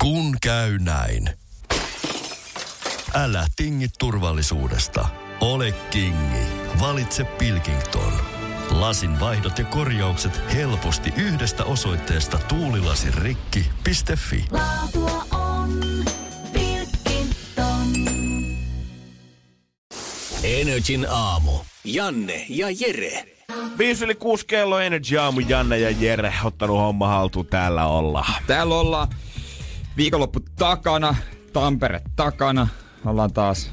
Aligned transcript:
Kun 0.00 0.36
käy 0.42 0.78
näin. 0.78 1.30
Älä 3.14 3.46
tingi 3.56 3.86
turvallisuudesta. 3.98 5.08
Ole 5.40 5.72
kingi. 5.72 6.46
Valitse 6.80 7.24
Pilkington. 7.24 8.12
Lasin 8.70 9.20
vaihdot 9.20 9.58
ja 9.58 9.64
korjaukset 9.64 10.40
helposti 10.54 11.12
yhdestä 11.16 11.64
osoitteesta 11.64 12.38
tuulilasirikki.fi. 12.38 14.44
Laatua 14.50 15.24
on 15.32 15.80
Pilkington. 16.52 17.86
Energin 20.42 21.06
aamu. 21.10 21.52
Janne 21.84 22.46
ja 22.48 22.66
Jere. 22.70 23.24
5 23.78 24.04
yli 24.04 24.14
6 24.14 24.46
kello 24.46 24.78
Energy 24.78 25.18
Aamu, 25.18 25.40
Janne 25.40 25.78
ja 25.78 25.90
Jere 25.90 26.34
ottanut 26.44 26.76
homma 26.76 27.08
haltuun 27.08 27.46
täällä 27.46 27.86
olla. 27.86 28.26
Täällä 28.46 28.74
ollaan 28.74 29.08
viikonloppu 29.96 30.40
takana, 30.56 31.14
Tampere 31.52 32.00
takana. 32.16 32.68
Ollaan 33.04 33.32
taas 33.32 33.72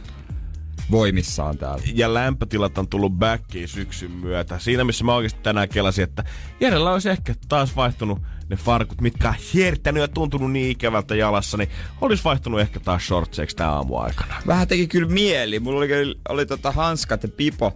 voimissaan 0.92 1.58
täällä. 1.58 1.84
Ja 1.94 2.14
lämpötilat 2.14 2.78
on 2.78 2.88
tullut 2.88 3.14
backiin 3.14 3.68
syksyn 3.68 4.12
myötä. 4.12 4.60
Siinä 4.60 4.84
missä 4.84 5.04
mä 5.04 5.16
oikeasti 5.16 5.40
tänään 5.44 5.70
kelasin, 5.70 6.04
että 6.04 6.24
Jerellä 6.60 6.92
olisi 6.92 7.10
ehkä 7.10 7.36
taas 7.50 7.76
vaihtunut 7.76 8.20
ne 8.50 8.56
farkut, 8.56 9.02
mitkä 9.02 9.30
on 9.30 9.36
hiertänyt 9.54 10.02
ja 10.02 10.08
tuntunut 10.08 10.52
niin 10.52 10.72
ikävältä 10.72 11.16
jalassa, 11.16 11.58
niin 11.58 11.70
olisi 12.02 12.24
vaihtunut 12.24 12.60
ehkä 12.60 12.80
taas 12.80 13.08
shortseiksi 13.08 13.56
tää 13.56 13.72
aamu 13.72 13.98
aikana. 13.98 14.36
Vähän 14.48 14.68
teki 14.68 14.88
kyllä 14.88 15.10
mieli. 15.10 15.60
Mulla 15.60 15.78
oli, 15.78 16.16
oli 16.30 16.46
tota 16.46 16.72
hanskat 16.72 17.24
ja 17.24 17.30
pipo, 17.30 17.74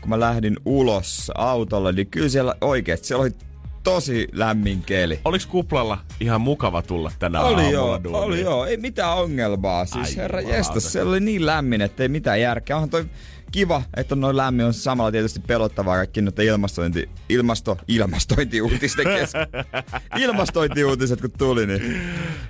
kun 0.00 0.10
mä 0.10 0.20
lähdin 0.20 0.56
ulos 0.64 1.32
autolla, 1.34 1.92
niin 1.92 2.06
kyllä 2.06 2.28
siellä 2.28 2.54
oikeesti, 2.60 3.06
siellä 3.06 3.22
oli 3.22 3.32
tosi 3.88 4.28
lämmin 4.32 4.82
keli. 4.82 5.20
Oliks 5.24 5.46
kuplalla 5.46 5.98
ihan 6.20 6.40
mukava 6.40 6.82
tulla 6.82 7.12
tänä 7.18 7.40
Oli 7.40 7.54
aamulla 7.54 7.70
joo, 7.70 8.04
duuniin? 8.04 8.24
oli 8.24 8.40
joo, 8.40 8.66
ei 8.66 8.76
mitään 8.76 9.16
ongelmaa. 9.16 9.86
Siis 9.86 10.08
Ai 10.08 10.16
herra 10.16 10.40
jestas, 10.40 10.92
se 10.92 11.02
oli 11.02 11.20
niin 11.20 11.46
lämmin, 11.46 11.80
että 11.80 12.02
ei 12.02 12.08
mitään 12.08 12.40
järkeä. 12.40 12.76
Onhan 12.76 12.90
toi 12.90 13.06
kiva, 13.52 13.82
että 13.96 14.14
on 14.14 14.20
noin 14.20 14.36
lämmin, 14.36 14.66
on 14.66 14.74
samalla 14.74 15.12
tietysti 15.12 15.40
pelottavaa 15.40 15.96
kaikki 15.96 16.22
noita 16.22 16.42
ilmastointi, 16.42 17.08
ilmasto, 17.28 17.78
ilmastointiuutisten 17.88 19.06
kesken. 19.06 19.46
ilmastointiuutiset 20.24 21.20
kun 21.20 21.30
tuli, 21.38 21.66
niin 21.66 22.00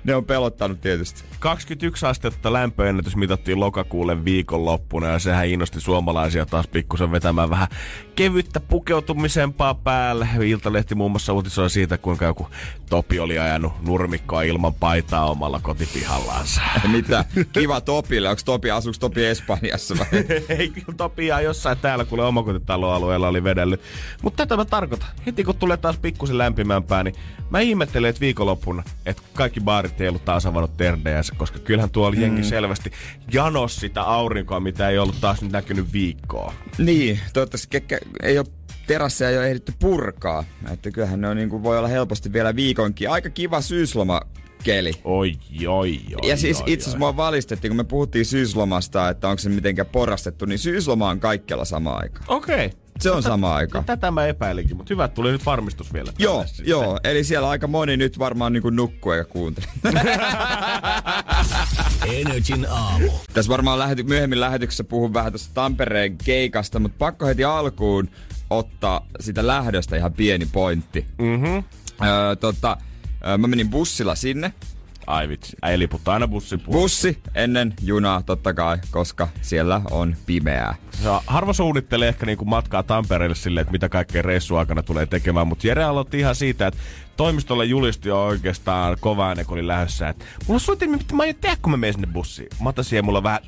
ne 0.03 0.15
on 0.15 0.25
pelottanut 0.25 0.81
tietysti. 0.81 1.23
21 1.39 2.05
astetta 2.05 2.53
lämpöennätys 2.53 3.15
mitattiin 3.15 3.59
lokakuulle 3.59 4.25
viikonloppuna 4.25 5.07
ja 5.07 5.19
sehän 5.19 5.47
innosti 5.47 5.81
suomalaisia 5.81 6.45
taas 6.45 6.67
pikkusen 6.67 7.11
vetämään 7.11 7.49
vähän 7.49 7.67
kevyttä 8.19 8.59
pukeutumisempaa 8.59 9.73
päälle. 9.73 10.27
Iltalehti 10.45 10.95
muun 10.95 11.11
muassa 11.11 11.33
uutisoi 11.33 11.69
siitä, 11.69 11.97
kuinka 11.97 12.25
joku 12.25 12.47
Topi 12.89 13.19
oli 13.19 13.39
ajanut 13.39 13.73
nurmikkoa 13.81 14.41
ilman 14.41 14.73
paitaa 14.73 15.29
omalla 15.29 15.59
kotipihallaansa. 15.63 16.61
Mitä? 16.91 17.25
Kiva 17.51 17.81
Topille. 17.81 18.29
Onko 18.29 18.41
Topi, 18.45 18.71
asuuko 18.71 18.97
Topi 18.99 19.25
Espanjassa 19.25 19.95
vai? 19.97 20.07
Ei 20.59 20.69
kyllä 20.69 21.41
jossain 21.41 21.77
täällä, 21.77 22.05
kuule 22.05 22.25
omakotitaloalueella 22.25 23.27
oli 23.27 23.43
vedellyt. 23.43 23.81
Mutta 24.21 24.37
tätä 24.37 24.57
mä 24.57 24.65
tarkoitan. 24.65 25.09
Heti 25.25 25.43
kun 25.43 25.55
tulee 25.55 25.77
taas 25.77 25.97
pikkusen 25.97 26.37
lämpimämpää, 26.37 27.03
niin 27.03 27.15
mä 27.49 27.59
ihmettelen, 27.59 28.09
että 28.09 28.21
viikonloppuna, 28.21 28.83
että 29.05 29.21
kaikki 29.33 29.61
baarit 29.61 30.01
ei 30.01 30.07
ollut 30.07 30.25
taas 30.25 30.45
avannut 30.45 30.77
terdejänsä, 30.77 31.33
koska 31.37 31.59
kyllähän 31.59 31.89
tuolla 31.89 32.15
mm. 32.15 32.21
jengi 32.21 32.43
selvästi 32.43 32.91
janos 33.33 33.75
sitä 33.75 34.01
aurinkoa, 34.01 34.59
mitä 34.59 34.89
ei 34.89 34.97
ollut 34.97 35.21
taas 35.21 35.41
nyt 35.41 35.51
näkynyt 35.51 35.93
viikkoa. 35.93 36.53
Niin, 36.77 37.19
toivottavasti 37.33 37.67
kekkä, 37.69 37.99
ei 38.23 38.37
ole 38.37 38.47
terasseja 38.87 39.29
ei 39.29 39.37
ole 39.37 39.47
ehditty 39.47 39.73
purkaa. 39.79 40.43
Että 40.73 40.91
kyllähän 40.91 41.21
ne 41.21 41.29
on, 41.29 41.37
niin 41.37 41.49
kuin, 41.49 41.63
voi 41.63 41.77
olla 41.77 41.87
helposti 41.87 42.33
vielä 42.33 42.55
viikonkin. 42.55 43.09
Aika 43.09 43.29
kiva 43.29 43.61
syysloma 43.61 44.21
keli. 44.63 44.91
Oi, 45.03 45.33
oi, 45.67 45.99
oi. 46.21 46.29
Ja 46.29 46.37
siis 46.37 46.63
itse 46.65 46.83
asiassa 46.83 46.99
mua 46.99 47.17
valistettiin, 47.17 47.69
kun 47.69 47.77
me 47.77 47.83
puhuttiin 47.83 48.25
syyslomasta, 48.25 49.09
että 49.09 49.27
onko 49.27 49.39
se 49.39 49.49
mitenkään 49.49 49.87
porrastettu, 49.91 50.45
niin 50.45 50.59
syysloma 50.59 51.09
on 51.09 51.19
kaikkialla 51.19 51.65
sama 51.65 51.93
aika. 51.93 52.23
Okei. 52.27 52.65
Okay. 52.65 52.79
Se 53.01 53.11
on 53.11 53.23
sama 53.23 53.55
aika. 53.55 53.83
Tätä 53.85 54.11
mä 54.11 54.25
epäilinkin, 54.25 54.77
mutta 54.77 54.93
hyvä, 54.93 55.07
tuli 55.07 55.31
nyt 55.31 55.45
varmistus 55.45 55.93
vielä. 55.93 56.11
Joo, 56.19 56.45
joo. 56.65 56.99
Eli 57.03 57.23
siellä 57.23 57.49
aika 57.49 57.67
moni 57.67 57.97
nyt 57.97 58.19
varmaan 58.19 58.53
niin 58.53 58.63
nukkuu 58.71 59.11
eikä 59.11 59.25
kuuntele. 59.29 59.67
Energin 62.19 62.67
aamu. 62.69 63.09
Tässä 63.33 63.49
varmaan 63.49 63.79
lähety, 63.79 64.03
myöhemmin 64.03 64.39
lähetyksessä 64.39 64.83
puhun 64.83 65.13
vähän 65.13 65.31
tuosta 65.31 65.49
Tampereen 65.53 66.17
keikasta, 66.17 66.79
mutta 66.79 66.95
pakko 66.99 67.25
heti 67.25 67.43
alkuun 67.43 68.09
ottaa 68.49 69.05
sitä 69.19 69.47
lähdöstä 69.47 69.97
ihan 69.97 70.13
pieni 70.13 70.45
pointti. 70.51 71.05
Mhm. 71.17 71.45
Öö, 72.05 72.35
tota, 72.35 72.77
öö, 73.27 73.37
mä 73.37 73.47
menin 73.47 73.69
bussilla 73.69 74.15
sinne. 74.15 74.53
Ai 75.09 75.29
vitsi, 75.29 75.57
äi 75.61 75.79
liputtaa 75.79 76.13
aina 76.13 76.27
bussin 76.27 76.59
puolesta. 76.59 76.81
Bussi 76.81 77.19
ennen 77.35 77.73
junaa 77.81 78.21
totta 78.23 78.53
kai, 78.53 78.77
koska 78.91 79.27
siellä 79.41 79.81
on 79.91 80.15
pimeää. 80.25 80.75
On- 81.05 81.21
harva 81.27 81.53
suunnittelee 81.53 82.07
ehkä 82.09 82.25
niinku 82.25 82.45
matkaa 82.45 82.83
Tampereelle 82.83 83.35
silleen, 83.35 83.61
että 83.61 83.71
mitä 83.71 83.89
kaikkea 83.89 84.21
reissu 84.21 84.55
aikana 84.55 84.83
tulee 84.83 85.05
tekemään, 85.05 85.47
mutta 85.47 85.67
Jere 85.67 85.83
aloitti 85.83 86.19
ihan 86.19 86.35
siitä, 86.35 86.67
että 86.67 86.79
toimistolle 87.17 87.65
julisti 87.65 88.09
jo 88.09 88.23
oikeastaan 88.25 88.97
kovaa 88.99 89.31
ennen 89.31 89.45
kuin 89.45 89.59
oli 89.59 89.67
lähdössä, 89.67 90.09
että 90.09 90.25
mulla 90.47 90.59
soitin, 90.59 90.91
mitä 90.91 91.15
mä 91.15 91.23
aion 91.23 91.35
tehdä, 91.41 91.57
kun 91.61 91.71
mä 91.71 91.77
menen 91.77 91.93
sinne 91.93 92.07
bussiin. 92.13 92.49
Mä 92.61 92.69
otan 92.69 92.85
siihen 92.85 93.05
mulla 93.05 93.23
vähän 93.23 93.39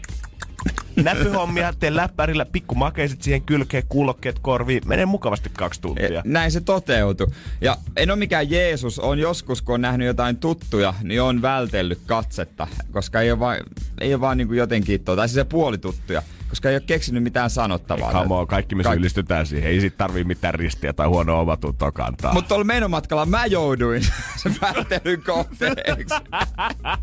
näpyhommia, 1.04 1.74
teen 1.80 1.96
läppärillä 1.96 2.46
pikku 2.46 2.76
makeiset 2.76 3.22
siihen 3.22 3.42
kylkeen, 3.42 3.84
kuulokkeet 3.90 4.40
korviin, 4.40 4.82
menee 4.86 5.06
mukavasti 5.06 5.50
kaksi 5.58 5.80
E, 5.80 5.82
tuntia. 5.82 6.22
Näin 6.26 6.52
se 6.52 6.62
toteutui. 6.62 7.28
Ja 7.62 7.78
en 7.96 8.12
ole 8.12 8.20
mikään 8.20 8.50
Jeesus, 8.52 9.00
on 9.00 9.20
joskus, 9.20 9.62
kun 9.62 9.76
on 9.76 9.82
nähnyt 9.82 10.08
jotain 10.08 10.38
tuttuja, 10.38 10.94
niin 11.04 11.22
on 11.22 11.42
vältellyt 11.42 12.00
katsetta, 12.06 12.68
koska 12.92 13.22
ei 13.22 13.32
ole 13.32 13.40
vaan, 13.40 13.58
ei 14.02 14.14
ole 14.14 14.22
vaan 14.22 14.38
niin 14.38 14.48
kuin 14.48 14.58
jotenkin, 14.58 15.04
tai 15.04 15.28
siis 15.28 15.36
se 15.36 15.44
puolituttuja, 15.44 16.22
koska 16.50 16.70
ei 16.70 16.76
ole 16.76 16.84
keksinyt 16.88 17.24
mitään 17.24 17.50
sanottavaa. 17.50 18.12
Come 18.12 18.36
on, 18.36 18.48
kaikki 18.48 18.76
me 18.76 18.84
Kaikki. 18.84 18.96
syyllistytään 18.98 19.48
siihen. 19.48 19.72
Ei 19.72 19.82
sit 19.82 19.98
tarvii 19.98 20.24
mitään 20.24 20.54
ristiä 20.56 20.94
tai 20.94 21.08
huonoa 21.08 21.40
omatuntoa 21.40 21.92
kantaa. 21.92 22.34
Mutta 22.34 22.48
tuolla 22.48 22.64
menomatkalla 22.64 23.26
mä 23.26 23.46
jouduin 23.46 24.04
sen 24.38 24.56
vältelyn 24.62 25.24
kohteeksi. 25.24 26.16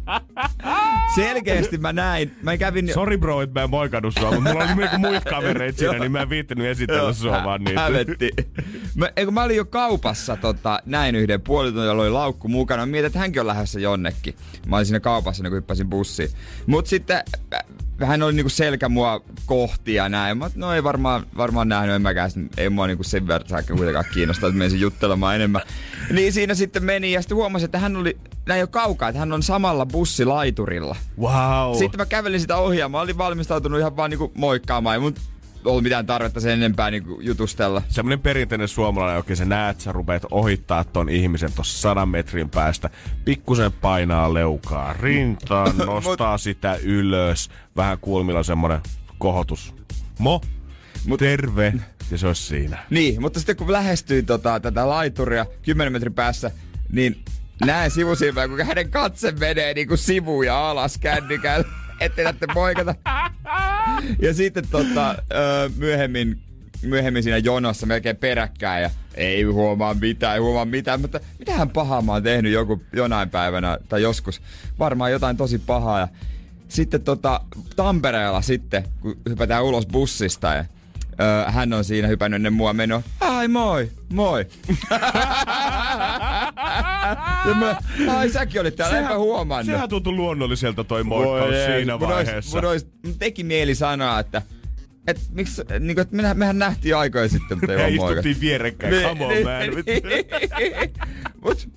Selkeästi 1.15 1.79
mä 1.79 1.93
näin. 1.93 2.37
Mä 2.43 2.57
kävin... 2.57 2.93
Sori 2.95 3.19
bro, 3.19 3.47
että 3.49 3.61
mä 3.61 3.65
en 3.65 3.71
moikannut 3.71 4.15
sua, 4.19 4.33
mutta 4.33 4.51
mulla 4.51 4.65
oli 4.65 4.75
niinku 4.75 4.99
muita 4.99 5.31
kavereita 5.31 5.79
siinä, 5.79 5.99
niin 5.99 6.13
mä 6.13 6.23
en 6.23 6.31
viittinyt 6.31 6.67
esitellä 6.67 7.13
sua 7.13 7.45
vaan 7.45 7.65
niitä. 7.65 7.81
Hävetti. 7.81 8.31
Mä, 8.95 9.11
kun 9.25 9.35
mä 9.35 9.43
olin 9.43 9.57
jo 9.57 9.65
kaupassa 9.65 10.37
tota, 10.37 10.83
näin 10.87 11.15
yhden 11.15 11.41
puolitunnin, 11.41 11.87
jolla 11.87 12.03
oli 12.03 12.11
laukku 12.11 12.49
mukana. 12.49 12.87
Mä 12.87 12.91
mietin, 12.91 13.07
että 13.07 13.19
hänkin 13.19 13.41
on 13.41 13.47
lähdössä 13.47 13.81
jonnekin. 13.81 14.35
Mä 14.67 14.77
olin 14.77 14.87
siinä 14.87 15.01
kaupassa, 15.01 15.43
niin 15.43 15.51
kun 15.51 15.57
hyppäsin 15.57 15.91
bussiin. 15.91 16.31
Mut 16.67 16.87
sitten 16.87 17.23
hän 18.07 18.23
oli 18.23 18.33
niinku 18.33 18.49
selkä 18.49 18.89
mua 18.89 19.21
kohti 19.47 19.95
ja 19.95 20.09
näin. 20.09 20.39
Mä, 20.39 20.51
no 20.55 20.73
ei 20.73 20.85
varmaan, 20.85 21.27
varmaan 21.37 21.69
nähnyt, 21.69 21.95
en 21.95 22.03
mäkään. 22.03 22.31
Ei 22.57 22.71
mua 22.71 22.87
niinku 22.87 23.03
sen 23.05 23.27
verran 23.27 23.65
kuitenkaan 23.77 24.05
kiinnostaa, 24.15 24.49
että 24.49 24.59
menisin 24.59 24.81
juttelemaan 24.81 25.35
enemmän. 25.35 25.63
Niin 26.11 26.33
siinä 26.33 26.55
sitten 26.55 26.85
meni 26.85 27.13
ja 27.13 27.23
sitten 27.23 27.37
huomasin, 27.37 27.65
että 27.65 27.79
hän 27.79 27.97
oli 27.97 28.19
näin 28.47 28.61
jo 28.61 28.67
kaukaa, 28.67 29.09
että 29.09 29.19
hän 29.19 29.33
on 29.33 29.43
samalla 29.43 29.87
bussilaiturilla. 29.87 30.97
Wow. 31.21 31.77
Sitten 31.79 32.01
mä 32.01 32.07
kävelin 32.07 32.41
sitä 32.41 32.57
ohi 32.57 32.79
ja 32.79 32.89
mä 32.89 33.01
olin 33.01 33.19
valmistautunut 33.19 33.81
ihan 33.81 33.97
vaan 33.97 34.11
niinku 34.11 34.33
moikkaamaan. 34.35 34.95
Ei 34.95 35.01
mun 35.01 35.15
ollut 35.65 35.83
mitään 35.83 36.07
tarvetta 36.07 36.41
sen 36.41 36.53
enempää 36.53 36.91
niinku 36.91 37.21
jutustella. 37.21 37.83
Semmoinen 37.89 38.21
perinteinen 38.21 38.69
suomalainen 38.69 39.17
oikein, 39.17 39.37
sä 39.37 39.45
näet, 39.45 39.71
että 39.71 39.85
sä 39.85 39.93
rupeat 39.93 40.23
ohittaa 40.31 40.85
ton 40.85 41.09
ihmisen 41.09 41.53
tuossa 41.53 41.79
sadan 41.81 42.09
metrin 42.09 42.51
päästä. 42.51 42.91
Pikkusen 43.25 43.73
painaa 43.73 44.35
leukaa 44.35 44.93
rintaan, 44.93 45.77
nostaa 45.87 46.39
sitä 46.39 46.79
ylös. 46.83 47.51
Vähän 47.77 47.99
kulmilla 47.99 48.43
semmonen 48.43 48.81
kohotus. 49.19 49.75
Mo, 50.19 50.41
Mut- 51.07 51.19
terve. 51.19 51.75
Ja 52.11 52.19
se 52.19 52.27
olisi 52.27 52.43
siinä. 52.43 52.79
Niin, 52.91 53.21
mutta 53.21 53.41
sitten 53.41 53.57
kun 53.57 53.73
lähestyin 53.73 54.27
tota, 54.27 54.61
tätä 54.61 54.89
laituria 54.89 55.47
10 55.63 55.93
metrin 55.93 56.15
päässä, 56.15 56.51
niin 56.93 57.25
näen 57.65 57.91
sivusilmää, 57.91 58.49
kuinka 58.49 58.65
hänen 58.65 58.91
katse 58.91 59.33
menee 59.33 59.75
niinku 59.75 59.97
sivuun 59.97 60.47
ja 60.47 60.71
alas 60.71 60.99
kännykällä, 60.99 61.69
ettei 62.01 62.25
näette 62.25 62.47
poikata. 62.55 62.95
Ja 64.23 64.35
sitten 64.35 64.69
tota, 64.71 65.15
myöhemmin, 65.77 66.39
myöhemmin 66.83 67.23
siinä 67.23 67.39
jonossa 67.39 67.87
melkein 67.87 68.17
peräkkäin 68.17 68.83
ja 68.83 68.91
ei 69.15 69.43
huomaa 69.43 69.95
mitään, 69.95 70.35
ei 70.35 70.41
huomaa 70.41 70.65
mitään, 70.65 71.01
mutta 71.01 71.21
mitähän 71.39 71.71
pahaa 71.71 72.03
mä 72.03 72.13
oon 72.13 72.23
tehnyt 72.23 72.53
joku 72.53 72.83
jonain 72.93 73.31
päivänä 73.31 73.79
tai 73.89 74.03
joskus. 74.03 74.43
Varmaan 74.79 75.13
jotain 75.13 75.37
tosi 75.37 75.59
pahaa 75.59 76.01
ja 76.01 76.09
sitten 76.69 77.03
tota, 77.03 77.41
Tampereella 77.77 78.43
sitten, 78.43 78.85
kun 79.01 79.17
hypätään 79.29 79.65
ulos 79.65 79.87
bussista 79.87 80.55
ja 80.55 80.65
Öö, 81.21 81.51
hän 81.51 81.73
on 81.73 81.85
siinä 81.85 82.09
hypännyt 82.09 82.37
ennen 82.37 82.53
mua 82.53 82.73
meno. 82.73 83.03
Ai 83.21 83.49
moi, 83.49 83.91
moi. 84.13 84.47
ja 87.49 87.55
mä, 87.55 87.77
ai 88.17 88.29
säkin 88.31 88.61
olit 88.61 88.77
täällä, 88.77 88.99
enpä 88.99 89.19
huomannut. 89.19 89.67
Sehän 89.75 89.89
tuntui 89.89 90.13
luonnolliselta 90.13 90.85
toi 90.85 91.05
moikkaus 91.05 91.41
Voi 91.51 91.57
ei, 91.57 91.77
siinä 91.81 91.95
ois- 91.95 92.09
vaiheessa. 92.09 92.57
Mun, 92.57 92.65
ois, 92.65 92.87
mun 93.05 93.19
teki 93.19 93.45
mieli 93.45 93.75
sanoa, 93.75 94.19
että 94.21 94.43
et, 95.07 95.21
miksi, 95.31 95.63
niin 95.81 96.01
että 96.01 96.17
mehän, 96.17 96.39
mehän 96.39 96.59
nähtiin 96.59 96.97
aikoja 96.97 97.29
sitten, 97.29 97.59
mutta 97.59 97.73
ei 97.73 97.79
Me 97.79 97.89
istuttiin 97.89 98.41
vierekkäin, 98.41 98.95
come 99.03 99.25
on 99.27 99.33
man. 99.33 99.85
Mut 101.45 101.69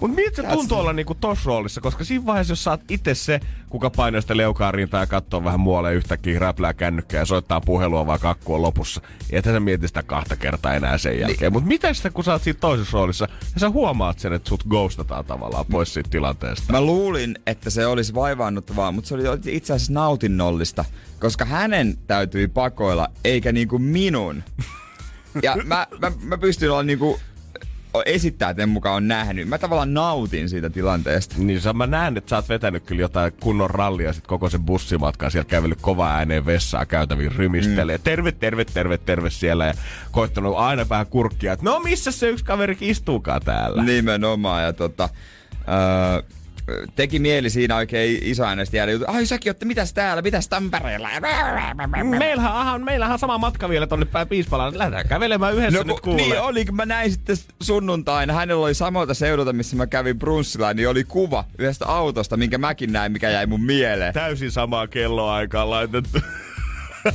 Mut 0.00 0.14
miltä 0.14 0.42
se 0.42 0.48
tuntuu 0.48 0.78
olla 0.78 0.92
niinku 0.92 1.14
tossa 1.14 1.46
roolissa? 1.46 1.80
Koska 1.80 2.04
siinä 2.04 2.26
vaiheessa, 2.26 2.52
jos 2.52 2.64
sä 2.64 2.70
oot 2.70 2.80
itse 2.90 3.14
se, 3.14 3.40
kuka 3.68 3.90
painaa 3.90 4.20
sitä 4.20 4.36
leukaa 4.36 4.72
rintaa 4.72 5.00
ja 5.00 5.06
katsoo 5.06 5.44
vähän 5.44 5.60
muualle 5.60 5.94
yhtäkkiä 5.94 6.38
räplää 6.38 6.74
kännykkää 6.74 7.20
ja 7.20 7.24
soittaa 7.24 7.60
puhelua 7.60 8.06
vaan 8.06 8.20
kakku 8.20 8.54
on 8.54 8.62
lopussa. 8.62 9.00
Ja 9.32 9.38
ethän 9.38 9.54
sä 9.54 9.60
mieti 9.60 9.88
sitä 9.88 10.02
kahta 10.02 10.36
kertaa 10.36 10.74
enää 10.74 10.98
sen 10.98 11.20
jälkeen. 11.20 11.40
Niin. 11.40 11.52
Mut 11.52 11.64
mitä 11.64 11.94
sitten, 11.94 12.12
kun 12.12 12.24
sä 12.24 12.32
oot 12.32 12.42
siinä 12.42 12.58
toisessa 12.60 12.98
roolissa 12.98 13.28
ja 13.54 13.60
sä 13.60 13.70
huomaat 13.70 14.18
sen, 14.18 14.32
että 14.32 14.48
sut 14.48 14.64
ghostataan 14.68 15.24
tavallaan 15.24 15.66
pois 15.66 15.94
siitä 15.94 16.10
tilanteesta? 16.10 16.72
Mä 16.72 16.80
luulin, 16.80 17.38
että 17.46 17.70
se 17.70 17.86
olisi 17.86 18.14
vaivaannuttavaa, 18.14 18.92
mutta 18.92 19.08
se 19.08 19.14
oli 19.14 19.22
itse 19.46 19.72
asiassa 19.72 19.92
nautinnollista, 19.92 20.84
koska 21.20 21.44
hänen 21.44 21.98
täytyi 22.06 22.48
pakoilla, 22.48 23.08
eikä 23.24 23.52
niinku 23.52 23.78
minun. 23.78 24.42
Ja 25.42 25.56
mä, 25.64 25.86
mä, 26.00 26.12
mä 26.22 26.38
pystyn 26.38 26.70
olla 26.70 26.82
niinku 26.82 27.20
esittää, 28.06 28.50
että 28.50 28.62
en 28.62 28.68
mukaan 28.68 28.96
on 28.96 29.08
nähnyt. 29.08 29.48
Mä 29.48 29.58
tavallaan 29.58 29.94
nautin 29.94 30.48
siitä 30.48 30.70
tilanteesta. 30.70 31.34
Niin 31.38 31.60
sä, 31.60 31.72
mä 31.72 31.86
näen, 31.86 32.16
että 32.16 32.30
sä 32.30 32.36
oot 32.36 32.48
vetänyt 32.48 32.84
kyllä 32.84 33.00
jotain 33.00 33.32
kunnon 33.40 33.70
rallia 33.70 34.12
sit 34.12 34.26
koko 34.26 34.50
sen 34.50 34.62
bussimatkan. 34.62 35.30
Siellä 35.30 35.48
kävellyt 35.48 35.80
kovaa 35.80 36.16
ääneen 36.16 36.46
vessaa 36.46 36.86
käytäviin 36.86 37.32
rymistelee. 37.32 37.96
Mm. 37.96 38.02
Terve, 38.02 38.32
terve, 38.32 38.64
terve, 38.64 38.98
terve 38.98 39.30
siellä. 39.30 39.66
Ja 39.66 39.74
koittanut 40.10 40.56
aina 40.56 40.88
vähän 40.88 41.06
kurkkia, 41.06 41.52
että 41.52 41.64
no 41.64 41.80
missä 41.80 42.10
se 42.10 42.28
yksi 42.28 42.44
kaveri 42.44 42.76
istuukaan 42.80 43.42
täällä. 43.42 43.82
Nimenomaan. 43.82 44.62
Ja 44.62 44.72
tota, 44.72 45.08
öö, 45.68 46.22
teki 46.96 47.18
mieli 47.18 47.50
siinä 47.50 47.76
oikein 47.76 48.18
iso 48.22 48.44
äänestä 48.44 48.76
jäädä 48.76 48.92
juttu. 48.92 49.06
Ai 49.10 49.26
säkin 49.26 49.50
olette, 49.50 49.64
mitäs 49.66 49.92
täällä, 49.92 50.22
mitäs 50.22 50.48
Tampereella? 50.48 51.08
Meillähän, 52.18 52.52
aha, 52.52 52.78
meillähän 52.78 53.12
on 53.12 53.18
sama 53.18 53.38
matka 53.38 53.68
vielä 53.68 53.86
tonne 53.86 54.06
päin 54.06 54.28
Piispalaan. 54.28 54.78
Lähdetään 54.78 55.08
kävelemään 55.08 55.54
yhdessä 55.54 55.78
No 55.78 55.84
nyt 55.84 56.00
kun, 56.00 56.16
kuule. 56.16 56.22
niin 56.22 56.40
oli, 56.40 56.64
kun 56.64 56.76
mä 56.76 56.86
näin 56.86 57.10
sitten 57.10 57.36
sunnuntaina, 57.62 58.32
hänellä 58.32 58.64
oli 58.64 58.74
samalta 58.74 59.14
seudulta, 59.14 59.52
missä 59.52 59.76
mä 59.76 59.86
kävin 59.86 60.18
brunssilla, 60.18 60.74
niin 60.74 60.88
oli 60.88 61.04
kuva 61.04 61.44
yhdestä 61.58 61.86
autosta, 61.86 62.36
minkä 62.36 62.58
mäkin 62.58 62.92
näin, 62.92 63.12
mikä 63.12 63.30
jäi 63.30 63.46
mun 63.46 63.62
mieleen. 63.64 64.14
Täysin 64.14 64.50
samaa 64.50 64.86
kelloaikaa 64.86 65.70
laitettu. 65.70 66.18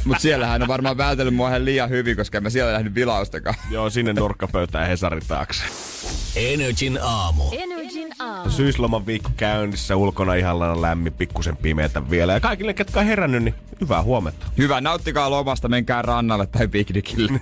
Mut 0.06 0.19
siellä 0.19 0.48
hän 0.48 0.62
on 0.62 0.68
varmaan 0.68 0.98
vältellyt 0.98 1.36
mua 1.36 1.50
ihan 1.50 1.66
liian 1.66 1.90
hyvin, 1.90 2.18
koska 2.18 2.38
en 2.38 2.44
mä 2.44 2.50
siellä 2.50 2.72
nähnyt 2.72 2.95
vilaustakaan. 2.95 3.56
Joo, 3.72 3.90
sinne 3.90 4.13
nurkkapöytään 4.13 4.88
Hesarin 4.88 5.24
taakse. 5.28 5.63
Energin 6.36 7.00
aamu. 7.01 7.44
Energin 7.51 8.10
aamu. 8.19 8.50
Syysloman 8.50 9.06
viikko 9.06 9.30
käynnissä, 9.38 9.95
ulkona 9.95 10.34
ihan 10.34 10.81
lämmin, 10.81 11.13
pikkusen 11.13 11.57
pimeätä 11.57 12.10
vielä. 12.10 12.34
Ja 12.34 12.40
kaikille, 12.40 12.74
ketkä 12.74 13.00
on 13.00 13.06
herännyt, 13.06 13.44
niin 13.44 13.56
hyvää 13.81 14.04
huomenta. 14.04 14.45
Hyvä, 14.57 14.81
nauttikaa 14.81 15.30
lomasta, 15.30 15.69
menkää 15.69 16.01
rannalle 16.01 16.48
tai 16.48 16.68
piknikille. 16.68 17.39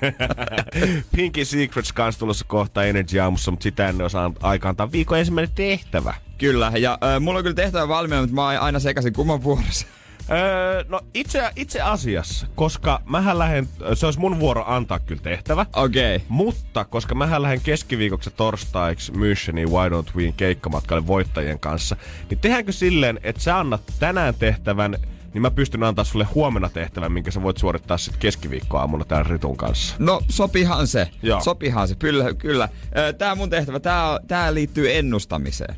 Pinky 1.16 1.46
Secrets 1.46 1.94
kanssa 1.94 2.20
tulossa 2.20 2.46
kohta 2.48 2.84
Energy 2.84 3.20
aamussa, 3.20 3.52
mutta 3.52 3.64
sitä 3.64 3.90
ennen 3.90 4.06
osaan 4.06 4.34
aika 4.42 4.70
antaa 4.70 4.92
viikon 4.92 5.20
ensimmäinen 5.20 5.56
tehtävä. 5.56 6.14
kyllä, 6.38 6.72
ja 6.78 6.98
äh, 7.04 7.22
mulla 7.22 7.38
on 7.38 7.44
kyllä 7.44 7.56
tehtävä 7.56 7.88
valmiina, 7.88 8.22
mutta 8.22 8.36
mä 8.36 8.46
oon 8.46 8.58
aina 8.58 8.80
sekaisin 8.80 9.14
kumman 9.14 9.44
vuorossa. 9.44 9.88
Öö, 10.32 10.84
no 10.90 11.00
itse, 11.14 11.50
itse 11.56 11.82
asiassa, 11.82 12.48
koska 12.56 13.02
mähän 13.06 13.40
lähden, 13.40 13.68
se 13.94 14.06
olisi 14.06 14.20
mun 14.20 14.40
vuoro 14.40 14.64
antaa 14.68 15.00
kyllä 15.00 15.22
tehtävä. 15.22 15.66
Okei. 15.76 16.16
Okay. 16.16 16.28
Mutta 16.30 16.86
koska 16.86 17.16
mähän 17.16 17.42
lähden 17.42 17.62
keskiviikoksi 17.62 18.32
torstaiksi 18.32 19.12
Müncheniin 19.12 19.70
Why 19.70 19.90
Don't 19.90 20.16
Win 20.16 20.34
keikkamatkalle 20.34 21.08
voittajien 21.08 21.60
kanssa, 21.60 21.96
niin 22.30 22.40
tehdäänkö 22.40 22.72
silleen, 22.72 23.20
että 23.24 23.42
sä 23.42 23.60
annat 23.60 23.82
tänään 24.00 24.34
tehtävän, 24.34 24.98
niin 25.34 25.42
mä 25.42 25.52
pystyn 25.52 25.84
antaa 25.84 26.06
sulle 26.06 26.26
huomenna 26.36 26.70
tehtävän, 26.70 27.12
minkä 27.12 27.32
sä 27.32 27.44
voit 27.44 27.58
suorittaa 27.58 27.98
sitten 27.98 28.20
keskiviikkoaamuna 28.22 29.06
tämän 29.06 29.26
Ritun 29.26 29.58
kanssa. 29.58 29.96
No 30.00 30.22
sopihan 30.30 30.88
se. 30.88 31.10
Joo. 31.24 31.42
Sopihan 31.42 31.88
se, 31.88 31.96
kyllä. 31.96 32.34
kyllä. 32.34 32.70
Ö, 32.98 33.14
Tää 33.14 33.36
mun 33.36 33.50
tehtävä, 33.50 33.80
tää, 33.80 34.20
tää 34.28 34.54
liittyy 34.54 34.98
ennustamiseen. 34.98 35.76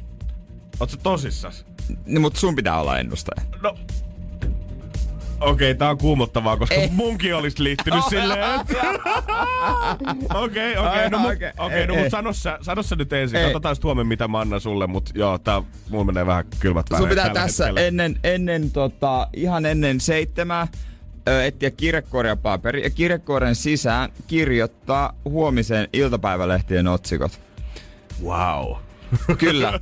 Oot 0.80 0.90
sä 0.90 0.98
tosissas? 0.98 1.66
Niin, 2.06 2.22
mutta 2.22 2.40
sun 2.40 2.56
pitää 2.56 2.80
olla 2.80 3.00
ennustaja. 3.00 3.46
No, 3.62 3.76
Okei, 5.44 5.72
okay, 5.72 5.74
tää 5.74 5.90
on 5.90 5.98
kuumottavaa, 5.98 6.58
koska 6.58 6.76
Ei. 6.76 6.90
munkin 6.92 7.36
olisi 7.36 7.64
liittynyt 7.64 8.04
silleen, 8.10 8.60
että... 8.60 8.74
Okei, 10.34 10.78
okei, 10.78 11.10
no, 11.10 11.20
mut, 11.20 11.32
Okei, 11.32 11.52
okei, 11.58 11.88
no 11.88 11.96
mut 11.96 12.10
sano 12.10 12.34
sä, 12.34 12.58
sano 12.62 12.84
sä 12.84 12.96
nyt 12.96 13.14
ensin. 13.14 13.40
Ei. 13.40 13.44
Katsotaan 13.46 13.76
sit 13.76 13.84
huomenna, 13.84 14.08
mitä 14.08 14.28
mä 14.28 14.40
annan 14.40 14.62
sulle, 14.62 14.88
mut 14.88 15.10
joo, 15.14 15.38
tää 15.38 15.62
mulla 15.90 16.04
menee 16.04 16.26
vähän 16.26 16.46
kylmät 16.60 16.86
Sun 16.98 17.10
pitää 17.10 17.30
tässä 17.30 17.66
hetkellä. 17.66 17.88
ennen, 17.88 18.20
ennen 18.24 18.72
tota, 18.72 19.28
ihan 19.34 19.66
ennen 19.66 20.00
seitsemää 20.00 20.68
etsiä 21.46 21.72
kirjekuoripaperi 21.72 22.84
ja 22.84 22.90
kirjekuoren 22.90 23.56
sisään 23.56 24.10
kirjoittaa 24.28 25.14
huomiseen 25.26 25.88
iltapäivälehtien 25.94 26.88
otsikot. 26.88 27.40
Wow. 28.24 28.76
Kyllä. 29.38 29.80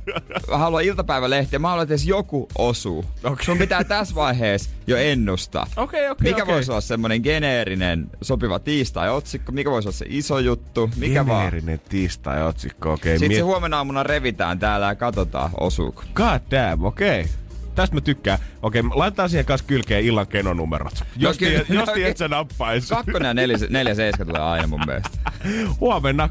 Mä 0.50 0.58
haluan 0.58 0.84
iltapäivälehtiä. 0.84 1.58
Mä 1.58 1.68
haluan, 1.68 1.82
että 1.82 1.92
edes 1.94 2.06
joku 2.06 2.48
osuu. 2.58 3.04
Okei. 3.24 3.44
Sun 3.44 3.58
pitää 3.58 3.84
tässä 3.84 4.14
vaiheessa 4.14 4.70
jo 4.86 4.96
ennustaa. 4.96 5.66
Okei, 5.76 6.10
okei, 6.10 6.30
Mikä 6.30 6.42
okei. 6.42 6.54
voisi 6.54 6.70
olla 6.70 6.80
semmonen 6.80 7.20
geneerinen 7.20 8.10
sopiva 8.22 8.58
tiistai-otsikko? 8.58 9.52
Mikä 9.52 9.70
voisi 9.70 9.88
olla 9.88 9.96
se 9.96 10.06
iso 10.08 10.38
juttu? 10.38 10.90
Mikä 10.96 11.26
vaan? 11.26 11.44
Geneerinen 11.44 11.80
tiistai-otsikko, 11.88 12.92
okei. 12.92 13.18
Sitten 13.18 13.28
Okay, 13.28 13.36
se 13.36 13.42
huomenna 13.42 13.76
aamuna 13.76 14.02
revitään 14.02 14.58
täällä 14.58 14.86
ja 14.86 14.94
katsotaan, 14.94 15.50
osuuko. 15.60 16.02
God 16.14 16.40
damn, 16.50 16.84
okei. 16.84 17.20
Okay. 17.20 17.32
Tästä 17.74 17.96
mä 17.96 18.00
tykkään. 18.00 18.38
Okei, 18.62 18.82
laitetaan 18.94 19.30
siihen 19.30 19.46
kanssa 19.46 19.66
kylkeen 19.66 20.04
illan 20.04 20.26
kenonumerot. 20.26 21.04
Jos, 21.16 21.38
kyllä, 21.38 21.64
tie, 21.64 21.76
jos 21.76 21.86
no 21.86 21.94
tiedät 21.94 22.12
ky- 22.12 22.18
sä 22.18 22.28
nappais. 22.28 22.88
Kakkonen 22.88 23.28
ja 23.28 23.34
neljä, 23.34 23.58
neljä 23.70 23.94
seiska 23.94 24.24
tulee 24.24 24.42
aina 24.42 24.66
mun 24.66 24.80
mielestä. 24.86 25.18
Huomenna 25.80 26.28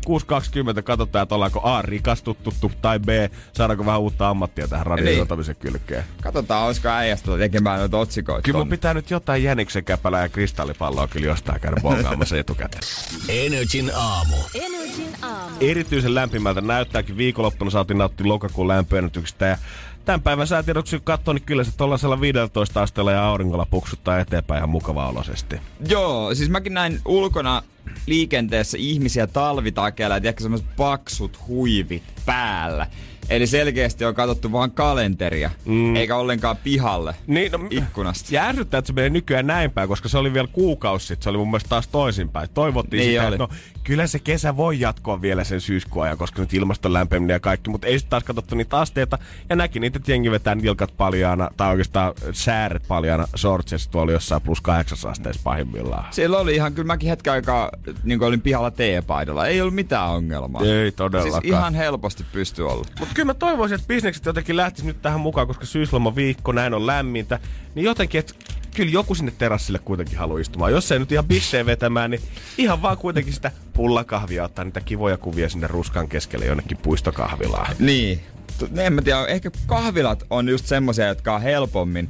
6.20 0.76 0.82
katsotaan, 0.82 1.24
että 1.24 1.36
ollaanko 1.36 1.62
A 1.64 1.82
rikastuttu 1.82 2.54
tai 2.82 3.00
B 3.00 3.10
saadaanko 3.54 3.86
vähän 3.86 4.02
uutta 4.02 4.30
ammattia 4.30 4.68
tähän 4.68 4.86
radiojotamisen 4.86 5.56
kylkeen. 5.56 6.04
Katsotaan, 6.22 6.66
olisiko 6.66 6.88
äijästä 6.88 7.38
tekemään 7.38 7.80
noita 7.80 7.98
otsikoita. 7.98 8.42
Kyllä 8.42 8.58
mun 8.58 8.70
pitää 8.70 8.94
nyt 8.94 9.12
jotain 9.12 9.44
jäniksen 9.44 9.84
käpälää 9.84 10.22
ja 10.22 10.30
kristallipalloa 10.30 11.08
kyllä 11.08 11.28
jostain 11.28 11.62
käydä 11.62 11.82
bongaamassa 11.82 12.38
etukäteen. 12.38 12.84
Energin 13.30 13.92
aamu. 13.96 14.36
Energin 14.56 15.16
aamu. 15.22 15.56
Erityisen 15.62 16.16
lämpimältä 16.16 16.62
näyttääkin. 16.62 17.18
Viikonloppuna 17.18 17.72
saatiin 17.72 17.98
nauttia 17.98 18.28
lokakuun 18.28 18.68
lämpöennätyksistä 18.68 19.46
ja 19.46 19.58
tämän 20.06 20.22
päivän 20.22 20.48
säätiedoksi 20.48 20.98
kun 20.98 21.06
katsoo, 21.06 21.34
niin 21.34 21.44
kyllä 21.44 21.64
se 21.64 21.78
tuollaisella 21.78 22.22
15 22.22 22.82
asteella 22.82 23.12
ja 23.12 23.28
auringolla 23.28 23.66
puksuttaa 23.66 24.20
eteenpäin 24.20 24.58
ihan 24.58 24.70
mukava 24.70 25.10
oloisesti. 25.10 25.56
Joo, 25.88 26.36
siis 26.36 26.50
mäkin 26.50 26.74
näin 26.74 27.00
ulkona 27.06 27.64
liikenteessä 28.08 28.78
ihmisiä 28.78 29.28
talvitakeilla 29.28 30.16
ja 30.16 30.22
tiedätkö 30.22 30.44
semmoiset 30.44 30.76
paksut 30.78 31.48
huivit 31.48 32.04
päällä. 32.26 32.88
Eli 33.32 33.48
selkeästi 33.48 34.06
on 34.06 34.16
katsottu 34.16 34.52
vaan 34.52 34.72
kalenteria, 34.72 35.50
mm. 35.66 35.96
eikä 35.96 36.16
ollenkaan 36.16 36.58
pihalle 36.58 37.16
Niin, 37.28 37.52
no, 37.52 37.60
ikkunasta. 37.70 38.36
Ja 38.36 38.46
ärsyttää, 38.46 38.78
että 38.78 38.88
se 38.88 38.94
menee 38.94 39.10
nykyään 39.10 39.48
näin 39.48 39.72
päin, 39.72 39.88
koska 39.90 40.10
se 40.10 40.18
oli 40.18 40.34
vielä 40.34 40.48
kuukausi 40.52 41.08
sitten. 41.08 41.24
Se 41.24 41.30
oli 41.30 41.38
mun 41.38 41.48
mielestä 41.48 41.70
taas 41.70 41.88
toisinpäin. 41.88 42.50
Toivottiin 42.54 43.00
Niin 43.02 43.12
sitä, 43.12 43.28
oli. 43.28 43.36
että 43.36 43.44
no, 43.44 43.50
kyllä 43.84 44.08
se 44.08 44.20
kesä 44.20 44.58
voi 44.58 44.80
jatkoa 44.80 45.22
vielä 45.22 45.44
sen 45.44 45.62
syyskuun 45.62 46.06
ajan, 46.06 46.18
koska 46.18 46.42
nyt 46.42 46.54
ilmaston 46.54 46.94
lämpeneminen 46.94 47.34
ja 47.34 47.40
kaikki. 47.40 47.70
Mutta 47.70 47.88
ei 47.88 48.00
sitten 48.00 48.10
taas 48.10 48.24
katsottu 48.24 48.56
niitä 48.56 48.80
asteita. 48.80 49.18
Ja 49.50 49.56
näki 49.56 49.80
niitä, 49.80 49.98
että 49.98 50.12
jengi 50.12 50.32
vetää 50.32 50.56
nilkat 50.56 50.98
paljaana, 50.98 51.50
tai 51.58 51.70
oikeastaan 51.72 52.14
sääret 52.32 52.84
paljaana 52.88 53.28
shortsissa 53.38 53.92
tuolla 53.92 54.12
jossain 54.12 54.42
plus 54.42 54.62
kahdeksas 54.62 55.06
asteessa 55.06 55.42
pahimmillaan. 55.44 56.14
Siellä 56.14 56.38
oli 56.38 56.56
ihan, 56.56 56.74
kyllä 56.74 56.88
mäkin 56.88 57.10
hetken 57.10 57.34
aikaa 57.34 57.70
niin 58.04 58.24
olin 58.24 58.42
pihalla 58.42 58.72
teepaidalla. 58.72 59.48
Ei 59.48 59.62
ollut 59.62 59.76
mitään 59.76 60.10
ongelmaa. 60.10 60.62
Ei 60.66 60.92
todellakaan. 60.92 61.42
Siis 61.42 61.54
ihan 61.54 61.76
helposti 61.76 62.26
pystyy 62.32 62.70
olla. 62.70 62.86
Mutta 63.00 63.16
kyllä 63.22 63.30
mä 63.30 63.40
toivoisin, 63.40 63.76
että 63.76 63.88
bisnekset 63.88 64.26
jotenkin 64.26 64.58
lähtis 64.58 64.84
nyt 64.84 65.02
tähän 65.02 65.20
mukaan, 65.20 65.48
koska 65.48 65.66
syysloma 65.66 66.16
viikko, 66.16 66.52
näin 66.52 66.74
on 66.74 66.88
lämmintä. 66.88 67.40
Niin 67.76 67.84
jotenkin, 67.84 68.20
että 68.20 68.34
kyllä 68.76 68.92
joku 68.92 69.16
sinne 69.16 69.32
terassille 69.38 69.80
kuitenkin 69.80 70.18
haluaa 70.18 70.40
istumaan. 70.40 70.72
Jos 70.72 70.92
ei 70.92 71.00
nyt 71.00 71.12
ihan 71.12 71.26
bisseen 71.26 71.66
vetämään, 71.66 72.12
niin 72.12 72.22
ihan 72.58 72.82
vaan 72.82 72.98
kuitenkin 72.98 73.34
sitä 73.34 73.52
pullakahvia 73.74 74.44
ottaa 74.44 74.66
niitä 74.66 74.82
kivoja 74.82 75.18
kuvia 75.18 75.50
sinne 75.50 75.68
ruskan 75.68 76.08
keskelle 76.08 76.46
jonnekin 76.46 76.78
puistokahvilaan. 76.78 77.76
Niin. 77.80 78.22
Tu- 78.60 78.70
En 78.78 78.94
mä 78.94 79.02
tiedä, 79.02 79.26
ehkä 79.26 79.52
kahvilat 79.66 80.24
on 80.30 80.50
just 80.50 80.66
semmoisia, 80.66 81.08
jotka 81.08 81.36
on 81.36 81.42
helpommin 81.42 82.10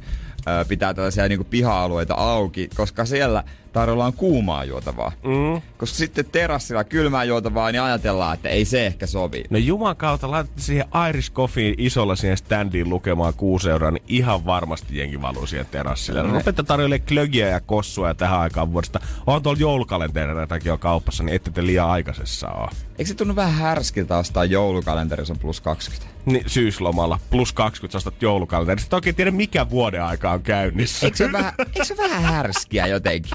pitää 0.68 0.94
tällaisia 0.94 1.28
niinku 1.28 1.44
piha-alueita 1.44 2.14
auki, 2.14 2.68
koska 2.76 3.04
siellä 3.04 3.44
tarjolla 3.72 4.12
kuumaa 4.12 4.64
juotavaa. 4.64 5.12
Mm. 5.22 5.62
Koska 5.76 5.96
sitten 5.96 6.24
terassilla 6.24 6.84
kylmää 6.84 7.24
juotavaa, 7.24 7.72
niin 7.72 7.82
ajatellaan, 7.82 8.34
että 8.34 8.48
ei 8.48 8.64
se 8.64 8.86
ehkä 8.86 9.06
sovi. 9.06 9.44
No 9.50 9.58
juman 9.58 9.96
kautta 9.96 10.30
laitettiin 10.30 10.64
siihen 10.64 10.86
Irish 11.08 11.32
Coffee 11.32 11.74
isolla 11.78 12.16
siihen 12.16 12.36
standiin 12.36 12.88
lukemaan 12.88 13.34
kuusi 13.34 13.70
euroa, 13.70 13.90
niin 13.90 14.04
ihan 14.08 14.46
varmasti 14.46 14.98
jengi 14.98 15.22
valuu 15.22 15.46
siihen 15.46 15.66
terassille. 15.70 16.22
No, 16.22 16.32
Rupette 16.32 16.62
tarjoilemaan 16.62 17.06
klögiä 17.08 17.48
ja 17.48 17.60
kossua 17.60 18.08
ja 18.08 18.14
tähän 18.14 18.40
aikaan 18.40 18.72
vuodesta. 18.72 19.00
On 19.26 19.42
tuolla 19.42 19.60
joulukalentereitakin 19.60 20.70
jo 20.70 20.78
kaupassa, 20.78 21.24
niin 21.24 21.34
ette 21.34 21.50
te 21.50 21.66
liian 21.66 21.90
aikaisessa 21.90 22.48
ole. 22.48 22.70
Eikö 22.98 23.08
se 23.08 23.14
tunnu 23.14 23.36
vähän 23.36 23.52
härskiltä 23.52 24.18
ostaa 24.18 24.44
joulukalenterissa 24.44 25.32
on 25.32 25.38
plus 25.38 25.60
20? 25.60 26.12
Niin, 26.26 26.44
syyslomalla 26.46 27.18
plus 27.30 27.52
20 27.52 27.92
sä 27.92 27.98
ostat 27.98 28.22
joulukalenterista. 28.22 28.84
Sitten 28.84 28.96
oikein 28.96 29.14
tiedä 29.14 29.30
mikä 29.30 29.70
vuoden 29.70 30.04
aika 30.04 30.30
on 30.30 30.42
käynnissä. 30.42 31.06
Eikö 31.06 31.16
se, 31.16 31.32
vähän, 31.32 31.52
eikö 31.66 31.84
se 31.84 31.96
vähän 31.96 32.22
härskiä 32.22 32.86
jotenkin? 32.86 33.32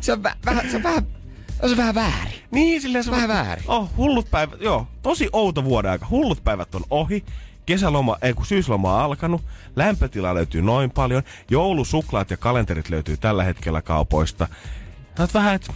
Se 0.00 0.12
on, 0.12 0.22
vä, 0.22 0.36
vähän, 0.46 0.70
se 0.70 0.76
on 0.76 0.82
vähän 0.82 1.06
On 1.62 1.70
se 1.70 1.76
vähän 1.76 1.94
väärin. 1.94 2.38
Niin, 2.50 2.82
silleen 2.82 3.04
se 3.04 3.10
Vähän 3.10 3.28
väärin. 3.28 3.64
Oh, 3.68 3.90
hullut 3.96 4.30
päivät, 4.30 4.60
joo. 4.60 4.86
Tosi 5.02 5.28
outo 5.32 5.64
vuoden 5.64 5.90
aika. 5.90 6.06
Hullut 6.10 6.44
päivät 6.44 6.74
on 6.74 6.84
ohi. 6.90 7.24
Kesäloma, 7.66 8.16
ei 8.22 8.34
kun 8.34 8.46
syysloma 8.46 8.94
on 8.94 9.00
alkanut. 9.00 9.42
Lämpötila 9.76 10.34
löytyy 10.34 10.62
noin 10.62 10.90
paljon. 10.90 11.22
Joulusuklaat 11.50 12.30
ja 12.30 12.36
kalenterit 12.36 12.88
löytyy 12.88 13.16
tällä 13.16 13.44
hetkellä 13.44 13.82
kaupoista. 13.82 14.48
Sä 15.18 15.28
vähän, 15.34 15.54
että 15.54 15.72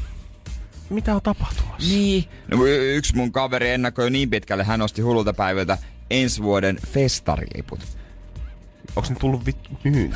mitä 0.91 1.15
on 1.15 1.23
tapahtumassa? 1.23 1.89
Niin. 1.89 2.25
No, 2.49 2.67
yksi 2.67 3.17
mun 3.17 3.33
kaveri 3.33 3.71
ennakoi 3.71 4.11
niin 4.11 4.31
pitkälle, 4.31 4.65
hän 4.65 4.83
osti 4.83 5.03
hullulta 5.03 5.33
päiviltä 5.33 5.79
ensi 6.11 6.43
vuoden 6.43 6.79
festariliput. 6.87 8.00
Onks 8.97 9.11
ne 9.11 9.17
tullut 9.21 9.47
vittu 9.47 9.71
myyntiin? 9.85 10.15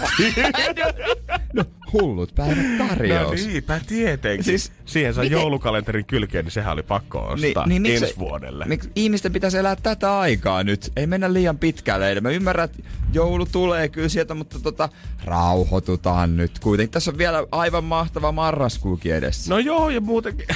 Hullut 1.92 2.34
päivät 2.34 2.78
no 2.78 2.88
tarjous. 2.88 3.46
niinpä 3.46 3.80
tietenkin. 3.86 4.44
Siis, 4.44 4.72
Siihen 4.86 5.14
saa 5.14 5.24
miten- 5.24 5.38
joulukalenterin 5.40 6.04
kylkeen, 6.04 6.44
niin 6.44 6.52
sehän 6.52 6.72
oli 6.72 6.82
pakko 6.82 7.18
ostaa 7.18 7.66
niin, 7.66 7.82
niin, 7.82 8.02
ensi 8.02 8.14
vuodelle. 8.18 8.64
Miksi 8.64 8.90
ihmisten 8.94 9.32
pitäisi 9.32 9.58
elää 9.58 9.76
tätä 9.76 10.18
aikaa 10.18 10.64
nyt? 10.64 10.92
Ei 10.96 11.06
mennä 11.06 11.32
liian 11.32 11.58
pitkälle. 11.58 12.20
Mä 12.20 12.30
ymmärrän, 12.30 12.64
että 12.64 12.82
joulu 13.12 13.46
tulee 13.46 13.88
kyllä 13.88 14.08
sieltä, 14.08 14.34
mutta 14.34 14.60
tota, 14.60 14.88
rauhoitutaan 15.24 16.36
nyt. 16.36 16.58
Kuitenkin 16.58 16.92
tässä 16.92 17.10
on 17.10 17.18
vielä 17.18 17.46
aivan 17.52 17.84
mahtava 17.84 18.32
marraskuukin 18.32 19.14
edessä. 19.14 19.54
No 19.54 19.58
joo, 19.58 19.90
ja 19.90 20.00
muutenkin... 20.00 20.46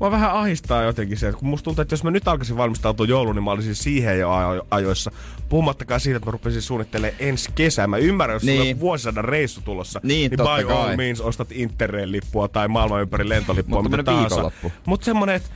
Mua 0.00 0.10
vähän 0.10 0.30
ahistaa 0.32 0.82
jotenkin 0.82 1.18
se, 1.18 1.28
että 1.28 1.38
kun 1.38 1.48
musta 1.48 1.64
tuntuu, 1.64 1.82
että 1.82 1.92
jos 1.92 2.04
mä 2.04 2.10
nyt 2.10 2.28
alkaisin 2.28 2.56
valmistautua 2.56 3.06
jouluun, 3.06 3.36
niin 3.36 3.44
mä 3.44 3.50
olisin 3.50 3.74
siihen 3.74 4.18
jo 4.18 4.30
ajo- 4.30 4.66
ajoissa. 4.70 5.10
Puhumattakaan 5.48 6.00
siitä, 6.00 6.16
että 6.16 6.26
mä 6.26 6.30
rupesin 6.30 6.62
suunnittelemaan 6.62 7.16
ensi 7.18 7.50
kesää. 7.54 7.86
Mä 7.86 7.96
ymmärrän, 7.96 8.34
jos 8.34 8.42
niin. 8.42 8.54
sulla 8.54 8.64
Niin. 8.64 8.76
on 8.76 8.80
vuosisadan 8.80 9.24
reissu 9.24 9.60
tulossa, 9.60 10.00
Niin, 10.02 10.30
niin 10.30 10.38
by 10.38 10.72
all 10.72 10.84
kai. 10.86 10.96
means 10.96 11.20
ostat 11.20 11.48
Interrail-lippua 11.52 12.48
tai 12.48 12.68
maailman 12.68 13.00
ympäri 13.02 13.28
lentolippua, 13.28 13.82
mitä 13.82 14.02
tahansa. 14.02 14.50
Mutta 14.86 15.04
semmonen, 15.04 15.36
että 15.36 15.48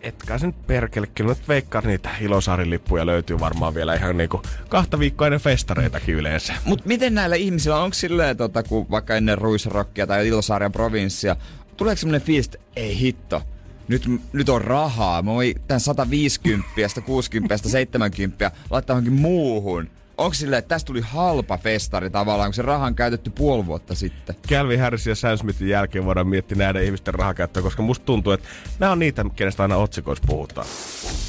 etkä 0.00 0.38
sen 0.38 0.52
perkele, 0.52 1.06
kyllä 1.06 1.28
nyt 1.30 1.48
veikkaan 1.48 1.84
niitä 1.84 2.10
Ilosaarin 2.20 2.70
lippuja 2.70 3.06
löytyy 3.06 3.40
varmaan 3.40 3.74
vielä 3.74 3.94
ihan 3.94 4.16
niinku 4.16 4.42
kahta 4.68 4.98
viikkoa 4.98 5.26
ennen 5.26 5.40
festareitakin 5.40 6.14
yleensä. 6.14 6.52
Mutta 6.64 6.88
miten 6.88 7.14
näillä 7.14 7.36
ihmisillä, 7.36 7.76
onko 7.82 7.94
silleen, 7.94 8.36
tota, 8.36 8.62
kun 8.62 8.86
vaikka 8.90 9.16
ennen 9.16 9.38
Ruisrockia 9.38 10.06
tai 10.06 10.28
Ilosaarian 10.28 10.72
provinssia, 10.72 11.36
tuleeko 11.76 11.96
semmoinen 11.98 12.22
fiilis, 12.26 12.46
että 12.46 12.58
ei 12.76 12.98
hitto, 13.00 13.42
nyt, 13.90 14.04
nyt 14.32 14.48
on 14.48 14.62
rahaa, 14.62 15.22
mä 15.22 15.34
voin 15.34 15.54
tän 15.68 15.80
150, 15.80 16.88
160, 16.88 17.56
170 17.56 18.50
laittaa 18.70 18.94
johonkin 18.94 19.12
muuhun. 19.12 19.90
Onko 20.18 20.34
silleen, 20.34 20.58
että 20.58 20.68
tästä 20.68 20.86
tuli 20.86 21.00
halpa 21.00 21.58
festari 21.58 22.10
tavallaan, 22.10 22.48
kun 22.48 22.54
se 22.54 22.62
raha 22.62 22.86
on 22.86 22.94
käytetty 22.94 23.30
puoli 23.30 23.66
vuotta 23.66 23.94
sitten? 23.94 24.36
Calvin 24.48 24.80
Harris 24.80 25.06
ja 25.06 25.14
Sam 25.14 25.38
Smithin 25.38 25.68
jälkeen 25.68 26.04
voidaan 26.04 26.28
miettiä 26.28 26.58
näiden 26.58 26.84
ihmisten 26.84 27.14
rahakäyttöä, 27.14 27.62
koska 27.62 27.82
musta 27.82 28.04
tuntuu, 28.04 28.32
että 28.32 28.48
nämä 28.78 28.92
on 28.92 28.98
niitä, 28.98 29.24
kenestä 29.36 29.62
aina 29.62 29.76
otsikoissa 29.76 30.24
puhutaan. 30.26 30.66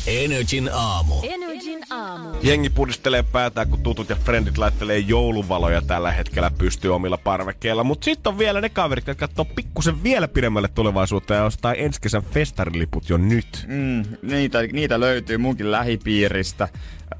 Energin 0.07 0.69
aamu. 0.73 1.15
Energin 1.23 1.50
aamu. 1.89 2.29
Jengi 2.41 2.69
pudistelee 2.69 3.23
päätään, 3.23 3.69
kun 3.69 3.81
tutut 3.81 4.09
ja 4.09 4.15
frendit 4.15 4.57
laittelee 4.57 4.99
jouluvaloja 4.99 5.81
tällä 5.81 6.11
hetkellä 6.11 6.51
pystyy 6.57 6.95
omilla 6.95 7.17
parvekkeilla. 7.17 7.83
Mutta 7.83 8.05
sitten 8.05 8.31
on 8.31 8.37
vielä 8.37 8.61
ne 8.61 8.69
kaverit, 8.69 9.07
jotka 9.07 9.27
katsoo 9.27 9.45
pikkusen 9.45 10.03
vielä 10.03 10.27
pidemmälle 10.27 10.67
tulevaisuutta 10.67 11.33
ja 11.33 11.43
ostaa 11.43 11.73
ensi 11.73 12.01
kesän 12.01 12.23
festariliput 12.23 13.09
jo 13.09 13.17
nyt. 13.17 13.65
Mm, 13.67 14.03
niitä, 14.21 14.61
niitä 14.71 14.99
löytyy 14.99 15.37
munkin 15.37 15.71
lähipiiristä. 15.71 16.67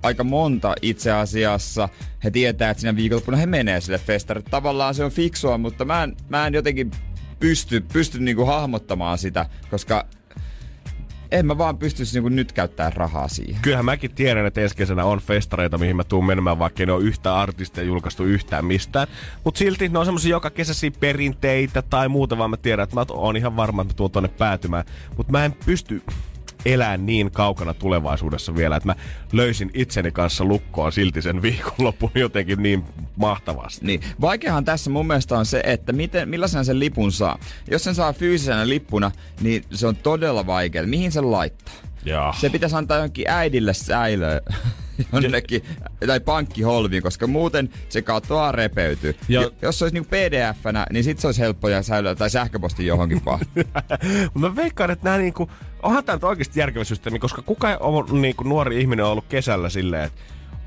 Aika 0.04 0.24
monta 0.24 0.76
itse 0.82 1.12
asiassa. 1.12 1.90
He 2.24 2.32
tietää, 2.32 2.70
että 2.70 2.82
siinä 2.82 2.96
viikonloppuna 2.96 3.38
he 3.38 3.46
menee 3.46 3.82
sille 3.82 4.00
festarille. 4.00 4.50
Tavallaan 4.50 4.96
se 4.96 5.04
on 5.04 5.12
fiksua, 5.12 5.58
mutta 5.58 5.86
mä 5.86 6.04
en, 6.04 6.18
mä 6.30 6.48
en 6.48 6.54
jotenkin 6.54 6.92
pysty, 7.40 7.82
pysty 7.94 8.20
niinku 8.20 8.46
hahmottamaan 8.46 9.18
sitä, 9.18 9.46
koska 9.72 10.06
en 11.32 11.46
mä 11.46 11.58
vaan 11.58 11.78
pystyisi 11.78 12.14
niinku 12.14 12.30
nyt 12.30 12.52
käyttää 12.52 12.90
rahaa 12.90 13.28
siihen. 13.28 13.62
Kyllähän 13.62 13.86
mäkin 13.86 14.16
tiedän, 14.16 14.46
että 14.46 14.62
ensi 14.62 14.76
kesänä 14.76 15.06
on 15.06 15.20
festareita, 15.20 15.78
mihin 15.78 15.96
mä 15.96 16.04
tuun 16.04 16.26
menemään, 16.26 16.60
vaikka 16.60 16.86
ne 16.86 16.92
ole 16.92 17.04
yhtään 17.04 17.36
artistia 17.36 17.84
julkaistu 17.84 18.24
yhtään 18.24 18.66
mistään. 18.66 19.08
Mutta 19.44 19.58
silti 19.58 19.90
ne 19.90 20.00
on 20.00 20.06
semmosia 20.06 20.30
joka 20.30 20.50
kesäisiä 20.50 20.92
perinteitä 21.00 21.82
tai 21.82 22.10
muuta, 22.10 22.38
vaan 22.38 22.50
mä 22.50 22.58
tiedän, 22.58 22.84
että 22.84 22.96
mä 22.96 23.06
oon 23.10 23.38
ihan 23.38 23.56
varma, 23.56 23.82
että 23.82 23.94
mä 23.94 23.98
tuun 23.98 24.12
tonne 24.12 24.30
päätymään. 24.30 24.86
Mutta 25.18 25.32
mä 25.32 25.46
en 25.46 25.56
pysty 25.66 26.02
elää 26.66 26.98
niin 26.98 27.32
kaukana 27.32 27.74
tulevaisuudessa 27.74 28.56
vielä, 28.56 28.76
että 28.76 28.90
mä 28.90 28.96
löysin 29.32 29.72
itseni 29.74 30.12
kanssa 30.12 30.46
lukkoon 30.46 30.92
silti 30.92 31.22
sen 31.22 31.42
viikonlopun 31.42 32.12
jotenkin 32.16 32.64
niin 32.64 32.84
mahtavasti. 33.16 33.86
Niin. 33.86 34.02
Vaikeahan 34.22 34.66
tässä 34.66 34.90
mun 34.90 35.08
mielestä 35.08 35.38
on 35.38 35.46
se, 35.46 35.62
että 35.66 35.94
miten, 35.94 36.30
millaisena 36.30 36.64
sen 36.64 36.80
lipun 36.80 37.12
saa. 37.12 37.40
Jos 37.72 37.84
sen 37.84 37.96
saa 37.96 38.14
fyysisenä 38.14 38.70
lippuna, 38.70 39.12
niin 39.42 39.64
se 39.72 39.88
on 39.88 39.96
todella 39.96 40.46
vaikea. 40.46 40.88
Mihin 40.88 41.12
sen 41.12 41.32
laittaa? 41.32 41.74
Jaa. 42.06 42.34
Se 42.34 42.50
pitäisi 42.50 42.76
antaa 42.76 42.98
jonkin 42.98 43.30
äidille 43.30 43.74
säilöön. 43.74 44.42
jonnekin, 45.22 45.64
tai 46.08 46.20
pankkiholviin, 46.20 47.04
koska 47.04 47.28
muuten 47.28 47.70
se 47.90 48.02
katoaa 48.02 48.52
repeytyy. 48.52 49.16
Ja- 49.30 49.42
Jo, 49.42 49.52
jos 49.62 49.80
se 49.80 49.86
olisi 49.86 49.94
niinku 49.96 50.10
pdf-nä, 50.10 50.86
niin 50.92 51.04
sit 51.04 51.20
se 51.20 51.28
olisi 51.28 51.42
helppo 51.42 51.70
ja 51.70 51.82
säilöä 51.82 52.16
tai 52.16 52.30
sähköposti 52.30 52.86
johonkin 52.86 53.22
vaan. 53.26 53.40
Mutta 54.34 54.50
mä 54.50 54.56
veikkaan, 54.56 54.92
että 54.92 55.04
nämä 55.06 55.18
niinku, 55.18 55.50
onhan 55.84 56.04
tämä 56.04 56.16
nyt 56.16 56.24
oikeasti 56.24 56.60
järkevä 56.60 56.84
systeemi, 56.84 57.20
koska 57.20 57.42
kuka 57.42 57.70
ei 57.70 57.78
ole 57.80 58.20
niinku 58.22 58.44
nuori 58.44 58.82
ihminen 58.82 59.06
on 59.06 59.12
ollut 59.12 59.26
kesällä 59.30 59.70
silleen, 59.70 60.04
että 60.04 60.22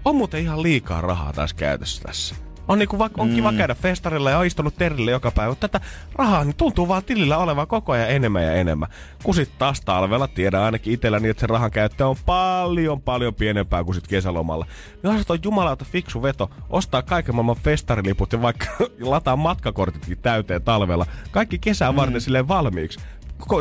on 0.04 0.16
muuten 0.16 0.40
ihan 0.40 0.62
liikaa 0.62 1.00
rahaa 1.00 1.32
taas 1.32 1.54
käytössä 1.54 2.02
tässä. 2.02 2.34
On, 2.68 2.78
niinku, 2.78 2.98
va- 2.98 3.10
on 3.18 3.30
kiva 3.30 3.52
käydä 3.52 3.74
festarilla 3.74 4.30
ja 4.30 4.38
on 4.38 4.46
istunut 4.46 4.74
terille 4.76 5.10
joka 5.10 5.30
päivä, 5.30 5.50
mutta 5.50 5.68
tätä 5.68 5.86
rahaa 6.14 6.44
niin 6.44 6.56
tuntuu 6.56 6.88
vaan 6.88 7.04
tilillä 7.04 7.38
olevan 7.38 7.66
koko 7.66 7.92
ajan 7.92 8.10
enemmän 8.10 8.42
ja 8.42 8.52
enemmän. 8.52 8.88
Kun 9.22 9.34
sit 9.34 9.50
taas 9.58 9.80
talvella 9.80 10.28
tiedän 10.28 10.62
ainakin 10.62 10.92
itselläni, 10.92 11.28
että 11.28 11.40
se 11.40 11.46
rahan 11.46 11.70
käyttö 11.70 12.08
on 12.08 12.16
paljon 12.26 13.02
paljon 13.02 13.34
pienempää 13.34 13.84
kuin 13.84 13.94
sit 13.94 14.08
kesälomalla. 14.08 14.66
Niin 15.02 15.12
on 15.12 15.18
se 15.18 15.24
toi 15.24 15.38
jumalauta 15.44 15.84
fiksu 15.84 16.22
veto, 16.22 16.50
ostaa 16.70 17.02
kaiken 17.02 17.34
maailman 17.34 17.56
festariliput 17.56 18.32
ja 18.32 18.42
vaikka 18.42 18.66
lataa 19.00 19.36
matkakortitkin 19.36 20.18
täyteen 20.18 20.62
talvella. 20.62 21.06
Kaikki 21.30 21.58
kesää 21.58 21.96
varten 21.96 22.20
silleen 22.20 22.48
valmiiksi. 22.48 23.00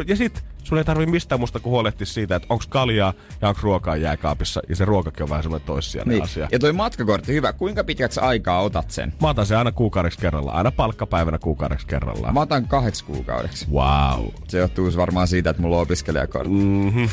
Ja 0.07 0.15
sit 0.15 0.52
sun 0.63 0.77
ei 0.77 0.83
tarvi 0.83 1.05
mistään 1.05 1.39
musta 1.39 1.59
kuin 1.59 1.71
huolehtia 1.71 2.05
siitä, 2.05 2.35
että 2.35 2.47
onko 2.49 2.63
kaljaa 2.69 3.13
ja 3.41 3.49
onko 3.49 3.59
ruokaa 3.63 3.95
jääkaapissa. 3.95 4.61
Ja 4.69 4.75
se 4.75 4.85
ruokakin 4.85 5.23
on 5.23 5.29
vähän 5.29 5.43
semmoinen 5.43 5.65
toissijainen 5.65 6.13
niin. 6.13 6.23
asia. 6.23 6.47
Ja 6.51 6.59
toi 6.59 6.73
matkakortti, 6.73 7.33
hyvä. 7.33 7.53
Kuinka 7.53 7.83
pitkäksi 7.83 8.19
aikaa 8.19 8.61
otat 8.61 8.91
sen? 8.91 9.13
Mä 9.21 9.29
otan 9.29 9.45
sen 9.45 9.57
aina 9.57 9.71
kuukaudeksi 9.71 10.19
kerrallaan. 10.19 10.57
Aina 10.57 10.71
palkkapäivänä 10.71 11.39
kuukaudeksi 11.39 11.87
kerrallaan. 11.87 12.33
Mä 12.33 12.41
otan 12.41 12.67
kahdeksi 12.67 13.03
kuukaudeksi. 13.05 13.67
Wow. 13.71 14.25
Se 14.47 14.57
johtuu 14.57 14.91
varmaan 14.97 15.27
siitä, 15.27 15.49
että 15.49 15.61
mulla 15.61 15.75
on 15.75 15.81
opiskelijakortti. 15.81 16.53
Mhm. 16.53 17.03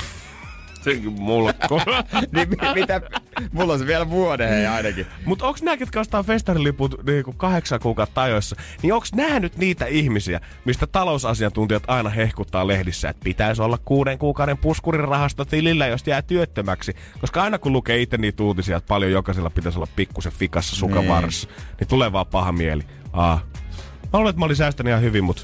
Sekin 0.80 1.12
mulla. 1.12 1.52
niin 2.32 2.48
mi- 2.48 2.74
mitä? 2.74 3.00
Mulla 3.52 3.72
on 3.72 3.78
se 3.78 3.86
vielä 3.86 4.10
vuoden 4.10 4.48
hei 4.48 4.66
ainakin. 4.66 5.06
Mutta 5.24 5.46
onks 5.46 5.62
nää, 5.62 5.76
ketkä 5.76 6.00
ostaa 6.00 6.22
festariliput 6.22 7.06
niinku 7.06 7.32
kahdeksan 7.32 7.80
kuukautta 7.80 8.22
ajoissa, 8.22 8.56
niin 8.82 8.92
onks 8.92 9.12
nää 9.14 9.40
nyt 9.40 9.56
niitä 9.56 9.86
ihmisiä, 9.86 10.40
mistä 10.64 10.86
talousasiantuntijat 10.86 11.82
aina 11.86 12.10
hehkuttaa 12.10 12.66
lehdissä, 12.66 13.08
että 13.08 13.24
pitäisi 13.24 13.62
olla 13.62 13.78
kuuden 13.84 14.18
kuukauden 14.18 14.58
puskurirahasto 14.58 15.44
tilillä, 15.44 15.86
jos 15.86 16.06
jää 16.06 16.22
työttömäksi. 16.22 16.94
Koska 17.20 17.42
aina 17.42 17.58
kun 17.58 17.72
lukee 17.72 18.02
itse 18.02 18.16
niitä 18.16 18.42
uutisia, 18.42 18.76
että 18.76 18.88
paljon 18.88 19.12
jokaisella 19.12 19.50
pitäisi 19.50 19.78
olla 19.78 19.88
pikkusen 19.96 20.32
fikassa 20.32 20.76
sukavarssa, 20.76 21.48
niin. 21.48 21.76
niin 21.80 21.88
tulee 21.88 22.12
vaan 22.12 22.26
paha 22.26 22.52
mieli. 22.52 22.82
Aa. 23.12 23.40
Mä 24.12 24.18
luulen, 24.18 24.30
että 24.30 24.40
mä 24.40 24.44
olin 24.44 24.56
säästänyt 24.56 24.90
ihan 24.90 25.02
hyvin, 25.02 25.24
mutta 25.24 25.42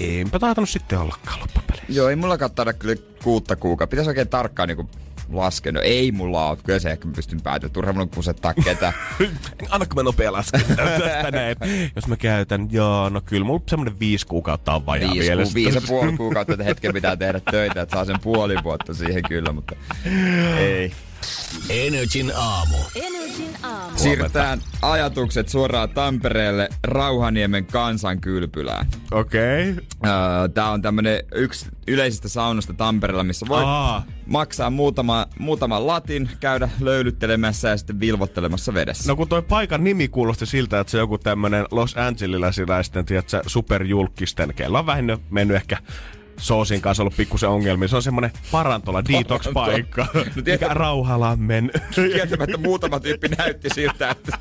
eipä 0.00 0.38
taitanut 0.38 0.70
sitten 0.70 0.98
ollakaan 0.98 1.40
loppupeleissä. 1.40 1.92
Joo, 1.92 2.08
ei 2.08 2.16
mulla 2.16 2.48
taida 2.48 2.72
kyllä 2.72 2.96
kuutta 3.22 3.56
kuukautta. 3.56 3.90
Pitäisi 3.90 4.10
oikein 4.10 4.28
tarkkaan 4.28 4.68
niinku 4.68 4.90
laskenut. 5.28 5.82
Ei 5.84 6.12
mulla 6.12 6.48
ole. 6.48 6.58
Kyllä 6.64 6.78
se 6.78 6.90
ehkä 6.90 7.06
mä 7.06 7.12
pystyn 7.16 7.40
päätymään. 7.40 7.72
Turha 7.72 7.92
mun 7.92 8.08
kusettaa 8.08 8.54
ketään. 8.54 8.92
Annako 9.70 9.94
mä 9.94 10.02
nopea 10.02 10.32
lasken 10.32 10.60
tästä 10.76 11.30
näin. 11.30 11.56
Jos 11.96 12.06
mä 12.06 12.16
käytän, 12.16 12.68
joo, 12.70 13.08
no 13.08 13.20
kyllä 13.20 13.44
mulla 13.46 13.62
semmonen 13.68 13.98
viisi 13.98 14.26
kuukautta 14.26 14.74
on 14.74 14.86
vajaa 14.86 15.12
viisi, 15.12 15.28
vielä. 15.28 15.42
ku, 15.42 15.50
viisi 15.54 15.76
ja 15.76 15.82
puoli 15.86 16.12
kuukautta, 16.12 16.52
että 16.52 16.64
hetken 16.64 16.92
pitää 16.92 17.16
tehdä 17.16 17.40
töitä, 17.50 17.82
että 17.82 17.96
saa 17.96 18.04
sen 18.04 18.20
puoli 18.22 18.56
vuotta 18.64 18.94
siihen 18.94 19.22
kyllä, 19.28 19.52
mutta 19.52 19.76
ei. 20.58 20.92
Energin 21.70 22.32
aamu. 22.36 22.76
Energin 22.94 23.56
aamu. 23.62 23.98
Siirrytään 23.98 24.60
ajatukset 24.82 25.48
suoraan 25.48 25.90
Tampereelle 25.90 26.68
Rauhaniemen 26.84 27.66
kansankylpylään. 27.66 28.86
Okei. 29.10 29.70
Okay. 29.70 29.84
Öö, 30.06 30.48
Tää 30.48 30.70
on 30.70 30.82
tämmönen 30.82 31.22
yksi 31.34 31.66
yleisistä 31.88 32.28
saunosta 32.28 32.72
Tampereella, 32.72 33.24
missä 33.24 33.46
voi 33.48 33.62
Aa. 33.64 34.06
maksaa 34.26 34.70
muutama, 34.70 35.26
muutaman 35.38 35.86
latin, 35.86 36.30
käydä 36.40 36.68
löylyttelemässä 36.80 37.68
ja 37.68 37.76
sitten 37.76 38.00
vilvottelemassa 38.00 38.74
vedessä. 38.74 39.12
No 39.12 39.16
kun 39.16 39.28
toi 39.28 39.42
paikan 39.42 39.84
nimi 39.84 40.08
kuulosti 40.08 40.46
siltä, 40.46 40.80
että 40.80 40.90
se 40.90 40.96
on 40.96 41.00
joku 41.00 41.18
tämmönen 41.18 41.66
Los 41.70 41.96
Angelesilaisten, 41.96 43.04
tiedätkö, 43.04 43.42
superjulkisten, 43.46 44.54
kello 44.54 44.78
on 44.78 44.86
vähän 44.86 45.18
mennyt 45.30 45.56
ehkä 45.56 45.78
Soosin 46.36 46.80
kanssa 46.80 47.02
ollut 47.02 47.16
pikkusen 47.16 47.48
ongelmia. 47.48 47.88
Se 47.88 47.96
on 47.96 48.02
semmonen 48.02 48.30
parantola, 48.52 49.02
detox-paikka. 49.04 50.06
No 50.14 50.24
Mikä 50.46 50.68
Rauhalammen. 50.68 51.70
Kieltämättä 51.94 52.56
muutama 52.56 53.00
tyyppi 53.00 53.28
näytti 53.28 53.68
siltä, 53.74 54.10
että 54.10 54.38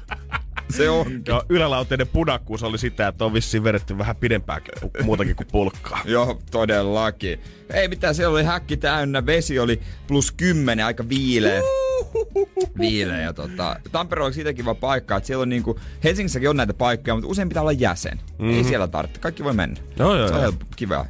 Se 0.70 0.90
onkin. 0.90 1.24
Joo, 1.28 1.44
ylälauteinen 1.50 2.08
punakkuus 2.08 2.64
oli 2.64 2.78
sitä, 2.78 3.08
että 3.08 3.26
on 3.26 3.34
vissiin 3.34 3.64
vedetty 3.64 3.98
vähän 3.98 4.16
pidempääkin, 4.16 4.74
muutakin 5.04 5.36
kuin 5.36 5.48
pulkkaa. 5.52 6.02
Joo, 6.16 6.42
todellakin. 6.52 7.40
Ei 7.74 7.88
mitään, 7.88 8.16
siellä 8.16 8.34
oli 8.34 8.44
häkki 8.44 8.78
täynnä, 8.78 9.26
vesi 9.26 9.60
oli 9.60 9.82
plus 10.08 10.32
10, 10.32 10.86
aika 10.86 11.10
viileä. 11.10 11.62
Viileä 12.80 13.22
ja 13.22 13.34
tota, 13.34 13.80
Tampere 13.92 14.24
on 14.24 14.34
siitä 14.34 14.54
kiva 14.54 14.76
paikka, 14.76 15.16
että 15.18 15.28
siellä 15.28 15.42
on 15.42 15.50
niinku, 15.50 15.80
Helsingissäkin 16.04 16.50
on 16.50 16.58
näitä 16.58 16.74
paikkoja, 16.74 17.16
mutta 17.16 17.30
usein 17.30 17.50
pitää 17.50 17.62
olla 17.62 17.72
jäsen. 17.72 18.18
Mm-hmm. 18.18 18.58
Ei 18.58 18.64
siellä 18.64 18.88
tarvitse, 18.88 19.20
kaikki 19.22 19.44
voi 19.44 19.54
mennä. 19.54 19.80
Joo, 20.00 20.16
joo, 20.18 20.28
Se 20.28 20.34
on 20.34 20.42
joo. 20.42 20.54
kiva. 20.76 21.06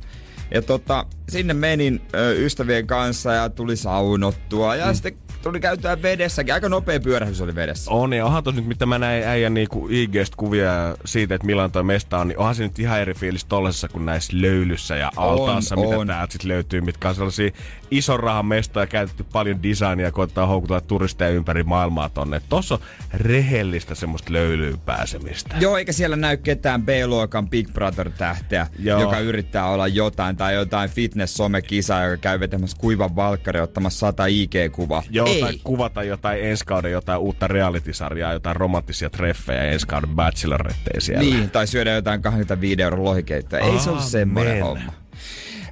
Ja 0.51 0.61
tota, 0.61 1.05
sinne 1.29 1.53
menin 1.53 2.01
ö, 2.15 2.33
ystävien 2.33 2.87
kanssa 2.87 3.33
ja 3.33 3.49
tuli 3.49 3.75
saunottua 3.75 4.75
ja 4.75 4.85
mm. 4.85 4.93
sitten 4.93 5.17
tuli 5.45 5.59
käytyä 5.59 6.01
vedessäkin. 6.01 6.53
Aika 6.53 6.69
nopea 6.69 6.99
pyörähdys 6.99 7.41
oli 7.41 7.55
vedessä. 7.55 7.91
On, 7.91 8.13
ja 8.13 8.25
onhan 8.25 8.43
tos 8.43 8.55
nyt, 8.55 8.65
mitä 8.65 8.85
mä 8.85 8.99
näin 8.99 9.23
äijän 9.23 9.53
niinku 9.53 9.87
IGstä 9.91 10.37
kuvia 10.37 10.71
siitä, 11.05 11.35
että 11.35 11.45
millainen 11.47 11.71
toi 11.71 11.83
mesta 11.83 12.17
on, 12.19 12.27
niin 12.27 12.37
onhan 12.37 12.55
se 12.55 12.63
nyt 12.63 12.79
ihan 12.79 12.99
eri 12.99 13.13
fiilis 13.13 13.45
tollasessa 13.45 13.87
kuin 13.87 14.05
näissä 14.05 14.33
löylyssä 14.35 14.95
ja 14.95 15.11
altaassa, 15.15 15.75
On, 15.75 15.81
mitä 15.85 15.97
on. 15.97 16.07
täältä 16.07 16.33
sit 16.33 16.43
löytyy, 16.43 16.81
mitkä 16.81 17.09
on 17.09 17.15
sellaisia 17.15 17.51
ison 17.91 18.19
rahan 18.19 18.45
mestoja, 18.45 18.87
käytetty 18.87 19.25
paljon 19.33 19.63
designia 19.63 20.05
ja 20.05 20.11
koittaa 20.11 20.45
houkutella 20.45 20.81
turisteja 20.81 21.29
ympäri 21.31 21.63
maailmaa 21.63 22.09
tonne. 22.09 22.41
Tossa 22.49 22.75
on 22.75 22.81
rehellistä 23.13 23.95
semmoista 23.95 24.33
löylyyn 24.33 24.79
pääsemistä. 24.79 25.55
Joo, 25.59 25.77
eikä 25.77 25.91
siellä 25.91 26.15
näy 26.15 26.37
ketään 26.37 26.83
B-luokan 26.83 27.49
Big 27.49 27.69
Brother-tähteä, 27.73 28.67
Joo. 28.79 29.01
joka 29.01 29.19
yrittää 29.19 29.69
olla 29.69 29.87
jotain, 29.87 30.37
tai 30.37 30.53
jotain 30.53 30.89
fitness-somekisaa, 30.89 32.03
joka 32.03 32.17
käy 32.17 32.39
vetämässä 32.39 32.77
kuivan 32.77 33.15
valkkari 33.15 33.59
ottamassa 33.59 33.99
sata 33.99 34.25
IG-kuvaa. 34.25 35.03
Joo, 35.09 35.34
Ei. 35.35 35.41
tai 35.41 35.59
kuvata 35.63 36.03
jotain 36.03 36.43
ensi 36.43 36.65
kauden 36.65 36.91
jotain 36.91 37.19
uutta 37.19 37.47
reality-sarjaa, 37.47 38.33
jotain 38.33 38.55
romanttisia 38.55 39.09
treffejä 39.09 39.63
ensi 39.63 39.87
kauden 39.87 40.09
bacheloretteja 40.09 41.01
siellä. 41.01 41.23
Niin, 41.23 41.49
tai 41.49 41.67
syödä 41.67 41.91
jotain 41.91 42.21
25 42.21 42.81
euron 42.81 43.03
lohikeittoa. 43.03 43.59
Ei 43.59 43.79
se 43.79 43.89
ole 43.89 44.01
semmoinen 44.01 44.63
homma. 44.63 44.93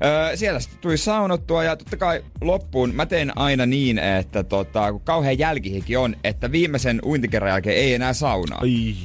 Öö, 0.05 0.37
siellä 0.37 0.59
sitten 0.59 0.79
tuli 0.81 0.97
saunottua 0.97 1.63
ja 1.63 1.75
totta 1.75 1.97
kai 1.97 2.23
loppuun 2.41 2.95
mä 2.95 3.05
teen 3.05 3.37
aina 3.37 3.65
niin, 3.65 3.99
että 3.99 4.43
tota, 4.43 4.91
kun 4.91 5.01
kauhean 5.01 5.39
jälkihiki 5.39 5.97
on, 5.97 6.15
että 6.23 6.51
viimeisen 6.51 6.99
uintikerran 7.03 7.51
jälkeen 7.51 7.77
ei 7.77 7.93
enää 7.93 8.13
saunaa. 8.13 8.59
Ai, 8.61 8.95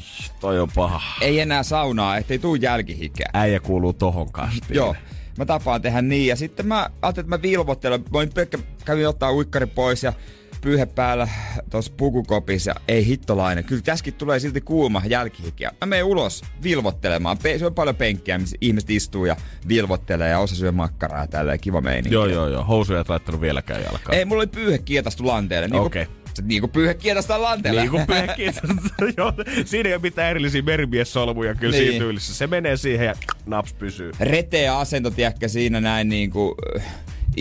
toi 0.41 0.61
on 0.61 0.69
paha. 0.75 1.01
Ei 1.21 1.41
enää 1.41 1.63
saunaa, 1.63 2.17
ettei 2.17 2.39
tuu 2.39 2.55
jälkihikeä. 2.55 3.31
Äijä 3.35 3.61
kuuluu 3.61 3.93
tohon 3.93 4.33
kastiin. 4.33 4.77
Joo. 4.77 4.95
Mä 5.39 5.47
tapaan 5.47 5.83
tehdä 5.83 6.03
niin. 6.03 6.27
Ja 6.27 6.37
sitten 6.37 6.67
mä 6.67 6.91
ajattelin, 7.03 7.35
että 7.35 7.89
mä. 7.91 7.99
Voin 8.13 8.31
pelkkä, 8.35 8.59
kävin 8.85 9.09
ottaa 9.09 9.33
uikkari 9.33 9.67
pois 9.67 10.03
ja 10.03 10.13
pyyhe 10.61 10.87
päällä 10.87 11.29
tuossa 11.71 11.93
pukukopissa. 11.97 12.71
Ja 12.71 12.75
ei 12.89 13.07
hittolainen. 13.07 13.65
Kyllä 13.65 13.83
tässäkin 13.83 14.15
tulee 14.15 14.41
silti 14.41 14.61
kuuma 14.61 15.03
jälkihikiä. 15.07 15.71
Mä 15.81 15.87
menen 15.87 16.05
ulos 16.05 16.43
vilvottelemaan. 16.63 17.39
Pe- 17.39 17.59
Se 17.59 17.67
on 17.67 17.75
paljon 17.75 17.97
penkkiä, 17.97 18.39
missä 18.39 18.57
ihmiset 18.61 18.91
istuu 18.91 19.25
ja 19.25 19.37
vilvottelee 19.69 20.29
ja 20.31 20.39
osa 20.39 20.55
syö 20.55 20.73
makkaraa 20.73 21.27
tälleen. 21.27 21.61
Kiva 21.61 21.81
meininki. 21.81 22.15
Joo, 22.15 22.27
joo, 22.27 22.49
joo. 22.49 22.65
Housuja 22.65 23.01
et 23.01 23.09
laittanut 23.09 23.41
vieläkään 23.41 23.83
jalkaan. 23.83 24.19
Ei, 24.19 24.25
mulla 24.25 24.41
oli 24.41 24.47
pyyhe 24.47 24.79
kietastu 24.79 25.27
lanteelle. 25.27 25.69
Niin 25.69 25.81
Okei. 25.83 26.07
Se, 26.35 26.43
niin 26.43 26.61
kuin 26.61 26.71
pyyhe 26.71 26.95
kietasta 26.95 27.43
lanteelle. 27.43 27.81
Niin 27.81 27.91
kuin. 27.91 28.07
Joo, 29.17 29.33
siinä 29.65 29.89
ei 29.89 29.95
ole 29.95 30.03
mitään 30.03 30.31
erillisiä 30.31 30.63
merimies-solmuja 30.63 31.55
kyllä 31.55 31.73
Niin. 31.77 31.85
siinä 31.85 31.99
tyylissä. 32.05 32.35
Se 32.35 32.47
menee 32.47 32.77
siihen 32.77 33.07
ja 33.07 33.15
naps 33.47 33.73
pysyy. 33.73 34.13
reteä 34.21 34.79
asento, 34.79 35.11
tiedätkö, 35.11 35.49
siinä 35.49 35.81
näin 35.81 36.09
niinku 36.09 36.55
äh, 36.77 36.85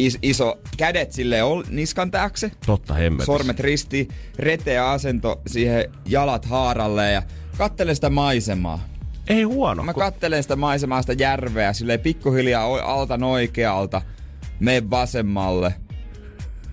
is, 0.06 0.18
iso 0.22 0.60
kädet 0.77 1.12
sille 1.12 1.44
niskan 1.70 2.12
taakse. 2.12 2.51
Totta 2.66 2.94
hemmetissä. 2.94 3.25
Sormet 3.25 3.60
risti, 3.60 4.08
reteä 4.39 4.89
asento, 4.89 5.42
siihen 5.48 5.92
jalat 6.06 6.46
haaralle 6.46 7.12
ja 7.12 7.24
kattelen 7.58 7.96
sitä 7.96 8.10
maisemaa. 8.10 8.80
Ei 9.27 9.44
huono. 9.44 9.84
Mä 9.84 9.94
kun- 9.94 10.04
kattelen 10.04 10.44
sitä 10.44 10.56
maisemaa, 10.56 11.01
sitä 11.01 11.13
järveä, 11.13 11.74
silleen 11.74 12.00
pikkuhiljaa 12.00 12.66
alta 12.94 13.20
oikealta, 13.25 14.01
meen 14.60 14.89
vasemmalle. 14.89 15.74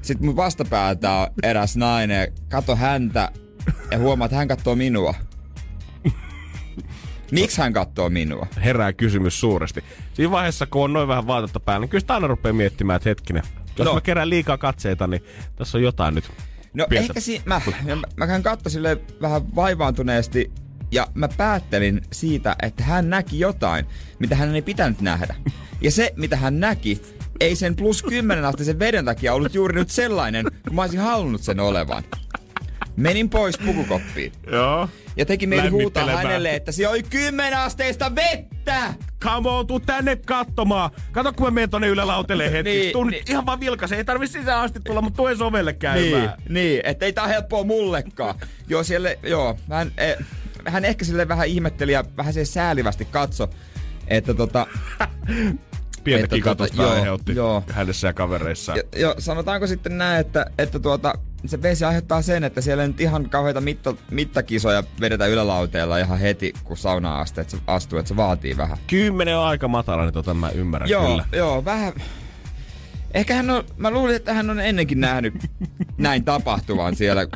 Sitten 0.03 0.27
mun 0.27 0.37
vastapäätä 0.37 1.13
on 1.13 1.27
eräs 1.43 1.77
nainen, 1.77 2.33
kato 2.49 2.77
häntä 2.77 3.31
ja 3.91 3.99
huomaa, 3.99 4.25
että 4.25 4.37
hän 4.37 4.49
katsoo 4.49 4.75
minua. 4.75 5.15
Miksi 7.41 7.61
hän 7.61 7.73
katsoo 7.73 8.11
minua? 8.11 8.47
herää 8.65 8.93
kysymys 8.93 9.41
suuresti. 9.41 9.85
Siinä 10.15 10.31
vaiheessa, 10.31 10.67
kun 10.67 10.85
on 10.85 10.93
noin 10.93 11.09
vähän 11.09 11.27
vaatetta 11.27 11.61
päällä, 11.61 11.81
niin 11.81 11.91
kyllä 11.91 12.01
sitä 12.01 12.15
aina 12.15 12.27
rupeaa 12.27 12.53
miettimään, 12.53 12.97
että 12.97 13.09
hetkinen. 13.09 13.43
Jos 13.79 13.87
No. 13.87 13.95
mä 13.95 14.01
kerään 14.01 14.31
liikaa 14.31 14.59
katseita, 14.59 15.07
niin 15.07 15.25
tässä 15.57 15.79
on 15.79 15.83
jotain 15.85 16.15
nyt. 16.15 16.31
No 16.75 16.87
pientä- 16.89 17.07
ehkä 17.13 17.21
si- 17.21 17.43
mä, 17.45 17.61
mä, 17.85 17.97
mä 18.17 18.27
hän 18.27 18.43
katso 18.43 18.71
sille 18.71 18.99
vähän 19.23 19.55
vaivaantuneesti 19.55 20.51
ja 20.91 21.07
mä 21.15 21.29
päättelin 21.37 22.01
siitä, 22.13 22.57
että 22.63 22.85
hän 22.85 23.11
näki 23.11 23.39
jotain, 23.41 23.87
mitä 24.19 24.37
hän 24.37 24.55
ei 24.55 24.63
pitänyt 24.63 25.01
nähdä. 25.01 25.35
Ja 25.81 25.91
se, 25.91 26.13
mitä 26.17 26.37
hän 26.37 26.61
näki, 26.61 27.03
ei 27.41 27.57
sen 27.57 27.77
plus 27.77 28.03
10 28.03 28.45
astisen 28.45 28.79
veden 28.79 29.05
takia 29.05 29.35
ollut 29.35 29.55
juuri 29.55 29.75
nyt 29.75 29.91
sellainen, 29.91 30.47
kun 30.67 30.75
mä 30.75 30.83
olisin 30.83 31.01
halunnut 31.01 31.43
sen 31.43 31.61
olevan. 31.61 32.05
Menin 32.97 33.31
pois 33.31 33.59
pukukoppiin. 33.59 34.33
Joo. 34.53 34.89
Ja 35.17 35.27
teki 35.27 35.47
mieli 35.47 35.69
huutaa 35.69 36.07
hänelle, 36.07 36.55
että 36.55 36.73
siellä 36.73 36.91
oli 36.93 37.03
10 37.03 37.59
asteista 37.59 38.13
vettä! 38.15 38.95
Come 39.23 39.51
on, 39.51 39.67
tuu 39.67 39.81
tänne 39.81 40.17
katsomaan. 40.17 40.91
Kato, 41.13 41.33
kun 41.33 41.47
mä 41.47 41.51
menen 41.51 41.71
tonne 41.71 41.89
ylälautelle 41.89 42.45
hetki. 42.53 42.71
Niin, 42.71 42.81
Niin, 42.81 42.93
tuu 42.93 43.05
niin. 43.05 43.23
ihan 43.29 43.47
vaan 43.47 43.61
vilkaisen. 43.61 43.99
Ei 43.99 44.05
tarvi 44.05 44.27
sisään 44.27 44.61
asti 44.61 44.81
tulla, 44.81 45.01
mutta 45.01 45.17
tue 45.17 45.37
sovelle 45.37 45.71
Niin, 45.73 45.79
käymään. 45.79 46.33
niin, 46.49 46.81
että 46.85 47.07
ei 47.07 47.13
tää 47.13 47.27
helppoa 47.27 47.65
mullekaan. 47.65 48.35
joo, 48.69 48.83
siellä, 48.83 49.15
joo, 49.23 49.59
hän, 49.71 49.93
eh, 49.99 50.17
hän 50.67 50.85
ehkä 50.85 51.05
sille 51.05 51.29
vähän 51.29 51.47
ihmetteli 51.49 51.93
ja 51.93 52.05
vähän 52.17 52.33
se 52.33 52.45
säälivästi 52.45 53.05
katso, 53.05 53.49
että 54.09 54.35
tota, 54.35 54.67
Pientä 56.05 56.25
Että 56.25 56.37
kikatusta 56.37 56.77
tota, 56.77 56.83
joo, 56.89 56.93
aiheutti 56.95 57.35
joo. 57.35 57.63
hänessä 57.71 58.07
ja 58.09 58.13
kavereissaan. 58.13 58.79
jo, 58.79 58.85
jo, 59.01 59.15
sanotaanko 59.19 59.67
sitten 59.67 59.99
näin, 59.99 60.21
että, 60.21 60.47
että 60.59 60.79
tuota, 60.79 61.15
se 61.47 61.63
vesi 61.63 61.85
aiheuttaa 61.85 62.23
sen, 62.23 62.45
että 62.45 62.61
siellä 62.61 62.83
ei 62.83 62.89
nyt 62.89 63.01
ihan 63.01 63.31
kauheita 63.31 63.61
mitta, 63.61 63.95
mittakisoja 64.11 64.83
vedetä 65.01 65.27
ylälauteella 65.27 65.99
ihan 65.99 66.19
heti, 66.19 66.53
kun 66.65 66.77
sauna 66.77 67.21
astuu, 67.21 67.41
että 67.43 67.57
se 67.57 67.63
astuu, 67.67 67.99
että 67.99 68.09
se 68.09 68.17
vaatii 68.17 68.57
vähän. 68.57 68.79
Kymmenen 68.87 69.39
on 69.39 69.45
aika 69.45 69.69
matala, 69.69 70.03
niin 70.03 70.15
tota 70.15 70.35
mä 70.35 70.49
ymmärrän 70.49 70.91
Joo, 70.91 71.07
kyllä. 71.07 71.25
joo, 71.33 71.65
vähän... 71.65 71.93
Ehkä 73.15 73.35
hän 73.35 73.51
on, 73.51 73.65
mä 73.77 73.91
luulin, 73.91 74.17
että 74.17 74.35
hän 74.35 74.51
on 74.51 74.61
ennenkin 74.61 75.01
nähnyt 75.01 75.35
näin 75.99 76.25
tapahtuvan 76.25 76.97
siellä, 76.97 77.27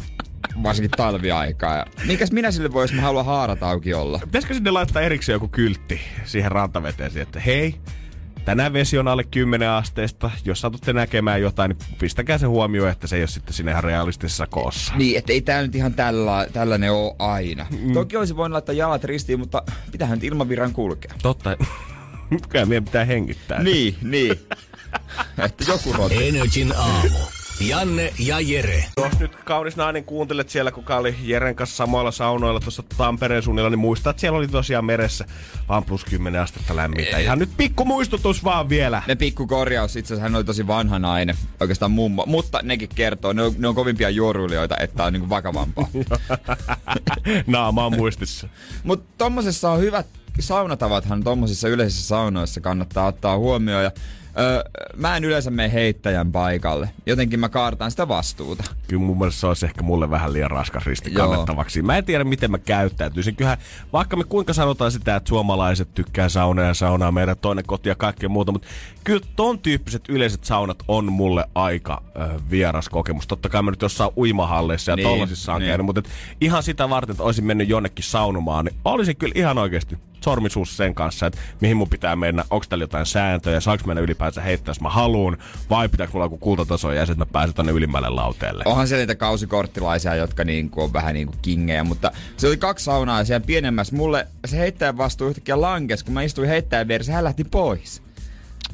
varsinkin 0.63 0.91
talviaikaa. 0.91 1.77
Ja 1.77 1.87
minkäs 2.07 2.33
minä 2.33 2.51
sille 2.51 2.73
voisi, 2.73 2.95
mä 2.95 3.03
haluan 3.03 3.25
haarat 3.25 3.63
auki 3.63 3.95
olla? 3.95 4.21
Pitäisikö 4.25 4.55
sinne 4.55 4.71
laittaa 4.71 5.03
erikseen 5.03 5.35
joku 5.35 5.49
kyltti 5.49 6.01
siihen 6.25 6.53
rantaveteen, 6.53 7.11
että 7.17 7.41
hei, 7.41 7.75
tänään 8.49 8.73
vesi 8.73 8.99
on 8.99 9.09
alle 9.09 9.25
10 9.25 9.71
asteesta. 9.71 10.31
Jos 10.45 10.61
satutte 10.61 10.93
näkemään 10.93 11.41
jotain, 11.41 11.69
niin 11.69 11.97
pistäkää 11.99 12.39
se 12.39 12.47
huomioon, 12.47 12.91
että 12.91 13.07
se 13.07 13.17
ei 13.17 13.23
ole 13.23 13.29
sitten 13.29 13.55
sinne 13.55 13.73
ihan 13.73 13.85
realistisessa 13.85 14.47
koossa. 14.47 14.93
Niin, 14.97 15.19
että 15.19 15.33
ei 15.33 15.41
tää 15.41 15.63
nyt 15.63 15.75
ihan 15.75 15.95
tällä, 15.95 16.47
tällainen 16.53 16.93
ole 16.93 17.15
aina. 17.19 17.67
Mm. 17.81 17.93
Toki 17.93 18.17
olisi 18.17 18.37
voinut 18.37 18.53
laittaa 18.53 18.75
jalat 18.75 19.05
ristiin, 19.05 19.39
mutta 19.39 19.63
pitäähän 19.93 20.19
nyt 20.19 20.25
ilmavirran 20.25 20.73
kulkea. 20.73 21.15
Totta. 21.23 21.57
Kyllä 22.49 22.67
meidän 22.67 22.85
pitää 22.85 23.05
hengittää. 23.05 23.63
Niin, 23.63 23.97
niin. 24.03 24.31
että 25.45 25.65
joku 25.69 25.93
roti. 25.93 26.29
Energin 26.29 26.73
aamu. 26.77 27.19
Janne 27.61 28.13
ja 28.19 28.41
Jere. 28.41 28.85
Jos 28.97 29.19
nyt 29.19 29.37
kaunis 29.37 29.77
nainen 29.77 30.05
kuuntelet 30.05 30.49
siellä, 30.49 30.73
kuka 30.73 30.97
oli 30.97 31.17
Jeren 31.23 31.55
kanssa 31.55 31.77
samoilla 31.77 32.11
saunoilla 32.11 32.61
tuossa 32.61 32.83
Tampereen 32.97 33.43
suunnilla, 33.43 33.71
niin 33.71 33.79
muista, 33.79 34.11
että 34.11 34.21
siellä 34.21 34.39
oli 34.39 34.49
tosiaan 34.49 34.85
meressä 34.85 35.25
vaan 35.69 35.85
plus 35.85 36.05
10 36.05 36.41
astetta 36.41 36.77
lämmintä. 36.77 37.19
Ihan 37.19 37.39
nyt 37.39 37.51
pikku 37.57 37.85
muistutus 37.85 38.45
vaan 38.45 38.69
vielä. 38.69 39.03
Ne 39.07 39.15
pikku 39.15 39.47
korjaus, 39.47 39.97
itse 39.97 40.15
asiassa 40.15 40.23
hän 40.23 40.37
oli 40.37 40.45
tosi 40.45 40.67
vanha 40.67 40.99
nainen, 40.99 41.37
oikeastaan 41.61 41.91
mummo. 41.91 42.25
Mutta 42.27 42.61
nekin 42.63 42.89
kertoo, 42.95 43.33
ne 43.33 43.43
on, 43.43 43.55
ne 43.59 43.69
on 43.69 43.75
kovimpia 43.75 44.11
juoruilijoita, 44.11 44.77
että 44.81 45.05
on 45.05 45.13
niinku 45.13 45.29
vakavampaa. 45.29 45.89
Naama 47.47 47.87
on 47.87 47.97
muistissa. 47.97 48.49
Mutta 48.85 49.15
tommosessa 49.19 49.71
on 49.71 49.81
hyvät 49.81 50.07
saunatavathan 50.41 51.25
tommosissa 51.25 51.69
yleisissä 51.69 52.07
saunoissa 52.07 52.61
kannattaa 52.61 53.07
ottaa 53.07 53.39
huomioon. 53.39 53.85
Ja, 53.85 53.91
öö, 54.39 54.63
mä 54.97 55.17
en 55.17 55.25
yleensä 55.25 55.51
mene 55.51 55.73
heittäjän 55.73 56.33
paikalle. 56.33 56.91
Jotenkin 57.07 57.41
mä 57.41 57.49
kaartan 57.49 57.91
sitä 57.91 58.09
vastuuta. 58.09 58.65
Kyllä 58.89 59.03
mun 59.03 59.19
mielestä 59.19 59.41
se 59.41 59.47
olisi 59.47 59.67
ehkä 59.67 59.83
mulle 59.83 60.11
vähän 60.11 60.33
liian 60.33 60.51
raskas 60.51 60.87
risti 60.87 61.13
Joo. 61.15 61.29
kannettavaksi. 61.29 61.83
Mä 61.83 61.97
en 61.97 62.05
tiedä, 62.05 62.25
miten 62.25 62.51
mä 62.51 62.59
käyttäytyisin. 62.59 63.37
Kyllähän, 63.37 63.59
vaikka 63.93 64.17
me 64.17 64.25
kuinka 64.25 64.53
sanotaan 64.53 64.93
sitä, 64.93 65.17
että 65.17 65.29
suomalaiset 65.29 65.95
tykkää 65.95 66.29
saunaa 66.29 66.65
ja 66.65 66.75
saunaa 66.75 67.13
meidän 67.13 67.37
toinen 67.41 67.65
koti 67.67 67.89
ja 67.89 67.95
kaikkea 67.95 68.29
muuta, 68.29 68.53
mutta 68.53 68.69
kyllä 69.05 69.27
ton 69.37 69.59
tyyppiset 69.59 70.03
yleiset 70.09 70.45
saunat 70.45 70.79
on 70.89 71.13
mulle 71.13 71.45
aika 71.55 72.03
äh, 72.21 72.29
vieras 72.51 72.89
kokemus. 72.89 73.27
Totta 73.27 73.49
kai 73.49 73.63
mä 73.63 73.71
nyt 73.71 73.83
jossain 73.83 74.11
uimahalleissa 74.17 74.93
ja 74.93 74.97
Niin, 74.97 75.09
tollasissa 75.09 75.55
on 75.55 75.61
niin. 75.61 75.69
käynyt, 75.69 75.87
mutta 75.87 75.99
et 75.99 76.09
ihan 76.41 76.63
sitä 76.63 76.91
varten, 76.91 77.13
että 77.13 77.23
olisin 77.23 77.45
mennyt 77.45 77.69
jonnekin 77.69 78.05
saunomaan, 78.05 78.65
niin 78.65 78.77
olisin 78.85 79.17
kyllä 79.17 79.33
ihan 79.37 79.59
oikeasti. 79.59 79.99
Sormisuus 80.29 80.77
sen 80.77 80.95
kanssa, 80.95 81.27
että 81.27 81.41
mihin 81.61 81.77
mun 81.77 81.89
pitää 81.89 82.17
mennä, 82.17 82.45
onko 82.51 82.67
täällä 82.69 82.83
jotain 82.83 83.07
sääntöjä, 83.07 83.61
saanko 83.61 83.87
mennä 83.87 84.03
ylipäänsä 84.03 84.41
heittää, 84.41 84.71
jos 84.71 84.81
mä 84.81 84.91
haluun, 84.91 85.39
vai 85.71 85.89
pitääkö 85.89 86.13
mulla 86.13 86.25
joku 86.25 86.39
kultataso 86.39 86.93
ja 86.93 87.07
sitten 87.07 87.19
mä 87.19 87.33
pääsen 87.33 87.55
tonne 87.55 87.73
ylimmälle 87.73 88.09
lauteelle. 88.09 88.63
Onhan 88.67 88.89
siellä 88.89 89.03
niitä 89.03 89.15
kausikorttilaisia, 89.15 90.15
jotka 90.15 90.45
niinku 90.45 90.83
on 90.83 90.93
vähän 90.93 91.15
niinku 91.15 91.35
kingejä, 91.43 91.85
mutta 91.85 92.13
se 92.37 92.47
oli 92.47 92.57
kaksi 92.57 92.85
saunaa 92.85 93.25
siellä 93.25 93.47
pienemmässä. 93.47 93.97
Mulle 93.97 94.27
se 94.47 94.59
heittäjän 94.59 94.99
vastuu 94.99 95.29
yhtäkkiä 95.29 95.61
lankes, 95.61 96.05
kun 96.05 96.15
mä 96.15 96.23
istuin 96.23 96.49
heittäjän 96.49 96.89
vieressä, 96.89 97.13
hän 97.13 97.25
lähti 97.25 97.45
pois. 97.45 98.03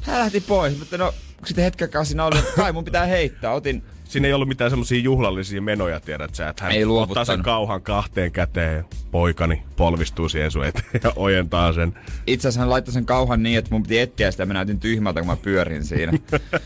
Hän 0.01 0.19
lähti 0.19 0.41
pois, 0.41 0.79
mutta 0.79 0.97
no 0.97 1.13
sitten 1.45 1.63
hetken 1.63 1.89
kanssa 1.89 2.09
siinä 2.09 2.25
oli, 2.25 2.37
että 2.37 2.51
kai 2.55 2.71
mun 2.71 2.85
pitää 2.85 3.05
heittää. 3.05 3.51
Otin 3.51 3.83
Siinä 4.15 4.27
ei 4.27 4.33
ollut 4.33 4.47
mitään 4.47 4.71
semmoisia 4.71 4.99
juhlallisia 4.99 5.61
menoja, 5.61 5.99
tiedät 5.99 6.35
sä, 6.35 6.49
että 6.49 6.63
hän 6.63 6.71
Ei 6.71 6.85
ottaa 6.85 7.25
sen 7.25 7.43
kauhan 7.43 7.81
kahteen 7.81 8.31
käteen, 8.31 8.85
poikani 9.11 9.63
polvistuu 9.75 10.29
siihen 10.29 10.51
sun 10.51 10.65
eteen 10.65 11.01
ja 11.03 11.13
ojentaa 11.15 11.73
sen. 11.73 11.93
Itse 12.27 12.47
asiassa 12.47 12.59
hän 12.59 12.69
laittoi 12.69 12.93
sen 12.93 13.05
kauhan 13.05 13.43
niin, 13.43 13.57
että 13.57 13.71
mun 13.71 13.83
piti 13.83 13.99
etsiä 13.99 14.31
sitä 14.31 14.43
ja 14.43 14.47
mä 14.47 14.53
näytin 14.53 14.79
tyhmältä, 14.79 15.19
kun 15.19 15.27
mä 15.27 15.35
pyörin 15.35 15.83
siinä. 15.83 16.13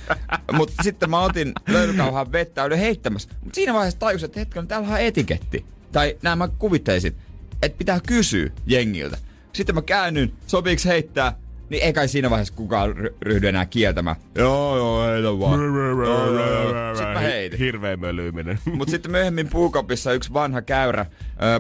Mutta 0.58 0.84
sitten 0.84 1.10
mä 1.10 1.22
otin 1.22 1.54
löylykauhan 1.68 2.32
vettä 2.32 2.62
ja 2.62 2.66
olin 2.66 2.80
heittämässä. 2.80 3.30
Mutta 3.44 3.56
siinä 3.56 3.74
vaiheessa 3.74 4.00
tajusin, 4.00 4.26
että 4.26 4.40
hetken, 4.40 4.68
täällä 4.68 4.88
on 4.88 5.00
etiketti. 5.00 5.66
Tai 5.92 6.18
näin 6.22 6.38
mä 6.38 6.48
kuvittelisin, 6.48 7.16
että 7.62 7.78
pitää 7.78 8.00
kysyä 8.08 8.50
jengiltä. 8.66 9.18
Sitten 9.54 9.76
mä 9.76 9.82
käännyn, 9.82 10.34
sopiiks 10.48 10.86
heittää, 10.86 11.38
niin 11.70 11.84
ei 11.84 11.94
kai 11.94 12.08
siinä 12.08 12.30
vaiheessa 12.30 12.54
kukaan 12.54 12.96
ry- 12.96 13.14
ryhdy 13.22 13.48
enää 13.48 13.66
kieltämään. 13.66 14.16
Joo, 14.36 14.78
joo, 14.78 15.08
heitä 15.08 15.40
vaan. 15.40 15.60
Sitten 16.96 17.14
mä 17.14 17.20
heitin. 17.20 17.60
Hirveä 17.60 17.98
mölyyminen. 17.98 18.60
Mutta 18.66 18.92
sitten 18.92 19.12
myöhemmin 19.12 19.50
puukopissa 19.50 20.14
yksi 20.14 20.34
vanha 20.34 20.62
käyrä 20.62 21.06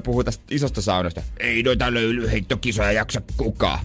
puhuu 0.03 0.23
tästä 0.23 0.43
isosta 0.51 0.81
saunasta. 0.81 1.21
Ei 1.39 1.63
noita 1.63 1.93
löylyheittokisoja 1.93 2.91
jaksa 2.91 3.21
kukaan. 3.37 3.79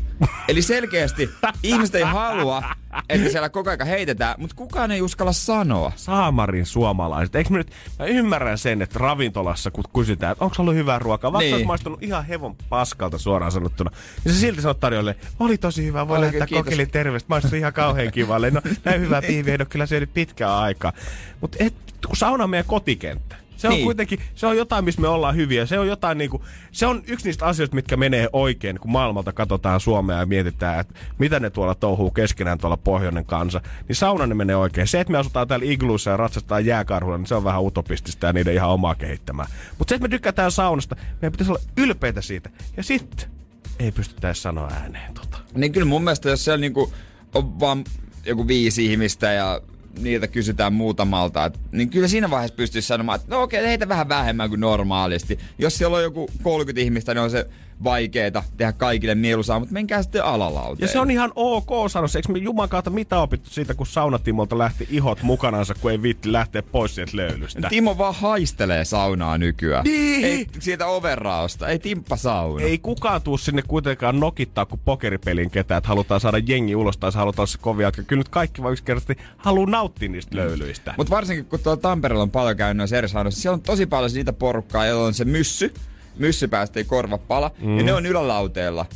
Eli 0.48 0.62
selkeästi 0.62 1.30
ihmiset 1.62 1.94
ei 1.94 2.02
halua, 2.02 2.62
että 3.08 3.30
siellä 3.30 3.48
koko 3.48 3.70
ajan 3.70 3.86
heitetään, 3.86 4.34
mutta 4.38 4.56
kukaan 4.56 4.90
ei 4.90 5.02
uskalla 5.02 5.32
sanoa. 5.32 5.92
Saamarin 5.96 6.66
suomalaiset. 6.66 7.34
Eikö 7.34 7.50
mä 7.50 7.56
nyt, 7.58 7.70
mä 7.98 8.04
ymmärrän 8.04 8.58
sen, 8.58 8.82
että 8.82 8.98
ravintolassa 8.98 9.70
kun 9.70 9.84
kysytään, 9.94 10.32
että 10.32 10.44
onko 10.44 10.56
ollut 10.58 10.74
hyvää 10.74 10.98
ruokaa, 10.98 11.32
vaikka 11.32 11.44
Niin. 11.44 11.54
olisi 11.54 11.66
maistunut 11.66 12.02
ihan 12.02 12.24
hevon 12.26 12.56
paskalta 12.68 13.18
suoraan 13.18 13.52
sanottuna, 13.52 13.90
niin 14.24 14.34
se 14.34 14.40
silti 14.40 14.62
sanoo 14.62 14.74
tarjolle, 14.74 15.16
oli 15.40 15.58
tosi 15.58 15.84
hyvä, 15.84 16.08
voi 16.08 16.16
Oli, 16.18 16.20
lähettää 16.26 16.46
kiitos. 16.46 16.64
kokeilin 16.64 16.90
terveistä, 16.90 17.26
maistui 17.28 17.58
ihan 17.58 17.72
kauhean 17.72 18.12
kivalle. 18.12 18.50
No 18.50 18.60
näin 18.84 19.00
hyvää 19.00 19.22
piiviä, 19.22 19.54
en 19.54 19.60
ole 19.60 19.66
kyllä 19.66 19.86
syönyt 19.86 20.14
pitkään 20.14 20.52
aikaa. 20.52 20.92
Mutta 21.40 21.58
kun 22.06 22.16
sauna 22.16 22.44
on 22.44 22.50
meidän 22.50 22.66
kotikenttä. 22.66 23.36
Se 23.64 23.68
on 23.68 23.74
Niin. 23.74 23.84
kuitenkin, 23.84 24.18
se 24.34 24.46
on 24.46 24.56
jotain, 24.56 24.84
missä 24.84 25.00
me 25.00 25.08
ollaan 25.08 25.36
hyviä. 25.36 25.66
Se 25.66 25.78
on 25.78 25.86
jotain 25.88 26.18
niinku, 26.18 26.44
se 26.72 26.86
on 26.86 27.02
yksi 27.06 27.26
niistä 27.26 27.46
asioista, 27.46 27.74
mitkä 27.74 27.96
menee 27.96 28.28
oikein, 28.32 28.78
kun 28.80 28.90
maailmalta 28.90 29.32
katsotaan 29.32 29.80
Suomea 29.80 30.18
ja 30.18 30.26
mietitään, 30.26 30.80
että 30.80 30.94
mitä 31.18 31.40
ne 31.40 31.50
tuolla 31.50 31.74
touhuu 31.74 32.10
keskenään 32.10 32.58
tuolla 32.58 32.76
pohjoinen 32.76 33.24
kansa. 33.24 33.60
Niin 33.88 33.96
sauna 33.96 34.26
ne 34.26 34.34
menee 34.34 34.56
oikein. 34.56 34.86
Se, 34.88 35.00
että 35.00 35.12
me 35.12 35.18
asutaan 35.18 35.48
täällä 35.48 35.66
igluissa 35.68 36.10
ja 36.10 36.16
ratsastetaan 36.16 36.66
jääkarhulla, 36.66 37.18
niin 37.18 37.26
se 37.26 37.34
on 37.34 37.44
vähän 37.44 37.62
utopistista 37.62 38.26
ja 38.26 38.32
niiden 38.32 38.54
ihan 38.54 38.70
omaa 38.70 38.94
kehittämään. 38.94 39.48
Mutta 39.78 39.92
se, 39.92 39.94
että 39.94 40.08
me 40.08 40.08
tykätään 40.16 40.50
saunasta, 40.52 40.96
meidän 41.22 41.32
pitäisi 41.32 41.52
olla 41.52 41.60
ylpeitä 41.76 42.20
siitä. 42.20 42.50
Ja 42.76 42.82
sitten 42.82 43.28
ei 43.78 43.92
pystytä 43.92 44.28
edes 44.28 44.42
sanoa 44.42 44.68
ääneen 44.72 45.14
tota. 45.14 45.38
Niin 45.54 45.72
kyllä 45.72 45.86
mun 45.86 46.04
mielestä, 46.04 46.30
jos 46.30 46.44
siellä 46.44 46.60
niinku 46.60 46.92
on 47.34 47.60
vaan 47.60 47.84
joku 48.26 48.48
viisi 48.48 48.86
ihmistä 48.86 49.32
ja 49.32 49.60
niiltä 49.98 50.26
kysytään 50.26 50.72
muutamalta, 50.72 51.44
et, 51.44 51.58
niin 51.72 51.90
kyllä 51.90 52.08
siinä 52.08 52.30
vaiheessa 52.30 52.56
pystyisi 52.56 52.88
sanomaan, 52.88 53.16
että 53.16 53.34
no 53.34 53.42
okei, 53.42 53.66
heitä 53.66 53.88
vähän 53.88 54.08
vähemmän 54.08 54.48
kuin 54.48 54.60
normaalisti. 54.60 55.38
Jos 55.58 55.78
siellä 55.78 55.96
on 55.96 56.02
joku 56.02 56.30
30 56.42 56.80
ihmistä, 56.80 57.14
niin 57.14 57.22
on 57.22 57.30
se 57.30 57.46
vaikeeta 57.84 58.42
tehdä 58.56 58.72
kaikille 58.72 59.14
mieluisaa, 59.14 59.58
mutta 59.58 59.72
menkää 59.72 60.02
sitten 60.02 60.24
alalauteen. 60.24 60.86
Ja 60.88 60.92
se 60.92 61.00
on 61.00 61.10
ihan 61.10 61.32
ok 61.34 61.90
sanoa. 61.90 62.08
Eikö 62.16 62.32
me 62.32 62.38
Juman 62.38 62.68
kautta 62.68 62.90
mitä 62.90 63.20
opittu 63.20 63.50
siitä, 63.50 63.74
kun 63.74 63.86
saunatimolta 63.86 64.58
lähti 64.58 64.88
ihot 64.90 65.22
mukanansa, 65.22 65.74
kun 65.74 65.90
ei 65.90 66.02
viitti 66.02 66.32
lähteä 66.32 66.62
pois 66.62 66.94
sieltä 66.94 67.16
löylystä? 67.16 67.68
Timo 67.68 67.98
vaan 67.98 68.14
haistelee 68.14 68.84
saunaa 68.84 69.38
nykyään. 69.38 69.84
Niin. 69.84 70.24
Ei 70.24 70.46
siitä 70.58 70.86
overraosta, 70.86 71.68
ei 71.68 71.78
timppa 71.78 72.16
sauna. 72.16 72.64
Ei 72.64 72.78
kukaan 72.78 73.22
tuu 73.22 73.38
sinne 73.38 73.62
kuitenkaan 73.62 74.20
nokittaa 74.20 74.66
kuin 74.66 74.80
pokeripelin 74.84 75.50
ketään, 75.50 75.78
että 75.78 75.88
halutaan 75.88 76.20
saada 76.20 76.38
jengi 76.38 76.76
ulos 76.76 76.96
tai 76.96 77.10
halutaan 77.14 77.48
se 77.48 77.58
kovia. 77.58 77.92
Kyllä 77.92 78.20
nyt 78.20 78.28
kaikki 78.28 78.62
vaan 78.62 78.72
yksinkertaisesti 78.72 79.24
haluaa 79.36 79.70
nauttia 79.70 80.08
niistä 80.08 80.36
löylyistä. 80.36 80.94
Mutta 80.96 81.10
varsinkin 81.10 81.44
kun 81.44 81.60
tuolla 81.60 81.80
Tampereella 81.80 82.22
on 82.22 82.30
paljon 82.30 82.56
käynyt 82.56 82.76
noissa 82.76 82.96
eri 82.96 83.08
saunoissa, 83.08 83.40
siellä 83.40 83.54
on 83.54 83.62
tosi 83.62 83.86
paljon 83.86 84.10
niitä 84.14 84.32
porukkaa, 84.32 84.86
joilla 84.86 85.06
on 85.06 85.14
se 85.14 85.24
myssy. 85.24 85.74
Myssy 86.18 86.48
päästä 86.48 86.84
korva 86.84 87.18
pala. 87.18 87.50
Mm. 87.60 87.78
Ja 87.78 87.84
ne 87.84 87.92
on 87.94 88.06
ylälauteella. 88.06 88.86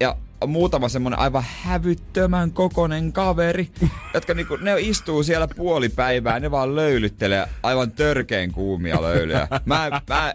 Ja 0.00 0.16
on 0.40 0.50
muutama 0.50 0.88
semmonen 0.88 1.18
aivan 1.18 1.44
hävyttömän 1.62 2.50
kokonen 2.52 3.12
kaveri, 3.12 3.68
jotka 4.14 4.34
niinku, 4.34 4.56
ne 4.56 4.74
istuu 4.78 5.22
siellä 5.22 5.48
puoli 5.48 5.88
päivää, 5.88 6.40
ne 6.40 6.50
vaan 6.50 6.76
löylyttelee 6.76 7.48
aivan 7.62 7.92
törkeen 7.92 8.52
kuumia 8.52 9.02
löylyjä. 9.02 9.48
Mä, 9.64 9.86
en- 9.86 9.92
mä, 10.08 10.34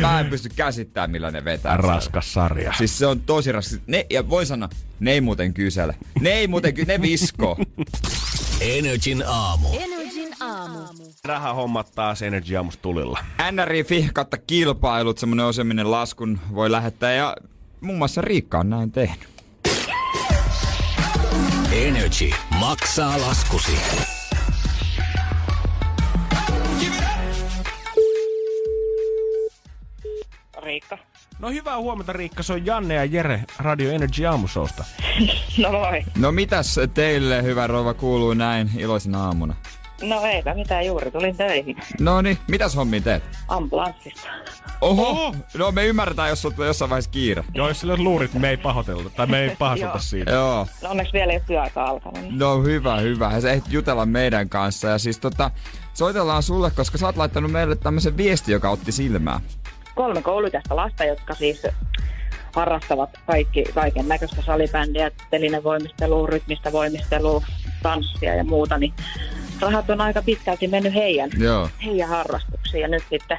mä 0.00 0.20
en 0.20 0.26
pysty 0.26 0.48
käsittämään, 0.56 1.10
millä 1.10 1.30
ne 1.30 1.44
vetää. 1.44 1.76
Raskas 1.76 2.32
sarja. 2.32 2.72
Siis 2.78 2.98
se 2.98 3.06
on 3.06 3.20
tosi 3.20 3.52
raskas. 3.52 3.80
Ne, 3.86 4.06
ja 4.10 4.28
voi 4.28 4.46
sanoa, 4.46 4.68
ne 5.00 5.12
ei 5.12 5.20
muuten 5.20 5.54
kysele. 5.54 5.94
Ne 6.20 6.30
ei 6.30 6.46
muuten 6.48 6.74
ky- 6.74 6.84
ne 6.84 7.02
viskoo. 7.02 7.56
Energin 8.60 9.24
aamu. 9.26 9.68
Energin 9.72 9.99
aamu. 10.40 10.78
Rahahommat 11.24 11.92
taas 11.94 12.22
Energy 12.22 12.56
Aamusta 12.56 12.82
tulilla. 12.82 13.18
NRI 13.52 13.84
katta 14.12 14.38
kilpailut, 14.38 15.18
semmonen 15.18 15.46
oseminen 15.46 15.90
laskun 15.90 16.40
voi 16.54 16.70
lähettää 16.70 17.12
ja 17.12 17.36
muun 17.80 17.98
muassa 17.98 18.20
Riikka 18.20 18.58
on 18.58 18.70
näin 18.70 18.92
tehnyt. 18.92 19.28
Energy 21.72 22.30
maksaa 22.60 23.20
laskusi. 23.20 23.72
Riikka. 30.62 30.98
No 31.38 31.50
hyvää 31.50 31.78
huomenta 31.78 32.12
Riikka, 32.12 32.42
se 32.42 32.52
on 32.52 32.66
Janne 32.66 32.94
ja 32.94 33.04
Jere 33.04 33.44
Radio 33.58 33.90
Energy 33.92 34.26
Aamusousta. 34.26 34.84
No 35.62 35.72
moi. 35.72 36.02
No 36.18 36.32
mitäs 36.32 36.80
teille, 36.94 37.42
hyvä 37.42 37.66
rouva, 37.66 37.94
kuuluu 37.94 38.34
näin 38.34 38.70
iloisena 38.78 39.24
aamuna? 39.24 39.54
No 40.02 40.20
eipä 40.24 40.54
mitään 40.54 40.86
juuri, 40.86 41.10
tulin 41.10 41.36
töihin. 41.36 41.76
No 42.00 42.22
niin, 42.22 42.38
mitäs 42.48 42.76
hommia 42.76 43.00
teet? 43.00 43.22
Ambulanssista. 43.48 44.28
Oho, 44.80 45.34
no 45.58 45.72
me 45.72 45.86
ymmärretään, 45.86 46.28
jos 46.28 46.42
sulla 46.42 46.54
tulee 46.54 46.66
jossain 46.66 46.90
vaiheessa 46.90 47.10
kiire. 47.10 47.44
Joo, 47.54 47.68
jos 47.68 47.80
sillä 47.80 47.92
on 47.92 48.04
luurit, 48.04 48.34
me 48.34 48.50
ei 48.50 48.56
pahoitella, 48.56 49.10
tai 49.16 49.26
me 49.26 49.40
ei 49.40 49.56
pahoiteta 49.58 49.88
Joo. 49.90 49.98
siitä. 49.98 50.30
Joo, 50.30 50.66
No 50.82 50.90
onneksi 50.90 51.12
vielä 51.12 51.32
ei 51.32 51.36
ole 51.38 51.44
työaika 51.46 51.84
alkanut. 51.84 52.20
niin- 52.22 52.38
no 52.38 52.62
hyvä, 52.62 52.96
hyvä. 52.96 53.40
Sä 53.40 53.50
ehdit 53.50 53.72
jutella 53.72 54.06
meidän 54.06 54.48
kanssa 54.48 54.88
ja 54.88 54.98
siis 54.98 55.18
tota, 55.18 55.50
soitellaan 55.94 56.42
sulle, 56.42 56.70
koska 56.70 56.98
sä 56.98 57.06
oot 57.06 57.16
laittanut 57.16 57.50
meille 57.52 57.76
tämmöisen 57.76 58.16
viesti, 58.16 58.52
joka 58.52 58.70
otti 58.70 58.92
silmään. 58.92 59.40
Kolme 59.94 60.22
kouluikäistä 60.22 60.76
lasta, 60.76 61.04
jotka 61.04 61.34
siis 61.34 61.62
harrastavat 62.54 63.10
kaikki 63.26 63.64
kaiken 63.74 64.08
näköistä 64.08 64.42
salibändiä, 64.42 65.10
telinevoimistelua, 65.30 66.26
rytmistä 66.26 66.72
voimistelua, 66.72 67.42
tanssia 67.82 68.34
ja 68.34 68.44
muuta, 68.44 68.78
niin 68.78 68.92
rahat 69.60 69.90
on 69.90 70.00
aika 70.00 70.22
pitkälti 70.22 70.68
mennyt 70.68 70.94
heidän, 70.94 71.30
Joo. 71.38 71.68
heidän 71.84 72.08
harrastuksiin. 72.08 72.80
Ja 72.82 72.88
nyt 72.88 73.02
sitten, 73.10 73.38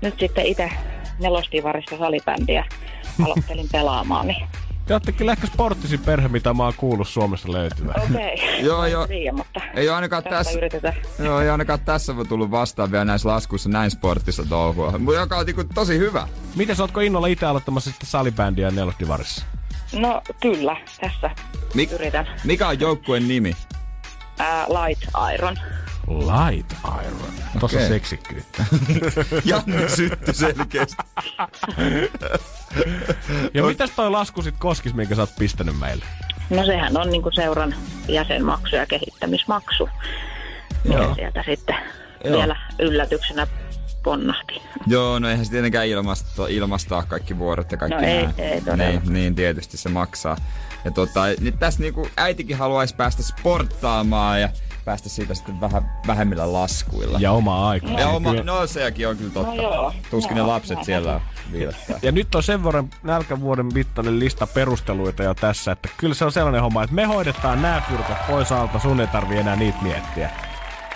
nyt 0.00 0.14
sitten 0.20 0.46
itse 0.46 0.70
nelostivarista 1.18 1.98
salibändiä 1.98 2.64
aloittelin 3.24 3.68
pelaamaan, 3.72 4.26
niin 4.26 4.46
Te 4.86 4.94
ootte 4.94 5.12
kyllä 5.12 5.32
ehkä 5.32 5.46
sporttisin 5.46 6.00
perhe, 6.00 6.28
mitä 6.28 6.54
mä 6.54 6.64
oon 6.64 6.72
kuullut 6.76 7.08
Suomesta 7.08 7.52
löytyvän. 7.52 7.94
okei. 8.10 8.42
Joo, 8.66 8.86
joo. 8.86 9.06
Tiedä, 9.06 9.32
mutta 9.36 9.60
Ei 9.74 9.88
ole 9.88 9.94
ainakaan 9.96 10.22
tästä 10.22 10.36
tässä, 10.36 10.58
yritetään. 10.58 10.94
joo, 11.18 11.40
ei 11.40 11.50
ainakaan 11.50 11.80
tässä 11.80 12.16
voi 12.16 12.24
tullut 12.26 12.50
vastaan 12.50 12.92
vielä 12.92 13.04
näissä 13.04 13.28
laskuissa 13.28 13.68
näin 13.68 13.90
sporttista 13.90 14.42
touhua. 14.48 14.98
Mutta 14.98 15.20
joka 15.20 15.36
on 15.36 15.46
niinku 15.46 15.64
tosi 15.74 15.98
hyvä. 15.98 16.28
Miten 16.56 16.76
sä 16.76 16.82
ootko 16.82 17.00
innolla 17.00 17.26
itse 17.26 17.46
aloittamassa 17.46 17.90
sitten 17.90 18.08
salibändiä 18.08 18.70
nelosdivarissa? 18.70 19.44
No 19.92 20.22
kyllä, 20.40 20.76
tässä 21.00 21.30
Mik, 21.74 21.92
yritän. 21.92 22.26
mikä 22.44 22.68
on 22.68 22.80
joukkueen 22.80 23.28
nimi? 23.28 23.56
Ää, 24.42 24.66
light 24.68 25.02
Iron. 25.34 25.56
Light 26.08 26.72
Iron. 27.06 27.32
Tossa 27.60 27.76
Okei. 27.76 27.88
seksikkyyttä. 27.88 28.64
Janne 29.44 29.88
sytty 29.88 30.32
selkeästi. 30.32 31.02
Ja 33.54 33.62
mitäs 33.62 33.90
toi 33.90 34.10
lasku 34.10 34.42
sit 34.42 34.54
koskis, 34.58 34.94
minkä 34.94 35.14
sä 35.14 35.22
oot 35.22 35.36
pistänyt 35.38 35.78
meille? 35.78 36.04
No 36.50 36.64
sehän 36.66 36.96
on 36.96 37.10
niinku 37.10 37.30
seuran 37.30 37.74
jäsenmaksu 38.08 38.76
ja 38.76 38.86
kehittämismaksu. 38.86 39.88
Joo. 40.84 41.02
Ja 41.02 41.14
sieltä 41.14 41.44
sitten 41.46 41.76
Joo. 42.24 42.38
vielä 42.38 42.56
yllätyksenä 42.78 43.46
ponnahti. 44.02 44.62
Joo, 44.86 45.18
no 45.18 45.28
eihän 45.28 45.44
se 45.44 45.50
tietenkään 45.50 45.86
ilmasto, 45.86 46.46
ilmastaa 46.46 47.02
kaikki 47.02 47.38
vuorot 47.38 47.72
ja 47.72 47.78
kaikki 47.78 48.00
No 48.00 48.06
ei- 48.06 48.28
ei 48.38 48.60
todella. 48.60 48.76
niin, 49.00 49.12
niin, 49.12 49.34
tietysti 49.34 49.76
se 49.76 49.88
maksaa. 49.88 50.36
Ja 50.84 50.90
tota, 50.90 51.20
nyt 51.40 51.58
tässä 51.58 51.80
niinku 51.80 52.08
äitikin 52.16 52.56
haluaisi 52.56 52.96
päästä 52.96 53.22
sporttaamaan 53.22 54.40
ja 54.40 54.48
päästä 54.84 55.08
siitä 55.08 55.34
sitten 55.34 55.60
vähän 55.60 55.90
vähemmillä 56.06 56.52
laskuilla. 56.52 57.18
Ja 57.20 57.32
omaa 57.32 57.68
aikaa. 57.68 58.00
ja 58.00 58.08
oma, 58.08 58.32
no 58.34 58.66
sekin 58.66 59.08
on 59.08 59.16
kyllä 59.16 59.32
totta. 59.32 59.54
No 59.54 59.62
joo. 59.62 59.92
Tuskin 60.10 60.34
ne 60.34 60.38
Joo, 60.40 60.48
lapset 60.48 60.74
näin 60.74 60.86
siellä 60.86 61.14
on. 61.14 61.20
viilottaa. 61.52 61.98
Ja 62.02 62.12
nyt 62.12 62.34
on 62.34 62.42
sen 62.42 62.64
verran 62.64 62.90
nälkävuoden 63.02 63.66
mittainen 63.74 64.18
lista 64.18 64.46
perusteluita 64.46 65.22
jo 65.22 65.34
tässä, 65.34 65.72
että 65.72 65.88
kyllä 65.96 66.14
se 66.14 66.24
on 66.24 66.32
sellainen 66.32 66.62
homma, 66.62 66.82
että 66.82 66.94
me 66.96 67.04
hoidetaan 67.04 67.62
nämä 67.62 67.82
fyrkat 67.90 68.26
pois 68.26 68.52
alta, 68.52 68.78
sun 68.78 69.00
ei 69.00 69.06
tarvii 69.06 69.38
enää 69.38 69.56
niitä 69.56 69.78
miettiä. 69.82 70.30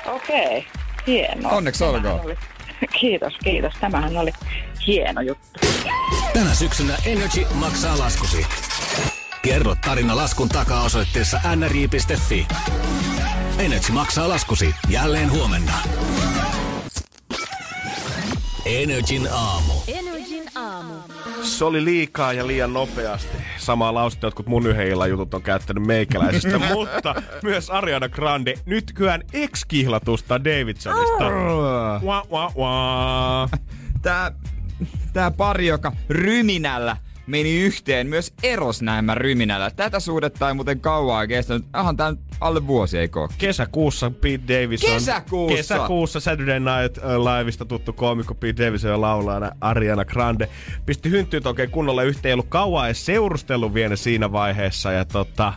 Okei, 0.06 0.66
hienoa. 1.06 1.52
Onneksi 1.52 1.84
olkoon. 1.84 2.20
Kiitos, 3.00 3.34
kiitos. 3.44 3.74
Tämähän 3.80 4.16
oli 4.16 4.32
hieno 4.86 5.20
juttu. 5.20 5.60
Tänä 6.32 6.54
syksynä 6.54 6.96
Energy 7.06 7.46
maksaa 7.54 7.98
laskusi. 7.98 8.46
Kerro 9.42 9.76
tarina 9.84 10.16
laskun 10.16 10.48
takaa 10.48 10.82
osoitteessa 10.82 11.40
nri.fi. 11.56 12.46
Energy 13.58 13.92
maksaa 13.92 14.28
laskusi 14.28 14.74
jälleen 14.88 15.30
huomenna. 15.30 15.72
Energin 18.64 19.28
aamu. 19.32 19.72
Energin 19.88 20.44
aamu. 20.54 20.94
Se 21.46 21.64
oli 21.64 21.84
liikaa 21.84 22.32
ja 22.32 22.46
liian 22.46 22.72
nopeasti. 22.72 23.36
Samaa 23.58 23.94
lausetta 23.94 24.26
jotkut 24.26 24.46
mun 24.46 24.66
yhden 24.66 25.10
jutut 25.10 25.34
on 25.34 25.42
käyttänyt 25.42 25.86
meikäläisistä, 25.86 26.58
mutta 26.74 27.22
myös 27.42 27.70
Ariana 27.70 28.08
Grande 28.08 28.54
nyt 28.66 28.92
kyään 28.94 29.22
ex-kihlatusta 29.32 30.44
Davidsonista. 30.44 31.24
Wah, 32.04 32.28
wah, 32.30 32.56
wah. 32.56 33.50
Tää, 34.02 34.32
tää 35.12 35.30
pari, 35.30 35.66
joka 35.66 35.92
ryminällä 36.08 36.96
meni 37.26 37.60
yhteen, 37.60 38.06
myös 38.06 38.32
eros 38.42 38.82
näemmä 38.82 39.14
ryminällä. 39.14 39.70
Tätä 39.70 40.00
suhdetta 40.00 40.48
ei 40.48 40.54
muuten 40.54 40.80
kauaa 40.80 41.26
kestänyt. 41.26 41.64
Ahan 41.72 41.96
tää 41.96 42.14
alle 42.40 42.66
vuosi, 42.66 42.98
eikö? 42.98 43.28
Kesäkuussa 43.38 44.10
Pete 44.10 44.62
Davidson. 44.62 44.90
Kesäkuussa? 44.90 45.56
Kesäkuussa 45.56 46.20
Saturday 46.20 46.60
Night 46.60 46.98
Liveista 47.04 47.64
tuttu 47.64 47.92
koomikko 47.92 48.34
Pete 48.34 48.66
Davidson 48.66 48.90
ja 48.90 49.00
laulajana 49.00 49.50
Ariana 49.60 50.04
Grande 50.04 50.48
pisti 50.86 51.10
hynttyyt 51.10 51.46
oikein 51.46 51.70
kunnolla 51.70 52.02
yhteen. 52.02 52.30
Ei 52.30 52.32
ollut 52.32 52.46
kauan 52.48 52.86
edes 52.86 53.06
seurustellut 53.06 53.74
vielä 53.74 53.96
siinä 53.96 54.32
vaiheessa. 54.32 54.92
Ja 54.92 55.04
tota, 55.04 55.52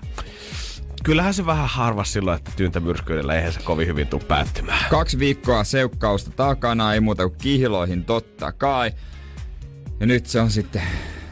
kyllähän 1.04 1.34
se 1.34 1.46
vähän 1.46 1.70
harvas 1.70 2.14
silloin, 2.14 2.38
että 2.38 2.52
tyyntämyrskyydellä 2.56 3.36
eihän 3.36 3.54
se 3.54 3.60
kovin 3.64 3.88
hyvin 3.88 4.08
tuu 4.08 4.20
päättymään. 4.20 4.90
Kaksi 4.90 5.20
viikkoa 5.20 5.64
seukkausta 5.64 6.32
takana, 6.32 6.94
ei 6.94 7.00
muuta 7.00 7.30
kuin 7.30 7.40
kihiloihin 7.42 8.06
totta 8.06 8.52
kai. 8.52 8.92
Ja 10.00 10.06
nyt 10.06 10.26
se 10.26 10.42
on 10.42 10.52
sitten, 10.52 10.82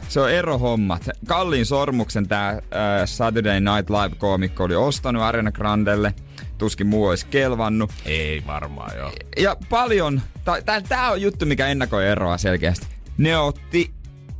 se 0.08 0.20
on 0.20 0.30
erohommat. 0.30 1.08
Kalliin 1.26 1.66
sormuksen 1.66 2.28
tää 2.28 2.48
äh, 2.48 2.60
Saturday 3.04 3.60
Night 3.60 3.90
Live-koomikko 3.90 4.64
oli 4.64 4.76
ostanut 4.76 5.22
Ariana 5.22 5.52
Grandelle. 5.52 6.14
Tuskin 6.58 6.86
muu 6.86 7.06
olisi 7.06 7.26
kelvannut. 7.26 7.90
Ei 8.04 8.42
varmaan 8.46 8.96
joo. 8.96 9.12
Ja 9.36 9.56
paljon, 9.70 10.20
tää, 10.64 10.80
tää 10.80 11.10
on 11.10 11.22
juttu, 11.22 11.46
mikä 11.46 11.66
ennakoi 11.66 12.06
eroa 12.06 12.38
selkeästi. 12.38 12.86
Ne 13.18 13.38
otti 13.38 13.90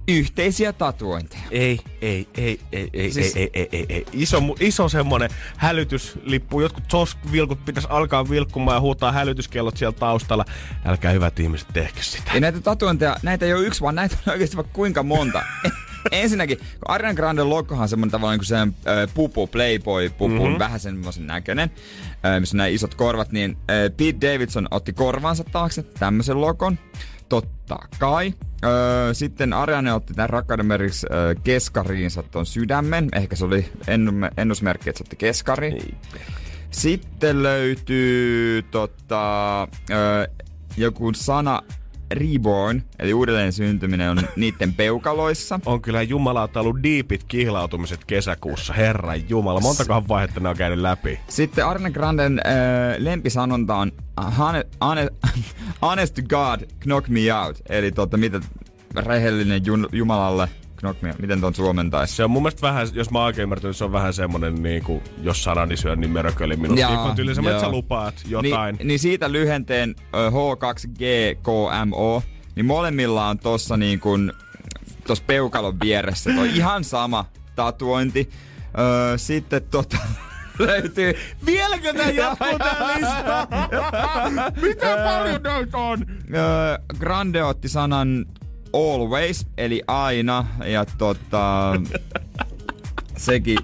yhteisiä 0.08 0.72
tatuointeja. 0.72 1.42
Ei, 1.50 1.80
ei, 2.02 2.28
ei, 2.36 2.60
ei, 2.72 2.90
ei, 2.92 3.10
Siis- 3.12 3.36
ei, 3.36 3.50
ei, 3.54 3.68
ei, 3.72 3.78
ei, 3.78 3.86
ei. 3.88 4.04
Iso, 4.12 4.42
iso 4.60 4.88
semmonen 4.88 5.30
hälytyslippu. 5.56 6.60
Jotkut 6.60 6.84
vilkut 7.32 7.64
pitäisi 7.64 7.88
alkaa 7.90 8.30
vilkkumaan 8.30 8.74
ja 8.76 8.80
huutaa 8.80 9.12
hälytyskellot 9.12 9.76
siellä 9.76 9.98
taustalla. 9.98 10.44
Älkää 10.84 11.12
hyvät 11.12 11.40
ihmiset 11.40 11.68
tehkö 11.72 12.02
sitä. 12.02 12.30
Ja 12.34 12.40
näitä 12.40 12.60
tatuointeja, 12.60 13.16
näitä 13.22 13.46
ei 13.46 13.54
ole 13.54 13.66
yksi, 13.66 13.80
vaan 13.80 13.94
näitä 13.94 14.16
on 14.26 14.32
oikeasti 14.32 14.56
vaikka 14.56 14.72
kuinka 14.72 15.02
monta. 15.02 15.42
Ensinnäkin, 16.12 16.58
kun 16.58 16.66
Ariana 16.88 17.14
Grande 17.14 17.42
logohan 17.42 17.82
on 17.82 17.88
semmonen 17.88 18.10
tavallaan 18.10 18.38
niin 18.38 18.40
kuin 18.40 18.74
se 18.84 18.90
äh, 18.90 19.14
pupu, 19.14 19.46
playboy-pupu, 19.46 20.28
Mhm. 20.34 20.42
mm-hmm. 20.42 20.58
vähän 20.58 20.80
semmoisen 20.80 21.26
näköinen, 21.26 21.70
äh, 22.26 22.40
missä 22.40 22.54
on 22.54 22.56
nämä 22.56 22.66
isot 22.66 22.94
korvat, 22.94 23.32
niin 23.32 23.50
äh, 23.70 23.76
Pete 23.96 24.32
Davidson 24.32 24.68
otti 24.70 24.92
korvansa 24.92 25.44
taakse 25.44 25.82
tämmöisen 25.82 26.40
logon. 26.40 26.78
Totta 27.28 27.78
kai. 27.98 28.34
Öö, 28.64 29.14
sitten 29.14 29.52
Ariane 29.52 29.92
otti 29.92 30.14
tämän 30.14 30.30
rakkauden 30.30 30.66
merkiksi 30.66 31.06
öö, 31.10 31.34
keskariinsa 31.44 32.22
ton 32.22 32.46
sydämen. 32.46 33.08
Ehkä 33.12 33.36
se 33.36 33.44
oli 33.44 33.72
ennusmerkki, 34.36 34.90
että 34.90 34.98
se 34.98 35.04
otti 35.04 35.16
keskari. 35.16 35.78
Sitten 36.70 37.42
löytyy 37.42 38.62
tota, 38.62 39.62
öö, 39.90 40.26
joku 40.76 41.12
sana 41.14 41.62
reborn, 42.10 42.82
eli 42.98 43.14
uudelleen 43.14 43.52
syntyminen 43.52 44.10
on 44.10 44.20
niiden 44.36 44.74
peukaloissa. 44.74 45.60
On 45.66 45.82
kyllä 45.82 46.02
jumalauta 46.02 46.60
ollut 46.60 46.82
diipit 46.82 47.24
kihlautumiset 47.24 48.04
kesäkuussa. 48.04 48.72
Herran 48.72 49.28
jumala, 49.28 49.60
montakohan 49.60 50.08
vaihetta 50.08 50.40
ne 50.40 50.48
on 50.48 50.56
käynyt 50.56 50.78
läpi. 50.78 51.20
Sitten 51.28 51.66
Arne 51.66 51.90
Granden 51.90 52.40
äh, 52.46 52.52
lempisanonta 52.98 53.74
on 53.76 53.92
"Hone- 54.20 54.66
hone- 54.84 55.28
honest 55.82 56.14
to 56.14 56.22
God, 56.22 56.60
knock 56.80 57.08
me 57.08 57.20
out. 57.44 57.58
Eli 57.68 57.92
tota, 57.92 58.16
mitä 58.16 58.40
rehellinen 58.96 59.66
jun, 59.66 59.88
Jumalalle, 59.92 60.48
knock 60.80 61.02
me. 61.02 61.14
Miten 61.18 61.40
ton 61.40 61.54
suomentaisi? 61.54 62.16
Se 62.16 62.24
on 62.24 62.30
mun 62.30 62.42
mielestä 62.42 62.62
vähän, 62.62 62.88
jos 62.92 63.10
mä 63.10 63.24
oikein 63.24 63.42
ymmärtänyt, 63.42 63.76
se 63.76 63.84
on 63.84 63.92
vähän 63.92 64.12
semmonen 64.12 64.62
niin 64.62 64.84
kuin, 64.84 65.02
jos 65.22 65.44
sanani 65.44 65.76
syö, 65.76 65.96
niin 65.96 66.10
mörköli 66.10 66.56
minut. 66.56 66.78
Jaa, 66.78 67.04
Niin 67.06 67.16
tyyli 67.16 67.34
semmoinen, 67.34 67.56
että 67.56 67.66
sä 67.66 67.72
lupaat 67.72 68.14
jotain. 68.26 68.76
Niin, 68.76 68.88
niin 68.88 68.98
siitä 68.98 69.32
lyhenteen 69.32 69.94
ö, 70.14 70.30
H2GKMO, 70.30 72.22
niin 72.54 72.66
molemmilla 72.66 73.28
on 73.28 73.38
tossa 73.38 73.76
niin 73.76 74.00
kuin, 74.00 74.32
tossa 75.06 75.24
peukalon 75.26 75.80
vieressä 75.80 76.30
toi 76.34 76.56
ihan 76.56 76.84
sama 76.84 77.24
tatuointi. 77.56 78.30
Öö, 78.78 79.18
sitten 79.18 79.62
tota, 79.70 79.96
löytyy... 80.58 81.14
Vieläkö 81.46 81.94
tää 81.94 82.10
jatkuu 82.22 82.58
tää 82.58 82.96
lista? 82.96 83.48
Mitä 84.66 84.96
paljon 85.04 85.42
noita 85.42 85.78
on? 85.78 86.06
Öö, 86.34 86.78
Grande 86.98 87.44
otti 87.44 87.68
sanan 87.68 88.26
always, 88.72 89.46
eli 89.58 89.82
aina, 89.86 90.46
ja 90.64 90.84
tota, 90.98 91.72
sekin 93.16 93.58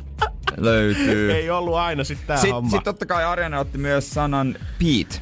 löytyy. 0.56 1.32
Ei 1.32 1.50
ollut 1.50 1.74
aina 1.74 2.04
sit 2.04 2.18
tää 2.26 2.36
Sitten 2.36 2.54
homma. 2.54 2.70
sit 2.70 2.84
totta 2.84 3.06
kai 3.06 3.24
Ariana 3.24 3.58
otti 3.60 3.78
myös 3.78 4.10
sanan 4.10 4.56
Pete. 4.78 5.20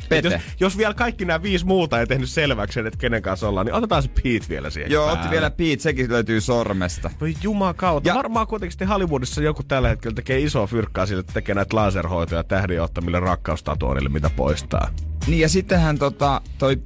Et 0.00 0.08
Pete. 0.08 0.28
Jos, 0.28 0.42
jos 0.60 0.78
vielä 0.78 0.94
kaikki 0.94 1.24
nämä 1.24 1.42
viisi 1.42 1.66
muuta 1.66 2.00
ei 2.00 2.06
tehnyt 2.06 2.28
selväksi, 2.30 2.80
että 2.80 2.98
kenen 2.98 3.22
kanssa 3.22 3.48
ollaan, 3.48 3.66
niin 3.66 3.74
otetaan 3.74 4.02
se 4.02 4.08
Pete 4.08 4.46
vielä 4.48 4.70
siihen 4.70 4.90
Joo, 4.90 5.04
päälle. 5.06 5.20
otti 5.20 5.30
vielä 5.30 5.50
Pete, 5.50 5.76
sekin 5.82 6.10
löytyy 6.12 6.40
sormesta. 6.40 7.10
Voi 7.20 7.34
jumakauta. 7.42 8.08
Ja-. 8.08 8.14
Varmaan 8.14 8.46
kuitenkin 8.46 8.72
sitten 8.72 8.88
Hollywoodissa 8.88 9.42
joku 9.42 9.62
tällä 9.62 9.88
hetkellä 9.88 10.14
tekee 10.14 10.40
isoa 10.40 10.66
fyrkkaa 10.66 11.06
sille, 11.06 11.20
että 11.20 11.32
tekee 11.32 11.54
näitä 11.54 11.76
laserhoitoja 11.76 12.44
tähdin 12.44 12.82
ottamille 12.82 13.20
rakkaustatuoinnille, 13.20 14.08
mitä 14.08 14.30
poistaa. 14.36 14.88
Niin 15.26 15.40
ja 15.40 15.48
sitten 15.48 15.80
hän 15.80 15.98
tota, 15.98 16.40
toi, 16.58 16.76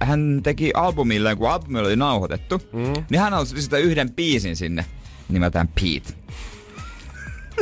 hän 0.00 0.40
teki 0.42 0.70
albumille, 0.74 1.36
kun 1.36 1.50
albumi 1.50 1.78
oli 1.78 1.96
nauhoitettu, 1.96 2.62
mm. 2.72 3.04
niin 3.10 3.20
hän 3.20 3.32
halusi 3.32 3.62
sitä 3.62 3.78
yhden 3.78 4.12
biisin 4.12 4.56
sinne 4.56 4.84
nimeltään 5.28 5.68
Pete. 5.68 6.14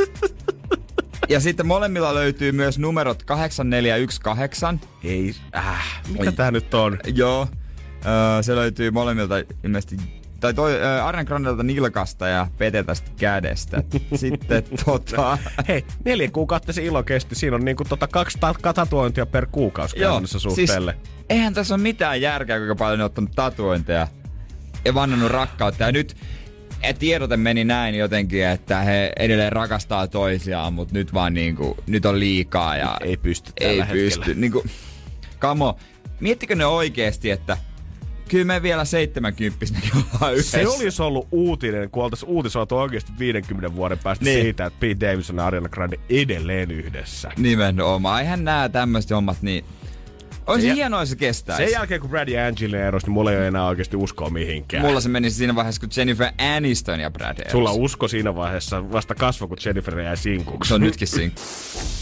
ja 1.29 1.39
sitten 1.39 1.67
molemmilla 1.67 2.13
löytyy 2.13 2.51
myös 2.51 2.79
numerot 2.79 3.23
8418. 3.23 4.87
Ei, 5.03 5.35
äh, 5.55 6.01
mikä 6.07 6.29
Oi. 6.29 6.33
tää 6.33 6.51
nyt 6.51 6.73
on? 6.73 6.99
Joo, 7.15 7.47
öö, 8.05 8.43
se 8.43 8.55
löytyy 8.55 8.91
molemmilta 8.91 9.35
ilmeisesti 9.63 10.22
tai 10.43 10.53
toi 10.53 10.81
äh, 10.81 11.05
Arne 11.05 11.25
Grandelta 11.25 11.63
nilkasta 11.63 12.27
ja 12.27 12.47
Peteltä 12.57 12.95
sit 12.95 13.09
kädestä. 13.09 13.83
Sitten 14.15 14.63
tota... 14.85 15.37
Hei, 15.67 15.85
neljä 16.05 16.31
kuukautta 16.31 16.73
se 16.73 16.83
ilo 16.83 17.03
kesti. 17.03 17.35
Siinä 17.35 17.55
on 17.55 17.65
niinku 17.65 17.83
tota 17.83 18.07
kaksi 18.07 18.37
ta- 18.39 18.73
tatuointia 18.73 19.25
per 19.25 19.47
kuukausi 19.51 19.95
käytännössä 19.95 20.39
suhteelle. 20.39 20.91
Siis, 20.91 21.15
eihän 21.29 21.53
tässä 21.53 21.73
ole 21.75 21.81
mitään 21.81 22.21
järkeä, 22.21 22.57
kuinka 22.57 22.75
paljon 22.75 22.99
ne 22.99 23.03
on 23.03 23.05
ottanut 23.05 23.31
tatuointeja 23.35 24.07
ja 24.85 24.93
vannannut 24.93 25.31
rakkautta. 25.31 25.83
Ja 25.83 25.91
nyt 25.91 26.17
tiedote 26.99 27.37
meni 27.37 27.63
näin 27.63 27.95
jotenkin, 27.95 28.45
että 28.45 28.79
he 28.79 29.13
edelleen 29.19 29.51
rakastaa 29.51 30.07
toisiaan, 30.07 30.73
mutta 30.73 30.93
nyt 30.93 31.13
vaan 31.13 31.33
niinku, 31.33 31.77
nyt 31.87 32.05
on 32.05 32.19
liikaa 32.19 32.77
ja 32.77 32.97
Ei 33.01 33.17
pysty 33.17 33.51
ei 33.59 33.77
tällä 33.77 33.85
pysty. 33.93 34.19
hetkellä. 34.19 34.39
Niinku, 34.39 34.63
kamo, 35.39 35.77
miettikö 36.19 36.55
ne 36.55 36.65
oikeesti, 36.65 37.31
että 37.31 37.57
kyllä 38.33 38.45
me 38.45 38.61
vielä 38.61 38.85
70 38.85 39.65
ollaan 39.95 40.33
yhdessä. 40.33 40.57
Se 40.57 40.67
olisi 40.67 41.01
ollut 41.01 41.27
uutinen, 41.31 41.89
kun 41.89 42.03
oltaisiin 42.03 42.29
uutisoitu 42.29 42.77
oikeasti 42.77 43.11
50 43.19 43.75
vuoden 43.75 43.99
päästä 43.99 44.25
Niin. 44.25 44.41
siitä, 44.41 44.65
että 44.65 44.79
Pete 44.79 45.07
Davidson 45.07 45.37
ja 45.37 45.45
Ariana 45.45 45.69
Grande 45.69 45.99
edelleen 46.09 46.71
yhdessä. 46.71 47.31
Nimenomaan. 47.37 48.21
Eihän 48.21 48.43
nää 48.43 48.69
tämmöiset 48.69 49.11
hommat 49.11 49.37
niin... 49.41 49.65
Olisi 50.47 50.67
Se- 50.67 50.73
hienoa, 50.73 50.99
jos 50.99 51.09
se 51.09 51.15
kestäisi. 51.15 51.63
Sen 51.63 51.71
jälkeen, 51.71 52.01
kun 52.01 52.09
Brad 52.09 52.27
ja 52.27 52.47
Angelina 52.47 52.83
erosi, 52.83 53.05
niin 53.05 53.13
mulla 53.13 53.31
ei 53.31 53.37
ole 53.37 53.47
enää 53.47 53.67
oikeasti 53.67 53.97
uskoa 53.97 54.29
mihinkään. 54.29 54.85
Mulla 54.85 55.01
se 55.01 55.09
meni 55.09 55.29
siinä 55.29 55.55
vaiheessa, 55.55 55.79
kun 55.81 55.89
Jennifer 55.97 56.27
Aniston 56.55 56.99
ja 56.99 57.11
Brad 57.11 57.39
erosi. 57.39 57.51
Sulla 57.51 57.71
usko 57.71 58.07
siinä 58.07 58.35
vaiheessa 58.35 58.91
vasta 58.91 59.15
kasvo, 59.15 59.47
kun 59.47 59.57
Jennifer 59.65 59.99
jäi 59.99 60.17
sinkuksi. 60.17 60.67
Se 60.67 60.73
on 60.73 60.81
nytkin 60.81 61.07
siinä. 61.07 61.31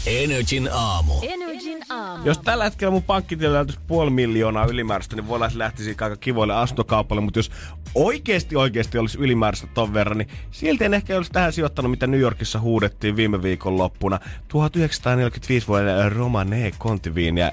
Energin 0.06 0.68
aamu. 0.72 1.14
Energy 1.22 1.52
Energin 1.52 1.82
aamu. 1.88 2.24
Jos 2.24 2.38
tällä 2.38 2.64
hetkellä 2.64 2.90
mun 2.90 3.02
pankkitilillä 3.02 3.54
täytyisi 3.56 3.80
puoli 3.86 4.10
miljoonaa 4.10 4.66
ylimääräistä, 4.66 5.16
niin 5.16 5.28
voi 5.28 5.34
olla, 5.36 5.46
että 5.46 5.58
lähtisi 5.58 5.90
aika 5.90 6.16
kivoille 6.16 6.54
astokaupalle. 6.54 7.22
Mutta 7.22 7.38
jos 7.38 7.50
oikeasti 7.94 8.56
oikeasti 8.56 8.98
olisi 8.98 9.18
ylimääräistä 9.18 9.66
ton 9.74 9.94
verran, 9.94 10.18
niin 10.18 10.28
silti 10.50 10.84
en 10.84 10.94
ehkä 10.94 11.16
olisi 11.16 11.32
tähän 11.32 11.52
sijoittanut, 11.52 11.90
mitä 11.90 12.06
New 12.06 12.20
Yorkissa 12.20 12.60
huudettiin 12.60 13.16
viime 13.16 13.42
viikon 13.42 13.78
loppuna. 13.78 14.18
1945 14.48 15.68
vuoden 15.68 16.12
Romane 16.12 16.72
kontiviiniä 16.78 17.50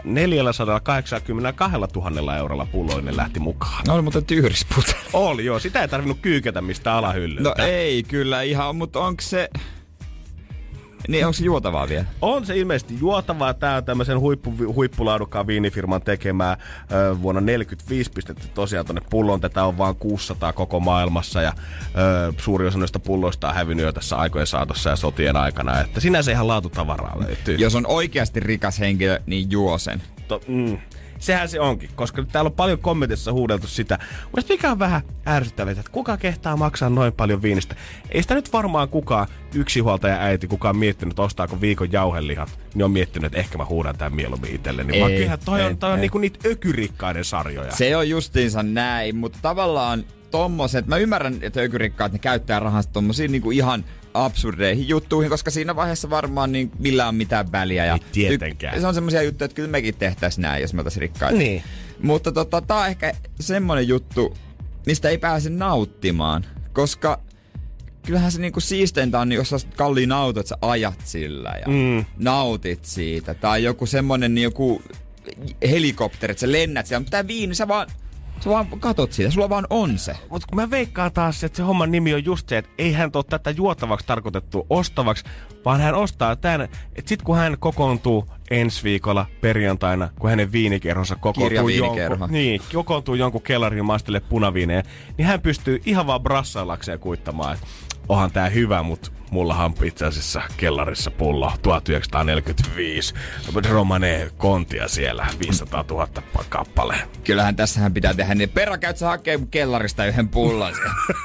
482 0.79 2.19
000 2.19 2.37
eurolla 2.37 2.65
pulloinen 2.65 3.17
lähti 3.17 3.39
mukaan. 3.39 3.83
No 3.87 3.93
oli 3.93 4.01
muuten 4.01 4.25
tyyrispute. 4.25 4.95
Oli 5.13 5.45
joo, 5.45 5.59
sitä 5.59 5.81
ei 5.81 5.87
tarvinnut 5.87 6.19
kyykätä 6.21 6.61
mistään 6.61 6.97
alahyllyltä. 6.97 7.49
No 7.49 7.55
ei 7.65 8.03
kyllä 8.03 8.41
ihan, 8.41 8.75
mutta 8.75 8.99
onko 8.99 9.21
se... 9.21 9.49
Niin 11.09 11.25
onko 11.25 11.33
se 11.33 11.43
juotavaa 11.43 11.89
vielä? 11.89 12.05
On 12.21 12.45
se 12.45 12.57
ilmeisesti 12.57 12.99
juotavaa. 12.99 13.53
Tämä 13.53 13.75
on 13.75 13.83
tämmöisen 13.83 14.19
huippu, 14.19 14.53
huippulaadukkaan 14.73 15.47
viinifirman 15.47 16.01
tekemää 16.01 16.57
ö, 16.91 17.21
vuonna 17.21 17.41
45 17.41 18.11
pistetty 18.11 18.47
tosiaan 18.53 18.85
tonne 18.85 19.01
pulloon. 19.09 19.41
Tätä 19.41 19.63
on 19.63 19.77
vain 19.77 19.95
600 19.95 20.53
koko 20.53 20.79
maailmassa 20.79 21.41
ja 21.41 21.53
ö, 22.29 22.33
suuri 22.37 22.67
osa 22.67 22.77
noista 22.77 22.99
pulloista 22.99 23.49
on 23.49 23.55
hävinnyt 23.55 23.85
jo 23.85 23.91
tässä 23.91 24.15
aikojen 24.15 24.47
saatossa 24.47 24.89
ja 24.89 24.95
sotien 24.95 25.37
aikana. 25.37 25.81
Että 25.81 25.99
sinänsä 25.99 26.31
ihan 26.31 26.47
laatutavaraa 26.47 27.19
löytyy. 27.19 27.55
Jos 27.55 27.75
on 27.75 27.87
oikeasti 27.87 28.39
rikas 28.39 28.79
henkilö, 28.79 29.19
niin 29.25 29.51
juo 29.51 29.77
sen. 29.77 30.01
To, 30.27 30.41
mm, 30.47 30.77
sehän 31.19 31.49
se 31.49 31.59
onkin, 31.59 31.89
koska 31.95 32.23
täällä 32.23 32.47
on 32.47 32.53
paljon 32.53 32.79
kommentissa 32.79 33.33
huudeltu 33.33 33.67
sitä. 33.67 33.99
Mutta 34.35 34.53
mikä 34.53 34.71
on 34.71 34.79
vähän 34.79 35.01
ärsyttävää, 35.27 35.71
että 35.71 35.91
kuka 35.91 36.17
kehtaa 36.17 36.57
maksaa 36.57 36.89
noin 36.89 37.13
paljon 37.13 37.41
viinistä. 37.41 37.75
Ei 38.09 38.21
sitä 38.21 38.35
nyt 38.35 38.53
varmaan 38.53 38.89
kukaan 38.89 39.27
yksinhuoltaja 39.55 40.21
äiti, 40.21 40.47
kukaan 40.47 40.77
miettinyt, 40.77 41.19
ostaako 41.19 41.61
viikon 41.61 41.91
jauhelihat, 41.91 42.59
niin 42.73 42.85
on 42.85 42.91
miettinyt, 42.91 43.25
että 43.25 43.39
ehkä 43.39 43.57
mä 43.57 43.65
huudan 43.65 43.97
tämän 43.97 44.15
mieluummin 44.15 44.55
itselleni. 44.55 44.93
Ei, 44.93 45.01
Vaan 45.01 45.11
kyllähän 45.11 45.39
toi 45.45 45.61
ei, 45.61 45.67
on, 45.67 45.77
toi 45.77 45.91
on 45.91 45.97
ei. 45.97 46.01
niinku 46.01 46.17
niitä 46.17 46.49
ökyrikkaiden 46.49 47.25
sarjoja. 47.25 47.71
Se 47.71 47.97
on 47.97 48.09
justiinsa 48.09 48.63
näin, 48.63 49.15
mutta 49.15 49.39
tavallaan 49.41 50.03
tommoset, 50.31 50.87
mä 50.87 50.97
ymmärrän, 50.97 51.37
että 51.41 51.61
ökyrikkaat 51.61 52.13
ne 52.13 52.19
käyttää 52.19 52.59
rahansa 52.59 52.89
tommosiin 52.93 53.31
niinku 53.31 53.51
ihan 53.51 53.85
absurdeihin 54.13 54.87
juttuihin, 54.87 55.29
koska 55.29 55.51
siinä 55.51 55.75
vaiheessa 55.75 56.09
varmaan 56.09 56.51
niin 56.51 56.71
millään 56.79 57.09
on 57.09 57.15
mitään 57.15 57.51
väliä. 57.51 57.85
Ja 57.85 57.93
Ei 57.93 57.99
tietenkään. 58.11 58.81
se 58.81 58.87
on 58.87 58.93
semmoisia 58.93 59.21
juttuja, 59.21 59.45
että 59.45 59.55
kyllä 59.55 59.69
mekin 59.69 59.95
tehtäisiin 59.95 60.41
näin, 60.41 60.61
jos 60.61 60.73
me 60.73 60.79
oltaisiin 60.79 61.01
rikkaita. 61.01 61.37
Niin. 61.37 61.63
Mutta 62.03 62.31
tota, 62.31 62.61
tää 62.61 62.77
on 62.77 62.87
ehkä 62.87 63.13
semmonen 63.39 63.87
juttu, 63.87 64.37
mistä 64.85 65.09
ei 65.09 65.17
pääse 65.17 65.49
nauttimaan, 65.49 66.45
koska 66.73 67.19
kyllähän 68.05 68.31
se 68.31 68.41
niinku 68.41 68.59
siisteintä 68.59 69.19
on, 69.19 69.31
jos 69.31 69.53
ostat 69.53 69.73
kalliin 69.75 70.11
auto, 70.11 70.39
että 70.39 70.47
sä 70.49 70.57
ajat 70.61 71.01
sillä 71.03 71.49
ja 71.61 71.67
Mm. 71.67 72.05
nautit 72.17 72.85
siitä. 72.85 73.33
Tai 73.33 73.63
joku 73.63 73.85
semmonen 73.85 74.35
niin 74.35 74.43
joku 74.43 74.81
helikopteri, 75.69 76.31
että 76.31 76.41
sä 76.41 76.51
lennät 76.51 76.85
siellä. 76.85 76.99
Mutta 76.99 77.11
tää 77.11 77.27
viini, 77.27 77.55
sä 77.55 77.67
vaan, 77.67 77.87
sä 78.43 78.49
vaan 78.49 78.67
katot 78.79 79.11
siitä, 79.11 79.31
sulla 79.31 79.49
vaan 79.49 79.67
on 79.69 79.97
se. 79.97 80.15
Mutta 80.29 80.47
kun 80.47 80.55
mä 80.55 80.69
veikkaan 80.69 81.11
taas, 81.11 81.43
että 81.43 81.57
se 81.57 81.63
homman 81.63 81.91
nimi 81.91 82.13
on 82.13 82.25
just 82.25 82.49
se, 82.49 82.57
että 82.57 82.71
ei 82.77 82.93
hän 82.93 83.11
ole 83.15 83.23
tätä 83.29 83.51
juotavaksi 83.51 84.07
tarkoitettu 84.07 84.65
ostavaksi, 84.69 85.23
vaan 85.65 85.81
hän 85.81 85.95
ostaa 85.95 86.35
tämän, 86.35 86.61
että 86.61 87.09
sit 87.09 87.21
kun 87.21 87.37
hän 87.37 87.57
kokoontuu 87.59 88.25
ensi 88.51 88.83
viikolla 88.83 89.25
perjantaina, 89.41 90.09
kun 90.19 90.29
hänen 90.29 90.51
viinikerhonsa 90.51 91.15
kokoontuu 91.15 91.69
jonkun, 91.69 92.29
niin, 92.29 92.61
kokoontuu 92.73 93.15
jonkun 93.15 93.41
kellarin 93.41 93.85
maistelle 93.85 94.19
punaviineen, 94.19 94.83
niin 95.17 95.25
hän 95.25 95.41
pystyy 95.41 95.81
ihan 95.85 96.07
vaan 96.07 96.23
brassaillakseen 96.23 96.99
kuittamaan, 96.99 97.53
että 97.53 97.67
onhan 98.09 98.31
tää 98.31 98.49
hyvä, 98.49 98.83
mutta 98.83 99.11
mullahan 99.31 99.65
on 99.65 99.85
itse 99.85 100.05
asiassa 100.05 100.41
kellarissa 100.57 101.11
pullo 101.11 101.51
1945. 101.61 103.13
Romane 103.69 104.31
kontia 104.37 104.87
siellä, 104.87 105.27
500 105.45 105.85
000 105.89 106.07
kappale. 106.49 106.95
Kyllähän 107.23 107.55
tässähän 107.55 107.93
pitää 107.93 108.13
tehdä 108.13 108.35
niin. 108.35 108.49
Perä 108.49 108.77
käyt 108.77 108.97
sä 108.97 109.07
hakee 109.07 109.39
kellarista 109.51 110.05
yhden 110.05 110.29
pullon. 110.29 110.73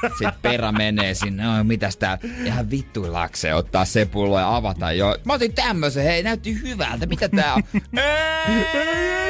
Sitten 0.01 0.33
perä 0.41 0.71
menee 0.71 1.13
sinne. 1.13 1.43
No, 1.43 1.63
mitäs 1.63 1.97
tää 1.97 2.17
ihan 2.45 2.71
vittuilakseen 2.71 3.55
ottaa 3.55 3.85
se 3.85 4.05
pullo 4.05 4.39
ja 4.39 4.55
avata 4.55 4.91
jo. 4.91 5.17
Mä 5.25 5.33
otin 5.33 5.53
tämmösen, 5.53 6.03
hei 6.03 6.23
näytti 6.23 6.61
hyvältä. 6.61 7.05
Mitä 7.05 7.29
tää 7.29 7.53
on? 7.53 7.63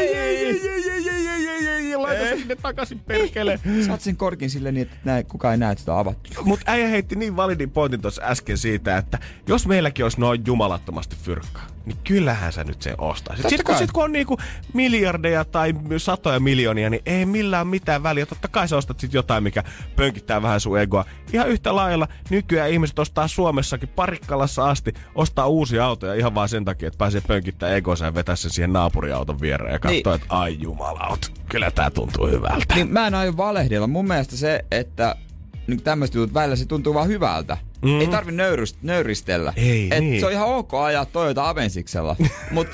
Laita 0.05 1.04
sinne 2.37 2.55
takaisin 2.55 2.99
perkele. 2.99 3.59
Saat 3.85 4.01
sen 4.01 4.17
korkin 4.17 4.49
silleen 4.49 4.73
niin, 4.75 4.87
että 4.87 4.97
näe, 5.03 5.23
kukaan 5.23 5.51
ei 5.51 5.57
näe, 5.57 5.71
että 5.71 5.79
sitä 5.79 5.93
on 5.93 5.99
avattu. 5.99 6.29
Mut 6.43 6.59
äijä 6.65 6.87
heitti 6.87 7.15
niin 7.15 7.35
validin 7.35 7.71
pointin 7.71 8.01
tuossa 8.01 8.21
äsken 8.25 8.57
siitä, 8.57 8.97
että 8.97 9.19
jos 9.47 9.67
meilläkin 9.67 10.05
olisi 10.05 10.19
noin 10.19 10.41
jumalattomasti 10.45 11.15
fyrkkaa, 11.23 11.67
niin 11.85 11.97
kyllähän 12.03 12.53
sä 12.53 12.63
nyt 12.63 12.81
sen 12.81 12.95
ostaisit. 12.97 13.43
Totta 13.43 13.49
Sitten 13.49 13.65
kun, 13.65 13.77
sit, 13.77 13.91
kun 13.91 14.03
on 14.03 14.11
niinku 14.11 14.37
miljardeja 14.73 15.45
tai 15.45 15.73
satoja 15.97 16.39
miljoonia, 16.39 16.89
niin 16.89 17.01
ei 17.05 17.25
millään 17.25 17.67
mitään 17.67 18.03
väliä. 18.03 18.25
Totta 18.25 18.47
kai 18.47 18.67
sä 18.67 18.77
ostat 18.77 18.99
sit 18.99 19.13
jotain, 19.13 19.43
mikä 19.43 19.63
pönkittää 19.95 20.41
vähän 20.41 20.59
sun 20.59 20.79
egoa. 20.79 21.05
Ihan 21.33 21.49
yhtä 21.49 21.75
lailla 21.75 22.07
nykyään 22.29 22.69
ihmiset 22.71 22.99
ostaa 22.99 23.27
Suomessakin 23.27 23.89
parikkalassa 23.89 24.69
asti, 24.69 24.93
ostaa 25.15 25.47
uusia 25.47 25.85
autoja 25.85 26.13
ihan 26.13 26.35
vaan 26.35 26.49
sen 26.49 26.65
takia, 26.65 26.87
että 26.87 26.97
pääsee 26.97 27.21
pönkittää 27.27 27.75
egonsa 27.75 28.05
ja 28.05 28.13
vetää 28.15 28.35
sen 28.35 28.51
siihen 28.51 28.73
naapuriauton 28.73 29.41
viereen 29.41 29.73
ja 29.73 29.79
katsoo, 29.79 29.91
Niin. 30.13 30.21
että 30.21 30.35
ai 30.35 30.57
jumalaut, 30.59 31.31
kyllä 31.49 31.71
tää 31.71 31.89
tuntuu 31.89 32.27
hyvältä. 32.27 32.75
Niin 32.75 32.93
mä 32.93 33.07
en 33.07 33.15
aio 33.15 33.37
valehdella. 33.37 33.87
Mun 33.87 34.07
mielestä 34.07 34.35
se, 34.37 34.65
että 34.71 35.15
niin 35.67 35.83
tämmöiset 35.83 36.15
jutut 36.15 36.33
välillä 36.33 36.55
se 36.55 36.65
tuntuu 36.65 36.93
vaan 36.93 37.07
hyvältä. 37.07 37.57
Mm. 37.85 37.99
Ei 38.01 38.07
tarvi 38.07 38.31
nöyrist, 38.31 38.77
nöyristellä. 38.81 39.53
Ei, 39.55 39.87
Et 39.91 39.99
niin. 40.03 40.19
Se 40.19 40.25
on 40.25 40.31
ihan 40.31 40.47
ok 40.47 40.73
ajaa 40.73 41.05
Toyota 41.05 41.49
Avensiksella. 41.49 42.15
Mut 42.51 42.67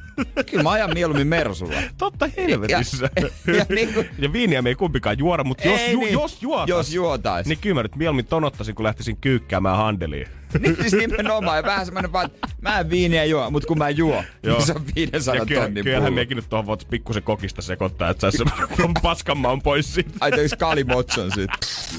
kyllä 0.50 0.62
mä 0.62 0.70
ajan 0.70 0.90
mieluummin 0.94 1.26
Mersulla. 1.26 1.74
Totta 1.98 2.28
helvetissä. 2.36 3.10
Ja- 3.16 3.28
Ja, 3.46 3.54
ja 3.56 3.66
niinku- 3.68 4.04
ja 4.18 4.32
viiniä 4.32 4.62
me 4.62 4.68
ei 4.68 4.74
kumpikaan 4.74 5.18
juoda, 5.18 5.44
mutta 5.44 5.68
jos, 5.68 5.80
Ei 5.80 5.92
ju, 5.92 6.00
niin. 6.00 6.12
jos 6.12 6.42
juotais, 6.42 6.68
Jos 6.68 6.94
juotais. 6.94 7.46
niin 7.46 7.58
kyllä 7.58 7.74
mä 7.74 7.82
nyt 7.82 7.96
mieluummin 7.96 8.26
tonottaisin, 8.26 8.74
kun 8.74 8.84
lähtisin 8.84 9.16
kyykkäämään 9.16 9.76
handeliin. 9.76 10.26
Niin 10.58 10.76
siis 10.80 10.92
nimenomaan. 10.92 11.56
Ja 11.56 11.62
vähän 11.62 11.86
semmonen 11.86 12.12
vaan, 12.12 12.26
että 12.26 12.48
mä 12.60 12.78
en 12.78 12.90
viiniä 12.90 13.24
juo, 13.24 13.50
mut 13.50 13.64
kun 13.64 13.78
mä 13.78 13.90
juo, 13.90 14.24
Joo. 14.42 14.56
niin 14.56 14.66
se 14.66 14.72
on 14.72 14.84
500 14.94 15.34
ja 15.34 15.46
kyllä, 15.46 15.62
tonnin 15.62 15.84
kyllähän 15.84 16.12
mekin 16.14 16.36
nyt 16.36 16.48
tuohon 16.48 16.66
voit 16.66 16.86
pikkusen 16.90 17.22
kokista 17.22 17.62
sekoittaa, 17.62 18.10
että 18.10 18.20
saisi 18.20 18.38
sen 18.76 18.90
paskan 19.02 19.38
maun 19.38 19.62
pois 19.62 19.94
siitä. 19.94 20.10
Ai 20.20 20.30
tois 20.30 20.54
kalimotson 20.58 21.32
sit. 21.32 21.50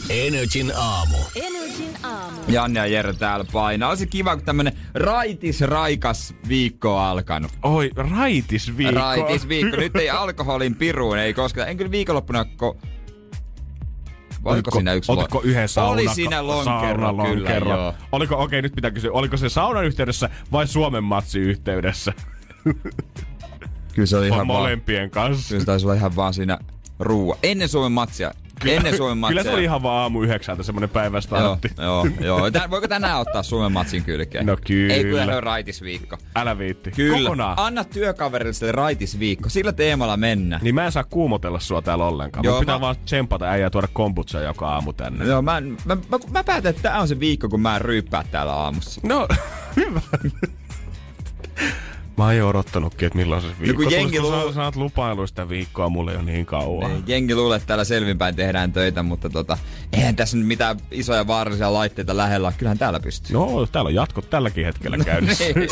Energin 0.10 0.72
aamu. 0.76 1.18
Energin 1.36 1.96
aamu. 2.04 2.42
Janne 2.48 2.80
ja 2.80 2.88
Jere 2.88 3.14
täällä 3.14 3.46
painaa. 3.54 3.90
Olisi 3.90 4.08
kiva, 4.08 4.36
kun 4.36 4.46
tämmönen 4.46 4.74
raitis 4.94 5.62
raikas 5.62 6.34
viikko 6.48 6.98
on 6.98 7.04
alkanut. 7.04 7.52
Oi, 7.64 7.92
raitis 7.96 8.78
viikko. 8.78 9.00
Raitis 9.00 9.48
viikko. 9.48 9.78
Nyt 9.78 9.96
ei 9.96 10.10
alkoholin 10.10 10.76
piruun, 10.76 11.18
ei 11.18 11.34
kosketa. 11.34 11.68
En 11.68 11.78
kyllä 11.78 11.92
viikonloppuna 11.92 12.46
ko... 12.46 12.78
Oliko 14.46 14.56
Oliko- 14.56 14.72
siinä 14.72 14.94
yksi 14.94 15.12
Otitko 15.12 15.38
lo- 15.38 15.44
yhden 15.44 15.70
sauna, 15.70 15.92
Oli 15.92 16.08
siinä 16.08 16.48
lonkero, 16.48 17.14
kyllä, 17.34 17.50
joo. 17.76 17.94
Oliko, 18.12 18.44
okei, 18.44 18.62
nyt 18.62 18.74
pitää 18.76 18.92
kysyä, 18.92 19.12
oliko 19.14 19.38
se 19.38 19.50
saunan 19.50 19.86
yhteydessä 19.86 20.30
vai 20.52 20.68
Suomen 20.68 21.04
matsi 21.04 21.40
yhteydessä? 21.40 22.14
Kyllä 23.94 24.06
se 24.06 24.18
oli 24.18 24.28
ihan 24.28 24.38
vaan, 24.38 24.48
molempien 24.48 25.10
kanssa? 25.10 25.48
kyllä 25.50 25.60
se 25.60 25.66
taisi 25.66 25.86
olla 25.86 25.96
ihan 25.96 26.16
vaan 26.16 26.34
siinä 26.34 26.58
ruua. 27.00 27.38
Ennen 27.44 27.70
Suomen 27.70 27.92
matsia. 27.92 28.32
Ennen 28.72 28.98
Suomen 28.98 29.18
matsia. 29.18 29.32
Kyllä 29.32 29.44
se 29.44 29.56
oli 29.56 29.64
ihan 29.64 29.84
vaan 29.84 30.02
aamu 30.02 30.22
yhdeksältä 30.22 30.64
semmonen 30.64 30.88
Joo, 30.88 30.94
päivästartti. 30.94 31.70
joo, 31.82 32.08
joo. 32.20 32.52
Tän, 32.52 32.70
voiko 32.70 32.88
tänään 32.88 33.20
ottaa 33.20 33.44
Suomen 33.44 33.72
matsin 33.72 34.04
kylkeen? 34.04 34.46
No 34.46 34.58
kyllä. 34.68 34.94
Ei 34.94 35.04
kyllä 35.04 35.26
se 35.26 35.36
on 35.36 35.44
raitisviikko. 35.44 36.18
Älä 36.36 36.58
viitti. 36.58 36.92
Kyllä. 36.92 37.18
Kokonaan. 37.18 37.54
Anna 37.60 37.84
työkaverille 37.84 38.54
sille 38.54 38.72
raitisviikko. 38.72 39.50
Sillä 39.50 39.72
teemalla 39.72 40.18
mennä. 40.18 40.60
Niin 40.62 40.76
mä 40.76 40.86
en 40.86 40.92
saa 40.92 41.04
kuumotella 41.04 41.60
sua 41.60 41.82
täällä 41.82 42.06
ollenkaan. 42.06 42.44
Joo, 42.44 42.54
Joo, 42.54 42.60
pitää 42.60 42.76
mä- 42.76 42.82
vaan 42.82 42.96
tsempata 43.06 43.46
äijää 43.50 43.70
tuoda 43.70 43.88
kombutsaa 43.94 44.42
joka 44.42 44.68
aamu 44.70 44.94
tänne. 44.94 45.26
Joo, 45.26 45.42
mä, 45.42 45.58
en- 45.58 45.78
mä, 45.86 45.96
mä, 45.96 46.20
mä 46.32 46.44
päätän, 46.44 46.70
että 46.70 46.82
tää 46.82 47.00
on 47.00 47.08
se 47.08 47.20
viikko, 47.20 47.50
kun 47.50 47.62
mä 47.62 47.76
en 47.76 47.82
ryyppää 47.82 48.24
täällä 48.32 48.54
aamussa. 48.54 49.02
No, 49.04 49.28
hyvä. 49.76 50.02
Mä 52.18 52.24
oon 52.24 52.38
jo 52.38 52.48
odottanutkin, 52.48 53.06
että 53.06 53.18
milloin 53.18 53.42
se 53.42 53.48
viikko. 53.62 53.84
kun 53.84 53.92
jengi 53.92 54.20
luul- 54.20 54.48
sä, 54.48 54.54
sä 54.54 54.64
oot 54.64 54.76
lupailu 54.76 55.28
sitä 55.28 55.50
viikkoa 55.50 55.90
mulle 55.90 56.14
jo 56.14 56.22
niin 56.22 56.46
kauan. 56.46 56.92
Niin, 56.92 57.04
jengi 57.08 57.36
luulee, 57.36 57.56
että 57.56 57.68
täällä 57.68 57.84
selvinpäin 57.84 58.36
tehdään 58.36 58.74
töitä, 58.74 59.04
mutta 59.04 59.30
tota, 59.30 59.58
eihän 59.94 60.16
tässä 60.16 60.38
nyt 60.38 60.48
mitään 60.48 60.78
isoja 60.92 61.28
vaarallisia 61.28 61.74
laitteita 61.74 62.18
lähellä 62.18 62.48
ole. 62.48 62.56
Kyllähän 62.58 62.78
täällä 62.78 63.00
pystyy. 63.00 63.34
No, 63.34 63.66
täällä 63.72 63.88
on 63.88 63.96
jatkot 63.96 64.30
tälläkin 64.30 64.66
hetkellä 64.66 64.98
käynnissä. 64.98 65.44
Niin. 65.56 65.70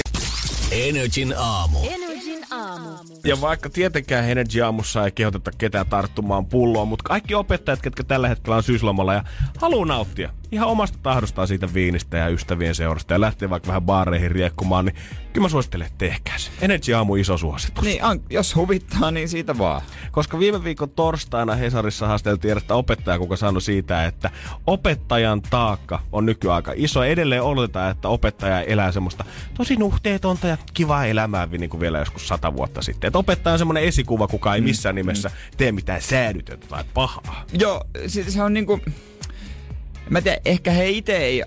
Energin 0.72 1.34
aamu. 1.38 1.80
Energin 1.90 2.54
aamu. 2.54 2.90
Ja 3.26 3.42
vaikka 3.42 3.70
tietenkään 3.70 4.30
Energy 4.30 4.62
aamussa 4.62 5.06
ei 5.06 5.12
kehoteta 5.12 5.52
ketään 5.58 5.86
tarttumaan 5.86 6.46
pulloon, 6.46 6.88
mutta 6.88 7.04
kaikki 7.04 7.36
opettajat, 7.36 7.82
ketkä 7.82 8.04
tällä 8.04 8.28
hetkellä 8.28 8.56
on 8.56 8.64
syyslomalla 8.64 9.14
ja 9.14 9.24
haluaa 9.58 9.86
nauttia, 9.86 10.30
ihan 10.52 10.68
omasta 10.68 10.98
tahdostaan 11.04 11.48
siitä 11.48 11.74
viinistä 11.74 12.18
ja 12.18 12.28
ystävien 12.28 12.76
seurasta 12.76 13.14
ja 13.14 13.22
lähtee 13.22 13.50
vaikka 13.50 13.68
vähän 13.68 13.82
baareihin 13.82 14.32
riekkumaan, 14.32 14.86
niin 14.86 14.96
kyllä 15.34 15.46
mä 15.46 15.50
suosittelen, 15.50 15.88
että 15.88 15.98
tehkää 15.98 16.38
se. 16.38 16.52
Energy 16.62 16.94
aamu 16.94 17.16
iso 17.16 17.38
suositus. 17.38 17.84
Niin, 17.84 18.04
an, 18.04 18.22
jos 18.30 18.56
huvittaa, 18.56 19.12
niin 19.12 19.30
siitä 19.30 19.58
vaan. 19.58 19.82
Koska 20.12 20.40
viime 20.40 20.64
viikon 20.64 20.90
torstaina 20.90 21.56
Hesarissa 21.56 22.08
haasteltiin 22.08 22.52
edestä 22.52 22.76
opettaja, 22.76 23.20
kuka 23.20 23.36
sanoi 23.36 23.62
siitä, 23.62 24.06
että 24.06 24.30
opettajan 24.68 25.42
taakka 25.42 26.00
on 26.12 26.26
nykyaika 26.26 26.74
iso. 26.76 27.04
Edelleen 27.04 27.44
oletetaan, 27.44 27.92
että 27.92 28.08
opettaja 28.08 28.62
elää 28.62 28.92
semmoista 28.92 29.26
tosi 29.54 29.76
nuhteetonta 29.76 30.48
ja 30.48 30.58
kivaa 30.74 31.06
elämää 31.06 31.46
niin 31.46 31.70
kuin 31.70 31.82
vielä 31.82 32.00
joskus 32.00 32.28
sata 32.28 32.54
vuotta 32.54 32.82
sitten. 32.82 33.08
Että 33.08 33.20
opettaja 33.20 33.52
on 33.54 33.60
semmoinen 33.60 33.84
esikuva, 33.84 34.28
kuka 34.28 34.56
ei 34.56 34.62
missään 34.62 34.96
nimessä 34.96 35.32
tee 35.58 35.72
mitään 35.72 36.02
säädytöntä 36.02 36.68
tai 36.68 36.84
pahaa. 36.94 37.46
Joo, 37.54 37.84
se, 38.08 38.32
se 38.32 38.44
on 38.44 38.54
niinku... 38.54 38.80
Mä 40.10 40.22
tiedän, 40.22 40.42
ehkä 40.46 40.72
he 40.72 40.90
itse 40.90 41.18
ei 41.18 41.44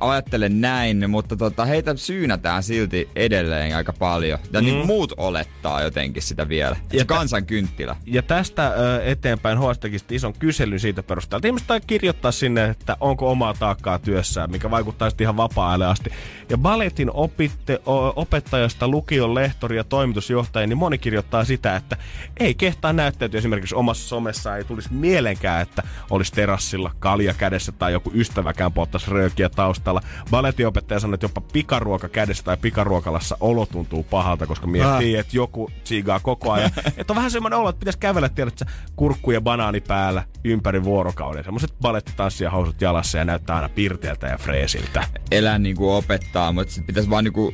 ajattele 0.00 0.48
näin, 0.48 1.10
mutta 1.10 1.36
tota, 1.36 1.64
heitä 1.64 1.96
syynätään 1.96 2.62
silti 2.62 3.08
edelleen 3.16 3.76
aika 3.76 3.92
paljon. 3.92 4.38
Ja 4.52 4.60
mm. 4.60 4.66
niin 4.66 4.86
muut 4.86 5.12
olettaa 5.16 5.82
jotenkin 5.82 6.22
sitä 6.22 6.48
vielä. 6.48 6.76
Ja 6.92 6.98
se 6.98 7.04
kansan 7.04 7.46
kynttilä. 7.46 7.96
Ja 8.06 8.22
tästä 8.22 8.68
ö, 8.68 9.04
eteenpäin 9.04 9.58
HS 9.58 9.78
teki 9.78 9.96
ison 10.10 10.32
kyselyn 10.38 10.80
siitä 10.80 11.02
perusteella. 11.02 11.46
Ihmiset 11.46 11.66
tai 11.66 11.80
kirjoittaa 11.86 12.32
sinne, 12.32 12.64
että 12.64 12.96
onko 13.00 13.30
omaa 13.30 13.54
taakkaa 13.54 13.98
työssään, 13.98 14.50
mikä 14.50 14.70
vaikuttaa 14.70 15.10
sitten 15.10 15.24
ihan 15.24 15.36
vapaa 15.36 15.72
asti. 15.90 16.10
Ja 16.48 16.58
balletin 16.58 17.10
opitte, 17.14 17.80
o, 17.86 18.20
opettajasta, 18.20 18.88
lukion 18.88 19.34
lehtori 19.34 19.76
ja 19.76 19.84
toimitusjohtaja, 19.84 20.66
niin 20.66 20.78
moni 20.78 20.98
kirjoittaa 20.98 21.44
sitä, 21.44 21.76
että 21.76 21.96
ei 22.40 22.54
kehtaa 22.54 22.92
näyttäytyä 22.92 23.38
esimerkiksi 23.38 23.74
omassa 23.74 24.08
somessa, 24.08 24.56
ei 24.56 24.64
tulisi 24.64 24.92
mielenkään, 24.92 25.62
että 25.62 25.82
olisi 26.10 26.32
terassilla 26.32 26.90
kalja 26.98 27.34
kädessä 27.34 27.72
tai 27.72 27.92
joku 27.92 28.10
ystäväkään 28.14 28.72
polttaisi 28.72 29.10
röökiä 29.10 29.48
taustalla. 29.48 29.81
Balletinopettaja 30.30 31.00
sanoi, 31.00 31.14
että 31.14 31.24
jopa 31.24 31.40
pikaruoka 31.40 32.08
kädessä 32.08 32.44
tai 32.44 32.56
pikaruokalassa 32.56 33.36
olo 33.40 33.66
tuntuu 33.66 34.02
pahalta, 34.02 34.46
koska 34.46 34.66
miettii, 34.66 35.16
että 35.16 35.36
joku 35.36 35.70
siigaa 35.84 36.20
koko 36.20 36.52
ajan. 36.52 36.70
että 36.96 37.12
on 37.12 37.16
vähän 37.16 37.30
semmoinen 37.30 37.58
olo, 37.58 37.68
että 37.68 37.80
pitäisi 37.80 37.98
kävellä, 37.98 38.28
tiedät, 38.28 38.62
kurkku 38.96 39.30
ja 39.30 39.40
banaani 39.40 39.80
päällä 39.80 40.24
ympäri 40.44 40.84
vuorokauden. 40.84 41.44
Semmoiset 41.44 41.74
balettitanssia 41.80 42.50
housut 42.50 42.80
jalassa 42.80 43.18
ja 43.18 43.24
näyttää 43.24 43.56
aina 43.56 43.68
pirteältä 43.68 44.26
ja 44.26 44.38
freesiltä. 44.38 45.08
Elää 45.30 45.58
niinku 45.58 45.90
opettaa, 45.94 46.52
mutta 46.52 46.74
sit 46.74 46.86
pitäisi 46.86 47.10
vaan 47.10 47.24
niinku 47.24 47.52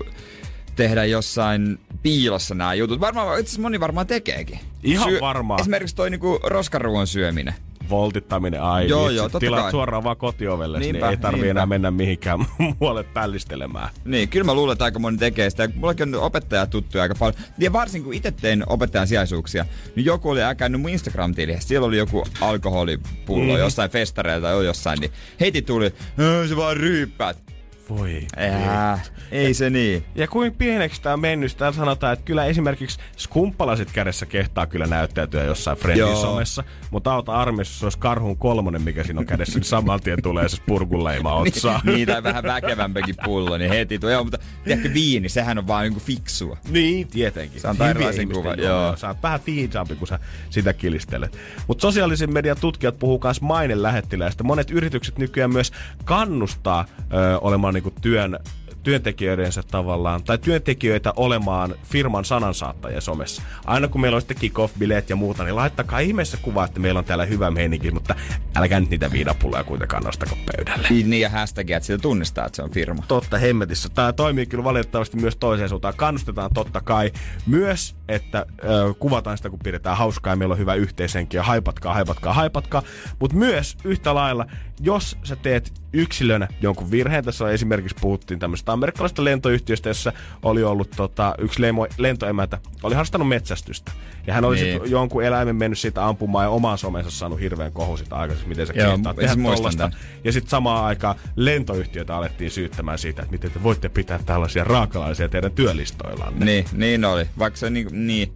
tehdä 0.76 1.04
jossain 1.04 1.78
piilossa 2.02 2.54
nämä 2.54 2.74
jutut. 2.74 3.00
Varmaan, 3.00 3.40
itse 3.40 3.50
asiassa 3.50 3.62
moni 3.62 3.80
varmaan 3.80 4.06
tekeekin. 4.06 4.60
Ihan 4.82 5.12
varmaan. 5.20 5.60
Esimerkiksi 5.60 5.96
toi 5.96 6.10
niinku 6.10 6.40
roskaruon 6.44 7.06
syöminen. 7.06 7.54
Voltittaminen, 7.90 8.62
ai 8.62 8.88
Joo, 8.88 9.02
vitsi, 9.04 9.16
joo, 9.16 9.24
totta 9.24 9.38
tilaat 9.40 9.62
kai. 9.62 9.70
suoraan 9.70 10.04
vaan 10.04 10.16
kotiovelle, 10.16 10.78
niin 10.78 10.96
ei 11.04 11.16
tarvi 11.16 11.36
niinpä. 11.38 11.50
enää 11.50 11.66
mennä 11.66 11.90
mihinkään 11.90 12.38
muualle 12.80 13.02
pällistelemään. 13.04 13.88
Niin, 14.04 14.28
kyllä 14.28 14.44
mä 14.44 14.54
luulen, 14.54 14.72
että 14.72 14.84
aika 14.84 14.98
moni 14.98 15.16
tekee 15.18 15.50
sitä. 15.50 15.68
Mullakin 15.74 16.14
on 16.14 16.22
opettaja 16.22 16.66
tuttuja 16.66 17.02
aika 17.02 17.14
paljon. 17.14 17.42
Ja 17.58 17.72
varsinkin 17.72 18.04
kun 18.04 18.14
itse 18.14 18.30
tein 18.30 18.64
opettajan 18.66 19.06
sijaisuuksia, 19.08 19.66
niin 19.96 20.04
joku 20.06 20.30
oli 20.30 20.42
äkännyt 20.42 20.80
mun 20.80 20.90
Instagram-tiliä. 20.90 21.60
Siellä 21.60 21.86
oli 21.86 21.98
joku 21.98 22.24
alkoholipullo 22.40 23.52
mm. 23.52 23.58
jossain 23.58 23.90
festareilta 23.90 24.46
tai 24.46 24.64
jossain, 24.66 25.00
niin 25.00 25.12
heti 25.40 25.62
tuli, 25.62 25.86
"Äh, 25.86 26.48
se 26.48 26.56
vaan 26.56 26.76
ryyppäät. 26.76 27.47
Voi. 27.88 28.26
Ää, 28.36 29.00
ei 29.30 29.54
se 29.54 29.70
niin. 29.70 30.04
Ja 30.14 30.28
kuin 30.28 30.54
pieneksi 30.54 31.02
tämä 31.02 31.12
on 31.12 31.20
mennyt, 31.20 31.56
täällä 31.56 31.76
sanotaan, 31.76 32.12
että 32.12 32.24
kyllä 32.24 32.44
esimerkiksi 32.44 32.98
skumppalasit 33.16 33.92
kädessä 33.92 34.26
kehtaa 34.26 34.66
kyllä 34.66 34.86
näyttäytyä 34.86 35.44
jossain 35.44 35.78
Friendin 35.78 36.16
somessa. 36.16 36.64
Mutta 36.90 37.12
auta 37.12 37.32
armeijassa, 37.32 37.86
jos 37.86 37.96
karhun 37.96 38.36
kolmonen, 38.38 38.82
mikä 38.82 39.04
siinä 39.04 39.20
on 39.20 39.26
kädessä, 39.26 39.58
niin 39.58 39.64
saman 39.64 40.00
tien 40.00 40.22
tulee 40.22 40.48
se 40.48 40.56
spurgunleima 40.56 41.34
otsaan. 41.40 41.80
niin, 41.84 42.08
tai 42.08 42.22
vähän 42.22 42.44
väkevämpikin 42.44 43.14
pullo, 43.24 43.58
niin 43.58 43.70
heti 43.70 43.98
tuo. 43.98 44.10
Joo, 44.10 44.24
mutta 44.24 44.38
tiedätkö, 44.64 44.94
viini, 44.94 45.28
sehän 45.28 45.58
on 45.58 45.66
vaan 45.66 45.82
niinku 45.84 46.00
fiksua. 46.00 46.56
Niin, 46.70 47.08
tietenkin. 47.08 47.60
Se 47.60 47.68
Hyvien 47.68 47.90
erilaisen 47.90 48.28
kuvan, 48.28 48.58
juoma. 48.58 48.72
joo. 48.74 48.96
Sä 48.96 49.08
oot 49.08 49.22
vähän 49.22 49.40
viisaampi, 49.46 49.96
kun 49.96 50.08
sä 50.08 50.18
sitä 50.50 50.72
kilistelet. 50.72 51.38
Mutta 51.66 51.82
sosiaalisen 51.82 52.32
median 52.32 52.56
tutkijat 52.60 52.98
puhuu 52.98 53.20
myös 53.24 53.40
mainen 53.40 53.82
lähettiläistä. 53.82 54.44
Monet 54.44 54.70
yritykset 54.70 55.18
nykyään 55.18 55.52
myös 55.52 55.72
kannustaa 56.04 56.84
ö, 57.12 57.38
olemaan 57.38 57.74
niinku 57.78 58.00
työn 58.00 58.38
työntekijöidensä 58.82 59.62
tavallaan, 59.62 60.24
tai 60.24 60.38
työntekijöitä 60.38 61.12
olemaan 61.16 61.74
firman 61.84 62.24
sanansaattajia 62.24 63.00
somessa. 63.00 63.42
Aina 63.64 63.88
kun 63.88 64.00
meillä 64.00 64.16
on 64.16 64.20
sitten 64.20 64.36
kick-off-bileet 64.36 65.10
ja 65.10 65.16
muuta, 65.16 65.44
niin 65.44 65.56
laittakaa 65.56 65.98
ihmeessä 65.98 66.38
kuvaa, 66.42 66.64
että 66.64 66.80
meillä 66.80 66.98
on 66.98 67.04
täällä 67.04 67.24
hyvä 67.24 67.50
meininki, 67.50 67.90
mutta 67.90 68.14
älkää 68.56 68.80
nyt 68.80 68.90
niitä 68.90 69.12
viinapulloja 69.12 69.64
kuitenkaan 69.64 70.02
nostako 70.02 70.36
pöydälle. 70.56 70.88
Niin, 70.90 71.10
niin 71.10 71.20
ja 71.20 71.28
hashtagia, 71.28 71.76
että 71.76 71.86
siitä 71.86 72.02
tunnistaa, 72.02 72.46
että 72.46 72.56
se 72.56 72.62
on 72.62 72.70
firma. 72.70 73.02
Totta 73.08 73.38
hemmetissä. 73.38 73.88
Tämä 73.88 74.12
toimii 74.12 74.46
kyllä 74.46 74.64
valitettavasti 74.64 75.16
myös 75.16 75.36
toiseen 75.36 75.68
suuntaan. 75.68 75.94
Kannustetaan 75.96 76.50
totta 76.54 76.80
kai 76.80 77.12
myös, 77.46 77.96
että 78.08 78.46
ö, 78.64 78.94
kuvataan 78.98 79.36
sitä, 79.36 79.50
kun 79.50 79.58
pidetään 79.58 79.96
hauskaa 79.96 80.32
ja 80.32 80.36
meillä 80.36 80.52
on 80.52 80.58
hyvä 80.58 80.74
yhteishenki 80.74 81.36
ja 81.36 81.42
haipatkaa, 81.42 81.94
haipatkaa, 81.94 82.32
haipatkaa. 82.32 82.82
Mutta 83.18 83.36
myös 83.36 83.76
yhtä 83.84 84.14
lailla, 84.14 84.46
jos 84.80 85.18
sä 85.24 85.36
teet 85.36 85.72
yksilönä 85.92 86.48
jonkun 86.60 86.90
virheen, 86.90 87.24
tässä 87.24 87.44
on 87.44 87.52
esimerkiksi 87.52 87.96
puhuttiin 88.00 88.40
tämmöisestä 88.40 88.72
amerikkalaisesta 88.72 89.24
lentoyhtiöstä, 89.24 89.88
jossa 89.88 90.12
oli 90.42 90.62
ollut 90.64 90.90
tota, 90.96 91.34
yksi 91.38 91.62
lemo, 91.62 91.86
lentoemäntä, 91.98 92.58
oli 92.82 92.94
harrastanut 92.94 93.28
metsästystä. 93.28 93.92
Ja 94.26 94.34
hän 94.34 94.44
oli 94.44 94.56
Niin. 94.56 94.82
niin. 94.82 94.90
jonkun 94.90 95.24
eläimen 95.24 95.56
mennyt 95.56 95.78
siitä 95.78 96.06
ampumaan 96.06 96.44
ja 96.44 96.50
omaan 96.50 96.78
somensa 96.78 97.10
saanut 97.10 97.40
hirveän 97.40 97.72
kohun 97.72 97.98
sitä 97.98 98.16
aikaisemmin, 98.16 98.48
miten 98.48 98.66
se 98.66 98.72
kehtaa 98.72 99.14
tehdä 99.14 99.34
tollasta. 99.42 99.90
tän. 99.90 100.00
Ja 100.24 100.32
sitten 100.32 100.50
samaan 100.50 100.84
aikaan 100.84 101.16
lentoyhtiötä 101.36 102.16
alettiin 102.16 102.50
syyttämään 102.50 102.98
siitä, 102.98 103.22
että 103.22 103.32
miten 103.32 103.50
te 103.50 103.62
voitte 103.62 103.88
pitää 103.88 104.18
tällaisia 104.26 104.64
raakalaisia 104.64 105.28
teidän 105.28 105.52
työlistoillanne. 105.52 106.44
Niin, 106.44 106.64
niin 106.72 107.04
oli. 107.04 107.26
Vaikka 107.38 107.56
se 107.56 107.70
niin, 107.70 108.06
niin 108.06 108.32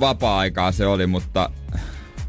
vapaa-aikaa 0.00 0.72
se 0.72 0.86
oli, 0.86 1.06
mutta 1.06 1.50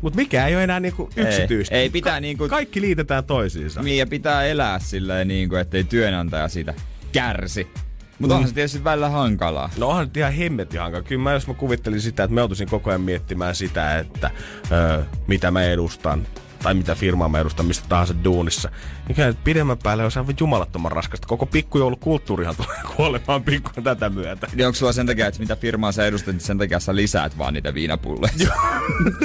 Mutta 0.01 0.17
mikä 0.17 0.47
ei 0.47 0.55
ole 0.55 0.63
enää 0.63 0.79
niinku 0.79 1.09
yksityistä. 1.15 1.75
ei 1.75 1.89
pitää 1.89 2.19
niinku- 2.19 2.47
Kaikki 2.47 2.81
liitetään 2.81 3.23
toisiinsa. 3.23 3.81
niin 3.81 3.97
ja 3.97 4.07
pitää 4.07 4.43
elää 4.45 4.79
silleen 4.79 5.27
niin 5.27 5.49
kuin, 5.49 5.61
ettei 5.61 5.83
työnantaja 5.83 6.47
siitä 6.47 6.73
kärsi. 7.11 7.67
Mutta 8.19 8.35
onhan 8.35 8.49
se 8.49 8.55
tietysti 8.55 8.83
välillä 8.83 9.09
hankalaa. 9.09 9.69
No 9.77 9.87
onhan 9.87 10.05
nyt 10.05 10.17
ihan 10.17 10.33
hemmetin 10.33 10.79
hankala. 10.79 11.03
Kyllä 11.03 11.21
mä, 11.23 11.31
jos 11.33 11.47
mä 11.47 11.53
kuvittelin 11.53 12.01
sitä, 12.01 12.23
että 12.23 12.33
mä 12.33 12.39
joutuisin 12.41 12.69
koko 12.69 12.89
ajan 12.89 13.01
miettimään 13.01 13.55
sitä, 13.55 13.99
että 13.99 14.31
ö, 14.71 15.03
mitä 15.27 15.51
mä 15.51 15.63
edustan 15.63 16.27
tai 16.63 16.73
mitä 16.73 16.95
firmaa 16.95 17.29
mä 17.29 17.39
edustan 17.39 17.65
mistä 17.65 17.85
tahansa 17.89 18.13
duunissa. 18.23 18.69
Niin 19.07 19.15
kyllä 19.15 19.27
nyt 19.27 19.43
pidemmän 19.43 19.77
päälle 19.77 20.03
on 20.05 20.11
aivan 20.15 20.35
jumalattoman 20.39 20.91
raskasta. 20.91 21.27
Koko 21.27 21.45
pikkujoulukulttuurihan 21.45 22.55
tulee 22.55 22.77
kuolemaan 22.95 23.43
pikkuun 23.43 23.83
tätä 23.83 24.09
myötä. 24.09 24.47
Niin 24.55 24.67
onko 24.67 24.75
sulla 24.75 24.91
sen 24.93 25.05
takia, 25.07 25.27
että 25.27 25.39
mitä 25.39 25.55
firmaa 25.55 25.91
sä 25.91 26.05
edustat, 26.05 26.33
niin 26.33 26.41
sen 26.41 26.57
takia 26.57 26.79
sä 26.79 26.95
lisäät 26.95 27.37
vaan 27.37 27.53
niitä 27.53 27.73
viinapulleja? 27.73 28.33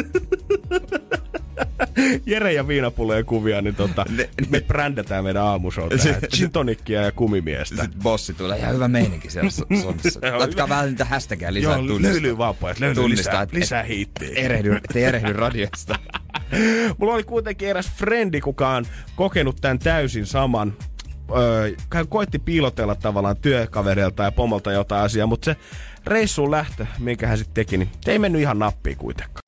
Jere 2.27 2.53
ja 2.53 2.69
viinapullojen 2.69 3.25
kuvia, 3.25 3.62
niin 3.62 3.75
tota, 3.75 4.05
Ne- 4.17 4.29
me 4.51 4.61
brändätään 4.61 5.25
meidän 5.25 5.43
aamushow 5.43 5.89
tähän. 5.89 6.21
Gin 6.37 6.51
tonickia 6.51 7.03
ja 7.03 7.12
kumimiestä. 7.12 7.83
Sitten 7.83 8.03
bossi 8.03 8.35
tulee 8.35 8.59
ihan 8.59 8.75
hyvä 8.75 8.89
meininki 8.89 9.31
siellä 9.31 9.51
Latkaa 10.39 10.47
hyvä. 10.65 10.69
vähän 10.69 10.87
niitä 10.87 11.05
hashtagia 11.05 11.55
lisää 11.55 11.73
Joo, 11.77 11.87
tunnistaa. 11.87 12.12
löylyy 12.12 12.37
pojat, 12.61 12.81
löylyy 12.81 13.09
lisää, 13.09 13.43
et- 13.43 13.53
lisää 13.53 13.83
hiittiä. 13.83 14.29
Erehdy, 14.37 14.75
ettei 14.77 15.05
erehdy 15.05 15.33
radiosta. 15.43 15.99
Mulla 16.99 17.15
oli 17.15 17.25
kuitenkin 17.25 17.69
eräs 17.69 17.91
frendi, 17.97 18.41
kuka 18.41 18.69
on 18.69 18.85
kokenut 19.17 19.57
tämän 19.61 19.79
täysin 19.79 20.27
saman. 20.27 20.77
Öö, 21.37 21.71
koitti 22.09 22.39
piilotella 22.39 22.95
tavallaan 22.95 23.37
työkavereilta 23.37 24.23
ja 24.23 24.33
pomolta 24.33 24.73
jotain 24.73 25.05
asiaa, 25.05 25.27
mutta 25.27 25.45
se 25.45 25.57
reissuun 26.07 26.51
lähtö, 26.51 26.87
minkä 26.99 27.27
hän 27.27 27.39
sitten 27.39 27.55
teki, 27.55 27.77
niin 27.79 27.89
se 28.01 28.12
ei 28.12 28.19
mennyt 28.19 28.41
ihan 28.41 28.59
nappiin 28.59 28.97
kuitenkaan. 28.97 29.43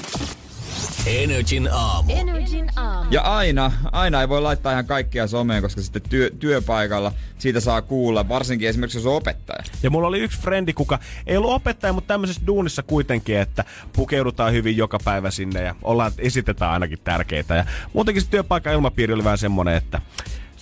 Energin 1.06 1.68
aamu. 1.72 2.12
Energin 2.16 2.70
aamu. 2.76 3.08
Ja 3.10 3.20
aina, 3.20 3.72
aina 3.92 4.20
ei 4.20 4.28
voi 4.28 4.40
laittaa 4.40 4.72
ihan 4.72 4.86
kaikkia 4.86 5.26
someen, 5.26 5.62
koska 5.62 5.82
sitten 5.82 6.02
työ, 6.02 6.30
työpaikalla 6.38 7.12
siitä 7.38 7.60
saa 7.60 7.82
kuulla, 7.82 8.28
varsinkin 8.28 8.68
esimerkiksi 8.68 8.98
jos 8.98 9.06
on 9.06 9.14
opettaja. 9.14 9.64
Ja 9.82 9.90
mulla 9.90 10.08
oli 10.08 10.20
yksi 10.20 10.40
frendi, 10.40 10.72
kuka 10.72 10.98
ei 11.26 11.36
ollut 11.36 11.50
opettaja, 11.50 11.92
mutta 11.92 12.08
tämmöisessä 12.08 12.46
duunissa 12.46 12.82
kuitenkin, 12.82 13.38
että 13.38 13.64
pukeudutaan 13.92 14.52
hyvin 14.52 14.76
joka 14.76 14.98
päivä 15.04 15.30
sinne 15.30 15.62
ja 15.62 15.74
ollaan, 15.82 16.12
esitetään 16.18 16.72
ainakin 16.72 16.98
tärkeitä. 17.04 17.54
Ja 17.54 17.64
muutenkin 17.92 18.22
se 18.22 18.30
työpaikan 18.30 18.72
ilmapiiri 18.72 19.14
oli 19.14 19.24
vähän 19.24 19.38
semmonen, 19.38 19.74
että 19.74 20.00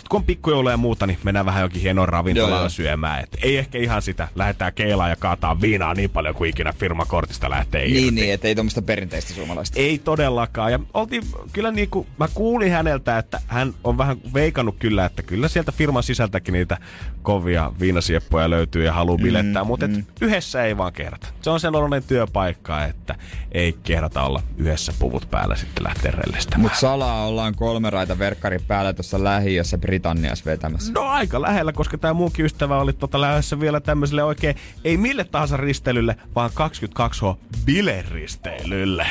Sitten 0.05 0.11
kun 0.11 0.21
on 0.21 0.27
pikkujouluja 0.27 0.73
ja 0.73 0.77
muuta, 0.77 1.07
niin 1.07 1.19
mennään 1.25 1.47
vähän 1.47 1.63
jokin 1.63 1.83
hienoon 1.83 2.09
ravintolaan 2.09 2.63
Joo, 2.63 2.69
syömään. 2.69 3.23
Et 3.23 3.37
ei 3.43 3.57
ehkä 3.57 3.79
ihan 3.79 4.03
sitä, 4.03 4.29
lähdetään 4.35 4.73
keilaan 4.73 5.11
ja 5.11 5.17
kaataa 5.17 5.61
viinaa 5.61 5.95
niin 5.95 6.11
paljon 6.11 6.35
kuin 6.35 6.51
ikinä 6.51 6.73
firmakortista 6.73 7.51
lähtee 7.51 7.87
irti. 7.87 8.01
Niin, 8.01 8.15
niin, 8.15 8.35
että 8.35 8.49
ei 8.49 8.55
tuommoista 8.55 8.83
perinteistä 8.83 9.35
suomalaista. 9.35 9.81
Ei 9.81 9.99
todellakaan. 9.99 10.73
Ja 10.73 10.81
oltiin 10.95 11.23
kyllä 11.53 11.71
niin 11.71 11.91
kuin, 11.91 12.07
mä 12.19 12.29
kuulin 12.35 12.73
häneltä, 12.73 13.19
että 13.19 13.41
hän 13.47 13.75
on 13.85 13.99
vähän 13.99 14.17
veikannut 14.35 14.77
kyllä, 14.79 15.05
että 15.05 15.23
kyllä 15.23 15.49
sieltä 15.49 15.73
firman 15.73 16.03
sisältäkin 16.03 16.53
niitä 16.53 16.79
kovia 17.23 17.73
viinasieppoja 17.81 18.51
löytyy 18.51 18.85
ja 18.85 18.93
haluaa 18.93 19.19
bilettää, 19.19 19.65
mm, 19.65 19.69
mutta 19.69 19.89
mm. 19.89 20.05
yhdessä 20.21 20.65
ei 20.65 20.77
vaan 20.77 20.93
kehdata. 20.93 21.27
Se 21.43 21.51
on 21.51 21.61
sellainen 21.61 22.03
työpaikka, 22.03 22.85
että 22.85 23.15
ei 23.53 23.77
kehdata 23.83 24.23
olla 24.23 24.43
yhdessä 24.57 24.93
puvut 24.99 25.31
päällä 25.31 25.57
sitten 25.57 25.85
lähteä 25.85 26.11
rellestämään. 26.11 26.61
Mut 26.61 26.75
salaa 26.75 27.27
ollaan 27.27 27.55
kolme 27.55 27.91
raita 27.91 28.19
verkkari 28.19 28.59
päällä 28.59 28.93
tuossa 28.93 29.25
lähiössä 29.25 29.79
Britanniassa 29.95 30.45
vetämässä. 30.45 30.93
No 30.93 31.01
aika 31.01 31.43
lähellä, 31.43 31.73
koska 31.73 31.99
tämä 31.99 32.15
muukin 32.15 32.45
ystävä 32.45 32.79
oli 32.79 32.93
tota 32.93 33.21
lähdössä 33.21 33.61
vielä 33.61 33.81
tämmöiselle 33.81 34.23
oikein, 34.25 34.57
ei 34.85 34.97
mille 34.97 35.25
tahansa 35.25 35.57
risteilylle, 35.57 36.17
vaan 36.35 36.51
22H 36.51 37.37
bileristeilylle. 37.65 39.07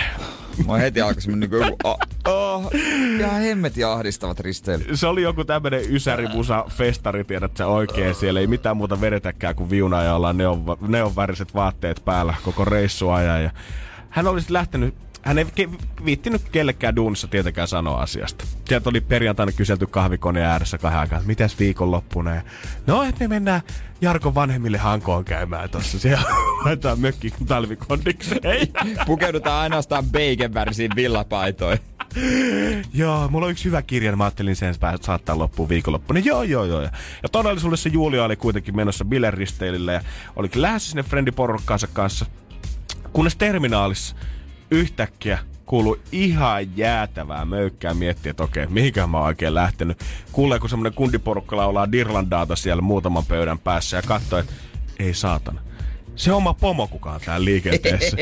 Mä 0.68 0.78
heti 0.78 1.02
alkoi 1.02 1.22
semmonen 1.22 1.50
niinku 1.50 1.66
joku, 1.66 1.78
oh, 1.84 1.98
oh, 2.28 2.72
hemmetin 3.42 3.88
ahdistavat 3.88 4.40
risteilyt. 4.40 4.88
Se 4.94 5.08
oli 5.08 5.22
joku 5.22 5.44
tämmönen 5.46 5.82
ysärimusa 5.96 6.66
festari, 6.70 7.24
tiedät 7.24 7.58
sä 7.58 7.68
oikein. 7.68 8.16
Siellä 8.16 8.40
ei 8.40 8.48
mitään 8.48 8.78
muuta 8.78 9.02
vedetäkään 9.02 9.56
kuin 9.56 9.70
viunaa 9.70 10.04
ja 10.04 10.16
ollaan 10.16 10.38
neon, 10.38 10.64
neonväriset 10.88 11.54
vaatteet 11.54 12.02
päällä 12.06 12.36
koko 12.44 12.66
reissuajan. 12.66 13.44
Ja 13.44 13.52
hän 14.10 14.28
olisi 14.28 14.54
lähtenyt 14.54 14.96
hän 15.24 15.38
ei 15.38 15.46
ke- 15.46 16.06
viittinyt 16.06 16.50
kellekään 16.52 16.96
duunissa 16.96 17.28
tietenkään 17.28 17.68
sanoa 17.68 18.02
asiasta. 18.02 18.46
Sieltä 18.68 18.90
oli 18.90 19.02
perjantaina 19.02 19.52
kyselty 19.52 19.88
kahvikoneen 19.88 20.46
ääressä 20.46 20.78
kahden 20.78 21.00
aikaa, 21.00 21.18
että 21.18 21.28
mitäs 21.28 21.60
viikonloppuna. 21.60 22.36
Ja, 22.36 22.42
no, 22.88 23.04
että 23.04 23.20
me 23.20 23.28
mennään 23.28 23.62
Jarkon 24.02 24.36
vanhemmille 24.36 24.78
Hankoon 24.78 25.26
käymään 25.26 25.70
tossa. 25.70 26.00
Siellä 26.00 26.24
laitetaan 26.66 27.00
mökki 27.00 27.34
talvikondikseen. 27.48 28.42
Pukeudutaan 29.08 29.62
ainoastaan 29.62 30.06
bacon 30.06 30.54
värisiin 30.54 30.92
villapaitoihin. 30.96 31.84
Joo, 32.94 33.28
mulla 33.28 33.46
on 33.46 33.52
yksi 33.52 33.66
hyvä 33.66 33.82
kirja, 33.82 34.12
niin 34.12 34.18
mä 34.18 34.24
ajattelin 34.24 34.56
sen 34.56 34.76
pää- 34.80 34.98
saattaa 35.02 35.38
loppuun 35.38 35.70
viikonloppuna. 35.70 36.20
Joo, 36.20 36.44
joo, 36.44 36.66
joo. 36.66 36.82
Ja 36.82 37.30
todellisuudessa 37.32 37.90
Julia 37.90 38.24
oli 38.24 38.36
kuitenkin 38.36 38.76
menossa 38.76 39.06
bileristeilille 39.06 39.94
ja 39.94 40.02
olikin 40.36 40.62
lähdössä 40.62 40.90
sinne 40.90 41.04
friendiporukkaansa 41.04 41.88
kanssa. 41.94 42.26
Kunnes 43.14 43.36
terminaalissa 43.36 44.16
yhtäkkiä 44.74 45.40
kuului 45.66 46.00
ihan 46.12 46.78
jäätävää 46.78 47.46
möykkää 47.46 47.94
miettiä, 47.94 48.30
että 48.30 48.44
okei, 48.44 48.68
mihinkään 48.68 49.10
mä 49.10 49.18
oon 49.18 49.28
oikein 49.28 49.54
lähtenyt. 49.54 50.04
Kuulee, 50.32 50.60
kun 50.60 50.70
semmonen 50.70 50.94
kundiporukka 50.94 51.58
laulaa 51.58 51.92
Dirlandaata 51.92 52.56
siellä 52.56 52.82
muutaman 52.82 53.26
pöydän 53.26 53.60
päässä 53.60 53.98
ja 53.98 54.02
katsoo, 54.02 54.40
että 54.40 54.54
ei 55.00 55.14
saatana. 55.14 55.62
Se 56.16 56.32
on 56.32 56.38
oma 56.38 56.54
pomo 56.54 56.88
kukaan 56.88 57.22
täällä 57.26 57.46
liikenteessä. 57.46 58.18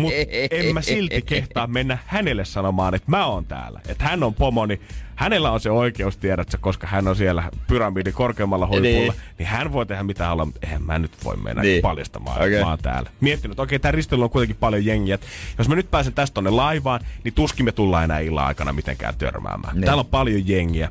Mutta 0.00 0.16
en 0.50 0.74
mä 0.74 0.82
silti 0.82 1.22
kehtaa 1.22 1.66
mennä 1.66 1.98
hänelle 2.06 2.44
sanomaan, 2.44 2.94
että 2.94 3.10
mä 3.10 3.26
oon 3.26 3.44
täällä. 3.44 3.80
Että 3.88 4.04
hän 4.04 4.22
on 4.22 4.34
pomo, 4.34 4.66
niin 4.66 4.80
hänellä 5.16 5.50
on 5.50 5.60
se 5.60 5.70
oikeus, 5.70 6.16
tiedätkö, 6.16 6.58
koska 6.60 6.86
hän 6.86 7.08
on 7.08 7.16
siellä 7.16 7.50
pyramidin 7.66 8.12
korkeammalla 8.12 8.66
huipulla. 8.66 8.88
Niin. 8.90 9.08
Niin. 9.08 9.20
niin 9.38 9.46
hän 9.46 9.72
voi 9.72 9.86
tehdä 9.86 10.02
mitä 10.02 10.26
haluaa, 10.26 10.44
mutta 10.44 10.60
eihän 10.66 10.82
mä 10.82 10.98
nyt 10.98 11.12
voi 11.24 11.36
mennä 11.36 11.62
Niin. 11.62 11.72
niin. 11.72 11.82
paljastamaan, 11.82 12.36
okay. 12.36 12.60
mä 12.60 12.68
oon 12.68 12.78
täällä. 12.82 13.10
Miettinyt, 13.20 13.52
että 13.52 13.62
okei, 13.62 13.78
tää 13.78 13.92
risteily 13.92 14.24
on 14.24 14.30
kuitenkin 14.30 14.56
paljon 14.60 14.84
jengiä. 14.86 15.18
Jos 15.58 15.68
mä 15.68 15.74
nyt 15.74 15.90
pääsen 15.90 16.12
tästä 16.12 16.34
tonne 16.34 16.50
laivaan, 16.50 17.00
niin 17.24 17.34
tuskin 17.34 17.64
me 17.64 17.72
tullaan 17.72 18.04
enää 18.04 18.18
illan 18.18 18.46
aikana 18.46 18.72
mitenkään 18.72 19.14
törmäämään. 19.18 19.74
Niin. 19.76 19.84
Täällä 19.84 20.00
on 20.00 20.06
paljon 20.06 20.48
jengiä. 20.48 20.88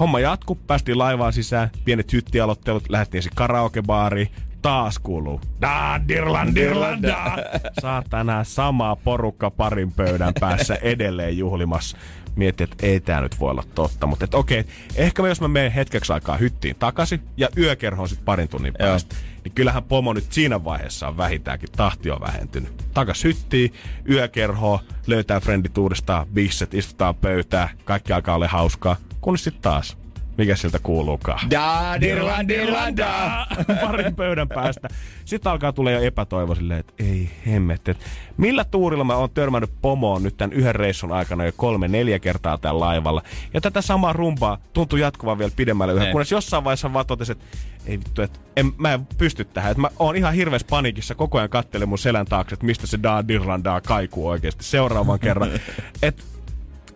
Homma 0.00 0.20
jatku, 0.20 0.54
päästiin 0.66 0.98
laivaan 0.98 1.32
sisään, 1.32 1.70
pienet 1.84 2.12
hyttialottelut, 2.12 2.84
lähdettiin 2.88 3.18
ensin 3.18 3.32
karaokebaariin, 3.34 4.28
taas 4.66 4.98
kuuluu. 4.98 5.40
Da, 5.60 6.00
dirlan, 6.08 6.54
dirlan, 6.54 7.02
da. 7.02 7.36
Saatana 7.80 8.44
sama 8.44 8.96
porukka 8.96 9.50
parin 9.50 9.92
pöydän 9.92 10.34
päässä 10.40 10.74
edelleen 10.74 11.38
juhlimassa. 11.38 11.96
Mietti, 12.36 12.64
että 12.64 12.86
ei 12.86 13.00
tää 13.00 13.20
nyt 13.20 13.40
voi 13.40 13.50
olla 13.50 13.64
totta. 13.74 14.06
Mutta 14.06 14.24
että 14.24 14.36
okei, 14.36 14.64
ehkä 14.96 15.22
mä, 15.22 15.28
jos 15.28 15.40
mä 15.40 15.48
menen 15.48 15.72
hetkeksi 15.72 16.12
aikaa 16.12 16.36
hyttiin 16.36 16.76
takaisin 16.78 17.20
ja 17.36 17.48
yökerhoon 17.56 18.08
sit 18.08 18.24
parin 18.24 18.48
tunnin 18.48 18.74
Joo. 18.78 18.88
päästä, 18.88 19.16
niin 19.44 19.52
kyllähän 19.52 19.84
pomo 19.84 20.12
nyt 20.12 20.32
siinä 20.32 20.64
vaiheessa 20.64 21.08
on 21.08 21.16
vähintäänkin, 21.16 21.68
tahti 21.76 22.10
on 22.10 22.20
vähentynyt. 22.20 22.84
Takas 22.94 23.24
hyttiin, 23.24 23.72
yökerhoon, 24.10 24.78
löytää 25.06 25.40
frendit 25.40 25.78
uudestaan, 25.78 26.26
bisset, 26.26 26.74
istutaan 26.74 27.14
pöytää, 27.14 27.68
kaikki 27.84 28.12
alkaa 28.12 28.34
olla 28.34 28.48
hauskaa, 28.48 28.96
kunnes 29.20 29.44
sitten 29.44 29.62
taas. 29.62 30.05
Mikä 30.38 30.56
sieltä 30.56 30.78
kuuluukaan? 30.82 31.50
Da, 31.50 32.00
dirlan, 32.00 32.48
dirlan, 32.48 32.96
da. 32.96 33.46
parin 33.86 34.14
pöydän 34.14 34.48
päästä. 34.48 34.88
Sitten 35.24 35.52
alkaa 35.52 35.72
tulla 35.72 35.90
jo 35.90 36.00
epätoivo 36.00 36.54
silleen, 36.54 36.80
että 36.80 36.92
ei 36.98 37.30
hemmet. 37.46 37.88
Et 37.88 37.98
millä 38.36 38.64
tuurilla 38.64 39.04
mä 39.04 39.16
oon 39.16 39.30
törmännyt 39.30 39.70
pomoon 39.82 40.22
nyt 40.22 40.36
tämän 40.36 40.52
yhden 40.52 40.74
reissun 40.74 41.12
aikana 41.12 41.44
jo 41.44 41.52
kolme, 41.56 41.88
neljä 41.88 42.18
kertaa 42.18 42.58
täällä 42.58 42.80
laivalla. 42.80 43.22
Ja 43.54 43.60
tätä 43.60 43.80
samaa 43.80 44.12
rumpaa 44.12 44.58
tuntuu 44.72 44.98
jatkuvan 44.98 45.38
vielä 45.38 45.52
pidemmälle 45.56 45.94
yhä, 45.94 46.04
Niin. 46.04 46.12
kunnes 46.12 46.30
jossain 46.32 46.64
vaiheessa 46.64 46.92
vaan 46.92 47.06
totesin, 47.06 47.32
että 47.32 47.46
ei 47.86 47.98
vittu, 47.98 48.22
että 48.22 48.38
en, 48.56 48.72
mä 48.78 48.92
en 48.94 49.06
pysty 49.18 49.44
tähän. 49.44 49.72
Et 49.72 49.78
mä 49.78 49.90
oon 49.98 50.16
ihan 50.16 50.34
hirveässä 50.34 50.66
panikissa, 50.70 51.14
koko 51.14 51.38
ajan 51.38 51.50
kattelen 51.50 51.88
mun 51.88 51.98
selän 51.98 52.26
taakse, 52.26 52.54
että 52.54 52.66
mistä 52.66 52.86
se 52.86 52.98
Da 53.02 53.80
kaikuu 53.80 54.28
oikeasti 54.28 54.64
seuraavan 54.64 55.18
kerran. 55.18 55.50
Et 56.02 56.24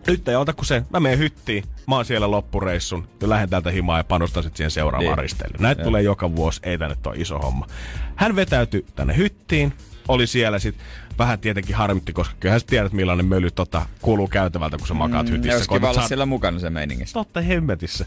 nyt 0.07 0.27
ei 0.27 0.35
ota 0.35 0.53
kuin 0.53 0.65
se, 0.65 0.83
mä 0.89 0.99
menen 0.99 1.19
hyttiin, 1.19 1.63
mä 1.91 1.95
oon 1.95 2.05
siellä 2.05 2.31
loppureissun 2.31 3.07
ja 3.21 3.29
lähden 3.29 3.49
täältä 3.49 3.71
himaa 3.71 3.97
ja 3.97 4.03
panostan 4.03 4.43
sit 4.43 4.57
siihen 4.57 4.71
seuraavaan 4.71 5.15
Niin. 5.15 5.17
risteilyyn. 5.17 5.61
Näitä 5.61 5.83
tulee 5.83 6.01
joka 6.01 6.35
vuosi, 6.35 6.59
ei 6.63 6.77
tänne 6.77 6.95
ole 7.05 7.15
iso 7.17 7.39
homma. 7.39 7.67
Hän 8.15 8.35
vetäytyi 8.35 8.85
tänne 8.95 9.17
hyttiin, 9.17 9.73
oli 10.07 10.27
siellä 10.27 10.59
sit 10.59 10.75
vähän 11.17 11.39
tietenkin 11.39 11.75
harmitti, 11.75 12.13
koska 12.13 12.35
kyllähän 12.39 12.59
sä 12.59 12.67
tiedät 12.67 12.91
millainen 12.93 13.25
möly 13.25 13.51
tota, 13.51 13.85
kuuluu 14.01 14.27
käytävältä, 14.27 14.77
kun 14.77 14.87
sä 14.87 14.93
makaat 14.93 15.25
mm, 15.25 15.31
hytissä. 15.31 15.55
Olisi 15.55 15.69
Koetat 15.69 15.89
kiva 15.89 15.99
olla 15.99 16.07
siellä 16.07 16.25
mukana 16.25 16.59
se 16.59 16.69
meiningissä. 16.69 17.13
Totta 17.13 17.41
hemmetissä. 17.41 18.05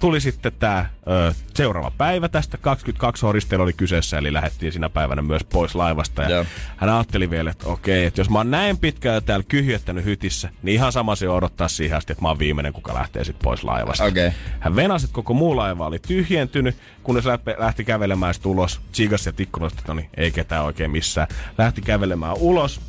Tuli 0.00 0.20
sitten 0.20 0.52
tämä 0.58 0.86
seuraava 1.54 1.92
päivä 1.98 2.28
tästä, 2.28 2.58
22 2.58 3.26
horisteella 3.26 3.62
oli 3.62 3.72
kyseessä, 3.72 4.18
eli 4.18 4.32
lähdettiin 4.32 4.72
siinä 4.72 4.88
päivänä 4.88 5.22
myös 5.22 5.44
pois 5.44 5.74
laivasta. 5.74 6.22
Ja 6.22 6.44
hän 6.76 6.90
ajatteli 6.90 7.30
vielä, 7.30 7.50
että 7.50 7.66
okei, 7.66 8.04
että 8.04 8.20
jos 8.20 8.30
mä 8.30 8.38
oon 8.38 8.50
näin 8.50 8.78
pitkään 8.78 9.22
täällä 9.22 9.44
kyhjettänyt 9.48 10.04
hytissä, 10.04 10.50
niin 10.62 10.74
ihan 10.74 10.92
sama 10.92 11.16
se 11.16 11.28
odottaa 11.28 11.68
siihen 11.68 11.96
asti, 11.96 12.12
että 12.12 12.22
mä 12.22 12.28
oon 12.28 12.38
viimeinen, 12.38 12.72
kuka 12.72 12.94
lähtee 12.94 13.24
sitten 13.24 13.44
pois 13.44 13.64
laivasta. 13.64 14.04
Okei. 14.04 14.30
Hän 14.60 14.76
venasi, 14.76 15.04
että 15.06 15.14
koko 15.14 15.34
muu 15.34 15.56
laiva 15.56 15.86
oli 15.86 15.98
tyhjentynyt, 15.98 16.76
kunnes 17.02 17.24
lähti, 17.58 17.84
kävelemään 17.84 18.34
sit 18.34 18.46
ulos. 18.46 18.80
Chigas 18.92 19.26
ja 19.26 19.32
tikkunoista, 19.32 19.78
että 19.78 19.92
no 19.92 20.00
niin, 20.00 20.10
ei 20.16 20.30
ketään 20.30 20.64
oikein 20.64 20.90
missään. 20.90 21.28
Lähti 21.58 21.82
kävelemään 21.82 22.36
ulos, 22.36 22.80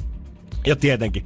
ja 0.66 0.76
tietenkin 0.76 1.26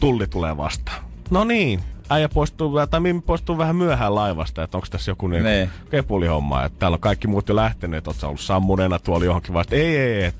tulli 0.00 0.26
tulee 0.26 0.56
vastaan. 0.56 1.04
No 1.30 1.44
niin, 1.44 1.80
äijä 2.10 2.28
poistuu, 2.28 2.86
tai 2.90 3.00
Mimmi 3.00 3.22
poistuu 3.22 3.58
vähän 3.58 3.76
myöhään 3.76 4.14
laivasta, 4.14 4.62
että 4.62 4.76
onko 4.76 4.86
tässä 4.90 5.10
joku 5.10 5.28
niin 5.28 5.44
Niin. 5.44 5.70
kepulihomma, 5.90 6.64
että 6.64 6.78
täällä 6.78 6.94
on 6.94 7.00
kaikki 7.00 7.26
muut 7.28 7.48
jo 7.48 7.56
lähteneet, 7.56 7.98
että 7.98 8.10
oot 8.10 8.22
ollut 8.24 8.40
sammuneena 8.40 8.98
tuolla 8.98 9.24
johonkin 9.24 9.54
vasta. 9.54 9.74
Ei, 9.76 9.96
ei, 9.96 10.22
ei, 10.24 10.32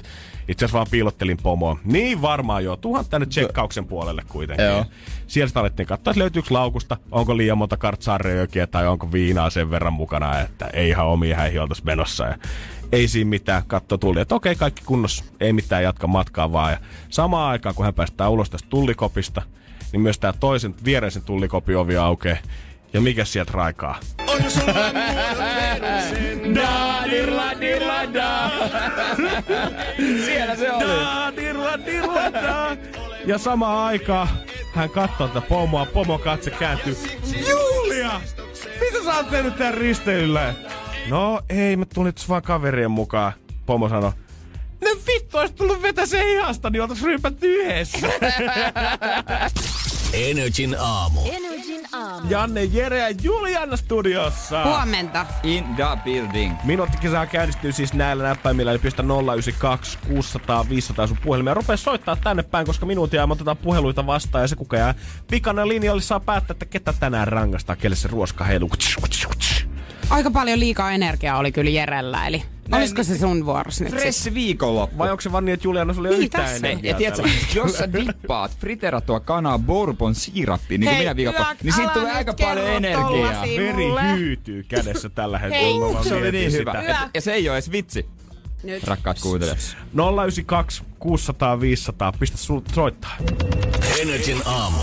itse 0.49 0.65
asiassa 0.65 0.77
vaan 0.77 0.87
piilottelin 0.91 1.37
pomoa. 1.43 1.77
Niin 1.85 2.23
varmaan 2.23 2.65
joo, 2.65 2.77
tuhan 2.77 3.05
tänne 3.11 3.27
tsekkauksen 3.27 3.87
puolelle 3.87 4.23
kuitenkin. 4.29 4.67
Joo. 4.67 4.85
Siellä 5.27 5.49
sitä 5.49 5.61
alettiin 5.61 5.87
katsoa, 5.87 6.11
että 6.11 6.21
löytyykö 6.21 6.55
laukusta, 6.55 6.97
onko 7.11 7.37
liian 7.37 7.59
monta 7.59 7.77
kartsaaröökiä 7.77 8.67
tai 8.67 8.87
onko 8.87 9.13
viinaa 9.13 9.51
sen 9.51 9.71
verran 9.71 9.93
mukana, 9.93 10.41
että 10.41 10.67
ei 10.73 10.89
ihan 10.89 11.07
omia 11.07 11.37
häihin 11.37 11.61
oltaisi 11.63 11.85
menossa. 11.85 12.25
Ja 12.25 12.39
ei 12.93 13.09
siinä 13.09 13.29
mitään, 13.31 13.63
katto 13.67 13.99
tuli, 13.99 14.21
että 14.21 14.35
okei, 14.35 14.55
kaikki 14.57 14.83
kunnossa, 14.87 15.25
ei 15.41 15.53
mitään, 15.53 15.83
jatka 15.83 16.07
matkaa 16.07 16.53
vaan. 16.53 16.73
Ja 16.73 16.79
samaan 17.09 17.51
aikaan, 17.51 17.75
kun 17.75 17.85
hän 17.85 17.95
päästään 17.95 18.31
ulos 18.31 18.51
tästä 18.51 18.69
tullikopista, 18.71 19.43
niin 19.93 20.01
myös 20.01 20.19
tämä 20.19 20.33
toisen 20.41 20.75
viereisen 20.85 21.23
tullikopin 21.23 21.77
ovi 21.77 21.97
aukeaa. 21.97 22.39
Ja 22.93 23.01
mikä 23.01 23.25
sieltä 23.25 23.53
raikaa? 23.55 24.01
Da, 26.55 27.11
dirla, 27.11 27.61
dirla, 27.61 28.15
da. 28.15 28.51
Siellä 30.25 30.57
se 30.57 30.73
oli. 30.73 30.85
Da, 30.85 31.33
dirla, 31.37 31.87
dirla, 31.87 32.33
da. 32.33 32.77
Ja 33.27 33.39
samaan 33.39 33.79
aikaan 33.79 34.29
hän 34.75 34.91
katsoo 34.91 35.29
tätä 35.29 35.41
pomoa, 35.41 35.87
pomo 35.87 36.19
katse 36.19 36.51
kääntyy. 36.51 36.97
Julia! 37.51 38.21
Mitä 38.81 39.05
sä 39.05 39.17
oot 39.17 39.31
tehnyt 39.31 39.57
tän 39.57 39.75
risteilyllä? 39.75 40.55
No 41.09 41.41
ei, 41.49 41.77
mä 41.77 41.85
tulin 41.95 42.13
vaan 42.29 42.43
kaverien 42.43 42.91
mukaan. 42.91 43.33
Pomo 43.67 43.89
sanoi, 43.89 44.13
No 44.81 44.91
vittu, 45.07 45.39
ois 45.39 45.53
tullut 45.53 45.83
vetä 45.83 46.07
se 46.07 46.25
hihasta, 46.25 46.71
niin 46.71 46.83
oltais 46.83 47.03
ryypätty 47.03 47.47
yhdessä. 47.47 48.09
Energin 50.13 50.77
aamu. 50.79 51.21
Energin 51.25 51.87
aamu. 51.93 52.27
Janne, 52.31 52.65
Jere 52.65 52.99
ja 52.99 53.11
Juliana 53.23 53.77
studiossa. 53.77 54.65
Huomenta. 54.65 55.27
In 55.43 55.65
the 55.65 55.85
building. 56.05 56.55
Minuuttikisa 56.65 57.27
käynnistyy 57.27 57.73
siis 57.73 57.95
näillä 57.95 58.23
näppäimillä, 58.25 58.71
eli 58.71 58.79
pistä 58.79 59.03
092 59.03 59.99
600 60.09 60.69
500 60.69 61.07
sun 61.07 61.19
puhelimia. 61.25 61.55
Rupee 61.55 61.77
soittaa 61.77 62.17
tänne 62.17 62.43
päin, 62.43 62.67
koska 62.67 62.87
minuutia 62.87 63.27
me 63.27 63.33
otetaan 63.33 63.57
puheluita 63.57 64.07
vastaan, 64.07 64.45
ja 64.45 64.49
se 64.49 64.57
kuka 64.57 64.77
jää 64.77 64.95
pikana 65.31 65.69
linjalle 65.69 66.03
saa 66.03 66.21
päättää, 66.21 66.53
että 66.55 66.67
ketä 66.67 66.95
tänään 67.01 67.29
rangastaa, 67.29 67.77
kelle 67.77 67.97
se 67.97 68.09
ruoska 68.09 68.45
heiluu. 68.45 68.71
Aika 70.11 70.31
paljon 70.31 70.61
liikaa 70.61 70.93
energiaa 70.93 71.39
oli 71.39 71.53
kyllä 71.53 71.71
Jerellä, 71.71 72.27
eli 72.27 72.43
Näin, 72.69 72.81
olisiko 72.81 73.03
se 73.03 73.19
sun 73.19 73.47
vuorosi 73.47 73.85
nyt? 73.85 73.93
Fresh 73.93 74.35
viikonloppu. 74.35 74.99
Vai 74.99 75.11
onko 75.11 75.21
se 75.21 75.33
vaan 75.33 75.45
niin, 75.45 75.55
että 75.55 75.67
Juliana 75.67 75.95
sulla 75.95 76.09
ei 76.09 76.13
ole 76.13 76.19
Niin, 76.19 76.25
yhtään 76.25 76.45
tässä. 76.51 76.67
energiaa 76.67 76.91
Ja 76.91 76.97
tiedätkö, 76.99 77.29
jos 77.55 77.73
sä 77.79 77.93
dippaat 77.93 78.57
friterattua 78.59 79.21
kanaa 79.21 79.59
bourbon 79.59 80.15
siirappiin, 80.15 80.81
niin 80.81 80.89
kuin 80.89 80.97
Hei, 80.97 81.05
minä 81.05 81.17
viikonloppu, 81.17 81.55
niin 81.63 81.73
siitä 81.75 81.91
tulee 81.93 82.13
aika 82.13 82.35
paljon 82.41 82.67
energiaa. 82.67 83.43
Veri 83.43 84.17
hyytyy 84.17 84.63
kädessä 84.63 85.09
tällä 85.09 85.39
Hei. 85.39 85.51
hetkellä. 85.51 85.93
Vaan 85.95 86.05
Se 86.05 86.15
oli 86.15 86.33
niin 86.33 86.53
hyvä. 86.53 86.73
Et, 86.73 86.97
ja 87.15 87.21
se 87.21 87.33
ei 87.33 87.49
ole 87.49 87.57
edes 87.57 87.73
vitsi, 87.73 88.07
Nyt. 88.63 88.85
rakkaat 88.85 89.19
kuuntelijat. 89.21 89.77
092 89.95 90.83
600 90.99 91.61
500. 91.61 92.13
Pistä 92.13 92.37
soittaa. 92.75 93.17
Energin 94.03 94.43
aamu. 94.45 94.79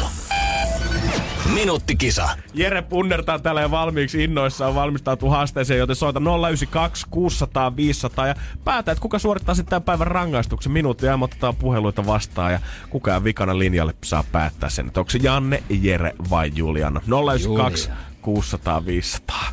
Minuuttikisa. 1.54 2.30
Jere 2.54 2.82
punnertaa 2.82 3.40
täällä 3.40 3.62
jo 3.62 3.72
valmiiksi 3.72 4.24
innoissaan 4.24 4.76
valmistautuu 4.76 5.30
haasteeseen, 5.30 5.80
joten 5.80 5.96
soita 5.96 6.20
092 6.20 7.06
600 7.10 7.76
500 7.76 8.28
ja 8.28 8.36
päätä, 8.64 8.92
että 8.92 9.02
kuka 9.02 9.20
suorittaa 9.20 9.56
sitten 9.56 9.70
tämän 9.70 9.84
päivän 9.84 10.08
rangaistuksen 10.08 10.72
minuuttia 10.72 11.10
ja 11.10 11.20
otetaan 11.22 11.56
puheluita 11.56 12.06
vastaan 12.06 12.52
ja 12.52 12.60
kuka 12.90 13.12
jää 13.12 13.24
vikana 13.24 13.60
linjalle 13.60 13.94
saa 14.04 14.24
päättää 14.32 14.70
sen, 14.70 14.88
että 14.88 15.00
onko 15.00 15.10
se 15.10 15.20
Janne, 15.22 15.64
Jere 15.70 16.14
vai 16.30 16.52
Juliana. 16.56 17.02
092 17.08 17.90
600 18.22 18.86
500. 18.86 19.52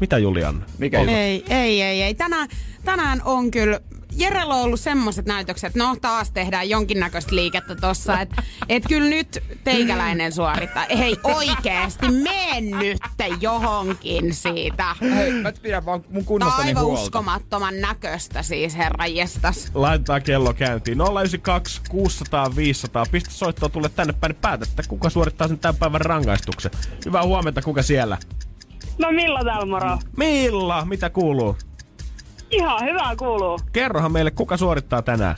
Mitä 0.00 0.18
Juliana? 0.18 0.64
Mikä 0.78 0.98
Ei, 0.98 1.44
ei, 1.48 1.82
ei, 1.82 2.02
ei. 2.02 2.14
Tänään, 2.14 2.48
tänään 2.84 3.22
on 3.24 3.50
kyllä 3.50 3.80
Jerellä 4.16 4.54
on 4.54 4.62
ollut 4.62 4.80
semmoiset 4.80 5.26
näytökset, 5.26 5.74
no 5.74 5.96
taas 6.00 6.30
tehdään 6.30 6.68
jonkinnäköistä 6.68 7.34
liikettä 7.34 7.74
tossa, 7.74 8.20
että 8.20 8.42
et 8.68 8.82
kyllä 8.88 9.08
nyt 9.08 9.42
teikäläinen 9.64 10.32
suorittaa. 10.32 10.86
Hei 10.98 11.16
oikeesti, 11.22 12.06
mene 12.10 12.60
nyt 12.60 12.98
johonkin 13.40 14.34
siitä. 14.34 14.94
Hei, 15.00 15.32
mä 15.32 15.52
pidän 15.62 15.86
vaan 15.86 16.04
mun 16.10 16.24
kunnostani 16.24 16.68
aivan 16.68 16.84
huolta. 16.84 17.02
uskomattoman 17.02 17.80
näköistä 17.80 18.42
siis, 18.42 18.76
herra 18.76 19.06
jestas. 19.06 19.70
Laitetaan 19.74 20.22
kello 20.22 20.52
käyntiin. 20.52 20.98
092 20.98 21.80
600 21.88 22.56
500. 22.56 23.06
Pistä 23.12 23.30
soittoa 23.30 23.68
tulle 23.68 23.88
tänne 23.88 24.12
päin 24.12 24.32
niin 24.32 24.40
päätä, 24.40 24.66
että 24.68 24.82
kuka 24.88 25.10
suorittaa 25.10 25.48
sen 25.48 25.58
tämän 25.58 25.76
päivän 25.76 26.00
rangaistuksen. 26.00 26.70
Hyvää 27.04 27.22
huomenta, 27.22 27.62
kuka 27.62 27.82
siellä? 27.82 28.18
No 28.98 29.12
Milla 29.12 29.40
täällä 29.44 29.66
moro. 29.66 29.98
Milla, 30.16 30.84
mitä 30.84 31.10
kuuluu? 31.10 31.56
Ihan 32.50 32.84
hyvää 32.84 33.16
kuuluu. 33.16 33.60
Kerrohan 33.72 34.12
meille, 34.12 34.30
kuka 34.30 34.56
suorittaa 34.56 35.02
tänään. 35.02 35.36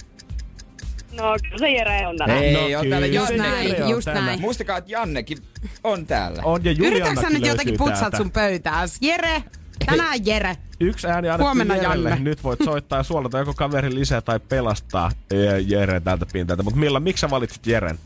No 1.13 1.23
kyllä 1.43 1.59
se 1.59 1.71
Jere 1.71 2.07
on 2.07 2.17
tänään. 2.17 2.39
Hei, 2.39 2.53
No 2.73 2.81
on 2.81 2.89
täällä 2.91 3.07
Just 3.07 3.31
Janne. 3.31 3.49
näin, 3.51 3.89
just 3.91 4.05
tänään. 4.05 4.27
näin. 4.27 4.41
Muistakaa, 4.41 4.79
että 4.79 4.93
Jannekin 4.93 5.39
on 5.85 6.07
täällä. 6.07 6.43
On 6.45 6.65
ja 6.65 6.71
Yritätkö 6.79 7.31
nyt 7.31 7.47
jotenkin 7.47 7.79
putsat 7.79 7.99
täältä. 8.01 8.17
sun 8.17 8.31
pöytääs? 8.31 8.99
Jere, 9.01 9.45
tänään 9.87 10.27
Jere. 10.27 10.57
Yksi 10.81 11.07
ääni 11.07 11.29
Huomenna 11.39 11.77
Jerelle. 11.77 12.09
Janne. 12.11 12.25
Nyt 12.25 12.45
voit 12.45 12.61
soittaa 12.65 12.99
ja 12.99 13.03
suolata 13.03 13.39
joko 13.39 13.55
kaveri 13.55 13.95
lisää 13.95 14.21
tai 14.21 14.41
pelastaa 14.41 15.11
eh, 15.31 15.67
Jere 15.67 16.01
tältä 16.01 16.27
pintalta. 16.33 16.63
Mutta 16.63 16.81
Milla, 16.81 17.01
miksi 17.01 17.21
sä 17.21 17.31
valitsit 17.31 17.67
Jeren? 17.67 17.99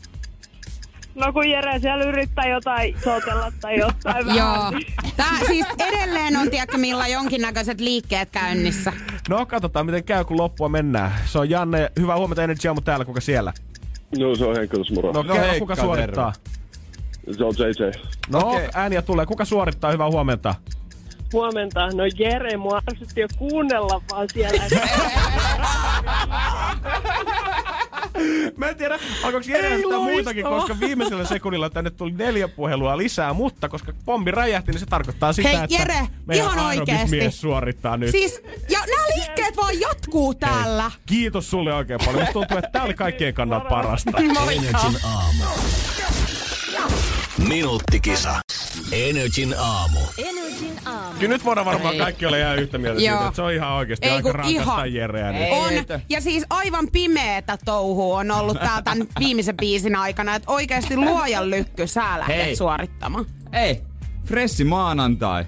No 1.17 1.33
kun 1.33 1.49
Jere 1.49 1.79
siellä 1.79 2.03
yrittää 2.05 2.47
jotain 2.47 2.95
sotella 3.03 3.51
tai 3.61 3.77
jotain 3.79 4.27
Joo. 4.35 4.47
vähän. 4.47 4.73
Tää 5.17 5.39
siis 5.47 5.65
edelleen 5.79 6.37
on, 6.37 6.49
tiedätkö, 6.49 6.77
millä 6.77 7.07
jonkinnäköiset 7.07 7.81
liikkeet 7.81 8.29
käynnissä. 8.29 8.93
No, 9.29 9.45
katsotaan 9.45 9.85
miten 9.85 10.03
käy, 10.03 10.25
kun 10.25 10.37
loppua 10.37 10.69
mennään. 10.69 11.11
Se 11.25 11.39
on 11.39 11.49
Janne. 11.49 11.91
Hyvää 11.99 12.17
huomenta 12.17 12.43
Energy 12.43 12.67
Aamu 12.67 12.81
täällä. 12.81 13.05
Kuka 13.05 13.21
siellä? 13.21 13.53
No 14.19 14.35
se 14.35 14.45
on 14.45 14.55
Henkka 14.55 14.77
moro. 14.95 15.11
No, 15.11 15.21
No, 15.23 15.33
kerro, 15.33 15.47
Heikka, 15.47 15.59
kuka 15.59 15.75
suorittaa? 15.75 16.33
Se 17.37 17.43
on 17.43 17.53
JJ. 17.57 17.91
No, 18.29 18.39
Okei. 18.39 18.67
ääniä 18.73 19.01
tulee. 19.01 19.25
Kuka 19.25 19.45
suorittaa? 19.45 19.91
Hyvää 19.91 20.07
huomenta. 20.09 20.55
Huomenta. 21.33 21.87
No 21.87 22.03
Jere, 22.19 22.57
mua 22.57 22.81
ärsytti 22.91 23.21
jo 23.21 23.27
kuunnella 23.37 24.01
vaan 24.11 24.27
siellä. 24.33 24.63
Mä 28.57 28.69
en 28.69 28.75
tiedä, 28.75 28.99
alkoiko 29.23 29.43
sitä 29.43 29.59
muitakin, 30.03 30.43
koska 30.45 30.79
viimeisellä 30.79 31.25
sekunnilla 31.25 31.69
tänne 31.69 31.89
tuli 31.89 32.11
neljä 32.11 32.47
puhelua 32.47 32.97
lisää, 32.97 33.33
mutta 33.33 33.69
koska 33.69 33.93
pommi 34.05 34.31
räjähti, 34.31 34.71
niin 34.71 34.79
se 34.79 34.85
tarkoittaa 34.85 35.33
sitä, 35.33 35.49
Hei, 35.49 35.57
että 35.63 35.75
Jere, 35.75 36.07
meidän 36.25 36.45
ihan 36.45 36.65
oikeesti. 36.65 37.31
suorittaa 37.31 37.97
nyt. 37.97 38.11
Siis, 38.11 38.41
ja 38.69 38.79
nämä 38.79 39.03
liikkeet 39.15 39.57
vaan 39.57 39.79
jatkuu 39.79 40.33
täällä. 40.33 40.91
Kiitos 41.05 41.49
sulle 41.49 41.73
oikein 41.73 41.99
paljon. 42.05 42.19
Musta 42.21 42.33
tuntuu, 42.33 42.57
että 42.57 42.69
tää 42.71 42.83
oli 42.83 42.93
kaikkien 42.93 43.33
kannalta 43.33 43.69
parasta. 43.69 44.11
Energin 44.17 44.97
aamu. 45.03 45.43
Minuuttikisa. 47.47 48.41
Energin 48.91 49.55
aamu. 49.59 49.99
Energin 50.17 50.36
aamu. 50.85 51.19
Kyllä 51.19 51.33
nyt 51.33 51.45
voidaan 51.45 51.65
varmaan 51.65 51.93
Ei. 51.93 51.99
kaikki 51.99 52.25
olla 52.25 52.37
ihan 52.37 52.59
yhtä 52.59 52.77
mieltä 52.77 52.99
siitä, 52.99 53.15
että 53.25 53.35
se 53.35 53.41
on 53.41 53.53
ihan 53.53 53.71
oikeasti 53.73 54.07
Ei 54.07 54.13
aika 54.13 54.31
rankasta. 54.31 54.85
Jereä. 54.85 55.31
Niin. 55.31 55.53
On, 55.53 55.73
ja 56.09 56.21
siis 56.21 56.45
aivan 56.49 56.87
pimeetä 56.91 57.57
touhua 57.65 58.17
on 58.19 58.31
ollut 58.31 58.59
tää 58.59 58.81
tämän 58.81 59.07
viimeisen 59.19 59.57
biisin 59.57 59.95
aikana, 59.95 60.35
että 60.35 60.51
oikeasti 60.51 60.97
luojan 60.97 61.49
lykky 61.49 61.87
sä 61.87 62.19
lähdet 62.19 62.35
Hei. 62.37 62.55
suorittamaan. 62.55 63.25
Ei, 63.53 63.81
Fressi 64.25 64.63
maanantai. 64.63 65.45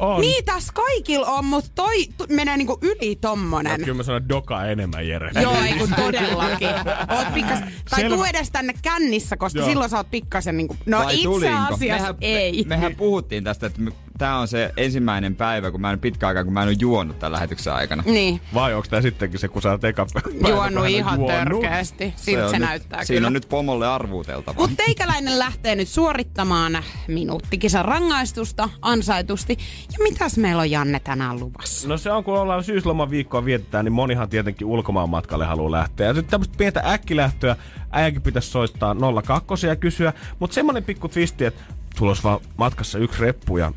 On. 0.00 0.20
Niin 0.20 0.44
tässä 0.44 0.72
kaikilla 0.72 1.26
on, 1.26 1.44
mutta 1.44 1.70
toi 1.74 2.04
t- 2.06 2.28
menee 2.30 2.56
niinku 2.56 2.78
yli 2.82 3.16
tommonen. 3.16 3.80
No, 3.80 3.84
kyllä 3.84 3.96
mä 3.96 4.02
sanon 4.02 4.28
doka 4.28 4.64
enemmän 4.64 5.08
Jere. 5.08 5.30
Joo, 5.42 5.56
ei 5.64 5.72
kun 5.74 5.88
todellakin. 5.96 6.68
Oot 7.16 7.34
pikkas, 7.34 7.58
tai 7.90 8.00
Selvä. 8.00 8.14
tuu 8.14 8.24
edes 8.24 8.50
tänne 8.50 8.74
kännissä, 8.82 9.36
koska 9.36 9.58
Joo. 9.58 9.68
silloin 9.68 9.90
sä 9.90 9.96
oot 9.96 10.10
pikkasen 10.10 10.56
niinku, 10.56 10.76
no 10.86 10.98
Vai 10.98 11.14
itse 11.14 11.24
tulinko? 11.24 11.74
asiassa 11.74 12.02
mehän, 12.02 12.16
ei. 12.20 12.52
Me, 12.64 12.76
mehän 12.76 12.94
puhuttiin 12.96 13.44
tästä, 13.44 13.66
että 13.66 13.80
me, 13.80 13.90
tää 14.18 14.38
on 14.38 14.48
se 14.48 14.72
ensimmäinen 14.76 15.36
päivä, 15.36 15.70
kun 15.70 15.80
mä 15.80 15.92
en 15.92 15.98
pitkä 15.98 16.28
aikaa, 16.28 16.44
kun 16.44 16.52
mä 16.52 16.62
en 16.62 16.68
ole 16.68 16.76
juonut 16.80 17.18
tämän 17.18 17.32
lähetyksen 17.32 17.72
aikana. 17.72 18.02
Niin, 18.06 18.40
Vai 18.54 18.74
onko 18.74 18.86
tää 18.90 19.02
sittenkin 19.02 19.40
se, 19.40 19.48
kun 19.48 19.62
sä 19.62 19.70
oot 19.70 19.84
eka 19.84 20.06
päivä, 20.14 20.48
juonut 20.48 20.86
ihan 20.88 21.20
juonut? 21.20 21.36
törkeästi. 21.36 22.12
Siltä 22.16 22.50
se, 22.50 22.58
näyttää 22.58 22.98
nyt, 22.98 23.06
Siinä 23.06 23.18
kyllä. 23.18 23.26
on 23.26 23.32
nyt 23.32 23.48
pomolle 23.48 23.86
arvuuteltava. 23.86 24.60
Mutta 24.60 24.76
teikäläinen 24.76 25.38
lähtee 25.38 25.74
nyt 25.74 25.88
suorittamaan 25.88 26.78
minuuttikisan 27.08 27.84
rangaistusta 27.84 28.68
ansaitusti. 28.82 29.58
Ja 29.92 29.98
mitäs 30.02 30.36
meillä 30.36 30.60
on 30.60 30.70
Janne 30.70 31.00
tänään 31.00 31.40
luvassa? 31.40 31.88
No 31.88 31.96
se 31.96 32.12
on, 32.12 32.24
kun 32.24 32.38
ollaan 32.38 32.64
syysloman 32.64 33.10
viikkoa 33.10 33.44
vietetään, 33.44 33.84
niin 33.84 33.92
monihan 33.92 34.28
tietenkin 34.28 34.66
ulkomaan 34.66 35.10
matkalle 35.10 35.44
haluaa 35.46 35.70
lähteä. 35.70 36.06
Ja 36.06 36.14
sitten 36.14 36.30
tämmöistä 36.30 36.54
pientä 36.58 36.82
äkkilähtöä 36.86 37.56
äijänkin 37.90 38.22
pitäisi 38.22 38.50
soittaa 38.50 38.96
02 39.26 39.66
ja 39.66 39.76
kysyä. 39.76 40.12
Mutta 40.38 40.54
semmonen 40.54 40.84
pikku 40.84 41.08
twisti, 41.08 41.44
että 41.44 41.62
sulla 41.96 42.10
olisi 42.10 42.22
vaan 42.22 42.40
matkassa 42.56 42.98
yksi 42.98 43.20
reppu 43.20 43.58
ja 43.58 43.72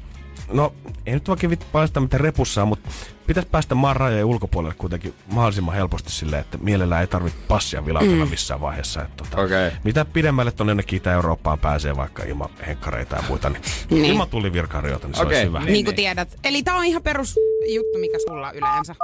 No, 0.53 0.73
ei 1.05 1.13
nyt 1.13 1.29
oikein 1.29 1.49
vittu 1.51 1.65
paljasta 1.71 1.99
mitä 1.99 2.17
repussa 2.17 2.61
on, 2.61 2.67
mutta 2.67 2.89
pitäisi 3.27 3.49
päästä 3.49 3.75
maan 3.75 3.95
rajojen 3.95 4.25
ulkopuolelle 4.25 4.75
kuitenkin 4.77 5.13
mahdollisimman 5.33 5.75
helposti 5.75 6.11
silleen, 6.11 6.41
että 6.41 6.57
mielellään 6.57 7.01
ei 7.01 7.07
tarvitse 7.07 7.39
passia 7.47 7.85
vilautella 7.85 8.25
mm. 8.25 8.29
missään 8.31 8.61
vaiheessa. 8.61 9.01
Että 9.01 9.23
tota, 9.23 9.41
Okei. 9.41 9.71
Mitä 9.83 10.05
pidemmälle 10.05 10.51
tuonne 10.51 10.71
jonnekin 10.71 10.97
Itä-Eurooppaan 10.97 11.59
pääsee 11.59 11.95
vaikka 11.95 12.23
ilman 12.23 12.49
henkkareita 12.67 13.15
ja 13.15 13.23
muita, 13.29 13.49
niin, 13.49 13.61
Niin. 13.89 14.05
ilman 14.05 14.29
tullivirkailijoita, 14.29 15.07
niin 15.07 15.15
se 15.15 15.21
Okei, 15.21 15.35
olisi 15.37 15.47
hyvä. 15.47 15.59
niin. 15.59 15.73
Niin 15.73 15.85
kuin 15.85 15.95
tiedät. 15.95 16.35
Eli 16.43 16.63
tää 16.63 16.75
on 16.75 16.85
ihan 16.85 17.03
perus 17.03 17.35
juttu, 17.73 17.97
mikä 17.99 18.17
sulla 18.27 18.51
yleensä. 18.51 18.95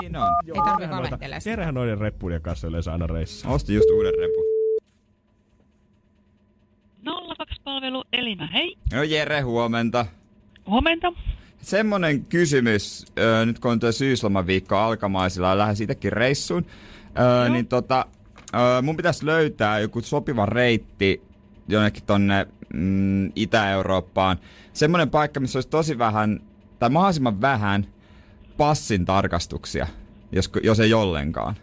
Niin 0.00 0.16
on. 0.16 0.22
Ei 0.46 0.52
tarvi 0.54 0.82
Jerehän 0.82 0.90
noita- 0.90 0.96
valehtele 0.96 1.40
sitä. 1.40 1.50
Jerehän 1.50 1.74
noiden 1.74 1.98
reppujen 1.98 2.42
kanssa 2.42 2.66
yleensä 2.66 2.92
aina 2.92 3.06
reissaa. 3.06 3.52
Ostin 3.52 3.76
just 3.76 3.90
uuden 3.90 4.12
repun. 4.18 4.44
02-palvelu 7.42 8.04
Elina, 8.12 8.46
hei. 8.46 8.76
No 8.92 9.02
Jere, 9.02 9.40
huomenta. 9.40 10.06
Huomenta. 10.68 11.12
Semmonen 11.62 12.24
kysymys, 12.24 13.06
ö, 13.18 13.46
nyt 13.46 13.58
kun 13.58 13.70
on 13.70 13.80
tuo 13.80 13.92
syyslomaviikko 13.92 14.76
alkamaisilla 14.76 15.48
ja 15.48 15.58
lähes 15.58 15.80
itsekin 15.80 16.12
reissuun, 16.12 16.66
ö, 17.46 17.48
niin 17.48 17.66
tota, 17.66 18.06
ö, 18.54 18.82
mun 18.82 18.96
pitäisi 18.96 19.26
löytää 19.26 19.78
joku 19.78 20.00
sopiva 20.00 20.46
reitti 20.46 21.22
jonnekin 21.68 22.02
tonne 22.06 22.46
mm, 22.74 23.32
Itä-Eurooppaan. 23.36 24.38
Semmonen 24.72 25.10
paikka, 25.10 25.40
missä 25.40 25.56
olisi 25.56 25.68
tosi 25.68 25.98
vähän, 25.98 26.40
tai 26.78 26.90
mahdollisimman 26.90 27.40
vähän 27.40 27.86
passin 28.56 29.04
tarkastuksia, 29.04 29.86
jos, 30.32 30.50
jos 30.62 30.80
ei 30.80 30.94
ollenkaan. 30.94 31.54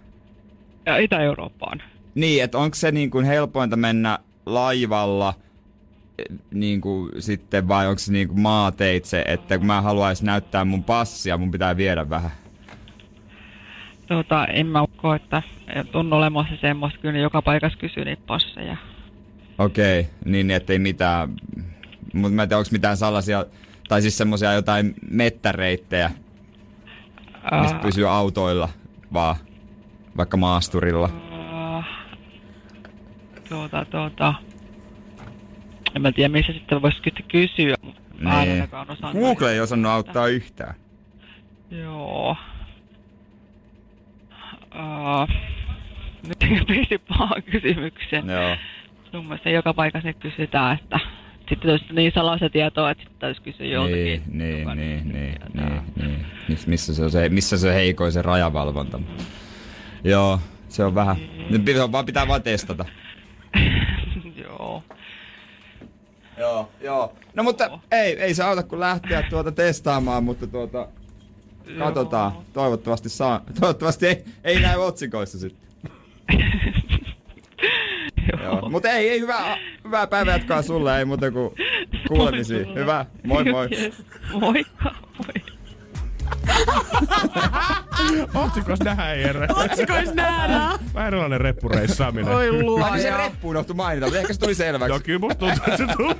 Ja 0.86 0.97
Itä-Eurooppaan. 0.97 1.82
Niin, 2.16 2.43
että 2.43 2.58
onko 2.58 2.76
se 2.76 2.91
niin 2.91 3.12
kuin 3.12 3.26
helpointa 3.26 3.76
mennä 3.76 4.20
laivalla 4.45 5.34
niin 6.51 6.82
kuin 6.82 7.11
sitten 7.20 7.68
vai 7.68 7.88
onko 7.88 7.99
se 7.99 8.11
niin 8.11 8.28
kuin 8.28 8.39
maateitse, 8.39 9.24
että 9.28 9.57
kun 9.57 9.68
mä 9.68 9.82
haluaisin 9.82 10.26
näyttää 10.26 10.66
mun 10.66 10.84
passia, 10.84 11.38
mun 11.38 11.51
pitää 11.51 11.78
viedä 11.78 12.09
vähän. 12.09 12.32
Tuota, 14.07 14.45
en 14.45 14.68
mä 14.68 14.82
usko, 14.82 15.13
että 15.13 15.41
on 15.93 16.13
olemassa 16.13 16.55
semmoista, 16.61 16.99
kyllä 16.99 17.20
joka 17.20 17.41
paikassa 17.41 17.80
kysyy 17.80 18.05
niitä 18.05 18.24
passeja. 18.28 18.78
Okei, 19.57 19.99
okay, 19.99 20.11
niin 20.26 20.51
ettei 20.51 20.80
mitään, 20.80 21.30
mutta 22.13 22.36
mä 22.36 22.43
en 22.43 22.49
tiedä 22.49 22.57
onko 22.57 22.70
mitään 22.72 22.97
sellaisia, 22.97 23.45
tai 23.88 24.01
siis 24.01 24.18
semmosia 24.18 24.53
jotain 24.53 24.93
mettäreittejä, 25.09 26.11
mistä 27.61 27.76
Ää, 27.76 27.82
pysyy 27.82 28.09
autoilla 28.09 28.70
vaan, 29.13 29.36
vaikka 30.18 30.38
maasturilla. 30.38 31.09
ää, 31.32 31.84
tuota, 33.49 33.86
tuota. 33.86 34.34
En 35.96 36.02
mä 36.02 36.12
tiedä, 36.12 36.30
missä 36.30 36.54
sitten 36.54 36.82
voisi 36.82 36.98
kysyä. 37.28 37.76
Ainakaan 38.26 38.91
osannut. 38.91 39.24
Google 39.24 39.52
ei 39.54 39.60
osannut 39.60 39.91
auttaa 39.91 40.28
yhtään. 40.28 40.76
Joo. 41.72 42.38
Uh, 44.76 45.28
nyt 46.28 46.68
pisti 46.68 46.98
pahan 46.98 47.43
kysymyksen. 47.43 48.30
Joo. 48.30 48.58
Mun 49.14 49.26
mielestä 49.26 49.50
joka 49.50 49.74
paikassa 49.74 50.08
nyt 50.08 50.18
kysytään, 50.20 50.80
että 50.84 51.00
sitten 51.50 51.72
olisi 51.72 51.86
niin 51.91 52.12
salaista 52.16 52.50
tietoa, 52.50 52.91
että 52.91 53.04
sitten 53.04 53.20
täytyisi 53.20 53.41
kysyä 53.41 53.66
joltakin. 53.68 54.04
Niin, 54.04 54.24
niin, 54.28 54.60
joka 54.60 54.76
niin, 54.76 54.96
nyt 55.08 55.14
niin, 55.14 55.39
tietää. 55.54 55.84
niin, 55.96 56.08
niin. 56.08 56.26
Miss- 56.50 56.68
Missä 56.68 56.96
se 56.96 57.04
on 57.04 57.12
se, 57.12 57.30
missä 57.30 57.58
se 57.58 57.74
heikoin 57.74 58.12
se 58.12 58.22
rajavalvonta. 58.22 59.00
Joo, 60.04 60.39
se 60.70 60.84
on 60.84 60.96
vähän. 60.96 61.16
Nyt 61.50 61.66
pitää, 61.66 61.91
vaan 61.91 62.06
pitää 62.06 62.28
vaan 62.28 62.43
testata. 62.43 62.86
Joo. 64.43 64.84
Joo, 66.38 66.70
joo. 66.82 67.14
No 67.34 67.44
mutta 67.44 67.80
ei, 67.92 68.20
ei 68.20 68.34
se 68.34 68.44
auta 68.44 68.64
kun 68.64 68.80
lähteä 68.80 69.24
tuota 69.30 69.52
testaamaan, 69.52 70.24
mutta 70.24 70.48
tuota, 70.48 70.88
katsotaan. 71.80 72.32
Toivottavasti 72.54 73.10
saa. 73.10 73.42
Toivottavasti 73.60 74.08
ei, 74.08 74.26
ei 74.44 74.60
näy 74.62 74.78
otsikoissa 74.78 75.40
sitten. 75.40 75.66
Joo. 78.44 78.70
Mutta 78.70 78.90
ei, 78.90 79.10
ei 79.10 79.20
hyvää, 79.20 79.58
hyvää 79.84 80.08
päivänjatkoa 80.08 80.62
sulle, 80.62 81.00
ei 81.00 81.06
muuta 81.06 81.32
kuin 81.32 81.56
kuulemisiin. 82.08 82.76
Hyvä, 82.76 83.06
moi 83.24 83.44
moi. 83.44 83.68
Yes. 83.72 84.04
Moikka, 84.34 84.96
moi. 85.18 85.56
Otsikos 88.46 88.80
nähdään, 88.80 89.20
Jere. 89.22 89.48
Otsikois 89.56 90.14
nähdään. 90.14 90.80
Vähän 90.93 91.08
erilainen 91.08 91.41
reppureissaaminen. 91.41 92.34
Oi 92.36 92.62
luoja. 92.64 92.86
Ai 92.86 93.02
se 93.02 93.18
reppu 93.18 93.50
unohtui 93.50 93.76
mainita, 93.76 94.06
mutta 94.06 94.20
ehkä 94.20 94.34
se 94.34 94.39
tuli 94.39 94.56
selväksi. 94.56 94.91
Joo, 94.91 95.00
kyllä 95.00 95.20
musta 95.20 95.39
tuntuu, 95.39 95.58
että 95.68 95.78
se 95.78 95.84
tuli. 95.98 96.16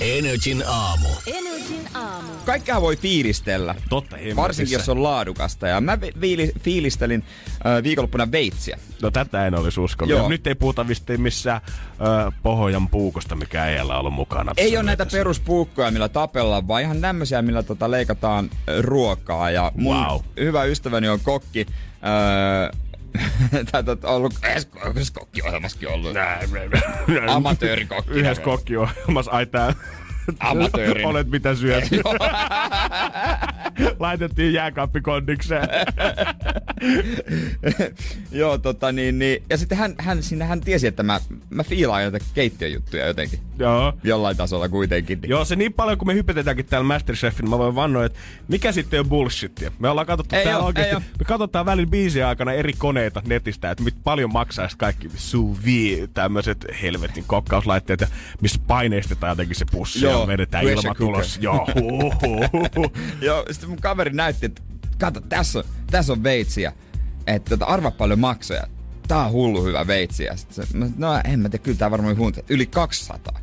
Energin 0.00 0.62
aamu. 0.66 1.08
Energin 1.26 1.88
aamu. 1.94 2.28
Kaikkea 2.46 2.80
voi 2.80 2.96
fiilistellä. 2.96 3.74
Totta 3.88 4.16
hemmetissä. 4.16 4.42
Varsinkin 4.42 4.72
jos 4.72 4.88
on 4.88 5.02
laadukasta. 5.02 5.68
Ja 5.68 5.80
mä 5.80 6.00
vi- 6.00 6.12
viili- 6.20 6.52
fiilistelin 6.60 7.24
äh, 7.66 7.82
viikonloppuna 7.82 8.32
veitsiä. 8.32 8.78
No 9.02 9.10
tätä 9.10 9.46
en 9.46 9.54
olisi 9.54 9.80
uskonut. 9.80 10.10
Joo. 10.10 10.22
Ja 10.22 10.28
Nyt 10.28 10.46
ei 10.46 10.54
puhuta 10.54 10.88
vistiin 10.88 11.20
missään 11.20 11.60
Pohojan 12.42 12.88
puukosta, 12.88 13.34
mikä 13.34 13.66
ei 13.66 13.80
ole 13.80 13.94
ollut 13.94 14.12
mukana. 14.14 14.52
Ei 14.56 14.76
ole 14.76 14.82
näitä 14.84 15.06
peruspuukkoja, 15.06 15.90
millä 15.90 16.08
tapellaan, 16.08 16.68
vaan 16.68 16.82
ihan 16.82 17.00
tämmöisiä, 17.00 17.42
millä 17.42 17.62
tota 17.62 17.90
leikataan 17.90 18.50
ö, 18.68 18.82
ruokaa. 19.16 19.50
Ja 19.50 19.72
mun 19.74 19.96
Wow. 19.96 20.20
hyvä 20.36 20.64
ystäväni 20.64 21.08
on 21.08 21.20
kokki. 21.20 21.66
Öö, 22.06 22.70
Tätä 23.72 23.92
on 23.92 23.98
ollut 24.02 24.34
yhdessä 24.90 25.14
kokkiohjelmassakin 25.14 25.88
ollut. 25.88 26.16
Amatöörikokki. 27.28 28.10
Yhdessä 28.10 28.42
kokkiohjelmassa, 28.42 29.30
ai 29.30 29.46
tää... 29.46 29.74
Amatöörin. 30.40 31.06
Olet 31.06 31.30
mitä 31.30 31.54
syöt. 31.54 31.84
Laitettiin 33.98 34.52
jääkaappikondikseen. 34.52 35.68
Joo, 38.32 38.58
tota 38.58 38.92
niin, 38.92 39.18
niin. 39.18 39.42
Ja 39.50 39.56
sitten 39.58 39.78
hän, 39.78 39.94
hän, 39.98 40.22
sinne 40.22 40.44
hän 40.44 40.60
tiesi, 40.60 40.86
että 40.86 41.02
mä, 41.02 41.20
mä 41.50 41.64
fiilaan 41.64 42.04
jotain 42.04 42.22
keittiöjuttuja 42.34 43.06
jotenkin. 43.06 43.38
Joo. 43.62 43.92
Jollain 44.04 44.36
tasolla 44.36 44.68
kuitenkin. 44.68 45.20
Niin. 45.20 45.30
Joo, 45.30 45.44
se 45.44 45.56
niin 45.56 45.72
paljon 45.72 45.98
kun 45.98 46.06
me 46.06 46.14
hypetetäänkin 46.14 46.66
täällä 46.66 46.86
Masterchefin, 46.86 47.50
mä 47.50 47.58
voin 47.58 47.74
vannoa, 47.74 48.04
että 48.04 48.18
mikä 48.48 48.72
sitten 48.72 49.00
on 49.00 49.08
bullshittia. 49.08 49.72
Me 49.78 49.88
ollaan 49.88 50.06
katsottu 50.06 50.36
Ei 50.36 50.44
täällä 50.44 50.72
ei 50.76 50.94
oo. 50.94 51.00
me 51.00 51.24
katsotaan 51.26 51.66
välillä 51.66 51.90
biisien 51.90 52.26
aikana 52.26 52.52
eri 52.52 52.72
koneita 52.72 53.22
netistä, 53.26 53.70
että 53.70 53.84
mit 53.84 53.94
paljon 54.04 54.32
maksaa 54.32 54.68
kaikki 54.76 55.10
sous 55.16 55.64
vide, 55.64 56.06
tämmöiset 56.06 56.66
helvetin 56.82 57.24
kokkauslaitteet, 57.26 58.00
ja 58.00 58.06
missä 58.40 58.60
paineistetaan 58.66 59.30
jotenkin 59.30 59.56
se 59.56 59.64
pussi 59.70 60.04
Joo, 60.04 60.20
ja 60.20 60.26
vedetään 60.26 60.64
cooker. 60.64 61.24
Joo. 61.40 61.68
Joo, 63.20 63.44
sitten 63.50 63.68
mun 63.68 63.78
kaveri 63.80 64.10
näytti, 64.10 64.46
että 64.46 64.62
kato, 64.98 65.20
tässä 65.20 65.58
on, 65.58 65.64
tässä 65.90 66.12
on 66.12 66.22
veitsiä. 66.22 66.72
Että 67.26 67.50
tota, 67.50 67.64
arva 67.64 67.90
paljon 67.90 68.18
maksoja. 68.18 68.66
Tää 69.08 69.24
on 69.26 69.32
hullu 69.32 69.64
hyvä 69.64 69.86
veitsi. 69.86 70.24
Ja 70.24 70.36
sit 70.36 70.52
se, 70.52 70.62
mä, 70.74 70.86
no 70.96 71.20
en 71.24 71.40
mä 71.40 71.48
tiedä, 71.48 71.64
kyllä 71.64 71.78
tää 71.78 71.90
varmaan 71.90 72.18
hunta. 72.18 72.40
Yli 72.48 72.66
200. 72.66 73.40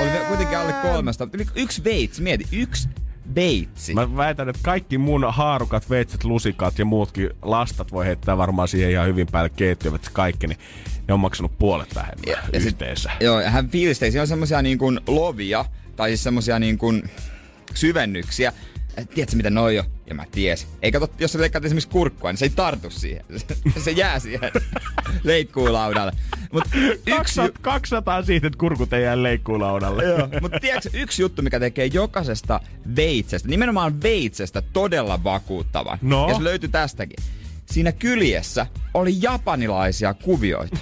Oli 0.00 0.10
kuitenkin 0.28 0.58
alle 0.58 0.72
300. 0.72 1.28
Yli 1.32 1.46
yksi 1.54 1.84
veitsi, 1.84 2.22
mieti, 2.22 2.44
yksi 2.52 2.88
veitsi. 3.34 3.94
Mä 3.94 4.16
väitän, 4.16 4.48
että 4.48 4.60
kaikki 4.64 4.98
mun 4.98 5.24
haarukat, 5.28 5.90
veitset, 5.90 6.24
lusikat 6.24 6.78
ja 6.78 6.84
muutkin 6.84 7.30
lastat 7.42 7.92
voi 7.92 8.06
heittää 8.06 8.36
varmaan 8.36 8.68
siihen 8.68 8.90
ihan 8.90 9.06
hyvin 9.06 9.26
päälle 9.32 9.50
keittiövet 9.50 10.08
kaikki, 10.12 10.46
niin 10.46 10.58
ne 11.08 11.14
on 11.14 11.20
maksanut 11.20 11.58
puolet 11.58 11.94
vähemmän 11.94 12.24
Ja- 12.26 12.36
ja 12.52 12.60
sit- 12.60 12.66
yhteensä. 12.68 13.10
Joo, 13.20 13.40
ja 13.40 13.50
hän 13.50 13.68
fiilisteli, 13.68 14.10
siinä 14.10 14.22
on 14.22 14.28
semmosia 14.28 14.62
niin 14.62 14.78
kuin 14.78 15.00
lovia, 15.06 15.64
tai 15.96 16.10
siis 16.10 16.22
semmosia 16.22 16.58
niin 16.58 16.78
kuin 16.78 17.10
syvennyksiä. 17.74 18.52
Et 18.96 19.10
Tiedätkö 19.10 19.36
mitä 19.36 19.50
noi 19.50 19.78
on? 19.78 19.84
Ja 20.12 20.16
mä 20.16 20.26
tiesin. 20.30 20.68
Ei 20.82 20.92
kato, 20.92 21.10
jos 21.18 21.32
sä 21.32 21.40
leikkaat 21.40 21.64
esimerkiksi 21.64 21.88
kurkkua, 21.88 22.30
niin 22.30 22.38
se 22.38 22.44
ei 22.44 22.50
tartu 22.50 22.90
siihen. 22.90 23.24
Se 23.84 23.90
jää 23.90 24.18
siihen 24.18 24.52
leikkuulaudalle. 25.24 26.12
Mut 26.52 26.64
yksi, 27.06 27.10
200, 27.16 27.62
200 27.62 28.22
siitä, 28.22 28.46
että 28.46 28.58
kurkut 28.58 28.92
ei 28.92 29.02
jää 29.02 29.22
leikkuulaudalle. 29.22 30.04
Joo. 30.04 30.28
Mutta 30.40 30.60
tiedätkö, 30.60 30.90
yksi 30.92 31.22
juttu, 31.22 31.42
mikä 31.42 31.60
tekee 31.60 31.86
jokaisesta 31.86 32.60
veitsestä, 32.96 33.48
nimenomaan 33.48 34.02
veitsestä, 34.02 34.62
todella 34.72 35.24
vakuuttavan. 35.24 35.98
No? 36.02 36.28
Ja 36.28 36.34
se 36.34 36.44
löytyi 36.44 36.68
tästäkin. 36.68 37.24
Siinä 37.66 37.92
kyljessä 37.92 38.66
oli 38.94 39.16
japanilaisia 39.20 40.14
kuvioita. 40.14 40.78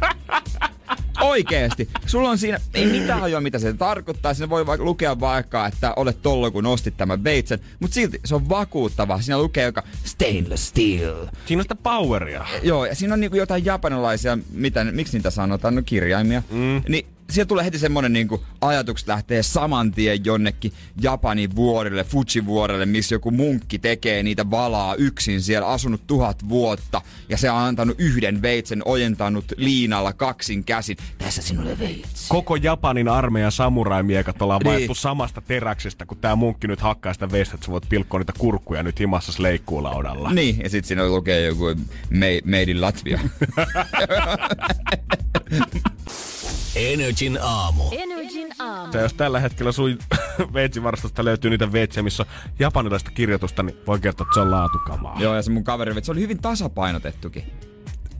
Oikeesti. 1.20 1.88
Sulla 2.06 2.30
on 2.30 2.38
siinä, 2.38 2.60
ei 2.74 2.86
mitään 2.86 3.20
hajoa 3.20 3.40
mitä 3.40 3.58
se 3.58 3.72
tarkoittaa. 3.72 4.34
Siinä 4.34 4.50
voi 4.50 4.66
vaikka 4.66 4.84
lukea 4.84 5.20
vaikka, 5.20 5.66
että 5.66 5.92
olet 5.96 6.22
tollo 6.22 6.50
kun 6.50 6.66
ostit 6.66 6.96
tämän 6.96 7.24
veitsen. 7.24 7.58
Mutta 7.80 7.94
silti 7.94 8.20
se 8.24 8.34
on 8.34 8.48
vakuuttava. 8.48 9.20
Siinä 9.20 9.38
lukee 9.38 9.64
joka 9.64 9.82
stainless 10.04 10.68
steel. 10.68 11.26
Siinä 11.46 11.60
on 11.60 11.64
sitä 11.64 11.74
poweria. 11.74 12.46
Joo, 12.62 12.86
ja 12.86 12.94
siinä 12.94 13.14
on 13.14 13.20
niinku 13.20 13.36
jotain 13.36 13.64
japanilaisia, 13.64 14.38
mitä, 14.52 14.84
miksi 14.84 15.16
niitä 15.16 15.30
sanotaan, 15.30 15.74
no 15.74 15.82
kirjaimia. 15.86 16.42
Mm. 16.50 16.82
Niin 16.88 17.06
siellä 17.30 17.48
tulee 17.48 17.64
heti 17.64 17.78
semmonen 17.78 18.12
niinku 18.12 18.44
ajatukset 18.60 19.08
lähtee 19.08 19.42
saman 19.42 19.92
tien 19.92 20.24
jonnekin 20.24 20.72
Japanin 21.02 21.56
vuorille, 21.56 22.04
Fuji-vuorelle, 22.04 22.86
missä 22.86 23.14
joku 23.14 23.30
munkki 23.30 23.78
tekee 23.78 24.22
niitä 24.22 24.50
valaa 24.50 24.94
yksin 24.94 25.42
siellä, 25.42 25.68
asunut 25.68 26.06
tuhat 26.06 26.48
vuotta. 26.48 27.00
Ja 27.28 27.36
se 27.36 27.50
on 27.50 27.58
antanut 27.58 28.00
yhden 28.00 28.42
veitsen, 28.42 28.82
ojentanut 28.84 29.44
liinalla 29.56 30.12
kaksin 30.12 30.64
käsin. 30.64 30.96
Tässä 31.18 31.42
sinulle 31.42 31.78
veitsi. 31.78 32.26
Koko 32.28 32.56
Japanin 32.56 33.08
armeijan 33.08 33.52
samurai-miekat 33.52 34.42
ollaan 34.42 34.60
Niin. 34.64 34.76
niin. 34.76 34.96
samasta 34.96 35.40
teräksestä, 35.40 36.06
kun 36.06 36.18
tää 36.18 36.36
munkki 36.36 36.68
nyt 36.68 36.80
hakkaa 36.80 37.12
sitä 37.14 37.30
veistä, 37.30 37.54
että 37.54 37.66
sä 37.66 37.72
voit 37.72 37.88
pilkkoa 37.88 38.20
niitä 38.20 38.32
kurkkuja 38.38 38.82
nyt 38.82 39.00
himassas 39.00 39.38
leikkuulaudalla. 39.38 40.32
Niin, 40.32 40.58
ja 40.62 40.70
sitten 40.70 40.88
siinä 40.88 41.08
lukee 41.08 41.46
joku 41.46 41.64
made 42.50 42.62
in 42.62 42.80
Latvia. 42.80 43.20
Energin 46.76 47.38
aamu. 47.42 47.82
Energin 47.92 48.48
aamu. 48.58 48.92
Ja 48.94 49.00
jos 49.00 49.14
tällä 49.14 49.40
hetkellä 49.40 49.72
sun 49.72 49.98
veitsivarastosta 50.54 51.24
löytyy 51.24 51.50
niitä 51.50 51.72
veitsiä, 51.72 52.02
missä 52.02 52.22
on 52.22 52.28
japanilaista 52.58 53.10
kirjoitusta, 53.10 53.62
niin 53.62 53.76
voi 53.86 54.00
kertoa, 54.00 54.24
että 54.24 54.34
se 54.34 54.40
on 54.40 54.50
laatukamaa. 54.50 55.16
Joo, 55.20 55.34
ja 55.34 55.42
se 55.42 55.50
mun 55.50 55.64
kaveri, 55.64 55.94
se 56.04 56.12
oli 56.12 56.20
hyvin 56.20 56.38
tasapainotettukin. 56.42 57.44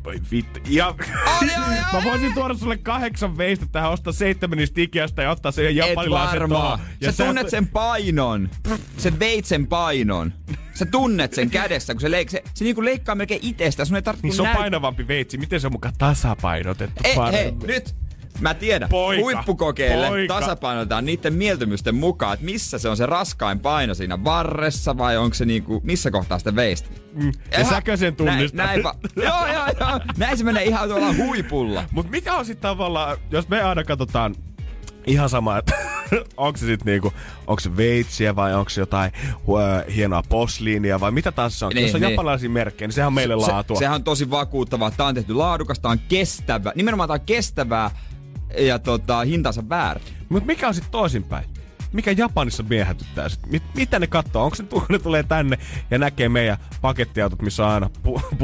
Voi 0.05 0.21
vittu. 0.31 0.61
Ja... 0.69 0.95
Mä 1.93 2.05
voisin 2.05 2.35
tuoda 2.35 2.55
sulle 2.55 2.77
kahdeksan 2.79 3.37
veistä 3.39 3.67
tähän, 3.73 3.91
ostaa 3.91 4.13
seitsemän 4.13 4.59
niistä 4.59 4.81
Ikeasta 4.81 5.23
ja 5.23 5.31
ottaa 5.31 5.53
sen 5.53 5.67
Et 5.67 5.77
japanilaisen 5.77 6.41
varmaan. 6.41 6.79
tuohon. 6.79 6.87
Sä 7.05 7.13
sä 7.13 7.25
tunnet 7.25 7.45
et- 7.45 7.51
sen 7.51 7.67
painon. 7.69 8.49
Sen 8.99 9.19
veitsen 9.19 9.67
painon. 9.67 10.33
Sä 10.75 10.87
tunnet 10.87 11.35
sen 11.35 11.51
kädessä, 11.51 11.95
kun 11.95 12.01
se, 12.01 12.09
leik- 12.09 12.29
se, 12.31 12.43
se 12.55 12.65
niinku 12.65 12.85
leikkaa 12.85 13.15
melkein 13.15 13.41
itsestä. 13.43 13.85
Sun 13.85 13.97
ei 13.97 14.03
tarvitse 14.03 14.27
Niin 14.27 14.35
se 14.37 14.43
on 14.43 14.49
näyt- 14.49 14.57
painavampi 14.57 15.09
veitsi. 15.09 15.39
Miten 15.39 15.61
se 15.61 15.67
on 15.67 15.73
mukaan 15.73 15.95
tasapainotettu 15.99 17.03
Ei, 17.05 17.17
hei, 17.33 17.53
nyt! 17.67 17.95
Mä 18.41 18.55
tiedän. 18.55 18.89
Poika, 18.89 19.23
Huippukokeille 19.23 20.09
poika. 20.09 20.35
tasapainotetaan 20.41 21.05
niiden 21.05 21.35
mieltymysten 21.35 21.95
mukaan, 21.95 22.35
että 22.35 22.45
missä 22.47 22.79
se 22.79 22.89
on 22.89 22.97
se 22.97 23.07
raskain 23.07 23.61
paino 23.61 23.95
siinä 23.95 24.25
varressa 24.25 24.99
vai 24.99 25.17
onko 25.17 25.35
se 25.35 25.45
niinku, 25.45 25.81
missä 25.85 26.11
kohtaa 26.11 26.39
sitä 26.39 26.57
veistä. 26.57 26.89
Mm. 27.15 27.33
Ja 27.59 27.65
säkö 27.65 27.97
sen 27.97 28.17
tunnistat? 28.17 28.57
Näin, 28.57 28.69
näin 28.69 28.83
va- 28.83 28.95
joo, 29.17 29.47
joo, 29.47 29.67
joo. 29.81 30.01
Näin 30.17 30.39
se 30.39 30.45
menee 30.45 30.65
ihan 30.65 30.89
tuolla 30.89 31.15
huipulla. 31.15 31.85
Mut 31.93 32.11
mikä 32.11 32.35
on 32.35 32.45
sitten 32.45 32.63
tavallaan, 32.63 33.17
jos 33.31 33.49
me 33.49 33.63
aina 33.63 33.85
katsotaan 33.85 34.35
ihan 35.07 35.29
sama, 35.29 35.59
että 35.59 35.75
onko 36.37 36.57
se 36.57 36.67
sitten 36.67 36.87
niinku, 36.93 37.13
onko 37.47 37.61
se 37.61 37.77
veitsiä 37.77 38.37
vai 38.37 38.55
onko 38.55 38.71
se 38.71 38.81
jotain 38.81 39.13
uh, 39.47 39.59
hienoa 39.95 40.23
posliinia 40.29 41.01
vai 41.01 41.11
mitä 41.11 41.33
taas 41.33 41.59
se 41.59 41.65
on. 41.65 41.73
Niin, 41.75 41.87
jos 41.87 41.95
on 41.95 42.01
niin. 42.01 42.11
japanilaisia 42.11 42.51
merkkejä, 42.51 42.87
niin 42.87 42.95
sehän 42.95 43.07
on 43.07 43.15
meille 43.15 43.35
laatua. 43.37 43.77
Se, 43.77 43.79
sehän 43.79 43.95
on 43.95 44.05
tosi 44.05 44.31
vakuuttavaa. 44.31 44.91
Tää 44.91 45.07
on 45.07 45.15
tehty 45.15 45.35
laadukasta, 45.35 45.83
tää 45.83 45.91
on 45.91 45.99
kestävä. 46.09 46.73
Nimenomaan 46.75 47.09
tää 47.09 47.15
on 47.15 47.27
kestävää 47.27 47.91
ja 48.59 48.79
tota, 48.79 49.21
hintansa 49.21 49.69
väärä. 49.69 50.01
Mut 50.29 50.45
mikä 50.47 50.69
on 50.69 50.75
sitten 50.75 50.93
toisinpäin? 50.93 51.45
mikä 51.93 52.11
Japanissa 52.11 52.63
miehätyttää 52.63 53.29
sit? 53.29 53.47
Mit, 53.47 53.63
mitä 53.75 53.99
ne 53.99 54.07
katsoo? 54.07 54.45
Onko 54.45 54.57
se, 54.57 54.63
kun 54.63 54.87
ne 54.89 54.99
tulee 54.99 55.23
tänne 55.23 55.59
ja 55.91 55.99
näkee 55.99 56.29
meidän 56.29 56.57
pakettiautot, 56.81 57.43
missä 57.43 57.67
on 57.67 57.73
aina 57.73 57.91
pu- 58.09 58.37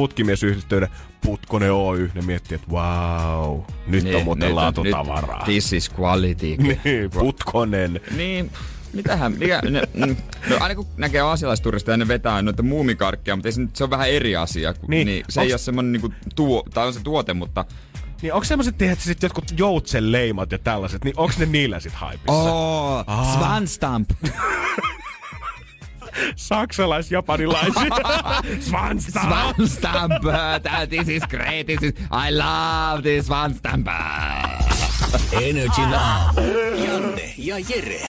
Putkonen 1.24 1.72
Oy, 1.72 2.10
ne 2.14 2.22
miettii, 2.22 2.54
että 2.54 2.70
wow, 2.70 3.60
nyt 3.86 4.14
on 4.14 4.24
muuten 4.24 4.46
nyt- 4.48 4.54
laatutavaraa. 4.54 5.36
Nyt, 5.38 5.44
this 5.44 5.72
is 5.72 5.90
quality. 6.00 6.56
Niin, 6.84 7.10
Putkonen. 7.10 8.00
Niin, 8.16 8.50
mitähän, 8.92 9.32
mikä, 9.32 9.60
ne, 9.70 9.82
mm, 9.94 10.16
no 10.50 10.56
aina 10.60 10.74
kun 10.74 10.86
näkee 10.96 11.20
aasialaisturisteja, 11.20 11.96
ne 11.96 12.08
vetää 12.08 12.42
noita 12.42 12.62
muumikarkkeja, 12.62 13.36
mutta 13.36 13.48
ei 13.48 13.52
se, 13.52 13.60
nyt- 13.60 13.76
se 13.76 13.84
on 13.84 13.90
vähän 13.90 14.08
eri 14.10 14.36
asia. 14.36 14.74
Kun, 14.74 14.90
Niin, 14.90 15.06
niin, 15.06 15.14
niin, 15.14 15.24
se 15.28 15.40
ei 15.40 15.46
onks- 15.46 15.52
ole 15.52 15.58
semmonen 15.58 15.92
niinku 15.92 16.12
tuo, 16.34 16.62
tai 16.74 16.86
on 16.86 16.94
se 16.94 17.00
tuote, 17.00 17.34
mutta... 17.34 17.64
Niin 18.22 18.32
onko 18.34 18.44
semmoiset, 18.44 18.78
tiedätkö, 18.78 19.04
sit 19.04 19.22
jotkut 19.22 19.44
joutsen 19.58 20.12
leimat 20.12 20.52
ja 20.52 20.58
tällaiset, 20.58 21.04
niin 21.04 21.14
onko 21.16 21.34
ne 21.38 21.46
niillä 21.46 21.80
sit 21.80 21.92
haipissa? 21.92 22.32
Oh, 22.32 23.04
Ah. 23.06 23.34
Svanstamp. 23.38 24.10
Saksalais-japanilaisia. 26.36 27.82
Svanstamp. 28.68 29.26
Svanstamp. 29.28 30.12
This 30.88 31.08
is 31.08 31.22
great. 31.28 31.66
This 31.66 31.82
is, 31.82 31.92
I 32.12 32.30
love 32.36 33.02
this 33.02 33.26
Svanstamp. 33.26 33.86
Energin 35.32 35.94
aamu. 35.94 36.40
Janne 36.86 37.34
ja 37.38 37.58
Jere. 37.58 38.04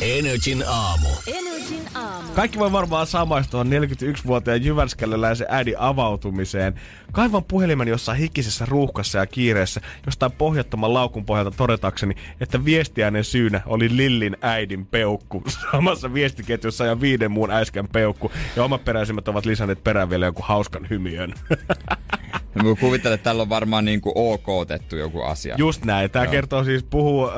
Energin 0.00 0.64
aamu. 0.66 1.08
Energin 1.26 1.82
aamu. 1.94 2.32
Kaikki 2.34 2.58
voi 2.58 2.72
varmaan 2.72 3.06
samaistua 3.06 3.62
41-vuotiaan 3.62 4.64
Jyväskäläläisen 4.64 5.46
äidin 5.50 5.78
avautumiseen. 5.78 6.80
Kaivan 7.12 7.44
puhelimen 7.44 7.88
jossain 7.88 8.18
hikisessä 8.18 8.66
ruuhkassa 8.68 9.18
ja 9.18 9.26
kiireessä 9.26 9.80
jostain 10.06 10.32
pohjattoman 10.32 10.94
laukun 10.94 11.24
pohjalta 11.24 11.50
todetakseni, 11.50 12.14
että 12.40 12.64
viestiäinen 12.64 13.24
syynä 13.24 13.60
oli 13.66 13.96
Lillin 13.96 14.36
äidin 14.40 14.86
peukku. 14.86 15.42
Samassa 15.72 16.14
viestiketjussa 16.14 16.86
ja 16.86 17.00
viiden 17.00 17.30
muun 17.30 17.50
äskän 17.50 17.88
peukku. 17.88 18.32
Ja 18.56 18.64
omaperäisimmät 18.64 19.28
ovat 19.28 19.46
lisänneet 19.46 19.84
perään 19.84 20.10
vielä 20.10 20.26
jonkun 20.26 20.44
hauskan 20.44 20.86
hymiön. 20.90 21.34
Mä 22.56 22.74
kuvittelen, 22.80 23.14
että 23.14 23.24
tällä 23.24 23.42
on 23.42 23.48
varmaan 23.48 23.84
niinku 23.84 24.12
ok-tettu 24.14 24.96
joku 24.96 25.22
asia. 25.22 25.54
Just 25.58 25.84
näin. 25.84 26.10
Tämä 26.10 26.24
Joo. 26.24 26.32
kertoo 26.32 26.64
siis, 26.64 26.82
puhuu, 26.82 27.30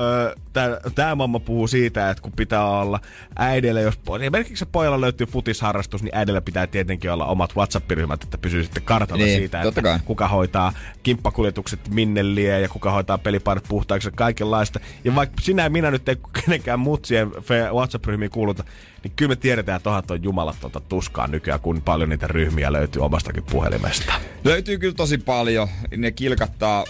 tämä 0.94 1.14
mamma 1.14 1.40
puhuu 1.40 1.66
siitä, 1.68 2.10
että 2.10 2.22
kun 2.22 2.32
pitää 2.32 2.66
olla 2.70 3.00
äidille, 3.38 3.82
jos 3.82 4.00
esimerkiksi 4.20 4.66
pojalla 4.72 5.00
löytyy 5.00 5.26
futisharrastus, 5.26 6.02
niin 6.02 6.14
äidillä 6.16 6.40
pitää 6.40 6.66
tietenkin 6.66 7.12
olla 7.12 7.26
omat 7.26 7.56
WhatsApp-ryhmät, 7.56 8.22
että 8.22 8.38
pysyy 8.38 8.62
sitten 8.64 8.82
kartalla 8.82 9.24
Niin, 9.24 9.38
siitä, 9.38 9.62
että 9.62 9.82
kai. 9.82 9.98
kuka 10.04 10.28
hoitaa 10.28 10.72
kimppakuljetukset 11.02 11.80
minne 11.88 12.34
lie 12.34 12.60
ja 12.60 12.68
kuka 12.68 12.90
hoitaa 12.90 13.18
pelipaidat 13.18 13.64
puhtaaksi 13.68 14.08
ja 14.08 14.12
kaikenlaista. 14.12 14.80
Ja 15.04 15.14
vaikka 15.14 15.36
sinä 15.40 15.62
ja 15.62 15.70
minä 15.70 15.90
nyt 15.90 16.08
ei 16.08 16.16
kenenkään 16.44 16.80
mutsien 16.80 17.30
WhatsApp-ryhmiin 17.72 18.30
kuuluta, 18.30 18.64
niin 19.04 19.12
kyllä 19.16 19.28
me 19.28 19.36
tiedetään, 19.36 19.76
että 19.76 19.90
onhan 19.90 20.04
jumalatonta 20.22 20.80
tuskaa 20.80 21.26
nykyään, 21.26 21.60
kun 21.60 21.82
paljon 21.82 22.08
niitä 22.08 22.26
ryhmiä 22.26 22.72
löytyy 22.72 23.02
omastakin 23.02 23.44
puhelimesta. 23.50 24.12
Löytyy 24.44 24.78
kyllä 24.78 24.94
tosi 24.94 25.07
paljon. 25.16 25.68
Ne 25.96 26.10
kilkattaa 26.10 26.84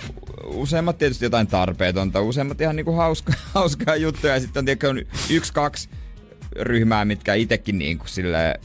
useimmat 0.45 0.99
tietysti 0.99 1.25
jotain 1.25 1.47
tarpeetonta, 1.47 2.21
useimmat 2.21 2.61
ihan 2.61 2.77
niinku 2.77 2.93
hauska, 2.93 3.33
hauskaa 3.55 3.97
juttuja. 3.97 4.35
Ja 4.35 4.41
sitten 4.41 4.61
on, 4.61 4.65
tiedätkö, 4.65 4.89
on 4.89 4.99
yksi, 5.31 5.53
kaksi 5.53 5.89
ryhmää, 6.61 7.05
mitkä 7.05 7.35
itekin 7.35 7.79
niinku 7.79 8.07
sille 8.07 8.61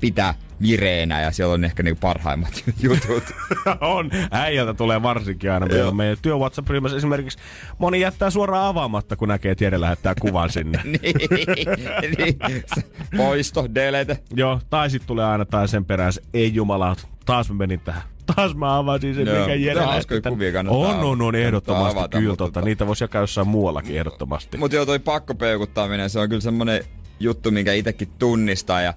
pitää 0.00 0.34
vireenä 0.62 1.20
ja 1.20 1.30
siellä 1.30 1.54
on 1.54 1.64
ehkä 1.64 1.82
niinku 1.82 1.98
parhaimmat 2.00 2.64
jutut. 2.82 3.24
on. 3.96 4.10
Äijältä 4.30 4.74
tulee 4.74 5.02
varsinkin 5.02 5.52
aina. 5.52 5.66
Meillä 5.66 5.88
on 5.88 5.96
meidän 5.96 6.16
työ 6.22 6.36
WhatsApp-ryhmässä 6.36 6.96
esimerkiksi 6.96 7.38
moni 7.78 8.00
jättää 8.00 8.30
suoraan 8.30 8.66
avaamatta, 8.66 9.16
kun 9.16 9.28
näkee, 9.28 9.52
että 9.52 9.64
Jere 9.64 9.80
lähettää 9.80 10.14
kuvan 10.20 10.50
sinne. 10.50 10.80
niin, 10.84 10.98
niin. 12.18 12.38
Poisto, 13.16 13.66
delete. 13.74 14.18
Joo, 14.34 14.60
tai 14.70 14.90
sitten 14.90 15.06
tulee 15.06 15.24
aina 15.24 15.44
tai 15.44 15.68
sen 15.68 15.84
perään 15.84 16.12
ei 16.34 16.54
jumala, 16.54 16.96
taas 17.26 17.48
mä 17.48 17.56
menin 17.56 17.80
tähän. 17.80 18.02
Taas 18.34 18.54
mä 18.54 18.78
avasin 18.78 19.14
sen, 19.14 19.26
Joo, 19.26 19.40
mikä 19.40 19.54
Jere 19.54 19.80
on 19.80 19.88
On, 20.68 21.22
on, 21.22 21.34
ehdottomasti 21.34 21.98
avata, 21.98 22.18
kyllä. 22.18 22.30
mutta 22.30 22.44
Tota, 22.44 22.60
tota- 22.60 22.64
niitä 22.64 22.86
voisi 22.86 23.04
jakaa 23.04 23.20
jossain 23.20 23.48
muuallakin 23.48 23.98
ehdottomasti. 23.98 24.56
Mutta 24.56 24.76
joo, 24.76 24.86
toi 24.86 24.98
pakkopeukuttaminen, 24.98 26.10
se 26.10 26.18
on 26.18 26.28
kyllä 26.28 26.40
semmonen 26.40 26.84
juttu, 27.20 27.50
minkä 27.50 27.72
itsekin 27.72 28.08
tunnistaa. 28.18 28.80
Ja 28.80 28.94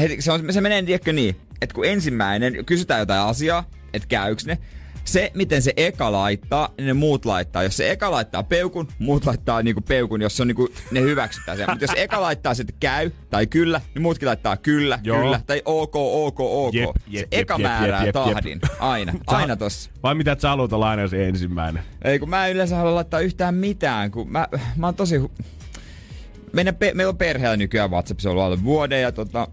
heti, 0.00 0.22
se, 0.22 0.32
on, 0.32 0.52
se 0.52 0.60
menee, 0.60 0.82
tiedätkö 0.82 1.12
niin, 1.12 1.36
että 1.62 1.74
kun 1.74 1.84
ensimmäinen 1.86 2.64
kysytään 2.64 3.00
jotain 3.00 3.20
asiaa, 3.20 3.64
että 3.94 4.08
käyks 4.08 4.46
ne, 4.46 4.58
se, 5.04 5.30
miten 5.34 5.62
se 5.62 5.72
eka 5.76 6.12
laittaa, 6.12 6.68
niin 6.78 6.86
ne 6.86 6.92
muut 6.92 7.24
laittaa. 7.24 7.62
Jos 7.62 7.76
se 7.76 7.90
eka 7.90 8.10
laittaa 8.10 8.42
peukun, 8.42 8.88
muut 8.98 9.26
laittaa 9.26 9.62
niinku 9.62 9.80
peukun, 9.80 10.22
jos 10.22 10.36
se 10.36 10.42
on 10.42 10.48
niinku, 10.48 10.68
ne 10.90 11.00
hyväksyttää 11.00 11.56
sen. 11.56 11.66
Mutta 11.70 11.84
jos 11.84 11.92
eka 11.96 12.20
laittaa 12.22 12.54
sitten 12.54 12.76
käy 12.80 13.10
tai 13.30 13.46
kyllä, 13.46 13.80
niin 13.94 14.02
muutkin 14.02 14.26
laittaa 14.28 14.56
kyllä, 14.56 14.98
Joo. 15.02 15.18
kyllä 15.20 15.40
tai 15.46 15.62
ok, 15.64 15.96
ok, 15.96 16.40
ok. 16.40 16.74
Jep, 16.74 16.90
se 16.96 17.02
jep, 17.08 17.28
eka 17.32 17.54
jep, 17.54 17.60
jep, 17.60 17.70
määrää 17.70 18.04
jep, 18.04 18.14
jep, 18.16 18.26
jep. 18.26 18.34
tahdin. 18.34 18.60
Aina, 18.78 19.12
Sä- 19.30 19.36
aina 19.36 19.56
tossa. 19.56 19.90
Vai 20.02 20.14
mitä 20.14 20.36
sä 20.38 20.48
haluat 20.48 20.72
olla 20.72 20.90
aina 20.90 21.08
se 21.08 21.28
ensimmäinen? 21.28 21.82
Ei 22.04 22.18
kun 22.18 22.28
mä 22.30 22.46
en 22.46 22.52
yleensä 22.54 22.76
halua 22.76 22.94
laittaa 22.94 23.20
yhtään 23.20 23.54
mitään, 23.54 24.10
kun 24.10 24.32
mä, 24.32 24.48
mä 24.76 24.86
oon 24.86 24.94
tosi... 24.94 25.20
Meidän 26.52 26.76
pe- 26.76 26.94
meillä 26.94 27.10
on 27.10 27.16
perheellä 27.18 27.56
nykyään 27.56 27.90
WhatsAppissa 27.90 28.30
ollut 28.30 28.44
alle 28.44 28.64
vuoden 28.64 29.02
ja 29.02 29.12
tota, 29.12 29.48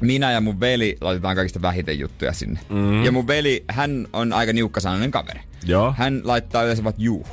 minä 0.00 0.32
ja 0.32 0.40
mun 0.40 0.60
veli 0.60 0.96
laitetaan 1.00 1.36
kaikista 1.36 1.62
vähiten 1.62 1.98
juttuja 1.98 2.32
sinne. 2.32 2.60
Mm. 2.68 3.04
Ja 3.04 3.12
mun 3.12 3.26
veli, 3.26 3.64
hän 3.68 4.06
on 4.12 4.32
aika 4.32 4.52
niukkasanainen 4.52 5.10
kaveri. 5.10 5.40
Joo. 5.66 5.94
Hän 5.98 6.20
laittaa 6.24 6.62
yleensä 6.62 6.84
vaan 6.84 6.94
juu. 6.98 7.26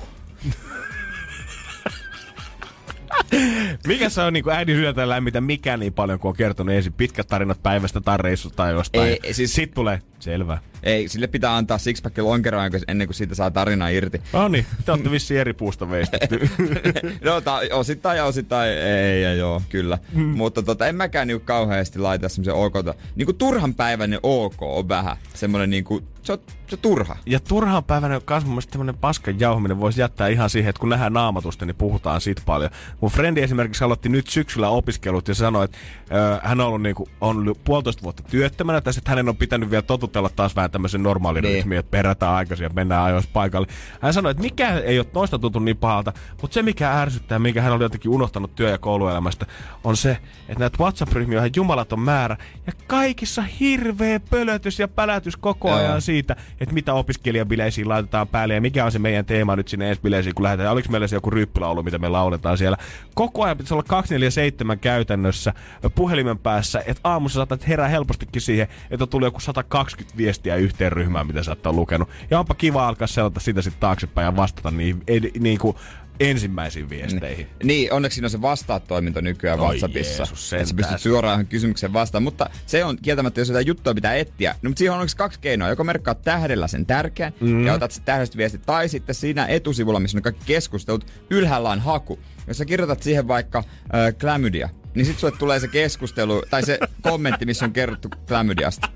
Mikä 3.87 4.09
se 4.09 4.21
on 4.21 4.33
niin 4.33 4.49
äidin 4.49 4.75
sydäntä 4.75 5.09
lämmitä 5.09 5.41
mikä 5.41 5.77
niin 5.77 5.93
paljon, 5.93 6.19
kun 6.19 6.29
on 6.29 6.35
kertonut 6.35 6.75
ensin 6.75 6.93
pitkät 6.93 7.27
tarinat 7.27 7.63
päivästä 7.63 8.01
tai 8.01 8.17
reissusta 8.17 8.55
tai 8.55 8.71
jostain. 8.71 9.09
Ei, 9.23 9.33
siis- 9.33 9.53
Sitten 9.55 9.75
tulee, 9.75 10.01
selvä. 10.25 10.57
Ei, 10.83 11.07
sille 11.07 11.27
pitää 11.27 11.55
antaa 11.55 11.77
sixpack 11.77 12.17
lonkeroa 12.17 12.63
ennen 12.87 13.07
kuin 13.07 13.15
siitä 13.15 13.35
saa 13.35 13.51
tarinaa 13.51 13.89
irti. 13.89 14.21
No 14.33 14.47
niin, 14.47 14.65
te 14.85 14.91
olette 14.91 15.11
vissiin 15.11 15.39
eri 15.39 15.53
puusta 15.53 15.89
veistetty. 15.89 16.49
no, 17.25 17.41
ta, 17.41 17.59
osittain 17.71 18.17
ja 18.17 18.25
osittain 18.25 18.69
ei, 18.71 19.23
ja 19.23 19.33
joo, 19.33 19.61
kyllä. 19.69 19.97
Mm. 20.13 20.23
Mutta 20.23 20.63
tota, 20.63 20.87
en 20.87 20.95
mäkään 20.95 21.27
niinku 21.27 21.45
kauheasti 21.45 21.99
laita 21.99 22.29
semmoisen 22.29 22.53
OK. 22.53 22.73
Niinku 23.15 23.33
turhan 23.33 23.75
päiväinen 23.75 24.19
OK 24.23 24.61
on 24.61 24.89
vähän. 24.89 25.17
Semmoinen 25.33 25.69
niinku, 25.69 26.01
se 26.21 26.33
on, 26.33 26.39
se 26.67 26.75
on 26.75 26.79
turha. 26.81 27.17
Ja 27.25 27.39
turhaan 27.39 27.83
päivänä 27.83 28.21
kans 28.25 28.45
mun 28.45 28.53
mielestä 28.53 28.71
tämmönen 28.71 28.97
paskan 28.97 29.39
jauhaminen 29.39 29.79
voisi 29.79 30.01
jättää 30.01 30.27
ihan 30.27 30.49
siihen, 30.49 30.69
että 30.69 30.79
kun 30.79 30.89
nähdään 30.89 31.13
naamatusta, 31.13 31.65
niin 31.65 31.75
puhutaan 31.75 32.21
siitä 32.21 32.41
paljon. 32.45 32.71
Mun 33.01 33.11
frendi 33.11 33.41
esimerkiksi 33.41 33.83
aloitti 33.83 34.09
nyt 34.09 34.27
syksyllä 34.27 34.69
opiskelut 34.69 35.27
ja 35.27 35.35
sanoi, 35.35 35.65
että 35.65 35.77
ö, 36.11 36.39
hän 36.43 36.61
on 36.61 36.67
ollut 36.67 36.81
niinku, 36.81 37.09
on 37.21 37.37
ollut 37.37 37.63
puolitoista 37.63 38.03
vuotta 38.03 38.23
työttömänä 38.23 38.81
tässä, 38.81 38.99
että 38.99 39.11
hänen 39.11 39.29
on 39.29 39.37
pitänyt 39.37 39.69
vielä 39.69 39.81
totutella 40.15 40.35
taas 40.35 40.55
vähän 40.55 40.71
tämmöisen 40.71 41.03
normaalin 41.03 41.43
Niin. 41.43 41.55
rytmiin, 41.55 41.79
että 41.79 41.91
perätään 41.91 42.33
aikaisin 42.33 42.63
ja 42.63 42.69
mennään 42.73 43.03
ajoissa 43.03 43.29
paikalle. 43.33 43.67
Hän 44.01 44.13
sanoi, 44.13 44.31
että 44.31 44.43
mikä 44.43 44.77
ei 44.79 44.99
ole 44.99 45.07
noista 45.13 45.39
tuntu 45.39 45.59
niin 45.59 45.77
pahalta, 45.77 46.13
mutta 46.41 46.53
se 46.53 46.61
mikä 46.61 46.99
ärsyttää, 47.01 47.39
minkä 47.39 47.61
hän 47.61 47.73
oli 47.73 47.83
jotenkin 47.83 48.11
unohtanut 48.11 48.55
työ- 48.55 48.69
ja 48.69 48.77
kouluelämästä, 48.77 49.45
on 49.83 49.97
se, 49.97 50.17
että 50.49 50.59
näitä 50.59 50.77
WhatsApp-ryhmiä 50.79 51.41
on 51.41 51.49
jumalaton 51.55 51.99
määrä 51.99 52.37
ja 52.67 52.73
kaikissa 52.87 53.41
hirveä 53.59 54.19
pölötys 54.19 54.79
ja 54.79 54.87
pälätys 54.87 55.37
koko 55.37 55.67
Joo. 55.69 55.77
ajan 55.77 56.01
siitä, 56.01 56.35
että 56.59 56.73
mitä 56.73 56.93
opiskelijabileisiin 56.93 57.89
laitetaan 57.89 58.27
päälle 58.27 58.53
ja 58.53 58.61
mikä 58.61 58.85
on 58.85 58.91
se 58.91 58.99
meidän 58.99 59.25
teema 59.25 59.55
nyt 59.55 59.67
sinne 59.67 59.89
ensi 59.89 60.01
bileisiin, 60.01 60.35
kun 60.35 60.43
lähdetään. 60.43 60.73
Oliko 60.73 60.89
meillä 60.91 61.07
se 61.07 61.15
joku 61.15 61.29
ryyppylaulu, 61.29 61.83
mitä 61.83 61.97
me 61.97 62.09
lauletaan 62.09 62.57
siellä. 62.57 62.77
Koko 63.15 63.43
ajan 63.43 63.57
pitäisi 63.57 63.73
olla 63.73 63.83
247 63.83 64.79
käytännössä 64.79 65.53
puhelimen 65.95 66.37
päässä, 66.37 66.83
että 66.85 67.01
aamussa 67.03 67.37
saatat 67.37 67.67
herää 67.67 67.87
helpostikin 67.87 68.41
siihen, 68.41 68.67
että 68.91 69.07
tuli 69.07 69.25
joku 69.25 69.39
120 69.39 69.94
viestiä 70.17 70.55
yhteen 70.55 70.91
ryhmään, 70.91 71.27
mitä 71.27 71.43
sä 71.43 71.51
oot 71.51 71.75
lukenut. 71.75 72.09
Ja 72.31 72.39
onpa 72.39 72.55
kiva 72.55 72.87
alkaa 72.87 73.07
selata 73.07 73.39
sitä 73.39 73.61
sitten 73.61 73.79
taaksepäin 73.79 74.25
ja 74.25 74.35
vastata 74.35 74.71
niihin, 74.71 75.03
ed- 75.07 75.39
niin 75.39 75.59
kuin 75.59 75.77
ensimmäisiin 76.19 76.89
viesteihin. 76.89 77.47
Niin, 77.63 77.93
onneksi 77.93 78.15
siinä 78.15 78.25
on 78.25 78.29
se 78.29 78.41
vastaat-toiminto 78.41 79.21
nykyään 79.21 79.59
Oi 79.59 79.65
WhatsAppissa. 79.65 80.23
Jeesus, 80.23 80.53
että 80.53 80.65
sä 80.65 80.75
pystyt 80.75 80.99
suoraan 80.99 81.47
kysymykseen 81.47 81.93
vastaan. 81.93 82.23
Mutta 82.23 82.49
se 82.65 82.85
on 82.85 82.97
kieltämättä, 83.01 83.41
jos 83.41 83.49
jotain 83.49 83.67
juttua 83.67 83.93
pitää 83.93 84.15
etsiä. 84.15 84.55
No, 84.61 84.69
mutta 84.69 84.79
siihen 84.79 84.91
on 84.91 84.97
onneksi 84.97 85.17
kaksi 85.17 85.39
keinoa. 85.39 85.69
Joko 85.69 85.83
merkkaa 85.83 86.15
tähdellä 86.15 86.67
sen 86.67 86.85
tärkeän 86.85 87.33
mm. 87.39 87.65
ja 87.65 87.73
otat 87.73 87.91
se 87.91 88.01
tähdelliset 88.01 88.37
viestit. 88.37 88.61
Tai 88.65 88.89
sitten 88.89 89.15
siinä 89.15 89.45
etusivulla, 89.45 89.99
missä 89.99 90.17
on 90.17 90.21
kaikki 90.21 90.43
keskustelut, 90.45 91.05
ylhäällä 91.29 91.69
on 91.69 91.79
haku. 91.79 92.19
Jos 92.47 92.57
sä 92.57 92.65
kirjoitat 92.65 93.03
siihen 93.03 93.27
vaikka 93.27 93.57
äh, 93.59 94.15
klamydia, 94.19 94.69
niin 94.95 95.05
sit 95.05 95.19
sulle 95.19 95.33
tulee 95.39 95.59
se 95.59 95.67
keskustelu 95.67 96.43
tai 96.49 96.63
se 96.63 96.79
kommentti, 97.09 97.45
missä 97.45 97.65
on 97.65 97.73
kerrottu 97.73 98.09
klamydiasta. 98.27 98.89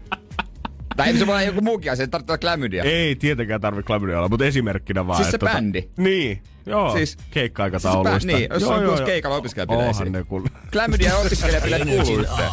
Tai 0.97 1.13
se 1.17 1.27
voi 1.27 1.33
olla 1.35 1.41
joku 1.41 1.61
muukin 1.61 1.91
asia, 1.91 2.07
olla 2.27 2.37
klamydia. 2.37 2.83
Ei 2.83 3.15
tietenkään 3.15 3.61
tarvitse 3.61 3.87
klamydia 3.87 4.17
olla, 4.17 4.29
mutta 4.29 4.45
esimerkkinä 4.45 5.07
vaan. 5.07 5.17
Siis 5.17 5.31
se 5.31 5.35
että 5.35 5.45
tota- 5.47 5.53
bändi. 5.53 5.89
Niin, 5.97 6.43
joo. 6.65 6.93
Siis- 6.93 7.17
keikka-aikatauluista. 7.31 8.19
Siis 8.19 8.25
niin, 8.35 8.49
jos 8.53 8.63
on 8.63 8.85
kuusi 8.85 9.03
keikalla 9.03 9.37
opiskelijabileisiin. 9.37 10.07
Onhan 10.07 10.11
ne 10.11 10.23
kun... 10.23 10.45
Klamydia 10.71 11.09
ja 11.09 11.17
opiskelijabileet 11.17 11.83
kuuluu 11.83 12.19
yhteen. 12.19 12.49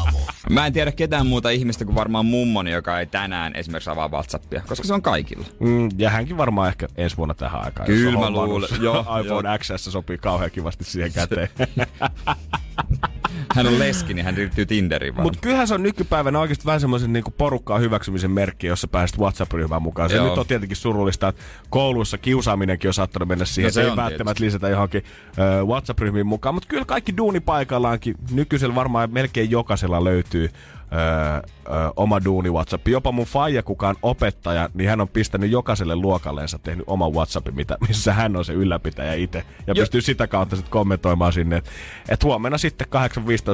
Mä 0.50 0.66
en 0.66 0.72
tiedä 0.72 0.92
ketään 0.92 1.26
muuta 1.26 1.50
ihmistä 1.50 1.84
kuin 1.84 1.94
varmaan 1.94 2.26
mummoni, 2.26 2.70
joka 2.72 3.00
ei 3.00 3.06
tänään 3.06 3.52
esimerkiksi 3.56 3.90
avaa 3.90 4.08
Whatsappia, 4.08 4.62
koska 4.66 4.86
se 4.86 4.94
on 4.94 5.02
kaikilla. 5.02 5.46
Mm, 5.60 5.88
ja 5.98 6.10
hänkin 6.10 6.36
varmaan 6.36 6.68
ehkä 6.68 6.88
ensi 6.96 7.16
vuonna 7.16 7.34
tähän 7.34 7.64
aikaan. 7.64 7.86
Kyllä 7.86 8.18
mä 8.20 8.30
luulen. 8.30 8.68
Joo, 8.80 9.00
iPhone 9.22 9.58
XS 9.58 9.84
sopii 9.84 10.18
kauhean 10.18 10.50
kivasti 10.50 10.84
siihen 10.84 11.12
käteen. 11.12 11.48
Hän 13.54 13.66
on 13.66 13.78
leski, 13.78 14.14
niin 14.14 14.24
hän 14.24 14.34
liittyy 14.34 14.66
Tinderiin 14.66 15.16
vaan. 15.16 15.22
Mutta 15.22 15.38
kyllähän 15.42 15.68
se 15.68 15.74
on 15.74 15.82
nykypäivänä 15.82 16.38
oikeasti 16.38 16.64
vähän 16.64 16.80
semmoisen 16.80 17.12
niin 17.12 17.24
porukkaa 17.38 17.78
hyväksymisen 17.78 18.30
merkki, 18.30 18.66
jossa 18.66 18.88
pääset 18.88 19.18
WhatsApp-ryhmään 19.18 19.82
mukaan. 19.82 20.10
Se 20.10 20.16
Joo. 20.16 20.28
nyt 20.28 20.38
on 20.38 20.46
tietenkin 20.46 20.76
surullista, 20.76 21.28
että 21.28 21.42
kouluissa 21.70 22.18
kiusaaminenkin 22.18 22.88
on 22.88 22.94
saattanut 22.94 23.28
mennä 23.28 23.44
siihen, 23.44 23.66
No 23.66 23.68
että 23.68 23.82
se 23.82 23.90
ei 23.90 23.96
välttämättä 23.96 24.44
lisätä 24.44 24.68
johonkin 24.68 25.02
ö, 25.38 25.64
WhatsApp-ryhmiin 25.64 26.26
mukaan. 26.26 26.54
Mutta 26.54 26.68
kyllä 26.68 26.84
kaikki 26.84 27.16
duunipaikallankin, 27.16 28.14
nykyisellä 28.30 28.74
varmaan 28.74 29.12
melkein 29.12 29.50
jokaisella 29.50 30.04
löytyy 30.04 30.50
ö, 30.92 31.36
ö, 31.36 31.92
oma 31.96 32.24
duuni 32.24 32.50
WhatsApp. 32.50 32.88
Jopa 32.88 33.12
mun 33.12 33.26
faija, 33.26 33.62
kuka 33.62 33.88
on 33.88 33.96
opettaja, 34.02 34.68
niin 34.74 34.90
hän 34.90 35.00
on 35.00 35.08
pistänyt 35.08 35.50
jokaiselle 35.50 35.96
luokalleensa 35.96 36.58
tehnyt 36.58 36.84
oman 36.86 37.12
WhatsAppin, 37.12 37.54
mitä, 37.54 37.76
missä 37.88 38.12
hän 38.12 38.36
on 38.36 38.44
se 38.44 38.52
ylläpitäjä 38.52 39.14
itse. 39.14 39.38
Ja 39.38 39.64
Jo- 39.66 39.74
pystyy 39.74 40.00
sitä 40.00 40.26
kautta 40.26 40.56
sitten 40.56 40.70
kommentoimaan 40.70 41.32
sinne, 41.32 41.56
että 41.56 41.70
et 42.08 42.24
huomenna 42.24 42.58
sitten 42.58 42.86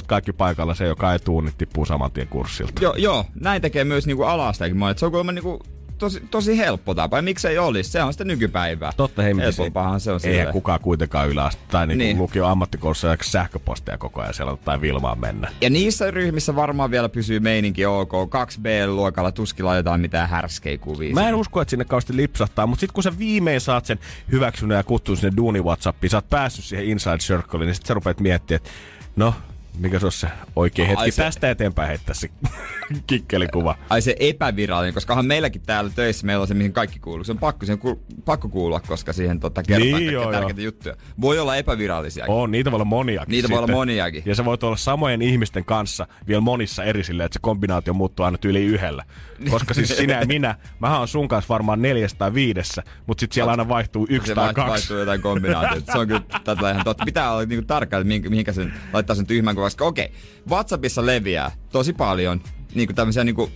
8.15 0.01 0.07
kaikki 0.07 0.33
paikalla, 0.33 0.75
se 0.75 0.87
joka 0.87 1.13
ei 1.13 1.19
tuu, 1.19 1.41
niin 1.41 1.55
tippuu 1.59 1.85
saman 1.85 2.13
tien 2.13 2.29
kurssilta. 2.29 2.83
Joo, 2.83 2.95
joo, 2.97 3.25
näin 3.41 3.63
tekee 3.63 3.85
myös 3.85 4.07
niinku 4.07 4.23
alastaakin 4.23 4.77
monet. 4.77 4.99
Se 4.99 5.07
on 5.07 5.13
kuulemma 5.13 5.33
niinku 5.33 5.61
tosi, 6.03 6.23
tosi 6.31 6.59
helppo 6.59 6.95
tapa. 6.95 7.19
Ja 7.19 7.23
miksei 7.23 7.59
olisi? 7.59 7.91
Se 7.91 8.03
on 8.03 8.13
sitä 8.13 8.25
nykypäivää. 8.25 8.93
Totta. 8.97 9.23
Helpompaahan 9.23 10.01
se 10.01 10.13
on 10.13 10.21
silleen. 10.21 10.53
kukaan 10.53 10.81
kuitenkaan 10.81 11.29
yläaste 11.29 11.63
tai 11.71 11.87
niinku 11.87 11.99
Niin. 11.99 12.07
niin. 12.09 12.19
lukio 12.19 12.47
ammattikoulussa 12.47 13.09
ja 13.09 13.17
sähköposteja 13.23 13.99
koko 13.99 14.21
ajan 14.21 14.35
siellä 14.35 14.57
tai 14.65 14.81
Vilmaan 14.81 15.21
mennä. 15.21 15.51
Ja 15.61 15.71
niissä 15.71 16.11
ryhmissä 16.11 16.57
varmaan 16.57 16.91
vielä 16.91 17.09
pysyy 17.09 17.41
meininki 17.41 17.87
ok. 17.87 18.13
2B-luokalla 18.13 19.33
tuskilla 19.33 19.77
jotain 19.77 20.01
mitään 20.01 20.29
härskei 20.29 20.79
kuvia. 20.79 21.15
Mä 21.15 21.29
en 21.29 21.35
usko, 21.35 21.61
että 21.61 21.71
sinne 21.71 21.85
kauheasti 21.85 22.17
lipsahtaa, 22.17 22.67
mutta 22.67 22.81
sitten 22.81 22.95
kun 22.95 23.03
sä 23.03 23.19
viimein 23.19 23.61
saat 23.61 23.87
sen 23.87 23.99
hyväksynnän 24.33 24.77
ja 24.77 24.83
kutsun 24.83 25.17
sinne 25.17 25.37
duuni 25.37 25.61
Whatsappiin, 25.61 26.11
sä 26.11 26.17
oot 26.17 26.31
päässyt 26.31 26.65
siihen 26.65 26.87
Inside 26.87 27.19
Circleen, 27.19 27.67
niin 27.67 27.75
sitten 27.75 27.89
sä 27.89 27.95
rupeat 27.95 28.21
miettimään, 28.21 28.57
että 28.57 28.71
no, 29.17 29.35
mikä 29.79 29.99
se 29.99 30.07
on 30.07 30.13
se 30.13 30.29
oikea 30.57 30.87
hetki 30.87 31.01
Ai 31.03 31.11
se... 31.11 31.23
tästä 31.23 31.51
eteenpäin 31.51 31.89
heittää 31.89 32.15
se 32.15 32.31
kikkelikuva. 33.07 33.77
Ai 33.91 34.03
se 34.03 34.17
epävirallinen, 34.21 34.95
koska 34.95 35.13
onhan 35.13 35.27
meilläkin 35.27 35.63
täällä 35.63 35.91
töissä 35.95 36.27
meillä 36.27 36.43
on 36.43 36.49
se, 36.49 36.55
mihin 36.55 36.73
kaikki 36.73 36.99
kuuluu. 36.99 37.25
Se 37.25 37.33
on 37.33 37.39
pakko, 37.39 37.67
se 37.67 37.73
on 37.73 37.79
ku, 37.79 38.03
pakko 38.25 38.49
kuulua, 38.49 38.81
koska 38.81 39.13
siihen 39.13 39.41
tota, 39.41 39.63
kerrotaan 39.63 40.01
Niin, 40.01 40.13
joo, 40.13 40.33
tärkeitä 40.33 40.61
joo. 40.61 40.65
juttuja. 40.65 40.95
Voi 41.21 41.39
olla 41.39 41.57
epävirallisia. 41.57 42.25
On, 42.29 42.51
niitä 42.51 42.71
voi 42.71 42.77
olla 42.77 42.85
moniakin. 42.85 43.33
Niitä 43.33 43.49
voi 43.49 43.59
olla 43.59 43.73
moniakin. 43.73 44.23
Ja 44.27 44.35
se 44.35 44.45
voi 44.45 44.57
olla 44.63 44.77
samojen 44.77 45.23
ihmisten 45.23 45.65
kanssa 45.65 46.07
vielä 46.29 46.41
monissa 46.41 46.85
eri 46.85 47.05
silleen, 47.05 47.25
että 47.27 47.35
se 47.37 47.41
kombinaatio 47.43 47.95
muuttuu 47.95 48.25
aina 48.25 48.39
yli 48.45 48.65
yhdellä. 48.65 49.05
Koska 49.51 49.75
siis 49.75 49.97
sinä 49.97 50.21
ja 50.21 50.27
minä, 50.27 50.55
mä 50.81 50.99
oon 50.99 51.09
sun 51.09 51.29
kanssa 51.29 51.49
varmaan 51.49 51.83
neljässä 51.83 52.17
tai 52.19 52.35
viidessä, 52.35 52.83
mutta 53.07 53.21
sitten 53.21 53.35
siellä 53.35 53.51
aina 53.51 53.69
vaihtuu 53.69 54.07
yksi 54.11 54.29
se 54.29 54.35
tai 54.35 54.45
vai- 54.47 54.55
kaksi. 54.55 54.71
vaihtuu 54.71 54.97
jotain 54.99 55.23
kombinaatiota. 55.23 55.93
Se 55.93 55.99
on 55.99 56.09
kyllä 56.09 56.23
tätä 56.45 56.71
ihan 56.71 56.85
totta. 56.85 57.05
Pitää 57.05 57.33
olla 57.33 57.45
niinku 57.45 57.67
tarkka, 57.67 57.97
että 57.99 58.09
mihinkä, 58.29 58.53
sen 58.53 58.75
laittaa 58.93 59.17
sen 59.17 59.27
tyhmän. 59.27 59.55
Koska 59.63 59.85
okei, 59.85 60.13
WhatsAppissa 60.51 61.07
leviää 61.07 61.51
tosi 61.73 61.93
paljon 61.93 62.41
niinku 62.75 62.95
tämmöisiä 62.95 63.25
niinku 63.25 63.51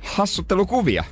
hassuttelukuvia. 0.00 1.04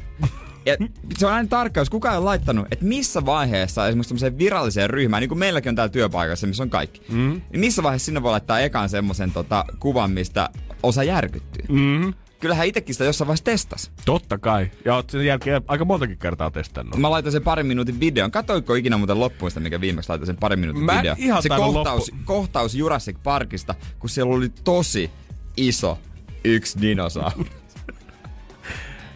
Ja 0.67 0.77
se 1.19 1.27
on 1.27 1.33
aina 1.33 1.49
tarkka, 1.49 1.81
jos 1.81 1.91
kukaan 1.91 2.17
ole 2.17 2.25
laittanut, 2.25 2.67
että 2.71 2.85
missä 2.85 3.27
vaiheessa 3.27 3.89
esimerkiksi 3.89 4.09
tämmöiseen 4.09 4.39
viralliseen 4.39 4.91
ryhmään, 4.91 5.21
niin 5.21 5.29
kuin 5.29 5.39
meilläkin 5.39 5.69
on 5.69 5.77
täällä 5.77 5.93
työpaikassa, 5.93 6.47
missä 6.47 6.63
on 6.63 6.71
kaikki, 6.71 7.03
mm. 7.09 7.43
niin 7.51 7.61
missä 7.61 7.83
vaiheessa 7.83 8.07
sinne 8.07 8.23
voi 8.23 8.31
laittaa 8.31 8.61
ekan 8.61 8.89
semmoisen 8.89 9.31
tota, 9.31 9.65
kuvan, 9.81 10.11
mistä 10.11 10.49
osa 10.83 11.03
järkyttyy. 11.03 11.65
Mm-hmm. 11.69 12.15
Kyllähän 12.45 12.67
itsekin 12.67 12.95
sitä 12.95 13.05
jossain 13.05 13.27
vaiheessa 13.27 13.45
testas. 13.45 13.91
Totta 14.05 14.39
kai. 14.39 14.71
Ja 14.85 14.95
oot 14.95 15.11
sen 15.11 15.27
jälkeen 15.27 15.63
aika 15.69 15.85
montakin 15.85 16.19
kertaa 16.19 16.51
testannut. 16.51 16.97
Mä 16.97 17.11
laitoin 17.11 17.33
sen 17.33 17.43
parin 17.43 17.67
minuutin 17.67 18.01
videon. 18.01 18.31
Katoitko 18.31 18.75
ikinä 18.75 18.97
muuten 18.97 19.21
loppuun 19.21 19.51
sitä, 19.51 19.61
mikä 19.61 19.81
viimeksi 19.81 20.09
laitoin 20.09 20.27
sen 20.27 20.37
parin 20.37 20.59
minuutin 20.59 20.85
Mä 20.85 20.93
en 20.93 20.99
video? 20.99 21.15
ihan 21.19 21.43
se 21.43 21.49
kohtaus, 21.49 22.13
loppu- 22.13 22.25
kohtaus 22.25 22.75
Jurassic 22.75 23.17
Parkista, 23.23 23.75
kun 23.99 24.11
siellä 24.11 24.35
oli 24.35 24.49
tosi 24.65 25.11
iso 25.57 25.99
yksi 26.45 26.81
dinosaurus. 26.81 27.47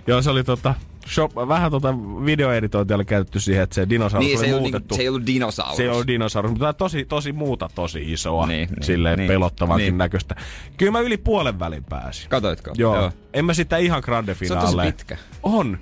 Joo, 0.06 0.22
se 0.22 0.30
oli 0.30 0.44
tota, 0.44 0.74
shop, 1.09 1.32
vähän 1.36 1.70
tota 1.70 1.94
videoeditointia 2.24 2.96
oli 2.96 3.04
käytetty 3.04 3.40
siihen, 3.40 3.62
että 3.62 3.74
se 3.74 3.88
dinosaurus 3.88 4.26
niin, 4.28 4.38
se 4.38 4.40
oli 4.40 4.46
ei, 4.48 4.52
ollut, 4.54 4.62
muutettu. 4.62 4.84
niinku- 4.84 4.96
se 4.96 5.02
ei 5.02 5.09
ollut 5.09 5.26
dinosaurus. 5.26 5.76
Se 5.76 5.82
ei 5.82 5.88
ollut 5.88 6.06
dinosaurus, 6.06 6.50
mutta 6.50 6.72
tosi, 6.72 7.04
tosi 7.04 7.32
muuta 7.32 7.70
tosi 7.74 8.12
isoa, 8.12 8.46
Niin, 8.46 8.68
niin, 8.70 8.82
silleen 8.82 9.18
niin, 9.18 9.28
pelottavankin 9.28 9.84
niin. 9.84 9.98
näköistä. 9.98 10.36
Kyllä 10.76 10.92
mä 10.92 11.00
yli 11.00 11.16
puolen 11.16 11.59
välin 11.59 11.84
pääsin. 11.84 12.28
Katoitko? 12.28 12.70
Joo. 12.76 12.96
Joo. 12.96 13.12
En 13.32 13.44
mä 13.44 13.54
sitä 13.54 13.76
ihan 13.76 14.02
grande 14.04 14.36
Se 14.44 14.54
on 14.54 14.61
tosi 14.61 14.76
pitkä. 14.86 15.16
On. 15.42 15.78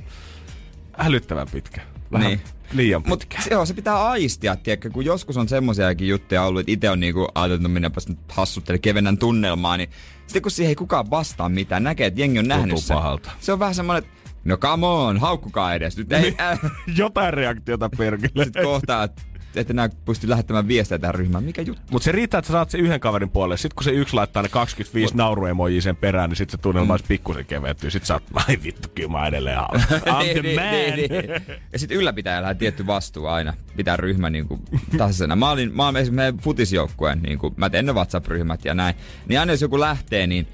Älyttävän 0.98 1.46
pitkä. 1.52 1.80
Vähän 2.12 2.26
Niin. 2.26 2.40
liian 2.72 3.02
Mut 3.06 3.18
pitkä. 3.18 3.42
se, 3.42 3.50
joo, 3.50 3.66
se 3.66 3.74
pitää 3.74 4.04
aistia, 4.08 4.56
tiedätkö, 4.56 4.90
kun 4.90 5.04
joskus 5.04 5.36
on 5.36 5.48
semmosiakin 5.48 6.08
juttuja 6.08 6.42
ollut, 6.42 6.60
että 6.60 6.72
itse 6.72 6.90
on 6.90 7.00
niinku 7.00 7.20
ajatellut, 7.34 7.54
että 7.60 7.68
no 7.68 7.74
minäpäs 7.74 8.08
nyt 8.08 8.18
hassuttelen, 8.28 8.80
kevennän 8.80 9.18
tunnelmaa, 9.18 9.76
niin 9.76 9.90
sitten 10.26 10.42
kun 10.42 10.50
siihen 10.50 10.68
ei 10.68 10.74
kukaan 10.74 11.10
vastaa 11.10 11.48
mitään, 11.48 11.84
näkee, 11.84 12.06
että 12.06 12.20
jengi 12.20 12.38
on 12.38 12.48
nähnyt 12.48 12.68
Tuntuu 12.68 12.80
sen. 12.82 12.96
pahalta. 12.96 13.30
Se 13.40 13.52
on 13.52 13.58
vähän 13.58 13.74
semmoinen, 13.74 14.04
että 14.04 14.25
no 14.46 14.56
come 14.56 14.86
on, 14.86 15.18
haukkukaa 15.18 15.74
edes. 15.74 15.96
Nyt 15.96 16.12
ei, 16.12 16.36
äh, 16.40 16.60
Jotain 16.98 17.34
reaktiota 17.34 17.90
perkele. 17.98 18.44
Sitten 18.44 18.64
kohtaa, 18.64 19.04
että 19.04 19.22
et 19.56 19.70
enää 19.70 19.88
pysty 20.04 20.28
lähettämään 20.28 20.68
viestejä 20.68 20.98
tähän 20.98 21.14
ryhmään. 21.14 21.44
Mikä 21.44 21.62
juttu? 21.62 21.82
Mutta 21.90 22.04
se 22.04 22.12
riittää, 22.12 22.38
että 22.38 22.46
sä 22.46 22.52
saat 22.52 22.70
sen 22.70 22.80
yhden 22.80 23.00
kaverin 23.00 23.30
puolelle. 23.30 23.56
Sitten 23.56 23.74
kun 23.74 23.84
se 23.84 23.90
yksi 23.90 24.14
laittaa 24.14 24.42
ne 24.42 24.48
25 24.48 25.12
Mut... 25.12 25.18
nauruemojia 25.18 25.82
sen 25.82 25.96
perään, 25.96 26.30
niin 26.30 26.36
sitten 26.36 26.58
se 26.58 26.62
tunnelma 26.62 26.92
olisi 26.92 27.04
pikkusen 27.08 27.46
keventyy. 27.46 27.90
Sitten 27.90 28.06
sä 28.06 28.14
oot, 28.14 28.22
ai 28.34 28.58
vittu, 28.64 28.88
kyllä 28.94 29.08
mä 29.08 29.26
edelleen 29.26 29.56
haluan. 29.56 29.80
I'm 30.22 30.40
the 30.40 30.54
man. 30.54 31.42
Ja 31.72 31.78
sitten 31.78 31.98
ylläpitäjällä 31.98 32.48
on 32.48 32.56
tietty 32.56 32.86
vastuu 32.86 33.26
aina. 33.26 33.54
Pitää 33.76 33.96
ryhmä 33.96 34.30
niinku 34.30 34.60
tasaisena. 34.98 35.36
Mä 35.36 35.50
olin, 35.50 35.76
mä 35.76 35.88
olin 35.88 35.96
esimerkiksi 35.96 36.16
meidän 36.16 36.38
futisjoukkueen, 36.38 37.22
niinku, 37.22 37.54
mä 37.56 37.70
teen 37.70 37.86
ne 37.86 37.92
WhatsApp-ryhmät 37.92 38.64
ja 38.64 38.74
näin. 38.74 38.94
Niin 39.28 39.40
aina 39.40 39.52
jos 39.52 39.62
joku 39.62 39.80
lähtee, 39.80 40.26
niin 40.26 40.48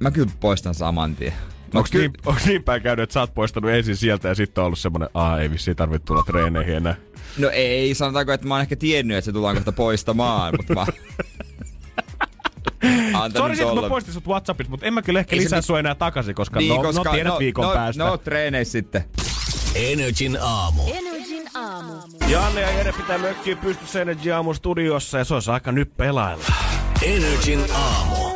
mä 0.00 0.10
kyllä 0.10 0.30
poistan 0.40 0.74
saman 0.74 1.16
tien. 1.16 1.32
Onko 1.74 1.88
niin, 1.92 2.10
onks 2.26 2.46
niin 2.46 2.62
päin 2.62 2.82
käynyt, 2.82 3.02
että 3.02 3.14
sä 3.14 3.20
oot 3.20 3.34
poistanut 3.34 3.70
ensin 3.70 3.96
sieltä 3.96 4.28
ja 4.28 4.34
sitten 4.34 4.62
on 4.62 4.66
ollut 4.66 4.78
semmonen, 4.78 5.08
aa 5.14 5.40
ei 5.40 5.50
vissi 5.50 5.74
tarvitse 5.74 6.06
tulla 6.06 6.22
treeneihin 6.22 6.76
enää. 6.76 6.94
No 7.38 7.50
ei, 7.50 7.94
sanotaanko, 7.94 8.32
että 8.32 8.46
mä 8.46 8.54
oon 8.54 8.60
ehkä 8.60 8.76
tiennyt, 8.76 9.16
että 9.16 9.24
se 9.26 9.32
tullaan 9.32 9.56
kohta 9.56 9.72
poistamaan, 9.72 10.54
mutta 10.56 10.74
mä... 10.74 10.86
Sori, 13.36 13.60
että 13.60 13.74
mä 13.74 13.88
poistin 13.88 14.14
sut 14.14 14.26
Whatsappista, 14.26 14.70
mutta 14.70 14.86
en 14.86 14.94
mä 14.94 15.02
kyllä 15.02 15.20
ehkä 15.20 15.36
Ei 15.36 15.42
lisää 15.42 15.58
mit- 15.58 15.64
sua 15.64 15.78
enää 15.78 15.94
takaisin, 15.94 16.34
koska, 16.34 16.58
Niin, 16.58 16.74
no, 16.74 16.82
koska 16.82 17.02
no 17.04 17.12
tiedät 17.12 17.38
viikon 17.38 17.64
no, 17.64 17.72
päästä. 17.72 18.04
No, 18.04 18.16
treeneissä 18.16 18.72
sitten. 18.72 19.04
Energin 19.74 20.38
aamu. 20.40 20.82
Energin 20.94 21.48
aamu. 21.54 21.92
Janne 22.28 22.60
ja 22.60 22.70
Jere 22.70 22.92
pitää 22.92 23.18
mökkiä 23.18 23.56
pystyssä 23.56 24.02
Energy 24.02 24.32
Aamun 24.32 24.54
studiossa 24.54 25.18
ja 25.18 25.24
se 25.24 25.34
olisi 25.34 25.50
aika 25.50 25.72
nyt 25.72 25.96
pelailla. 25.96 26.44
Energin 27.02 27.60
aamu. 27.72 28.33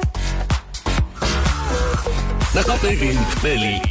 Takaperin 2.54 3.18
peli. 3.42 3.82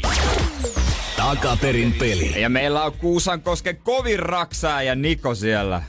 Takaperin 1.17 1.93
peli. 1.99 2.41
Ja 2.41 2.49
meillä 2.49 2.83
on 2.83 2.91
Kuusankosken 2.91 3.77
kovin 3.83 4.19
raksaa 4.19 4.83
ja 4.83 4.95
Niko 4.95 5.35
siellä. 5.35 5.81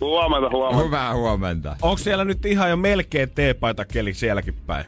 Huomenta, 0.00 0.50
huomenta. 0.50 0.84
Hyvää 0.84 1.14
huomenta. 1.14 1.76
Onko 1.82 1.96
siellä 1.96 2.24
nyt 2.24 2.46
ihan 2.46 2.70
jo 2.70 2.76
melkein 2.76 3.30
teepaita 3.30 3.84
keli 3.84 4.14
sielläkin 4.14 4.54
päin? 4.66 4.84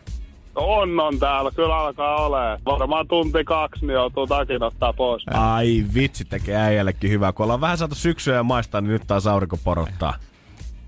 On, 0.54 1.00
on 1.00 1.18
täällä. 1.18 1.50
Kyllä 1.50 1.76
alkaa 1.78 2.26
olemaan. 2.26 2.58
Varmaan 2.66 3.08
tunti 3.08 3.44
kaksi, 3.44 3.86
niin 3.86 3.94
joutuu 3.94 4.26
takin 4.26 4.62
ottaa 4.62 4.92
pois. 4.92 5.24
Ai 5.28 5.84
vitsi, 5.94 6.24
tekee 6.24 6.56
äijällekin 6.56 7.10
hyvää. 7.10 7.32
Kun 7.32 7.44
ollaan 7.44 7.60
vähän 7.60 7.78
saatu 7.78 7.94
syksyä 7.94 8.34
ja 8.34 8.42
maistaa, 8.42 8.80
niin 8.80 8.92
nyt 8.92 9.02
taas 9.06 9.26
aurinko 9.26 9.56
porottaa 9.64 10.14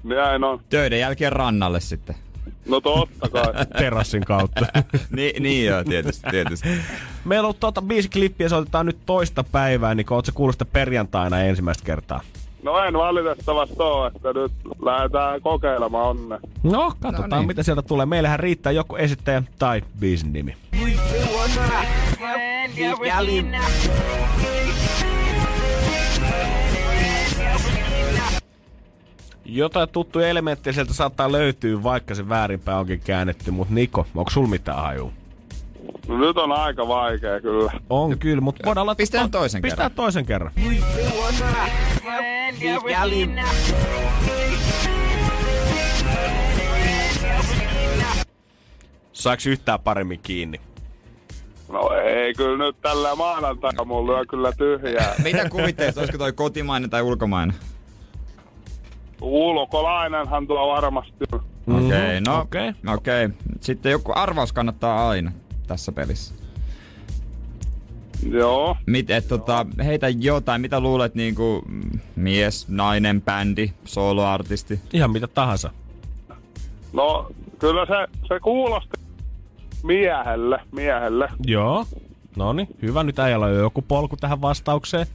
Näin 0.05 0.45
on. 0.45 0.61
Töiden 0.69 1.01
jälkeen 1.01 1.33
rannalle 1.33 1.81
sitten. 1.81 2.17
No 2.69 2.81
totta 2.81 3.29
kai. 3.29 3.67
terassin 3.79 4.25
kautta. 4.25 4.67
Ni, 5.17 5.33
niin 5.41 5.67
joo, 5.67 5.85
tietysti, 5.85 6.31
tietysti. 6.31 6.69
Meillä 7.25 7.49
on 7.49 7.55
tuota 7.61 7.83
biisi 7.83 8.09
klippiä, 8.09 8.49
se 8.49 8.55
otetaan 8.55 8.87
nyt 8.87 8.99
toista 9.07 9.45
päivää, 9.45 9.95
niin 9.95 10.07
ootko 10.11 10.33
kuullut 10.35 10.55
sitä 10.55 10.65
perjantaina 10.65 11.41
ensimmäistä 11.41 11.85
kertaa? 11.85 12.21
No 12.63 12.79
en 12.79 12.95
valitettavasti 12.95 13.75
ole, 13.79 14.07
että 14.17 14.33
nyt 14.33 14.53
lähdetään 14.83 15.41
kokeilemaan 15.41 16.07
onne. 16.07 16.39
No, 16.63 16.93
katsotaan 17.01 17.31
No 17.31 17.39
niin. 17.39 17.47
mitä 17.47 17.63
sieltä 17.63 17.83
tulee. 17.83 18.07
Meillähän 18.07 18.41
riittää 18.41 18.73
joko 18.73 18.99
esittäjä 18.99 19.43
tai 19.59 19.83
biisin 20.01 20.33
nimi. 20.33 20.57
Jotain 29.49 29.89
tuttuja 29.89 30.29
elementtejä 30.29 30.75
sieltä 30.75 30.93
saattaa 30.95 31.33
löytyä, 31.33 31.83
vaikka 31.83 32.15
se 32.15 32.29
väärinpäin 32.29 32.79
onkin 32.79 33.01
käännetty. 33.01 33.51
Mutta 33.51 33.75
Niko, 33.75 34.07
onko 34.15 34.31
sul 34.31 34.47
mitään 34.47 34.83
hajua? 34.83 35.13
No 36.09 36.19
nyt 36.19 36.37
on 36.37 36.53
aika 36.53 36.89
vaikea 36.89 37.41
kyllä. 37.41 37.73
On 37.91 38.19
kyllä, 38.19 38.41
mutta 38.41 38.63
voidaan 38.67 38.87
laittaa... 38.87 39.03
Pistetään 39.03 39.31
toisen 39.31 39.63
Pistetään 39.63 39.91
kerran. 39.91 39.97
toisen 39.97 40.27
kerran. 40.27 40.53
Saaks 49.13 49.47
yhtään 49.47 49.81
paremmin 49.81 50.21
kiinni? 50.23 50.61
No 51.69 51.91
ei 52.05 52.35
kyllä 52.35 52.65
nyt 52.65 52.77
tällä 52.83 53.15
maanantaina 53.15 53.85
mulla 53.85 54.13
lyö 54.13 54.25
kyllä 54.27 54.53
tyhjää. 54.53 55.15
Mitä 55.23 55.49
kuvittelet, 55.49 55.99
olisiko 55.99 56.19
toi 56.19 56.33
kotimainen 56.33 56.91
tai 56.91 57.03
ulkomainen? 57.03 57.57
Ulkolainenhan 59.21 60.47
tuo 60.47 60.69
varmasti. 60.69 61.25
Okei, 61.33 62.21
no 62.27 62.41
Okei. 62.41 62.69
okei. 62.87 63.25
Okay. 63.25 63.37
Sitten 63.61 63.93
joku 63.93 64.13
arvaus 64.15 64.53
kannattaa 64.53 65.09
aina 65.09 65.33
tässä 65.67 65.93
pelissä. 65.93 66.35
Joo. 68.31 68.77
Mit, 68.87 69.11
et, 69.11 69.29
tota, 69.29 69.67
heitä 69.85 70.09
jotain, 70.09 70.61
mitä 70.61 70.81
luulet 70.81 71.15
niinku 71.15 71.63
mies, 72.17 72.69
nainen, 72.69 73.23
bändi, 73.23 73.73
soloartisti? 73.85 74.81
Ihan 74.93 75.11
mitä 75.11 75.27
tahansa. 75.27 75.71
No, 76.93 77.31
kyllä 77.59 77.87
se, 77.87 78.27
se 78.29 78.41
kuulosti 78.41 78.99
miehelle, 79.83 80.61
miehelle. 80.73 81.29
Joo. 81.47 81.87
No 82.37 82.53
niin, 82.53 82.69
hyvä. 82.83 83.05
Nyt 83.05 83.19
äijällä 83.19 83.47
on 83.47 83.55
jo 83.55 83.61
joku 83.61 83.83
polku 83.83 84.17
tähän 84.17 84.41
vastaukseen. 84.41 85.07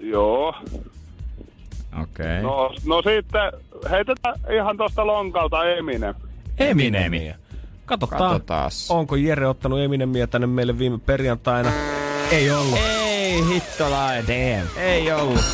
Joo. 0.00 0.54
Okei. 2.02 2.26
Okay. 2.26 2.42
No, 2.42 2.74
no 2.86 3.02
sitten 3.02 3.52
heitetään 3.90 4.34
ihan 4.54 4.76
tuosta 4.76 5.06
lonkalta 5.06 5.64
Eminem. 5.64 6.14
Eminemiä. 6.58 7.36
Katsotaan, 7.86 8.20
Katsotaas. 8.20 8.90
onko 8.90 9.16
Jere 9.16 9.46
ottanut 9.46 9.80
Eminemiä 9.80 10.26
tänne 10.26 10.46
meille 10.46 10.78
viime 10.78 10.98
perjantaina. 10.98 11.72
Ei 12.30 12.50
ollut. 12.50 12.78
Ei 12.78 13.44
hittolainen. 13.48 14.26
Damn. 14.26 14.68
Ei 14.78 15.12
ollut. 15.12 15.44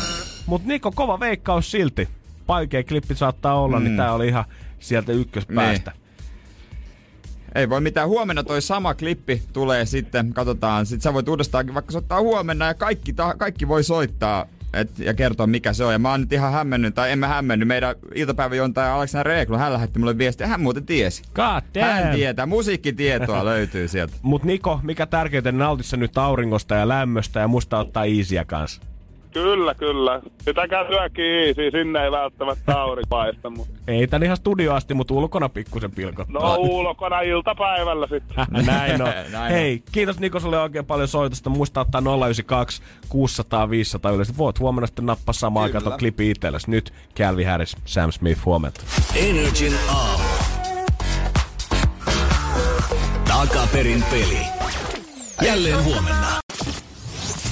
Mut 0.45 0.65
Niko, 0.65 0.91
kova 0.91 1.19
veikkaus 1.19 1.71
silti. 1.71 2.07
Vaikea 2.47 2.83
klippi 2.83 3.15
saattaa 3.15 3.61
olla, 3.61 3.79
mm. 3.79 3.83
niin 3.83 3.97
tää 3.97 4.13
oli 4.13 4.27
ihan 4.27 4.45
sieltä 4.79 5.11
ykköspäästä. 5.11 5.91
Ei 7.55 7.69
voi 7.69 7.81
mitään. 7.81 8.09
Huomenna 8.09 8.43
toi 8.43 8.61
sama 8.61 8.93
klippi 8.93 9.43
tulee 9.53 9.85
sitten. 9.85 10.33
Katsotaan. 10.33 10.85
Sitten 10.85 11.01
sä 11.01 11.13
voit 11.13 11.27
uudestaankin 11.27 11.73
vaikka 11.73 11.91
soittaa 11.91 12.21
huomenna 12.21 12.65
ja 12.65 12.73
kaikki, 12.73 13.13
ta- 13.13 13.35
kaikki 13.37 13.67
voi 13.67 13.83
soittaa 13.83 14.45
et, 14.73 14.99
ja 14.99 15.13
kertoa 15.13 15.47
mikä 15.47 15.73
se 15.73 15.83
on. 15.85 15.93
Ja 15.93 15.99
mä 15.99 16.11
oon 16.11 16.21
nyt 16.21 16.33
ihan 16.33 16.53
hämmennyt, 16.53 16.95
tai 16.95 17.11
en 17.11 17.19
mä 17.19 17.27
hämmennyt. 17.27 17.67
Meidän 17.67 17.95
iltapäiväjontaja 18.15 18.95
Aleksandr 18.95 19.25
Reeklu, 19.25 19.57
hän 19.57 19.73
lähetti 19.73 19.99
mulle 19.99 20.17
viestiä. 20.17 20.47
Hän 20.47 20.61
muuten 20.61 20.85
tiesi. 20.85 21.23
God 21.35 21.63
damn. 21.75 22.03
Hän 22.03 22.15
tietää. 22.15 22.45
Musiikkitietoa 22.45 23.45
löytyy 23.53 23.87
sieltä. 23.87 24.13
Mut 24.21 24.43
Niko, 24.43 24.79
mikä 24.83 25.05
tärkeintä, 25.05 25.51
nautissa 25.51 25.97
nyt 25.97 26.17
auringosta 26.17 26.75
ja 26.75 26.87
lämmöstä 26.87 27.39
ja 27.39 27.47
musta 27.47 27.79
ottaa 27.79 28.05
easyä 28.05 28.45
kanssa. 28.45 28.81
Kyllä, 29.33 29.75
kyllä. 29.75 30.21
Pitäkää 30.45 30.87
syökin 30.87 31.25
easy, 31.25 31.71
sinne 31.71 32.03
ei 32.03 32.11
välttämättä 32.11 32.81
aurinko 32.81 33.07
paista, 33.09 33.49
mutta... 33.49 33.73
Ei 33.87 34.07
tän 34.07 34.23
ihan 34.23 34.37
studio 34.37 34.73
asti, 34.73 34.93
mutta 34.93 35.13
ulkona 35.13 35.49
pikkusen 35.49 35.91
pilkottaa. 35.91 36.41
No 36.41 36.55
ulkona 36.55 37.21
iltapäivällä 37.21 38.07
sitten. 38.07 38.45
Näin 38.65 39.01
on. 39.01 39.07
Näin 39.31 39.53
Hei, 39.53 39.83
kiitos 39.91 40.19
Niko 40.19 40.39
sulle 40.39 40.59
oikein 40.59 40.85
paljon 40.85 41.07
soitosta. 41.07 41.49
Muista 41.49 41.81
ottaa 41.81 42.01
092 42.01 42.81
600 43.09 43.69
500 43.69 44.11
yleensä. 44.11 44.33
Voit 44.37 44.59
huomenna 44.59 44.87
sitten 44.87 45.05
nappaa 45.05 45.33
samaan 45.33 45.63
aikaan 45.63 45.83
tuon 45.83 45.99
klipi 45.99 46.29
itsellesi. 46.29 46.71
Nyt 46.71 46.93
Calvin 47.17 47.47
Harris, 47.47 47.77
Sam 47.85 48.11
Smith, 48.11 48.45
huomenta. 48.45 48.81
Energin 49.15 49.73
aamu. 49.89 50.23
Takaperin 53.27 54.03
peli. 54.11 54.37
Jälleen 55.41 55.83
huomenna. 55.83 56.42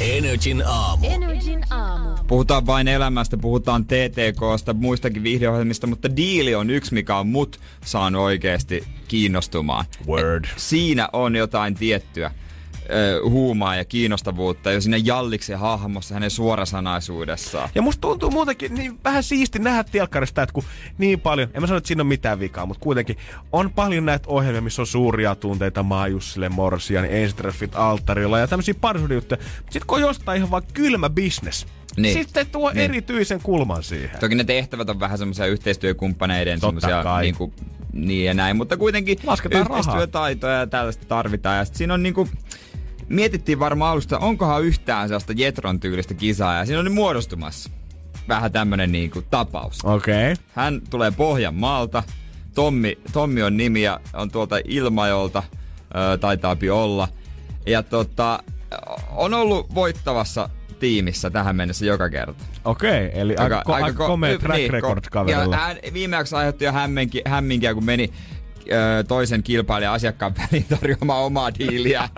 Energin 0.02 0.64
aamu. 0.66 1.08
Energin 1.10 1.62
aamu. 1.70 2.10
Puhutaan 2.28 2.66
vain 2.66 2.88
elämästä, 2.88 3.38
puhutaan 3.38 3.86
TTKsta, 3.86 4.74
muistakin 4.74 5.24
viihdeohjelmista, 5.24 5.88
mutta 5.88 6.16
diili 6.16 6.56
on 6.56 6.70
yksi, 6.70 6.94
mikä 6.94 7.18
on 7.18 7.28
mut 7.28 7.60
saanut 7.86 8.22
oikeasti 8.22 8.84
kiinnostumaan. 9.08 9.86
Word. 10.08 10.46
Siinä 10.58 11.10
on 11.14 11.36
jotain 11.36 11.76
tiettyä 11.76 12.32
ö, 12.92 13.30
huumaa 13.30 13.76
ja 13.76 13.86
kiinnostavuutta 13.86 14.72
jo 14.72 14.82
siinä 14.82 14.98
Jalliksen 14.98 15.60
hahmossa, 15.60 16.14
hänen 16.14 16.32
suorasanaisuudessaan. 16.32 17.70
Ja 17.76 17.82
musta 17.82 18.02
tuntuu 18.02 18.32
muutenkin 18.32 18.74
niin 18.76 19.00
vähän 19.04 19.24
siisti 19.24 19.60
nähdä 19.60 19.84
telkkarista, 19.84 20.44
että 20.44 20.54
kun 20.54 20.64
niin 20.98 21.20
paljon, 21.20 21.50
en 21.54 21.62
mä 21.62 21.68
sano, 21.68 21.78
että 21.78 21.88
siinä 21.88 22.02
on 22.02 22.08
mitään 22.08 22.40
vikaa, 22.40 22.66
mutta 22.66 22.84
kuitenkin 22.84 23.18
on 23.52 23.72
paljon 23.74 24.06
näitä 24.06 24.26
ohjelmia, 24.30 24.62
missä 24.62 24.82
on 24.82 24.88
suuria 24.88 25.36
tunteita 25.36 25.84
Maajussille, 25.84 26.50
Morsian, 26.50 27.06
ensitreffit 27.06 27.76
alttarilla 27.76 28.40
ja 28.40 28.48
tämmöisiä 28.48 28.74
parisuudejuttuja. 28.82 29.38
Mutta 29.58 29.72
sitten 29.74 29.88
kun 29.88 29.96
on 29.98 30.02
jostain 30.02 30.38
ihan 30.38 30.52
vaan 30.52 30.64
kylmä 30.74 31.10
business, 31.10 31.66
Niin. 31.66 32.02
niin. 32.02 32.14
sitten 32.14 32.48
tuo 32.48 32.70
Niin. 32.70 32.78
niin. 32.78 32.92
erityisen 32.92 33.42
kulman 33.42 33.84
siihen. 33.84 34.20
Toki 34.20 34.36
ne 34.36 34.44
tehtävät 34.44 34.90
on 34.90 35.00
vähän 35.00 35.18
semmoisia 35.18 35.46
yhteistyökumppaneiden 35.46 36.60
semmoisia 36.60 37.04
kai. 37.04 37.24
niinku, 37.24 37.54
niin 37.94 38.26
ja 38.26 38.34
näin, 38.34 38.56
mutta 38.58 38.78
kuitenkin 38.78 39.18
Lasketaan 39.24 39.66
rahaa. 39.66 39.80
yhteistyötaitoja 39.80 40.54
ja 40.60 40.68
tällaista 40.68 41.06
tarvitaan. 41.06 41.58
Ja 41.58 41.66
sit 41.66 41.76
siinä 41.76 41.94
on 41.94 42.04
niinku, 42.04 42.28
mietittiin 43.12 43.60
varmaan 43.60 43.92
alusta, 43.92 44.20
onkohan 44.20 44.64
yhtään 44.64 45.08
sellaista 45.08 45.34
Jetron 45.36 45.80
tyylistä 45.80 46.14
kisaa 46.14 46.56
ja 46.56 46.66
siinä 46.66 46.80
on 46.80 46.86
nyt 46.86 46.94
muodostumassa 46.94 47.70
vähän 48.28 48.52
tämmönen 48.52 48.92
niinku 48.92 49.22
tapaus. 49.22 49.80
Okei. 49.84 50.32
Okay. 50.32 50.44
Hän 50.54 50.82
tulee 50.90 51.12
Pohjanmaalta. 51.12 52.04
Tommi, 52.56 52.98
Tommi 53.14 53.44
on 53.44 53.58
nimi 53.58 53.82
ja 53.82 54.00
on 54.14 54.32
tuolta 54.32 54.56
Ilmajolta, 54.66 55.44
ö, 56.14 56.18
taitaapi 56.18 56.70
olla. 56.70 57.08
Ja 57.66 57.84
tota, 57.84 58.44
on 59.10 59.34
ollut 59.34 59.76
voittavassa 59.76 60.50
tiimissä 60.80 61.30
tähän 61.30 61.56
mennessä 61.56 61.86
joka 61.86 62.10
kerta. 62.10 62.44
Okei, 62.66 63.08
okay, 63.08 63.22
eli 63.22 63.36
aika, 63.36 63.58
aika, 63.58 63.86
aika 63.86 64.04
ko- 64.04 64.08
komea 64.08 64.40
track 64.40 64.58
niin, 64.58 64.72
record 64.72 65.04
kaverilla. 65.12 65.56
Ja 65.56 65.62
hän 65.62 65.78
viimeksi 65.94 66.36
aiheutti 66.36 66.66
jo 66.66 66.72
hämminki, 66.72 67.22
hämminkiä, 67.26 67.74
kun 67.74 67.86
meni 67.86 68.14
ö, 68.72 69.04
toisen 69.04 69.44
kilpailijan 69.44 69.94
asiakkaan 69.94 70.34
väliin 70.38 70.66
tarjoamaan 70.70 71.24
omaa 71.24 71.54
diiliä. 71.60 72.10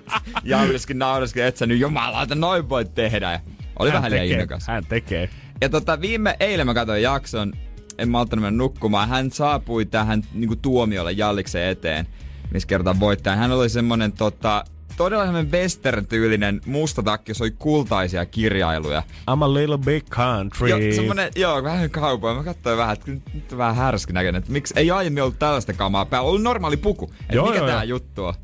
Jauliskin 0.44 0.98
nauriskin, 0.98 1.44
et 1.44 1.56
sä 1.56 1.66
nyt 1.66 1.80
jumalauta 1.80 2.34
noin 2.34 2.68
voit 2.68 2.94
tehdä. 2.94 3.32
Ja 3.32 3.40
oli 3.78 3.90
hän 3.90 3.96
vähän 3.96 4.10
liian 4.10 4.26
innokas. 4.26 4.66
Hän 4.66 4.86
tekee. 4.88 5.28
Ja 5.60 5.68
tota, 5.68 6.00
viime 6.00 6.36
eilen 6.40 6.66
mä 6.66 6.74
katsoin 6.74 7.02
jakson, 7.02 7.52
en 7.98 8.08
malttanut 8.08 8.42
mennä 8.42 8.58
nukkumaan. 8.58 9.08
Hän 9.08 9.30
saapui 9.30 9.84
tähän 9.84 10.22
niinku 10.32 10.56
tuomiolle 10.56 11.12
Jalliksen 11.12 11.62
eteen, 11.62 12.06
missä 12.52 12.68
kertaa 12.68 13.00
voittajan. 13.00 13.38
Hän 13.38 13.52
oli 13.52 13.68
semmonen 13.68 14.12
tota, 14.12 14.64
todella 14.96 15.24
semmonen 15.24 15.52
western-tyylinen 15.52 16.60
musta 16.66 17.02
takki, 17.02 17.32
oli 17.40 17.50
kultaisia 17.50 18.26
kirjailuja. 18.26 19.02
I'm 19.30 19.44
a 19.44 19.54
little 19.54 19.78
big 19.78 20.04
country. 20.08 20.68
Jo, 20.68 20.94
semmonen, 20.94 21.30
joo, 21.36 21.62
vähän 21.62 21.90
kaupoja. 21.90 22.34
Mä 22.34 22.44
katsoin 22.44 22.78
vähän, 22.78 22.92
että 22.92 23.10
nyt 23.10 23.52
on 23.52 23.58
vähän 23.58 23.76
härski 23.76 24.12
näköinen, 24.12 24.38
että 24.38 24.52
miksi 24.52 24.74
ei 24.76 24.90
aiemmin 24.90 25.22
ollut 25.22 25.38
tällaista 25.38 25.72
kamaa 25.72 26.06
päällä. 26.06 26.28
Ollut 26.28 26.42
normaali 26.42 26.76
puku. 26.76 27.12
Että 27.20 27.34
Joo, 27.34 27.46
mikä 27.46 27.58
joo, 27.58 27.66
tää 27.66 27.84
joo. 27.84 27.96
juttu 27.96 28.24
on. 28.24 28.34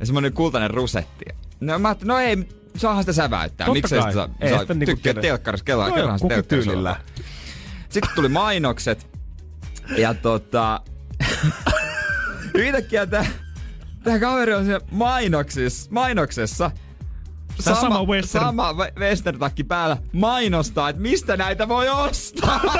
Ja 0.00 0.06
semmonen 0.06 0.32
kultainen 0.32 0.70
rusetti. 0.70 1.24
No 1.60 1.78
mä 1.78 1.96
no 2.04 2.18
ei, 2.18 2.36
saahan 2.76 3.02
sitä 3.02 3.12
säväyttää. 3.12 3.66
Totta 3.66 3.72
Miksi 3.72 3.94
kai. 3.94 4.12
saa, 4.12 4.28
Ei 4.40 4.50
saa 4.50 4.60
sitä 4.60 4.74
niinku 4.74 4.96
tykkää 4.96 5.22
telkkarissa, 5.22 5.64
kelaa, 5.64 5.88
Joo, 5.88 5.96
joo, 5.96 6.02
kerran 6.02 6.20
kukin 6.20 6.44
telkkarissa. 6.44 6.96
Sitten 7.88 8.10
tuli 8.14 8.28
mainokset. 8.28 9.06
Ja 9.96 10.14
tota... 10.14 10.80
yhtäkkiä 12.54 13.06
tää, 13.06 13.26
tää 14.04 14.18
kaveri 14.18 14.54
on 14.54 14.64
siellä 14.64 14.86
mainoksissa, 14.90 15.90
mainoksessa. 15.92 16.70
Tää 17.64 17.74
sama 17.74 18.02
western- 18.02 18.26
sama 18.26 18.72
we- 18.72 18.92
western-takki 19.00 19.64
päällä 19.68 19.96
mainostaa, 20.12 20.88
että 20.88 21.02
mistä 21.02 21.36
näitä 21.36 21.68
voi 21.68 21.88
ostaa. 21.88 22.60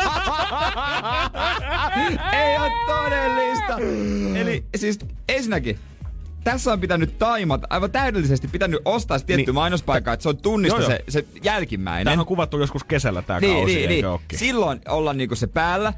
Ei 2.32 2.58
ole 2.58 2.72
todellista. 2.86 3.78
Eli 4.40 4.64
siis 4.76 4.98
ensinnäkin, 5.28 5.78
tässä 6.44 6.72
on 6.72 6.80
pitänyt 6.80 7.18
taimata, 7.18 7.66
aivan 7.70 7.90
täydellisesti 7.90 8.48
pitänyt 8.48 8.80
ostaa 8.84 9.18
se 9.18 9.24
tietty 9.24 9.46
niin. 9.46 9.54
Mainospaikka, 9.54 10.12
että 10.12 10.22
se 10.22 10.28
on 10.28 10.36
tunnista 10.36 10.80
Joo, 10.80 10.90
joo. 10.90 10.98
se, 10.98 11.04
se 11.08 11.24
jälkimmäinen. 11.42 12.04
Tämähän 12.04 12.20
on 12.20 12.26
kuvattu 12.26 12.58
joskus 12.58 12.84
kesällä 12.84 13.22
tää 13.22 13.40
Niin, 13.40 13.56
kausi, 13.56 13.74
niin, 13.74 13.88
niin. 13.88 14.04
Silloin 14.34 14.80
ollaan 14.88 15.16
niinku 15.16 15.36
se 15.36 15.46
päällä. 15.46 15.92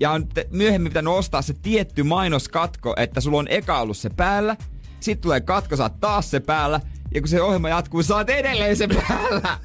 Ja 0.00 0.10
on 0.10 0.28
te- 0.28 0.46
myöhemmin 0.50 0.90
pitänyt 0.92 1.12
ostaa 1.12 1.42
se 1.42 1.54
tietty 1.62 2.02
mainoskatko, 2.02 2.94
että 2.96 3.20
sulla 3.20 3.38
on 3.38 3.48
eka 3.50 3.80
ollut 3.80 3.96
se 3.96 4.10
päällä. 4.10 4.56
Sitten 5.00 5.22
tulee 5.22 5.40
katko, 5.40 5.76
saat 5.76 6.00
taas 6.00 6.30
se 6.30 6.40
päällä. 6.40 6.80
Ja 7.14 7.20
kun 7.20 7.28
se 7.28 7.42
ohjelma 7.42 7.68
jatkuu, 7.68 8.02
saat 8.02 8.30
edelleen 8.30 8.76
se 8.76 8.88
päällä. 8.88 9.58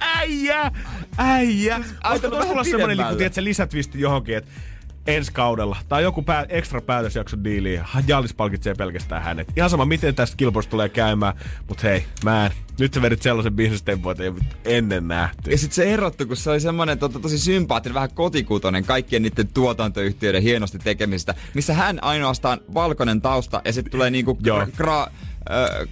Äijä! 0.00 0.72
Äijä! 1.18 1.76
Olisiko 1.76 2.00
vähän 2.04 2.20
tuossa 2.30 2.48
tulla 2.48 2.64
semmonen 2.64 2.64
pidemmälle. 2.64 2.96
niinku, 2.96 3.18
tiedätkö, 3.18 3.44
lisätwisti 3.44 4.00
johonkin, 4.00 4.36
että 4.36 4.50
ensi 5.06 5.32
kaudella, 5.32 5.76
tai 5.88 6.02
joku 6.02 6.22
pää, 6.22 6.46
ekstra 6.48 6.80
päätösjakson 6.80 7.44
diili, 7.44 7.80
Jallis 8.06 8.34
palkitsee 8.34 8.74
pelkästään 8.74 9.22
hänet. 9.22 9.48
Ihan 9.56 9.70
sama, 9.70 9.84
miten 9.84 10.14
tästä 10.14 10.36
kilpailusta 10.36 10.70
tulee 10.70 10.88
käymään, 10.88 11.34
mutta 11.68 11.82
hei, 11.86 12.04
mä 12.24 12.46
en, 12.46 12.52
nyt 12.78 12.94
sä 12.94 13.02
vedit 13.02 13.22
sellaisen 13.22 13.52
bisnestempun, 13.52 14.12
että 14.12 14.24
ei 14.24 14.32
ennen 14.64 15.08
nähty. 15.08 15.50
Ja 15.50 15.58
sitten 15.58 15.74
se 15.74 15.92
erottu, 15.94 16.26
kun 16.26 16.36
se 16.36 16.50
oli 16.50 16.60
semmonen 16.60 16.98
to, 16.98 17.08
tosi 17.08 17.38
sympaattinen, 17.38 17.94
vähän 17.94 18.14
kotikutonen 18.14 18.84
kaikkien 18.84 19.22
niiden 19.22 19.48
tuotantoyhtiöiden 19.48 20.42
hienosti 20.42 20.78
tekemistä, 20.78 21.34
missä 21.54 21.74
hän 21.74 22.04
ainoastaan 22.04 22.60
valkoinen 22.74 23.20
tausta 23.20 23.62
ja 23.64 23.72
sitten 23.72 23.90
tulee 23.90 24.10
niinku 24.10 24.38
gra- 24.44 25.10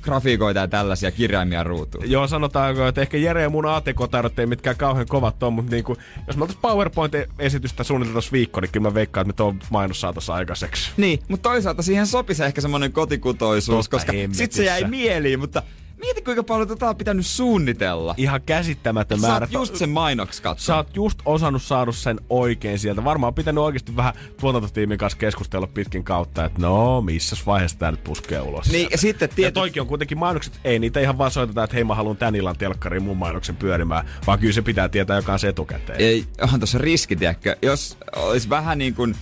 grafiikoita 0.03 0.61
ja 0.61 0.69
tällaisia 0.69 1.11
kirjaimia 1.11 1.65
ruutuun. 1.65 2.11
Joo, 2.11 2.27
sanotaanko, 2.27 2.87
että 2.87 3.01
ehkä 3.01 3.17
Jere 3.17 3.43
ja 3.43 3.51
mun 3.51 3.67
ATK-taidot 3.67 4.39
ei 4.39 4.47
mitkään 4.47 4.77
kauhean 4.77 5.07
kovat 5.07 5.43
on, 5.43 5.53
mutta 5.53 5.71
niinku, 5.71 5.97
jos 6.27 6.37
me 6.37 6.43
oltais 6.43 6.59
PowerPoint-esitystä 6.63 7.85
suunniteltu 7.85 8.29
viikko, 8.33 8.61
niin 8.61 8.71
kyllä 8.71 8.89
mä 8.89 8.95
veikkaan, 8.95 9.23
että 9.23 9.33
me 9.33 9.37
tuon 9.37 9.59
mainos 9.71 10.01
saataisiin 10.01 10.35
aikaiseksi. 10.35 10.91
Niin, 10.97 11.19
mutta 11.29 11.49
toisaalta 11.49 11.83
siihen 11.83 12.07
sopisi 12.07 12.45
ehkä 12.45 12.61
semmonen 12.61 12.93
kotikutoisuus, 12.93 13.89
Totta 13.89 13.97
koska 13.97 14.13
sit 14.33 14.53
se 14.53 14.65
jäi 14.65 14.85
mieliin, 14.85 15.41
mutta 15.41 15.63
Mieti 16.03 16.23
kuinka 16.23 16.43
paljon 16.43 16.69
tota 16.69 16.89
on 16.89 16.97
pitänyt 16.97 17.27
suunnitella. 17.27 18.15
Ihan 18.17 18.43
käsittämätön 18.43 19.21
Sä 19.21 19.27
määrä. 19.29 19.45
oot 19.45 19.53
just 19.53 19.77
sen 19.77 19.91
mainoks 19.91 20.41
katsoa. 20.41 20.67
Sä 20.67 20.77
oot 20.77 20.97
just 20.97 21.19
osannut 21.25 21.63
saada 21.63 21.93
sen 21.93 22.21
oikein 22.31 22.79
sieltä. 22.79 23.05
Varmaan 23.05 23.29
on 23.29 23.35
pitänyt 23.35 23.65
oikeasti 23.65 23.97
vähän 23.97 24.13
tuotantotiimin 24.41 24.99
kanssa 24.99 25.19
keskustella 25.19 25.67
pitkin 25.67 26.05
kautta, 26.05 26.45
että 26.45 26.63
no, 26.63 27.01
missä 27.01 27.37
vaiheessa 27.47 27.79
tää 27.79 27.91
nyt 27.91 28.05
puskee 28.05 28.41
ulos. 28.41 28.67
Niin, 28.67 28.73
sieltä. 28.79 28.95
ja 28.95 28.99
sitten 28.99 29.27
Ja 29.31 29.35
tietysti... 29.37 29.53
toikin 29.55 29.83
on 29.83 29.89
kuitenkin 29.89 30.19
mainokset, 30.19 30.61
ei 30.65 30.79
niitä 30.79 31.01
ihan 31.01 31.19
vaan 31.19 31.31
soiteta, 31.31 31.65
että 31.65 31.75
hei 31.77 31.85
mä 31.85 31.95
haluan 31.95 32.17
tän 32.17 32.35
illan 32.35 32.59
telkkariin 32.59 33.03
mun 33.03 33.17
mainoksen 33.17 33.57
pyörimään, 33.57 34.07
vaan 34.27 34.39
kyllä 34.39 34.53
se 34.53 34.63
pitää 34.63 34.89
tietää 34.89 35.17
joka 35.17 35.39
se 35.39 35.49
etukäteen. 35.49 36.01
Ei, 36.01 36.25
onhan 36.43 36.61
tuossa 36.61 36.79
riski, 36.79 37.17
tiedätkö? 37.17 37.57
Jos 37.63 37.99
olisi 38.17 38.49
vähän 38.49 38.79
niin 38.79 38.95
kuin, 38.95 39.15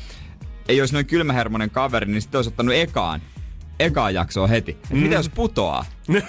ei 0.69 0.81
olisi 0.81 0.95
noin 0.95 1.07
kylmähermonen 1.07 1.71
kaveri, 1.71 2.07
niin 2.07 2.23
sitten 2.23 2.39
olisi 2.39 2.49
ottanut 2.51 2.75
ekaan, 2.75 3.21
ekaan 3.81 4.15
jaksoa 4.15 4.47
heti. 4.47 4.71
Et 4.91 4.91
Mitä 4.91 5.15
jos 5.15 5.29
putoaa? 5.29 5.85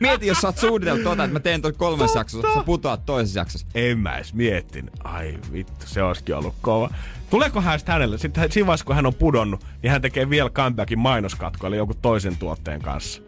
Mieti, 0.00 0.26
jos 0.26 0.40
sä 0.40 0.48
oot 0.48 0.58
suunnitellut 0.58 1.02
tuota, 1.02 1.24
että 1.24 1.32
mä 1.32 1.40
teen 1.40 1.62
toi 1.62 1.72
kolmessa 1.72 2.18
jaksossa, 2.18 2.54
sä 2.54 2.62
putoat 2.62 3.06
toisessa 3.06 3.40
jaksossa. 3.40 3.66
En 3.74 3.98
mä 3.98 4.16
edes 4.16 4.34
miettin. 4.34 4.90
Ai 5.04 5.38
vittu, 5.52 5.86
se 5.86 6.02
olisikin 6.02 6.36
ollut 6.36 6.54
kova. 6.60 6.90
Tuleeko 7.30 7.60
hän 7.60 7.78
sitten 7.78 7.92
hänelle, 7.92 8.18
sitten 8.18 8.52
siinä 8.52 8.66
vaiheessa 8.66 8.86
kun 8.86 8.96
hän 8.96 9.06
on 9.06 9.14
pudonnut, 9.14 9.64
niin 9.82 9.90
hän 9.90 10.02
tekee 10.02 10.30
vielä 10.30 10.50
comebackin 10.50 10.98
mainoskatko, 10.98 11.66
eli 11.66 11.76
jonkun 11.76 11.96
toisen 12.02 12.36
tuotteen 12.36 12.82
kanssa. 12.82 13.22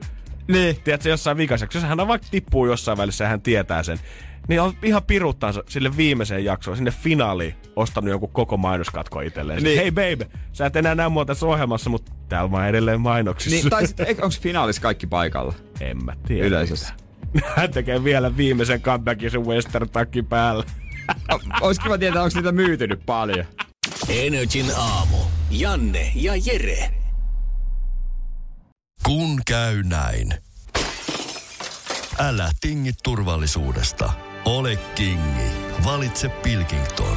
Niin. 0.49 0.77
Tiedätkö, 0.85 1.09
jossain 1.09 1.37
vikaiseksi, 1.37 1.79
jos 1.79 1.85
hän 1.85 2.01
on 2.01 2.09
vaikka 2.09 2.29
tippuu 2.31 2.67
jossain 2.67 2.99
välissä 2.99 3.25
ja 3.25 3.29
hän 3.29 3.43
tietää 3.43 3.83
sen, 3.83 3.99
niin 4.49 4.61
on 4.61 4.73
ihan 4.83 5.03
piruttansa 5.03 5.63
sille 5.69 5.97
viimeiseen 5.97 6.45
jaksoon, 6.45 6.77
sinne 6.77 6.91
finaaliin, 6.91 7.55
ostanut 7.77 8.11
jonkun 8.11 8.31
koko 8.33 8.57
mainoskatko 8.57 9.21
itselleen. 9.21 9.63
Niin. 9.63 9.79
Hei 9.79 9.91
babe, 9.91 10.29
sä 10.53 10.67
et 10.67 10.77
enää 10.77 10.95
näy 10.95 11.09
mua 11.09 11.25
tässä 11.25 11.47
ohjelmassa, 11.47 11.91
mutta 11.91 12.13
täällä 12.29 12.51
mä 12.51 12.69
edelleen 12.69 13.01
mainoksissa. 13.01 13.57
Niin, 13.57 13.71
tai 13.71 13.87
sitten, 13.87 14.07
onko 14.09 14.37
finaalissa 14.41 14.83
kaikki 14.83 15.07
paikalla? 15.07 15.55
En 15.81 16.05
mä 16.05 16.17
tiedä. 16.27 16.47
Yleisössä. 16.47 16.95
Hän 17.57 17.71
tekee 17.71 18.05
vielä 18.05 18.37
viimeisen 18.37 18.83
comebackin 18.83 19.31
sen 19.31 19.47
western 19.47 19.91
takki 19.91 20.23
päällä. 20.23 20.65
Olisi 21.61 21.81
kiva 21.81 21.99
tietää, 21.99 22.23
onko 22.23 22.37
niitä 22.37 22.53
myytynyt 22.53 23.07
paljon. 23.07 23.47
Energin 24.09 24.67
aamu. 24.77 25.17
Janne 25.51 26.13
ja 26.15 26.33
Jere. 26.37 26.91
Kun 29.03 29.41
käy 29.47 29.83
näin. 29.83 30.35
Älä 32.19 32.51
tingi 32.61 32.91
turvallisuudesta. 33.03 34.13
Ole 34.45 34.77
kingi. 34.77 35.51
Valitse 35.85 36.29
Pilkington. 36.29 37.17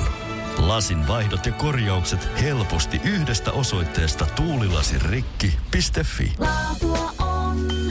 Lasin 0.58 1.08
vaihdot 1.08 1.46
ja 1.46 1.52
korjaukset 1.52 2.30
helposti 2.42 3.02
yhdestä 3.04 3.52
osoitteesta 3.52 4.26
tuulilasirikki.fi. 4.26 6.34
Laatua 6.40 7.14
on 7.20 7.87